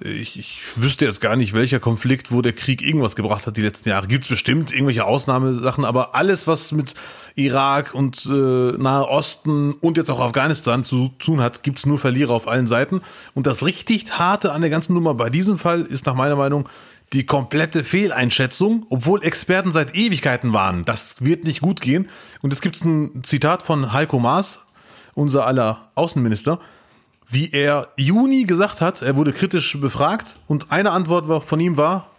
Ich, 0.00 0.38
ich 0.38 0.60
wüsste 0.76 1.04
jetzt 1.04 1.20
gar 1.20 1.34
nicht, 1.34 1.54
welcher 1.54 1.80
Konflikt, 1.80 2.30
wo 2.30 2.40
der 2.40 2.52
Krieg 2.52 2.82
irgendwas 2.82 3.16
gebracht 3.16 3.48
hat 3.48 3.56
die 3.56 3.62
letzten 3.62 3.88
Jahre. 3.88 4.06
Gibt 4.06 4.24
es 4.24 4.30
bestimmt 4.30 4.70
irgendwelche 4.72 5.04
Ausnahmesachen, 5.04 5.84
aber 5.84 6.14
alles, 6.14 6.46
was 6.46 6.70
mit 6.70 6.94
Irak 7.34 7.94
und 7.94 8.24
äh, 8.26 8.78
Nahe 8.78 9.08
Osten 9.08 9.72
und 9.72 9.96
jetzt 9.96 10.08
auch 10.10 10.20
Afghanistan 10.20 10.84
zu 10.84 11.08
tun 11.18 11.40
hat, 11.40 11.64
gibt's 11.64 11.84
nur 11.84 11.98
Verlierer 11.98 12.32
auf 12.34 12.46
allen 12.46 12.68
Seiten. 12.68 13.00
Und 13.34 13.48
das 13.48 13.66
richtig 13.66 14.12
harte 14.12 14.52
an 14.52 14.60
der 14.60 14.70
ganzen 14.70 14.94
Nummer 14.94 15.14
bei 15.14 15.30
diesem 15.30 15.58
Fall 15.58 15.82
ist 15.82 16.06
nach 16.06 16.14
meiner 16.14 16.36
Meinung, 16.36 16.68
die 17.12 17.24
komplette 17.24 17.84
Fehleinschätzung, 17.84 18.86
obwohl 18.90 19.22
Experten 19.22 19.72
seit 19.72 19.94
Ewigkeiten 19.94 20.52
waren. 20.52 20.84
Das 20.84 21.24
wird 21.24 21.44
nicht 21.44 21.60
gut 21.60 21.80
gehen. 21.80 22.08
Und 22.42 22.52
es 22.52 22.60
gibt 22.60 22.84
ein 22.84 23.22
Zitat 23.24 23.62
von 23.62 23.92
Heiko 23.92 24.18
Maas, 24.18 24.60
unser 25.14 25.46
aller 25.46 25.88
Außenminister, 25.94 26.60
wie 27.30 27.50
er 27.52 27.88
Juni 27.96 28.44
gesagt 28.44 28.80
hat, 28.80 29.02
er 29.02 29.16
wurde 29.16 29.32
kritisch 29.32 29.78
befragt 29.80 30.36
und 30.46 30.70
eine 30.72 30.92
Antwort 30.92 31.44
von 31.44 31.60
ihm 31.60 31.76
war, 31.76 32.10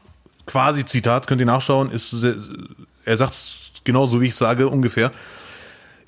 quasi 0.46 0.86
Zitat, 0.86 1.26
könnt 1.26 1.42
ihr 1.42 1.48
nachschauen, 1.48 1.90
ist, 1.90 2.14
er 3.06 3.18
sagt 3.18 3.34
es 3.34 3.72
genauso 3.84 4.22
wie 4.22 4.28
ich 4.28 4.36
sage, 4.36 4.68
ungefähr. 4.68 5.12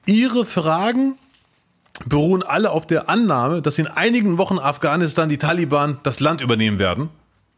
Ihre 0.05 0.45
Fragen 0.45 1.17
beruhen 2.05 2.43
alle 2.43 2.71
auf 2.71 2.85
der 2.85 3.09
Annahme, 3.09 3.61
dass 3.61 3.77
in 3.77 3.87
einigen 3.87 4.37
Wochen 4.37 4.59
Afghanistan 4.59 5.29
die 5.29 5.37
Taliban 5.37 5.99
das 6.03 6.19
Land 6.19 6.41
übernehmen 6.41 6.79
werden. 6.79 7.09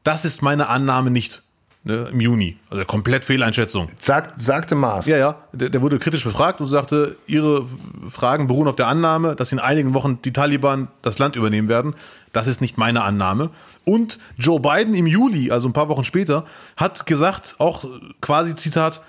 Das 0.03 0.25
ist 0.25 0.41
meine 0.41 0.67
Annahme 0.69 1.11
nicht. 1.11 1.43
ne, 1.83 2.09
im 2.11 2.19
Juni. 2.19 2.57
Also 2.69 2.85
komplett 2.85 3.25
Fehleinschätzung. 3.25 3.89
Sagt, 3.97 4.41
sagte 4.41 4.75
Maas. 4.75 5.05
Ja, 5.05 5.17
ja. 5.17 5.35
Der, 5.51 5.69
der 5.69 5.81
wurde 5.81 5.99
kritisch 5.99 6.23
befragt 6.23 6.61
und 6.61 6.67
sagte, 6.67 7.17
ihre 7.27 7.65
Fragen 8.09 8.47
beruhen 8.47 8.67
auf 8.67 8.75
der 8.75 8.87
Annahme, 8.87 9.35
dass 9.35 9.51
in 9.51 9.59
einigen 9.59 9.93
Wochen 9.93 10.19
die 10.23 10.33
Taliban 10.33 10.87
das 11.01 11.19
Land 11.19 11.35
übernehmen 11.35 11.69
werden. 11.69 11.95
Das 12.31 12.47
ist 12.47 12.61
nicht 12.61 12.77
meine 12.77 13.03
Annahme. 13.03 13.49
Und 13.85 14.19
Joe 14.37 14.59
Biden 14.59 14.93
im 14.93 15.07
Juli, 15.07 15.51
also 15.51 15.67
ein 15.67 15.73
paar 15.73 15.89
Wochen 15.89 16.03
später, 16.03 16.45
hat 16.77 17.05
gesagt, 17.05 17.55
auch 17.59 17.85
quasi 18.21 18.55
Zitat, 18.55 19.01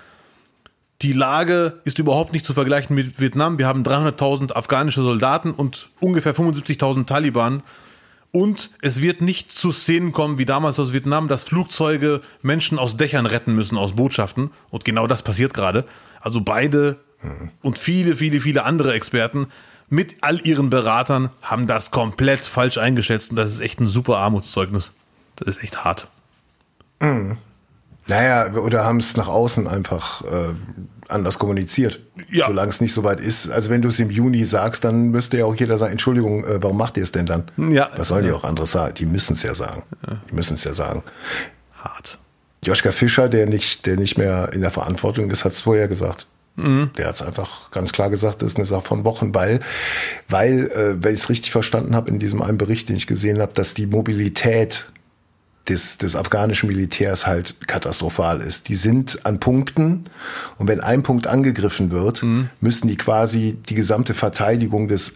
die 1.01 1.13
Lage 1.13 1.81
ist 1.83 1.99
überhaupt 1.99 2.33
nicht 2.33 2.45
zu 2.45 2.53
vergleichen 2.53 2.95
mit 2.95 3.19
Vietnam. 3.19 3.57
Wir 3.57 3.67
haben 3.67 3.83
300.000 3.83 4.53
afghanische 4.53 5.01
Soldaten 5.01 5.51
und 5.51 5.89
ungefähr 5.99 6.33
75.000 6.35 7.05
Taliban. 7.05 7.63
Und 8.35 8.71
es 8.81 9.01
wird 9.01 9.21
nicht 9.21 9.53
zu 9.53 9.71
Szenen 9.71 10.11
kommen 10.11 10.37
wie 10.37 10.45
damals 10.45 10.77
aus 10.77 10.91
Vietnam, 10.91 11.29
dass 11.29 11.45
Flugzeuge 11.45 12.19
Menschen 12.41 12.77
aus 12.77 12.97
Dächern 12.97 13.25
retten 13.25 13.55
müssen, 13.55 13.77
aus 13.77 13.95
Botschaften. 13.95 14.51
Und 14.69 14.83
genau 14.83 15.07
das 15.07 15.23
passiert 15.23 15.53
gerade. 15.53 15.85
Also 16.19 16.41
beide 16.41 16.97
und 17.61 17.77
viele, 17.77 18.17
viele, 18.17 18.41
viele 18.41 18.65
andere 18.65 18.93
Experten 18.93 19.47
mit 19.87 20.17
all 20.19 20.45
ihren 20.45 20.69
Beratern 20.69 21.29
haben 21.43 21.65
das 21.65 21.91
komplett 21.91 22.41
falsch 22.41 22.77
eingeschätzt. 22.77 23.29
Und 23.29 23.37
das 23.37 23.51
ist 23.51 23.61
echt 23.61 23.79
ein 23.79 23.87
super 23.87 24.17
Armutszeugnis. 24.17 24.91
Das 25.37 25.55
ist 25.55 25.63
echt 25.63 25.85
hart. 25.85 26.09
Naja, 28.09 28.51
oder 28.51 28.83
haben 28.83 28.97
es 28.97 29.15
nach 29.15 29.29
außen 29.29 29.65
einfach 29.65 30.25
äh, 30.25 30.49
anders 31.09 31.39
kommuniziert. 31.39 31.99
Ja. 32.29 32.47
Solange 32.47 32.69
es 32.69 32.81
nicht 32.81 32.93
so 32.93 33.03
weit 33.03 33.19
ist. 33.19 33.49
Also 33.49 33.69
wenn 33.69 33.81
du 33.81 33.89
es 33.89 33.99
im 33.99 34.09
Juni 34.09 34.45
sagst, 34.45 34.83
dann 34.83 35.09
müsste 35.09 35.37
ja 35.37 35.45
auch 35.45 35.55
jeder 35.55 35.77
sagen, 35.77 35.93
Entschuldigung, 35.93 36.43
äh, 36.43 36.61
warum 36.61 36.77
macht 36.77 36.97
ihr 36.97 37.03
es 37.03 37.11
denn 37.11 37.25
dann? 37.25 37.51
Ja. 37.57 37.89
Was 37.95 38.09
sollen 38.09 38.25
die 38.25 38.31
auch 38.31 38.43
anderes 38.43 38.71
sagen? 38.71 38.93
Die 38.95 39.05
müssen 39.05 39.33
es 39.33 39.43
ja 39.43 39.53
sagen. 39.53 39.83
Die 40.29 40.35
müssen 40.35 40.55
es 40.55 40.63
ja 40.63 40.73
sagen. 40.73 41.03
Hart. 41.77 42.17
Joschka 42.63 42.91
Fischer, 42.91 43.29
der 43.29 43.45
nicht, 43.45 43.85
der 43.85 43.97
nicht 43.97 44.17
mehr 44.17 44.49
in 44.53 44.61
der 44.61 44.71
Verantwortung 44.71 45.29
ist, 45.29 45.45
hat 45.45 45.51
es 45.51 45.61
vorher 45.61 45.87
gesagt. 45.87 46.27
Der 46.57 47.07
hat 47.07 47.15
es 47.15 47.21
einfach 47.21 47.69
ganz 47.71 47.91
klar 47.91 48.09
gesagt, 48.09 48.41
das 48.41 48.53
ist 48.53 48.57
eine 48.57 48.65
Sache 48.65 48.83
von 48.83 49.03
Wochen, 49.03 49.35
weil, 49.35 49.59
weil, 50.29 50.67
äh, 50.67 51.03
wenn 51.03 51.13
ich 51.13 51.19
es 51.19 51.29
richtig 51.29 51.51
verstanden 51.51 51.95
habe 51.95 52.09
in 52.09 52.17
diesem 52.17 52.41
einen 52.41 52.57
Bericht, 52.57 52.87
den 52.87 52.95
ich 52.95 53.07
gesehen 53.07 53.41
habe, 53.41 53.51
dass 53.53 53.73
die 53.73 53.87
Mobilität 53.87 54.89
des, 55.69 55.97
des 55.97 56.15
afghanischen 56.15 56.67
Militärs 56.67 57.25
halt 57.25 57.67
katastrophal 57.67 58.41
ist. 58.41 58.69
Die 58.69 58.75
sind 58.75 59.25
an 59.25 59.39
Punkten 59.39 60.05
und 60.57 60.67
wenn 60.67 60.81
ein 60.81 61.03
Punkt 61.03 61.27
angegriffen 61.27 61.91
wird, 61.91 62.23
müssen 62.59 62.87
die 62.87 62.97
quasi 62.97 63.57
die 63.69 63.75
gesamte 63.75 64.13
Verteidigung 64.13 64.87
des 64.87 65.15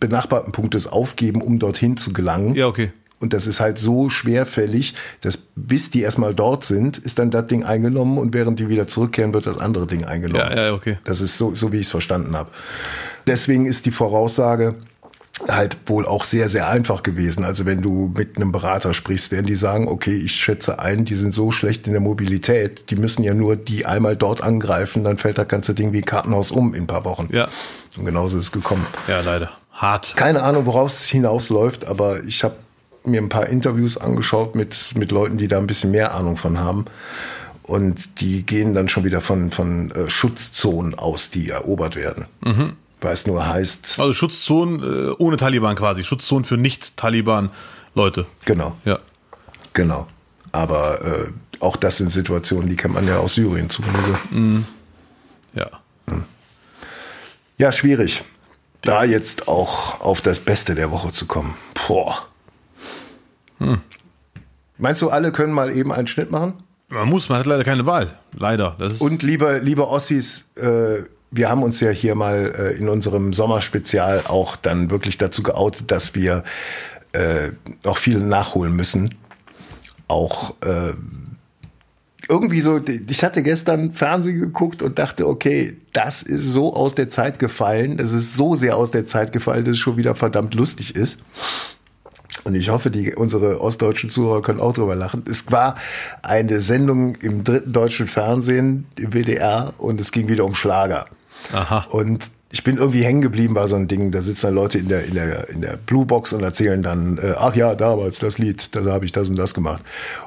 benachbarten 0.00 0.52
Punktes 0.52 0.86
aufgeben, 0.86 1.40
um 1.40 1.58
dorthin 1.58 1.96
zu 1.96 2.12
gelangen. 2.12 2.54
Ja, 2.54 2.66
okay. 2.66 2.92
Und 3.20 3.32
das 3.32 3.46
ist 3.46 3.60
halt 3.60 3.78
so 3.78 4.10
schwerfällig, 4.10 4.94
dass 5.20 5.36
bis 5.54 5.90
die 5.90 6.00
erstmal 6.00 6.34
dort 6.34 6.64
sind, 6.64 6.98
ist 6.98 7.20
dann 7.20 7.30
das 7.30 7.46
Ding 7.46 7.62
eingenommen 7.62 8.18
und 8.18 8.34
während 8.34 8.58
die 8.58 8.68
wieder 8.68 8.88
zurückkehren, 8.88 9.32
wird 9.32 9.46
das 9.46 9.58
andere 9.58 9.86
Ding 9.86 10.04
eingenommen. 10.04 10.44
Ja, 10.50 10.66
ja, 10.66 10.72
okay. 10.72 10.98
Das 11.04 11.20
ist 11.20 11.38
so, 11.38 11.54
so 11.54 11.70
wie 11.70 11.76
ich 11.76 11.86
es 11.86 11.90
verstanden 11.92 12.34
habe. 12.36 12.50
Deswegen 13.28 13.64
ist 13.64 13.86
die 13.86 13.92
Voraussage 13.92 14.74
halt 15.48 15.76
wohl 15.86 16.06
auch 16.06 16.24
sehr, 16.24 16.48
sehr 16.48 16.68
einfach 16.68 17.02
gewesen. 17.02 17.44
Also 17.44 17.66
wenn 17.66 17.82
du 17.82 18.12
mit 18.14 18.36
einem 18.36 18.52
Berater 18.52 18.94
sprichst, 18.94 19.30
werden 19.30 19.46
die 19.46 19.54
sagen, 19.54 19.88
okay, 19.88 20.14
ich 20.14 20.34
schätze 20.34 20.78
ein, 20.78 21.04
die 21.04 21.14
sind 21.14 21.34
so 21.34 21.50
schlecht 21.50 21.86
in 21.86 21.92
der 21.92 22.02
Mobilität, 22.02 22.90
die 22.90 22.96
müssen 22.96 23.22
ja 23.22 23.34
nur 23.34 23.56
die 23.56 23.86
einmal 23.86 24.16
dort 24.16 24.42
angreifen, 24.42 25.04
dann 25.04 25.18
fällt 25.18 25.38
das 25.38 25.48
ganze 25.48 25.74
Ding 25.74 25.92
wie 25.92 25.98
ein 25.98 26.04
Kartenhaus 26.04 26.50
um 26.50 26.74
in 26.74 26.82
ein 26.82 26.86
paar 26.86 27.04
Wochen. 27.04 27.28
Ja. 27.32 27.48
Und 27.96 28.04
genauso 28.04 28.38
ist 28.38 28.44
es 28.44 28.52
gekommen. 28.52 28.86
Ja, 29.08 29.20
leider. 29.20 29.50
Hart. 29.72 30.14
Keine 30.16 30.42
Ahnung, 30.42 30.66
worauf 30.66 30.90
es 30.90 31.06
hinausläuft, 31.06 31.86
aber 31.86 32.22
ich 32.24 32.44
habe 32.44 32.56
mir 33.04 33.20
ein 33.20 33.28
paar 33.28 33.48
Interviews 33.48 33.96
angeschaut 33.96 34.54
mit, 34.54 34.92
mit 34.96 35.10
Leuten, 35.10 35.38
die 35.38 35.48
da 35.48 35.58
ein 35.58 35.66
bisschen 35.66 35.90
mehr 35.90 36.14
Ahnung 36.14 36.36
von 36.36 36.60
haben. 36.60 36.84
Und 37.62 38.20
die 38.20 38.44
gehen 38.44 38.74
dann 38.74 38.88
schon 38.88 39.04
wieder 39.04 39.20
von, 39.20 39.50
von 39.50 39.90
äh, 39.92 40.10
Schutzzonen 40.10 40.94
aus, 40.94 41.30
die 41.30 41.50
erobert 41.50 41.96
werden. 41.96 42.26
Weil 42.40 42.72
es 43.10 43.26
nur 43.26 43.44
heißt, 43.48 43.98
Also 43.98 44.12
Schutzzonen 44.12 44.80
äh, 45.08 45.10
ohne 45.18 45.36
Taliban 45.36 45.74
quasi. 45.74 46.04
Schutzzonen 46.04 46.44
für 46.44 46.56
Nicht-Taliban-Leute. 46.56 48.26
genau, 48.44 48.76
Ja. 48.84 49.00
genau. 49.72 50.06
Aber 50.52 51.02
äh, 51.04 51.28
auch 51.60 51.76
das 51.76 51.96
sind 51.96 52.12
Situationen, 52.12 52.68
die 52.68 52.76
kennt 52.76 52.94
man 52.94 53.08
ja 53.08 53.16
aus 53.18 53.34
Syrien 53.34 53.70
zu 53.70 53.82
Genüge. 53.82 54.64
Ja. 55.54 55.66
Ja, 57.58 57.72
schwierig. 57.72 58.22
Da 58.82 59.04
jetzt 59.04 59.48
auch 59.48 60.00
auf 60.00 60.20
das 60.20 60.40
Beste 60.40 60.74
der 60.74 60.90
Woche 60.90 61.12
zu 61.12 61.26
kommen. 61.26 61.54
Boah. 61.86 62.26
Meinst 64.78 65.00
du, 65.02 65.10
alle 65.10 65.30
können 65.32 65.52
mal 65.52 65.70
eben 65.70 65.92
einen 65.92 66.08
Schnitt 66.08 66.30
machen? 66.30 66.54
Man 66.88 67.08
muss, 67.08 67.28
man 67.28 67.38
hat 67.38 67.46
leider 67.46 67.62
keine 67.64 67.86
Wahl. 67.86 68.18
Leider. 68.36 68.74
Das 68.78 68.92
ist, 68.94 69.00
Und 69.00 69.22
liebe, 69.22 69.58
liebe 69.62 69.88
Ossis, 69.88 70.48
äh, 70.56 71.04
wir 71.32 71.48
haben 71.48 71.62
uns 71.62 71.80
ja 71.80 71.90
hier 71.90 72.14
mal 72.14 72.52
äh, 72.56 72.76
in 72.76 72.88
unserem 72.88 73.32
Sommerspezial 73.32 74.22
auch 74.28 74.54
dann 74.54 74.90
wirklich 74.90 75.18
dazu 75.18 75.42
geoutet, 75.42 75.90
dass 75.90 76.14
wir 76.14 76.44
äh, 77.12 77.50
noch 77.84 77.96
viel 77.96 78.18
nachholen 78.18 78.76
müssen. 78.76 79.14
Auch 80.08 80.54
äh, 80.60 80.92
irgendwie 82.28 82.60
so, 82.60 82.80
ich 83.08 83.24
hatte 83.24 83.42
gestern 83.42 83.92
Fernsehen 83.92 84.40
geguckt 84.40 84.82
und 84.82 84.98
dachte, 84.98 85.26
okay, 85.26 85.76
das 85.92 86.22
ist 86.22 86.44
so 86.44 86.74
aus 86.74 86.94
der 86.94 87.10
Zeit 87.10 87.38
gefallen, 87.38 87.98
es 87.98 88.12
ist 88.12 88.36
so 88.36 88.54
sehr 88.54 88.76
aus 88.76 88.90
der 88.90 89.06
Zeit 89.06 89.32
gefallen, 89.32 89.64
dass 89.64 89.72
es 89.72 89.78
schon 89.78 89.96
wieder 89.96 90.14
verdammt 90.14 90.54
lustig 90.54 90.94
ist. 90.94 91.20
Und 92.44 92.54
ich 92.54 92.70
hoffe, 92.70 92.90
die, 92.90 93.14
unsere 93.14 93.60
ostdeutschen 93.60 94.10
Zuhörer 94.10 94.42
können 94.42 94.60
auch 94.60 94.72
drüber 94.72 94.94
lachen. 94.94 95.24
Es 95.28 95.50
war 95.50 95.76
eine 96.22 96.60
Sendung 96.60 97.16
im 97.16 97.44
dritten 97.44 97.72
deutschen 97.72 98.06
Fernsehen, 98.06 98.86
im 98.98 99.12
WDR, 99.12 99.74
und 99.78 100.00
es 100.00 100.12
ging 100.12 100.28
wieder 100.28 100.44
um 100.44 100.54
Schlager. 100.54 101.06
Aha. 101.52 101.86
Und 101.90 102.30
ich 102.52 102.64
bin 102.64 102.76
irgendwie 102.76 103.02
hängen 103.02 103.22
geblieben 103.22 103.54
bei 103.54 103.66
so 103.66 103.76
einem 103.76 103.88
Ding. 103.88 104.10
Da 104.10 104.20
sitzen 104.20 104.46
dann 104.46 104.54
Leute 104.54 104.78
in 104.78 104.88
der, 104.88 105.04
in 105.06 105.14
der, 105.14 105.48
in 105.48 105.62
der 105.62 105.78
Blue 105.78 106.04
Box 106.04 106.34
und 106.34 106.42
erzählen 106.42 106.82
dann, 106.82 107.16
äh, 107.16 107.34
ach 107.38 107.56
ja, 107.56 107.74
damals 107.74 108.18
das 108.18 108.36
Lied, 108.36 108.76
da 108.76 108.84
habe 108.84 109.06
ich 109.06 109.12
das 109.12 109.30
und 109.30 109.36
das 109.36 109.54
gemacht. 109.54 109.82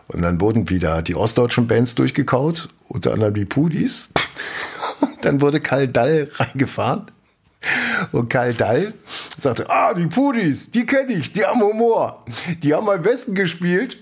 Und 0.07 0.23
dann 0.23 0.41
wurden 0.41 0.69
wieder 0.69 1.03
die 1.03 1.15
ostdeutschen 1.15 1.67
Bands 1.67 1.93
durchgekaut, 1.93 2.69
unter 2.89 3.13
anderem 3.13 3.35
die 3.35 3.45
Pudis. 3.45 4.09
Und 5.01 5.17
dann 5.23 5.39
wurde 5.39 5.61
Karl 5.61 5.87
Dall 5.87 6.29
reingefahren. 6.33 7.11
Und 8.11 8.29
Karl 8.29 8.53
Dall 8.55 8.93
sagte, 9.37 9.69
ah, 9.69 9.93
die 9.93 10.07
Pudis, 10.07 10.71
die 10.71 10.85
kenne 10.85 11.13
ich, 11.13 11.31
die 11.31 11.45
haben 11.45 11.61
Humor. 11.61 12.25
Die 12.63 12.73
haben 12.73 12.89
am 12.89 13.05
Westen 13.05 13.35
gespielt. 13.35 13.99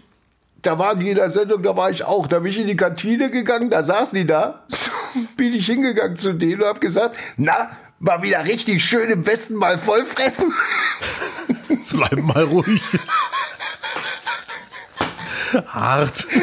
Da 0.63 0.95
die 0.95 1.09
in 1.09 1.15
der 1.15 1.29
Sendung, 1.29 1.61
da 1.61 1.75
war 1.75 1.89
ich 1.91 2.05
auch. 2.05 2.25
Da 2.25 2.39
bin 2.39 2.51
ich 2.51 2.59
in 2.59 2.67
die 2.67 2.77
Kantine 2.77 3.29
gegangen, 3.29 3.69
da 3.69 3.83
saßen 3.83 4.17
die 4.17 4.25
da. 4.25 4.63
Bin 5.35 5.53
ich 5.53 5.65
hingegangen 5.65 6.17
zu 6.17 6.33
denen 6.33 6.61
und 6.61 6.67
habe 6.67 6.79
gesagt, 6.79 7.17
na, 7.35 7.69
war 7.99 8.23
wieder 8.23 8.45
richtig 8.47 8.83
schön 8.83 9.09
im 9.09 9.27
Westen 9.27 9.55
mal 9.55 9.77
vollfressen. 9.77 10.53
Bleib 11.91 12.17
mal 12.19 12.43
ruhig. 12.45 12.81
Hart. 15.67 16.25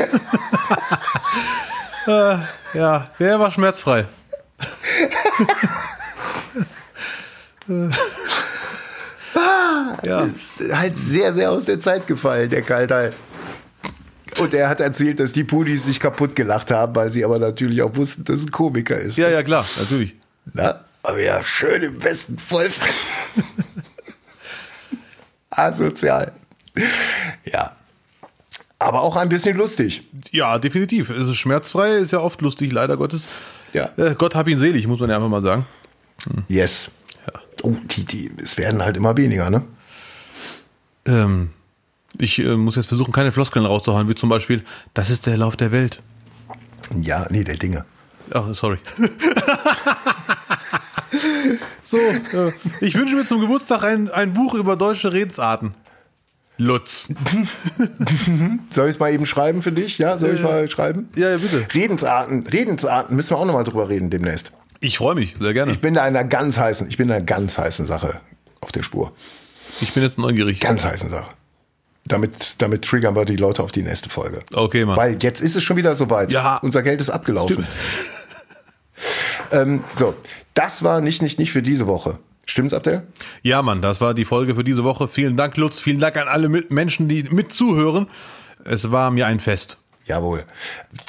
Äh, 2.07 2.39
ja, 2.73 3.11
der 3.21 3.39
war 3.39 3.53
schmerzfrei. 3.53 4.07
ja. 10.03 10.21
Ist 10.23 10.63
halt 10.73 10.97
sehr, 10.97 11.35
sehr 11.35 11.51
aus 11.51 11.67
der 11.67 11.79
Zeit 11.79 12.07
gefallen, 12.07 12.49
der 12.49 12.63
Karl 12.63 12.87
Dall. 12.87 13.13
Und 14.41 14.55
er 14.55 14.69
hat 14.69 14.81
erzählt, 14.81 15.21
dass 15.21 15.33
die 15.33 15.45
Pudis 15.45 15.85
sich 15.85 16.01
kaputt 16.01 16.35
gelacht 16.35 16.71
haben, 16.71 16.95
weil 16.95 17.11
sie 17.11 17.25
aber 17.25 17.39
natürlich 17.39 17.83
auch 17.83 17.95
wussten, 17.97 18.25
dass 18.25 18.39
es 18.39 18.47
ein 18.47 18.51
Komiker 18.51 18.97
ist. 18.97 19.19
ja, 19.19 19.29
ja, 19.29 19.43
klar, 19.43 19.67
natürlich. 19.79 20.15
Na, 20.55 20.81
aber 21.03 21.21
ja, 21.21 21.43
schön 21.43 21.83
im 21.83 22.03
Westen 22.03 22.39
voll. 22.39 22.69
Asozial. 25.51 26.33
Ja. 27.45 27.77
Aber 28.79 29.03
auch 29.03 29.17
ein 29.17 29.29
bisschen 29.29 29.57
lustig. 29.57 30.09
Ja, 30.31 30.59
definitiv. 30.59 31.11
Es 31.11 31.29
ist 31.29 31.37
schmerzfrei, 31.37 31.97
ist 31.97 32.13
ja 32.13 32.21
oft 32.21 32.41
lustig, 32.41 32.73
leider 32.73 32.97
Gottes. 32.97 33.29
Ja. 33.75 33.91
Äh, 33.97 34.15
Gott 34.17 34.35
hab 34.35 34.49
ihn 34.49 34.59
selig, 34.59 34.87
muss 34.87 35.01
man 35.01 35.11
ja 35.11 35.17
einfach 35.17 35.29
mal 35.29 35.43
sagen. 35.43 35.67
Yes. 36.49 36.91
Oh, 37.63 37.75
die, 37.85 38.05
die, 38.05 38.31
es 38.43 38.57
werden 38.57 38.83
halt 38.83 38.97
immer 38.97 39.17
weniger, 39.17 39.51
ne? 39.51 39.65
Ähm, 41.05 41.51
ich 42.19 42.39
äh, 42.39 42.57
muss 42.57 42.77
jetzt 42.77 42.87
versuchen, 42.87 43.13
keine 43.13 43.33
Floskeln 43.33 43.65
rauszuhauen, 43.65 44.09
wie 44.09 44.15
zum 44.15 44.29
Beispiel, 44.29 44.65
das 44.95 45.11
ist 45.11 45.27
der 45.27 45.37
Lauf 45.37 45.57
der 45.57 45.73
Welt. 45.73 46.01
Ja, 47.01 47.27
nee, 47.31 47.45
der 47.45 47.57
Dinge. 47.57 47.85
Ach, 48.33 48.55
sorry. 48.55 48.79
so, 51.83 51.99
äh, 51.99 52.53
ich 52.81 52.95
wünsche 52.95 53.17
mir 53.17 53.25
zum 53.25 53.41
Geburtstag 53.41 53.85
ein, 53.85 54.11
ein 54.11 54.35
Buch 54.35 54.55
über 54.55 54.77
deutsche 54.77 55.13
Redensarten. 55.13 55.75
Lutz. 56.59 57.09
Soll 58.71 58.89
ich 58.89 58.95
es 58.95 58.99
mal 58.99 59.13
eben 59.13 59.25
schreiben 59.25 59.63
für 59.63 59.73
dich? 59.73 59.97
Ja, 59.99 60.19
soll 60.19 60.35
ich 60.35 60.43
mal 60.43 60.69
schreiben? 60.69 61.09
Ja, 61.17 61.31
ja, 61.31 61.39
bitte. 61.39 61.67
Redensarten, 61.73 62.47
Redensarten 62.47 63.17
müssen 63.17 63.31
wir 63.31 63.39
auch 63.39 63.47
nochmal 63.47 63.65
drüber 63.65 63.89
reden 63.89 64.11
demnächst. 64.11 64.53
Ich 64.81 64.99
freue 64.99 65.15
mich, 65.15 65.37
sehr 65.41 65.55
gerne. 65.55 65.73
Ich 65.73 65.81
bin 65.81 65.95
da 65.95 66.07
in 66.07 66.15
einer 66.15 66.29
ganz 66.29 66.59
heißen, 66.59 66.87
ich 66.89 66.99
bin 66.99 67.09
in 67.09 67.15
einer 67.15 67.25
ganz 67.25 67.57
heißen 67.57 67.87
Sache 67.87 68.21
auf 68.61 68.73
der 68.73 68.83
Spur. 68.83 69.13
Ich 69.81 69.95
bin 69.95 70.03
jetzt 70.03 70.19
neugierig. 70.19 70.61
Ganz 70.61 70.85
heißen 70.85 71.09
Sache. 71.09 71.29
Damit, 72.05 72.61
damit 72.63 72.85
triggern 72.85 73.15
wir 73.15 73.25
die 73.25 73.37
Leute 73.37 73.63
auf 73.63 73.73
die 73.73 73.83
nächste 73.83 74.11
Folge. 74.11 74.43
Okay, 74.53 74.85
Mann. 74.85 74.97
Weil 74.97 75.23
jetzt 75.23 75.41
ist 75.41 75.55
es 75.55 75.63
schon 75.63 75.77
wieder 75.77 75.95
soweit. 75.95 76.33
Ja. 76.33 76.57
Unser 76.57 76.83
Geld 76.83 77.01
ist 77.01 77.11
abgelaufen. 77.11 77.67
ähm, 79.53 79.85
so, 79.97 80.15
das 80.55 80.83
war 80.83 81.01
nicht, 81.01 81.23
nicht, 81.23 81.39
nicht 81.39 81.53
für 81.53 81.63
diese 81.63 81.87
Woche. 81.87 82.19
Stimmt's, 82.47 82.75
Abdel? 82.75 83.07
Ja, 83.43 83.63
Mann, 83.63 83.81
das 83.81 84.01
war 84.01 84.13
die 84.13 84.25
Folge 84.25 84.55
für 84.57 84.65
diese 84.65 84.83
Woche. 84.83 85.07
Vielen 85.07 85.37
Dank, 85.37 85.57
Lutz. 85.57 85.79
Vielen 85.79 86.01
Dank 86.01 86.17
an 86.17 86.27
alle 86.27 86.49
Menschen, 86.49 87.09
die 87.09 87.23
mitzuhören. 87.25 88.09
Es 88.65 88.91
war 88.91 89.11
mir 89.11 89.27
ein 89.27 89.39
Fest. 89.39 89.79
Jawohl. 90.11 90.43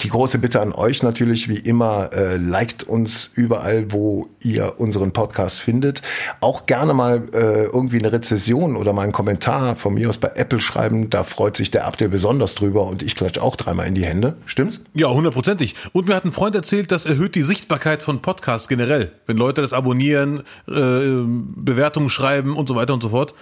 Die 0.02 0.10
große 0.10 0.38
Bitte 0.38 0.62
an 0.62 0.74
euch 0.74 1.02
natürlich, 1.02 1.50
wie 1.50 1.58
immer, 1.58 2.12
äh, 2.14 2.38
liked 2.38 2.84
uns 2.84 3.32
überall, 3.34 3.92
wo 3.92 4.30
ihr 4.44 4.80
unseren 4.80 5.12
Podcast 5.12 5.60
findet. 5.60 6.04
Auch 6.40 6.68
gerne 6.68 6.94
mal 6.94 7.24
äh, 7.34 7.64
irgendwie 7.64 7.98
eine 7.98 8.12
Rezession 8.12 8.76
oder 8.76 8.94
mal 8.94 9.02
einen 9.02 9.12
Kommentar 9.12 9.76
von 9.76 9.96
mir 9.96 10.08
aus 10.08 10.20
bei 10.20 10.34
Apple 10.36 10.62
schreiben. 10.62 11.10
Da 11.10 11.24
freut 11.24 11.58
sich 11.58 11.72
der 11.72 11.88
Abdel 11.88 12.10
besonders 12.10 12.54
drüber 12.54 12.86
und 12.86 13.02
ich 13.02 13.16
klatsch 13.16 13.40
auch 13.40 13.56
dreimal 13.56 13.88
in 13.88 13.96
die 13.96 14.06
Hände. 14.06 14.38
Stimmt's? 14.46 14.82
Ja, 14.94 15.10
hundertprozentig. 15.10 15.74
Und 15.94 16.08
mir 16.08 16.14
hat 16.14 16.26
ein 16.26 16.32
Freund 16.32 16.56
erzählt, 16.56 16.92
das 16.92 17.08
erhöht 17.08 17.34
die 17.34 17.42
Sichtbarkeit 17.42 18.04
von 18.04 18.22
Podcasts 18.22 18.68
generell. 18.68 19.14
Wenn 19.26 19.38
Leute 19.38 19.64
das 19.64 19.74
abonnieren, 19.74 20.44
äh, 20.68 21.24
Bewertungen 21.56 22.12
schreiben 22.12 22.56
und 22.56 22.68
so 22.68 22.76
weiter 22.76 22.94
und 22.94 23.02
so 23.02 23.10
fort. 23.10 23.34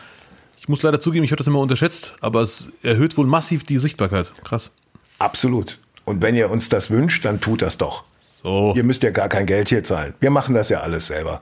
Ich 0.57 0.69
muss 0.69 0.83
leider 0.83 1.01
zugeben, 1.01 1.25
ich 1.25 1.31
habe 1.31 1.39
das 1.39 1.47
immer 1.47 1.59
unterschätzt, 1.59 2.13
aber 2.21 2.43
es 2.43 2.69
erhöht 2.81 3.17
wohl 3.17 3.25
massiv 3.25 3.65
die 3.65 3.77
Sichtbarkeit. 3.77 4.31
Krass. 4.45 4.71
Absolut. 5.19 5.77
Und 6.05 6.21
wenn 6.21 6.35
ihr 6.35 6.49
uns 6.49 6.69
das 6.69 6.89
wünscht, 6.89 7.25
dann 7.25 7.39
tut 7.39 7.61
das 7.61 7.77
doch. 7.77 8.03
So. 8.43 8.73
Ihr 8.75 8.83
müsst 8.83 9.03
ja 9.03 9.11
gar 9.11 9.29
kein 9.29 9.45
Geld 9.45 9.69
hier 9.69 9.83
zahlen. 9.83 10.13
Wir 10.19 10.31
machen 10.31 10.55
das 10.55 10.69
ja 10.69 10.79
alles 10.79 11.07
selber. 11.07 11.41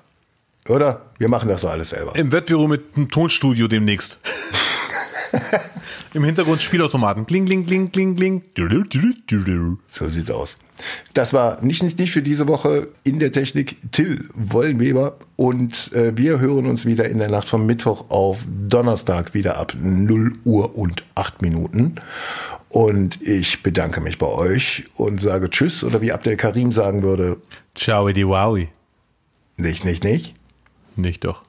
Oder? 0.67 1.01
Wir 1.17 1.29
machen 1.29 1.47
das 1.47 1.61
doch 1.61 1.69
alles 1.71 1.89
selber. 1.89 2.15
Im 2.15 2.31
Wettbüro 2.31 2.67
mit 2.67 2.83
einem 2.95 3.09
Tonstudio 3.09 3.67
demnächst. 3.67 4.19
Im 6.13 6.23
Hintergrund 6.23 6.61
Spielautomaten. 6.61 7.25
Kling, 7.25 7.45
kling, 7.45 7.65
kling, 7.65 7.91
kling, 7.91 8.15
kling. 8.15 8.43
So 9.91 10.07
sieht's 10.07 10.31
aus. 10.31 10.57
Das 11.13 11.33
war 11.33 11.61
nicht, 11.63 11.81
nicht, 11.83 11.97
nicht 11.97 12.11
für 12.11 12.21
diese 12.21 12.47
Woche 12.47 12.89
in 13.03 13.19
der 13.19 13.31
Technik 13.31 13.77
Till 13.91 14.29
Wollenweber 14.35 15.17
und 15.35 15.91
äh, 15.93 16.15
wir 16.15 16.39
hören 16.39 16.67
uns 16.67 16.85
wieder 16.85 17.09
in 17.09 17.17
der 17.17 17.29
Nacht 17.29 17.47
vom 17.47 17.65
Mittwoch 17.65 18.09
auf 18.09 18.39
Donnerstag 18.67 19.33
wieder 19.33 19.57
ab 19.57 19.75
0 19.79 20.33
Uhr 20.45 20.77
und 20.77 21.03
8 21.15 21.41
Minuten. 21.41 21.95
Und 22.69 23.21
ich 23.21 23.63
bedanke 23.63 24.01
mich 24.01 24.17
bei 24.17 24.27
euch 24.27 24.85
und 24.95 25.21
sage 25.21 25.49
Tschüss 25.49 25.83
oder 25.83 26.01
wie 26.01 26.11
Abdel 26.11 26.35
Karim 26.35 26.71
sagen 26.71 27.01
würde, 27.01 27.37
Ciao, 27.73 28.09
die 28.09 28.27
Wowi. 28.27 28.69
nicht, 29.57 29.85
nicht, 29.85 30.03
nicht. 30.03 30.35
Nicht 30.95 31.23
doch. 31.23 31.43